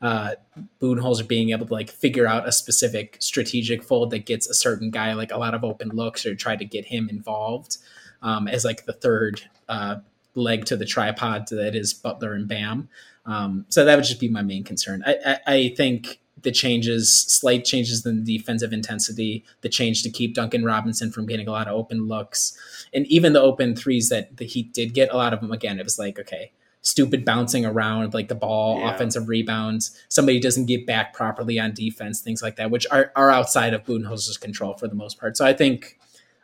Uh, 0.00 0.32
Budenholzer 0.80 1.28
being 1.28 1.50
able 1.50 1.66
to 1.66 1.72
like 1.72 1.90
figure 1.90 2.26
out 2.26 2.48
a 2.48 2.50
specific 2.50 3.18
strategic 3.20 3.84
fold 3.84 4.10
that 4.10 4.26
gets 4.26 4.48
a 4.48 4.54
certain 4.54 4.90
guy 4.90 5.12
like 5.12 5.30
a 5.30 5.38
lot 5.38 5.54
of 5.54 5.62
open 5.62 5.90
looks 5.90 6.26
or 6.26 6.34
try 6.34 6.56
to 6.56 6.64
get 6.64 6.86
him 6.86 7.08
involved 7.08 7.76
um, 8.20 8.48
as 8.48 8.64
like 8.64 8.84
the 8.84 8.92
third 8.92 9.42
uh, 9.68 9.96
leg 10.34 10.64
to 10.66 10.76
the 10.76 10.86
tripod 10.86 11.48
that 11.48 11.74
is 11.74 11.92
Butler 11.92 12.34
and 12.34 12.48
Bam. 12.48 12.88
Um, 13.26 13.66
so 13.68 13.84
that 13.84 13.94
would 13.94 14.04
just 14.04 14.20
be 14.20 14.28
my 14.28 14.42
main 14.42 14.64
concern. 14.64 15.02
I, 15.06 15.16
I, 15.24 15.54
I, 15.54 15.74
think 15.76 16.20
the 16.42 16.50
changes, 16.50 17.22
slight 17.28 17.64
changes 17.64 18.04
in 18.04 18.24
the 18.24 18.38
defensive 18.38 18.72
intensity, 18.72 19.44
the 19.60 19.68
change 19.68 20.02
to 20.02 20.10
keep 20.10 20.34
Duncan 20.34 20.64
Robinson 20.64 21.12
from 21.12 21.26
getting 21.26 21.46
a 21.46 21.52
lot 21.52 21.68
of 21.68 21.74
open 21.74 22.08
looks, 22.08 22.58
and 22.92 23.06
even 23.06 23.32
the 23.32 23.40
open 23.40 23.76
threes 23.76 24.08
that 24.08 24.38
the 24.38 24.44
Heat 24.44 24.72
did 24.72 24.92
get 24.92 25.12
a 25.12 25.16
lot 25.16 25.32
of 25.32 25.40
them. 25.40 25.52
Again, 25.52 25.78
it 25.78 25.84
was 25.84 26.00
like 26.00 26.18
okay, 26.18 26.50
stupid 26.82 27.24
bouncing 27.24 27.64
around 27.64 28.12
like 28.12 28.28
the 28.28 28.34
ball, 28.34 28.80
yeah. 28.80 28.92
offensive 28.92 29.28
rebounds, 29.28 29.96
somebody 30.08 30.40
doesn't 30.40 30.66
get 30.66 30.84
back 30.84 31.14
properly 31.14 31.58
on 31.58 31.72
defense, 31.72 32.20
things 32.20 32.42
like 32.42 32.56
that, 32.56 32.70
which 32.70 32.86
are, 32.90 33.12
are 33.16 33.30
outside 33.30 33.72
of 33.72 33.84
Budenholzer's 33.84 34.36
control 34.36 34.74
for 34.74 34.88
the 34.88 34.94
most 34.94 35.18
part. 35.18 35.36
So 35.36 35.46
I 35.46 35.52
think 35.52 35.98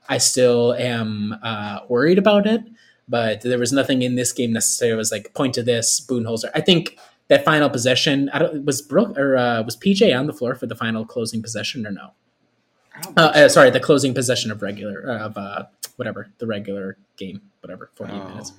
I 0.09 0.19
still 0.19 0.75
am 0.75 1.37
uh, 1.43 1.81
worried 1.89 2.19
about 2.19 2.47
it 2.47 2.63
but 3.09 3.41
there 3.41 3.59
was 3.59 3.73
nothing 3.73 4.03
in 4.03 4.15
this 4.17 4.33
game 4.33 4.53
necessarily 4.53 4.97
was 4.97 5.11
like 5.11 5.33
point 5.35 5.55
to 5.55 5.63
this 5.63 6.01
Budenholzer. 6.01 6.51
I 6.55 6.61
think 6.61 6.99
that 7.29 7.45
final 7.45 7.71
possession. 7.71 8.29
I 8.33 8.39
don't 8.39 8.65
was 8.65 8.83
Brook 8.83 9.19
or 9.19 9.37
uh, 9.37 9.63
was 9.63 9.77
PJ 9.77 10.19
on 10.19 10.27
the 10.27 10.33
floor 10.33 10.55
for 10.55 10.67
the 10.67 10.75
final 10.75 11.05
closing 11.05 11.43
possession 11.43 11.87
or 11.87 11.91
no? 11.91 12.11
Uh, 13.17 13.21
uh, 13.21 13.49
sorry, 13.49 13.71
the 13.71 13.81
closing 13.81 14.13
possession 14.13 14.51
of 14.51 14.61
regular 14.63 15.01
of 15.01 15.37
uh, 15.37 15.65
whatever 15.97 16.29
the 16.39 16.47
regular 16.47 16.97
game, 17.17 17.41
whatever 17.61 17.91
forty 17.95 18.15
oh. 18.15 18.29
minutes. 18.29 18.53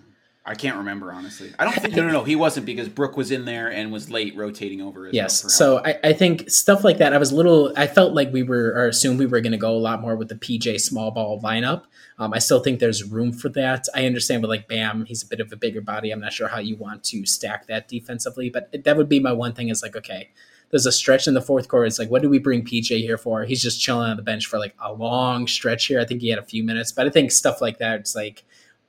I 0.50 0.56
can't 0.56 0.78
remember 0.78 1.14
honestly. 1.14 1.54
I 1.60 1.64
don't 1.64 1.76
think 1.76 1.96
no 1.96 2.02
no 2.02 2.12
no 2.12 2.24
he 2.24 2.36
wasn't 2.36 2.66
because 2.66 2.90
Brook 2.90 3.16
was 3.16 3.30
in 3.30 3.46
there 3.46 3.72
and 3.72 3.92
was 3.92 4.10
late 4.10 4.36
rotating 4.36 4.82
over. 4.82 5.08
yes, 5.12 5.44
well 5.44 5.50
so 5.52 5.78
I, 5.86 6.00
I 6.04 6.14
think 6.14 6.50
stuff 6.50 6.84
like 6.84 6.98
that. 6.98 7.14
I 7.14 7.20
was 7.20 7.32
a 7.32 7.36
little. 7.36 7.72
I 7.78 7.86
felt 7.86 8.16
like 8.16 8.34
we 8.34 8.42
were 8.42 8.74
or 8.76 8.88
assumed 8.88 9.20
we 9.20 9.28
were 9.28 9.42
going 9.42 9.52
to 9.52 9.60
go 9.60 9.76
a 9.76 9.78
lot 9.78 10.02
more 10.02 10.16
with 10.16 10.30
the 10.30 10.36
PJ 10.36 10.82
small 10.82 11.12
ball 11.12 11.40
lineup. 11.40 11.84
Um, 12.18 12.34
I 12.34 12.40
still 12.40 12.62
think 12.62 12.80
there's 12.80 13.04
room 13.04 13.32
for 13.32 13.50
that. 13.50 13.86
I 13.94 14.08
understand 14.08 14.42
with 14.42 14.50
like 14.50 14.68
Bam, 14.68 15.06
he's 15.06 15.22
a 15.22 15.28
bit 15.28 15.40
of 15.40 15.54
a 15.54 15.56
bigger 15.56 15.82
body. 15.82 16.10
I'm 16.10 16.20
not 16.20 16.34
sure 16.34 16.48
how 16.48 16.60
you 16.60 16.76
want 16.76 17.04
to 17.06 17.28
stack 17.28 17.68
that 17.68 17.88
defensively, 17.88 18.50
but 18.50 18.84
that 18.84 18.98
would 18.98 19.08
be 19.08 19.20
my 19.20 19.32
one 19.32 19.54
thing. 19.54 19.70
Is 19.70 19.84
like 19.84 19.96
okay, 19.96 20.30
there's 20.72 20.88
a 20.88 20.92
stretch 20.92 21.28
in 21.28 21.36
the 21.36 21.42
fourth 21.42 21.68
quarter. 21.68 21.86
It's 21.86 22.00
like, 22.00 22.10
what 22.10 22.22
do 22.22 22.30
we 22.30 22.40
bring 22.40 22.66
PJ 22.66 23.02
here 23.02 23.18
for? 23.18 23.44
He's 23.44 23.62
just 23.62 23.80
chilling 23.80 24.10
on 24.10 24.18
the 24.18 24.24
bench 24.24 24.48
for 24.48 24.58
like 24.58 24.76
a 24.84 24.94
long 24.94 25.48
stretch 25.48 25.86
here. 25.86 26.00
I 26.00 26.06
think 26.06 26.22
he 26.22 26.30
had 26.30 26.40
a 26.40 26.44
few 26.44 26.64
minutes, 26.64 26.92
but 26.92 27.08
I 27.08 27.10
think 27.10 27.32
stuff 27.32 27.62
like 27.62 27.78
that. 27.80 28.00
It's 28.00 28.16
like 28.16 28.44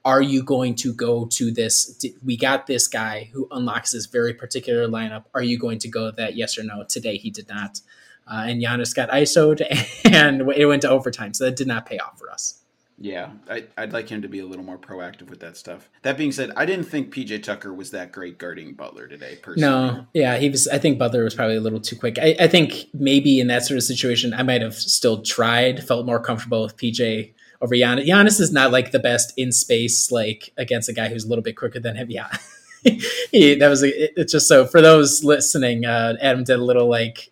are 0.04 0.22
you 0.22 0.42
going 0.42 0.74
to 0.76 0.94
go 0.94 1.26
to 1.26 1.50
this? 1.50 2.04
We 2.24 2.36
got 2.36 2.66
this 2.66 2.88
guy 2.88 3.30
who 3.32 3.46
unlocks 3.50 3.92
this 3.92 4.06
very 4.06 4.34
particular 4.34 4.88
lineup. 4.88 5.24
Are 5.34 5.42
you 5.42 5.58
going 5.58 5.78
to 5.80 5.88
go 5.88 6.10
that? 6.10 6.36
Yes 6.36 6.58
or 6.58 6.62
no? 6.62 6.84
Today 6.84 7.16
he 7.16 7.30
did 7.30 7.48
not. 7.48 7.80
Uh, 8.26 8.44
and 8.46 8.62
Giannis 8.62 8.94
got 8.94 9.10
ISO'd 9.10 9.62
and 10.04 10.42
it 10.52 10.66
went 10.66 10.82
to 10.82 10.88
overtime. 10.88 11.34
So 11.34 11.44
that 11.44 11.56
did 11.56 11.66
not 11.66 11.86
pay 11.86 11.98
off 11.98 12.18
for 12.18 12.30
us. 12.30 12.60
Yeah, 13.02 13.30
I, 13.48 13.64
would 13.78 13.94
like 13.94 14.10
him 14.10 14.20
to 14.20 14.28
be 14.28 14.40
a 14.40 14.46
little 14.46 14.64
more 14.64 14.76
proactive 14.76 15.30
with 15.30 15.40
that 15.40 15.56
stuff. 15.56 15.88
That 16.02 16.18
being 16.18 16.32
said, 16.32 16.50
I 16.54 16.66
didn't 16.66 16.84
think 16.84 17.14
PJ 17.14 17.42
Tucker 17.42 17.72
was 17.72 17.92
that 17.92 18.12
great 18.12 18.36
guarding 18.36 18.74
Butler 18.74 19.06
today. 19.06 19.38
Personally, 19.40 19.70
no, 19.70 20.06
yeah, 20.12 20.36
he 20.36 20.50
was. 20.50 20.68
I 20.68 20.76
think 20.76 20.98
Butler 20.98 21.24
was 21.24 21.34
probably 21.34 21.56
a 21.56 21.62
little 21.62 21.80
too 21.80 21.96
quick. 21.96 22.18
I, 22.18 22.36
I 22.38 22.46
think 22.46 22.88
maybe 22.92 23.40
in 23.40 23.46
that 23.46 23.64
sort 23.64 23.78
of 23.78 23.84
situation, 23.84 24.34
I 24.34 24.42
might 24.42 24.60
have 24.60 24.74
still 24.74 25.22
tried, 25.22 25.82
felt 25.82 26.04
more 26.04 26.20
comfortable 26.20 26.62
with 26.62 26.76
PJ 26.76 27.32
over 27.60 27.74
Giannis. 27.74 28.06
Giannis 28.06 28.40
is 28.40 28.52
not 28.52 28.72
like 28.72 28.90
the 28.90 28.98
best 28.98 29.32
in 29.36 29.52
space, 29.52 30.10
like 30.10 30.52
against 30.56 30.88
a 30.88 30.92
guy 30.92 31.08
who's 31.08 31.24
a 31.24 31.28
little 31.28 31.42
bit 31.42 31.56
quicker 31.56 31.80
than 31.80 31.96
him. 31.96 32.10
Yeah, 32.10 32.28
he, 32.82 33.54
that 33.56 33.68
was 33.68 33.82
a, 33.82 34.20
it's 34.20 34.32
just 34.32 34.48
so 34.48 34.66
for 34.66 34.80
those 34.80 35.24
listening. 35.24 35.84
Uh, 35.84 36.16
Adam 36.20 36.44
did 36.44 36.58
a 36.58 36.64
little 36.64 36.88
like 36.88 37.30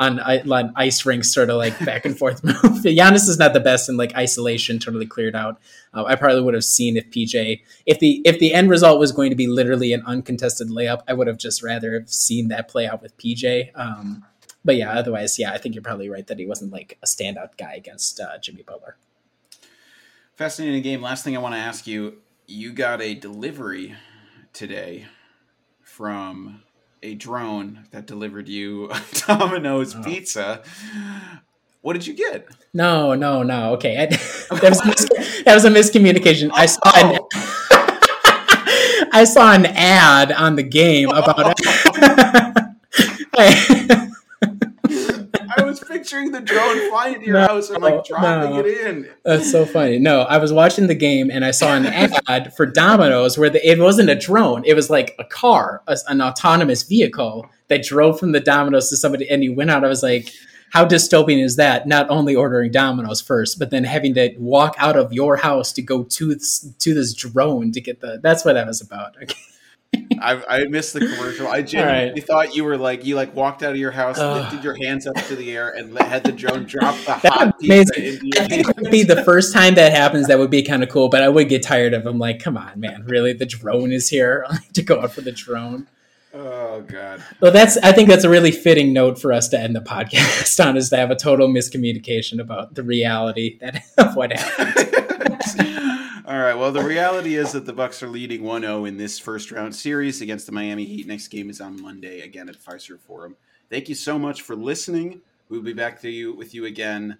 on, 0.00 0.20
on 0.20 0.72
ice 0.76 1.04
rinks, 1.04 1.32
sort 1.32 1.50
of 1.50 1.56
like 1.56 1.78
back 1.84 2.04
and 2.04 2.16
forth 2.16 2.42
move. 2.44 2.54
Giannis 2.82 3.28
is 3.28 3.38
not 3.38 3.52
the 3.52 3.60
best 3.60 3.88
in 3.88 3.96
like 3.96 4.14
isolation, 4.16 4.78
totally 4.78 5.06
cleared 5.06 5.34
out. 5.34 5.60
Uh, 5.92 6.04
I 6.04 6.14
probably 6.14 6.42
would 6.42 6.54
have 6.54 6.64
seen 6.64 6.96
if 6.96 7.10
PJ, 7.10 7.62
if 7.86 7.98
the 7.98 8.22
if 8.24 8.38
the 8.38 8.54
end 8.54 8.70
result 8.70 8.98
was 8.98 9.12
going 9.12 9.30
to 9.30 9.36
be 9.36 9.46
literally 9.46 9.92
an 9.92 10.02
uncontested 10.06 10.68
layup, 10.68 11.02
I 11.08 11.14
would 11.14 11.26
have 11.26 11.38
just 11.38 11.62
rather 11.62 11.94
have 11.94 12.08
seen 12.08 12.48
that 12.48 12.68
play 12.68 12.86
out 12.86 13.02
with 13.02 13.16
PJ. 13.16 13.70
Um, 13.74 14.24
but 14.64 14.76
yeah, 14.76 14.92
otherwise, 14.92 15.38
yeah, 15.38 15.52
I 15.52 15.58
think 15.58 15.74
you're 15.74 15.82
probably 15.82 16.08
right 16.08 16.26
that 16.26 16.38
he 16.38 16.46
wasn't 16.46 16.72
like 16.72 16.98
a 17.02 17.06
standout 17.06 17.56
guy 17.56 17.74
against 17.74 18.20
uh, 18.20 18.38
Jimmy 18.38 18.62
Butler. 18.62 18.96
Fascinating 20.38 20.82
game. 20.82 21.02
Last 21.02 21.24
thing 21.24 21.36
I 21.36 21.40
want 21.40 21.56
to 21.56 21.58
ask 21.58 21.84
you 21.88 22.18
you 22.46 22.72
got 22.72 23.02
a 23.02 23.12
delivery 23.12 23.96
today 24.52 25.06
from 25.82 26.62
a 27.02 27.16
drone 27.16 27.88
that 27.90 28.06
delivered 28.06 28.48
you 28.48 28.88
Domino's 29.26 29.96
oh. 29.96 30.02
pizza. 30.04 30.62
What 31.80 31.94
did 31.94 32.06
you 32.06 32.14
get? 32.14 32.46
No, 32.72 33.14
no, 33.14 33.42
no. 33.42 33.72
Okay, 33.72 34.00
I, 34.00 34.06
that, 34.60 34.68
was 34.68 34.86
mis- 34.86 35.42
that 35.42 35.54
was 35.54 35.64
a 35.64 35.70
miscommunication. 35.70 36.52
I 36.54 36.66
saw 36.66 36.92
an, 36.94 37.18
oh. 37.20 39.08
I 39.12 39.24
saw 39.24 39.52
an 39.54 39.66
ad 39.66 40.30
on 40.30 40.54
the 40.54 40.62
game 40.62 41.08
about. 41.08 41.58
Picturing 46.08 46.32
the 46.32 46.40
drone 46.40 46.88
flying 46.90 47.20
to 47.20 47.26
your 47.26 47.40
no, 47.40 47.46
house 47.46 47.70
and 47.70 47.82
like 47.82 48.04
dropping 48.04 48.50
no. 48.50 48.60
it 48.60 48.86
in. 48.86 49.08
That's 49.24 49.50
so 49.50 49.66
funny. 49.66 49.98
No, 49.98 50.22
I 50.22 50.38
was 50.38 50.52
watching 50.52 50.86
the 50.86 50.94
game 50.94 51.30
and 51.30 51.44
I 51.44 51.50
saw 51.50 51.74
an 51.74 51.86
ad 52.28 52.54
for 52.54 52.64
Domino's 52.64 53.36
where 53.36 53.50
the, 53.50 53.66
it 53.68 53.78
wasn't 53.78 54.08
a 54.08 54.14
drone; 54.14 54.64
it 54.64 54.74
was 54.74 54.88
like 54.88 55.14
a 55.18 55.24
car, 55.24 55.82
a, 55.86 55.98
an 56.08 56.22
autonomous 56.22 56.82
vehicle 56.82 57.48
that 57.68 57.82
drove 57.82 58.18
from 58.18 58.32
the 58.32 58.40
Domino's 58.40 58.88
to 58.88 58.96
somebody, 58.96 59.28
and 59.28 59.44
you 59.44 59.54
went 59.54 59.70
out. 59.70 59.84
I 59.84 59.88
was 59.88 60.02
like. 60.02 60.32
How 60.70 60.84
dystopian 60.84 61.42
is 61.42 61.56
that? 61.56 61.88
Not 61.88 62.10
only 62.10 62.36
ordering 62.36 62.70
Domino's 62.70 63.22
first, 63.22 63.58
but 63.58 63.70
then 63.70 63.84
having 63.84 64.12
to 64.12 64.34
walk 64.36 64.74
out 64.76 64.96
of 64.98 65.14
your 65.14 65.38
house 65.38 65.72
to 65.72 65.80
go 65.80 66.02
to 66.04 66.34
this, 66.34 66.70
to 66.80 66.92
this 66.92 67.14
drone 67.14 67.72
to 67.72 67.80
get 67.80 68.02
the. 68.02 68.20
That's 68.22 68.44
what 68.44 68.52
that 68.52 68.66
was 68.66 68.82
about. 68.82 69.16
Okay. 69.22 69.34
I, 70.20 70.42
I 70.48 70.64
missed 70.64 70.92
the 70.92 71.00
commercial. 71.00 71.48
I 71.48 71.62
genuinely 71.62 72.20
right. 72.20 72.26
thought 72.26 72.54
you 72.54 72.64
were 72.64 72.76
like 72.76 73.04
you 73.04 73.16
like 73.16 73.34
walked 73.34 73.62
out 73.62 73.72
of 73.72 73.78
your 73.78 73.90
house, 73.90 74.18
uh, 74.18 74.34
lifted 74.34 74.64
your 74.64 74.74
hands 74.74 75.06
up 75.06 75.16
to 75.26 75.36
the 75.36 75.56
air, 75.56 75.70
and 75.70 75.96
had 75.98 76.24
the 76.24 76.32
drone 76.32 76.64
drop 76.64 76.96
the 77.04 77.14
hot 77.14 77.54
your 77.60 77.80
I 77.80 77.84
think 77.84 78.68
it 78.68 78.76
would 78.76 78.90
be 78.90 79.02
the 79.02 79.22
first 79.24 79.52
time 79.52 79.74
that 79.76 79.92
happens. 79.92 80.28
That 80.28 80.38
would 80.38 80.50
be 80.50 80.62
kind 80.62 80.82
of 80.82 80.88
cool, 80.88 81.08
but 81.08 81.22
I 81.22 81.28
would 81.28 81.48
get 81.48 81.62
tired 81.62 81.94
of 81.94 82.04
them. 82.04 82.18
Like, 82.18 82.40
come 82.40 82.56
on, 82.56 82.80
man, 82.80 83.04
really? 83.06 83.32
The 83.32 83.46
drone 83.46 83.92
is 83.92 84.08
here 84.08 84.46
to 84.74 84.82
go 84.82 85.00
out 85.00 85.12
for 85.12 85.20
the 85.20 85.32
drone. 85.32 85.86
Oh 86.34 86.82
God. 86.82 87.22
Well, 87.40 87.52
that's. 87.52 87.76
I 87.78 87.92
think 87.92 88.08
that's 88.08 88.24
a 88.24 88.28
really 88.28 88.52
fitting 88.52 88.92
note 88.92 89.20
for 89.20 89.32
us 89.32 89.48
to 89.48 89.58
end 89.58 89.74
the 89.74 89.80
podcast 89.80 90.64
on, 90.64 90.76
is 90.76 90.90
to 90.90 90.96
have 90.96 91.10
a 91.10 91.16
total 91.16 91.48
miscommunication 91.48 92.40
about 92.40 92.74
the 92.74 92.82
reality 92.82 93.58
that 93.60 93.82
of 93.98 94.14
what 94.14 94.32
happened. 94.32 95.27
All 96.26 96.38
right. 96.38 96.54
Well, 96.54 96.72
the 96.72 96.82
reality 96.82 97.36
is 97.36 97.52
that 97.52 97.64
the 97.64 97.72
Bucks 97.72 98.02
are 98.02 98.08
leading 98.08 98.42
1-0 98.42 98.86
in 98.86 98.96
this 98.96 99.18
first 99.18 99.50
round 99.50 99.74
series 99.74 100.20
against 100.20 100.46
the 100.46 100.52
Miami 100.52 100.84
Heat. 100.84 101.06
Next 101.06 101.28
game 101.28 101.48
is 101.48 101.60
on 101.60 101.80
Monday 101.80 102.20
again 102.20 102.48
at 102.48 102.56
Fiserv 102.56 103.00
Forum. 103.00 103.36
Thank 103.70 103.88
you 103.88 103.94
so 103.94 104.18
much 104.18 104.42
for 104.42 104.56
listening. 104.56 105.20
We'll 105.48 105.62
be 105.62 105.72
back 105.72 106.00
to 106.02 106.10
you 106.10 106.34
with 106.34 106.54
you 106.54 106.66
again 106.66 107.18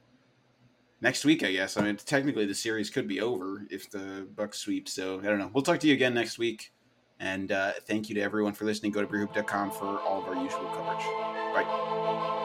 next 1.00 1.24
week, 1.24 1.42
I 1.42 1.52
guess. 1.52 1.76
I 1.76 1.82
mean, 1.82 1.96
technically 1.96 2.46
the 2.46 2.54
series 2.54 2.90
could 2.90 3.08
be 3.08 3.20
over 3.20 3.66
if 3.70 3.90
the 3.90 4.26
Bucks 4.36 4.58
sweep. 4.58 4.88
So 4.88 5.20
I 5.20 5.24
don't 5.24 5.38
know. 5.38 5.50
We'll 5.52 5.64
talk 5.64 5.80
to 5.80 5.86
you 5.86 5.94
again 5.94 6.14
next 6.14 6.38
week. 6.38 6.72
And 7.20 7.50
uh, 7.50 7.72
thank 7.86 8.08
you 8.08 8.14
to 8.16 8.20
everyone 8.20 8.52
for 8.52 8.64
listening. 8.64 8.92
Go 8.92 9.00
to 9.00 9.06
brewhoop.com 9.06 9.72
for 9.72 10.00
all 10.00 10.22
of 10.22 10.28
our 10.28 10.42
usual 10.42 10.68
coverage. 10.70 11.04
Bye. 11.54 12.44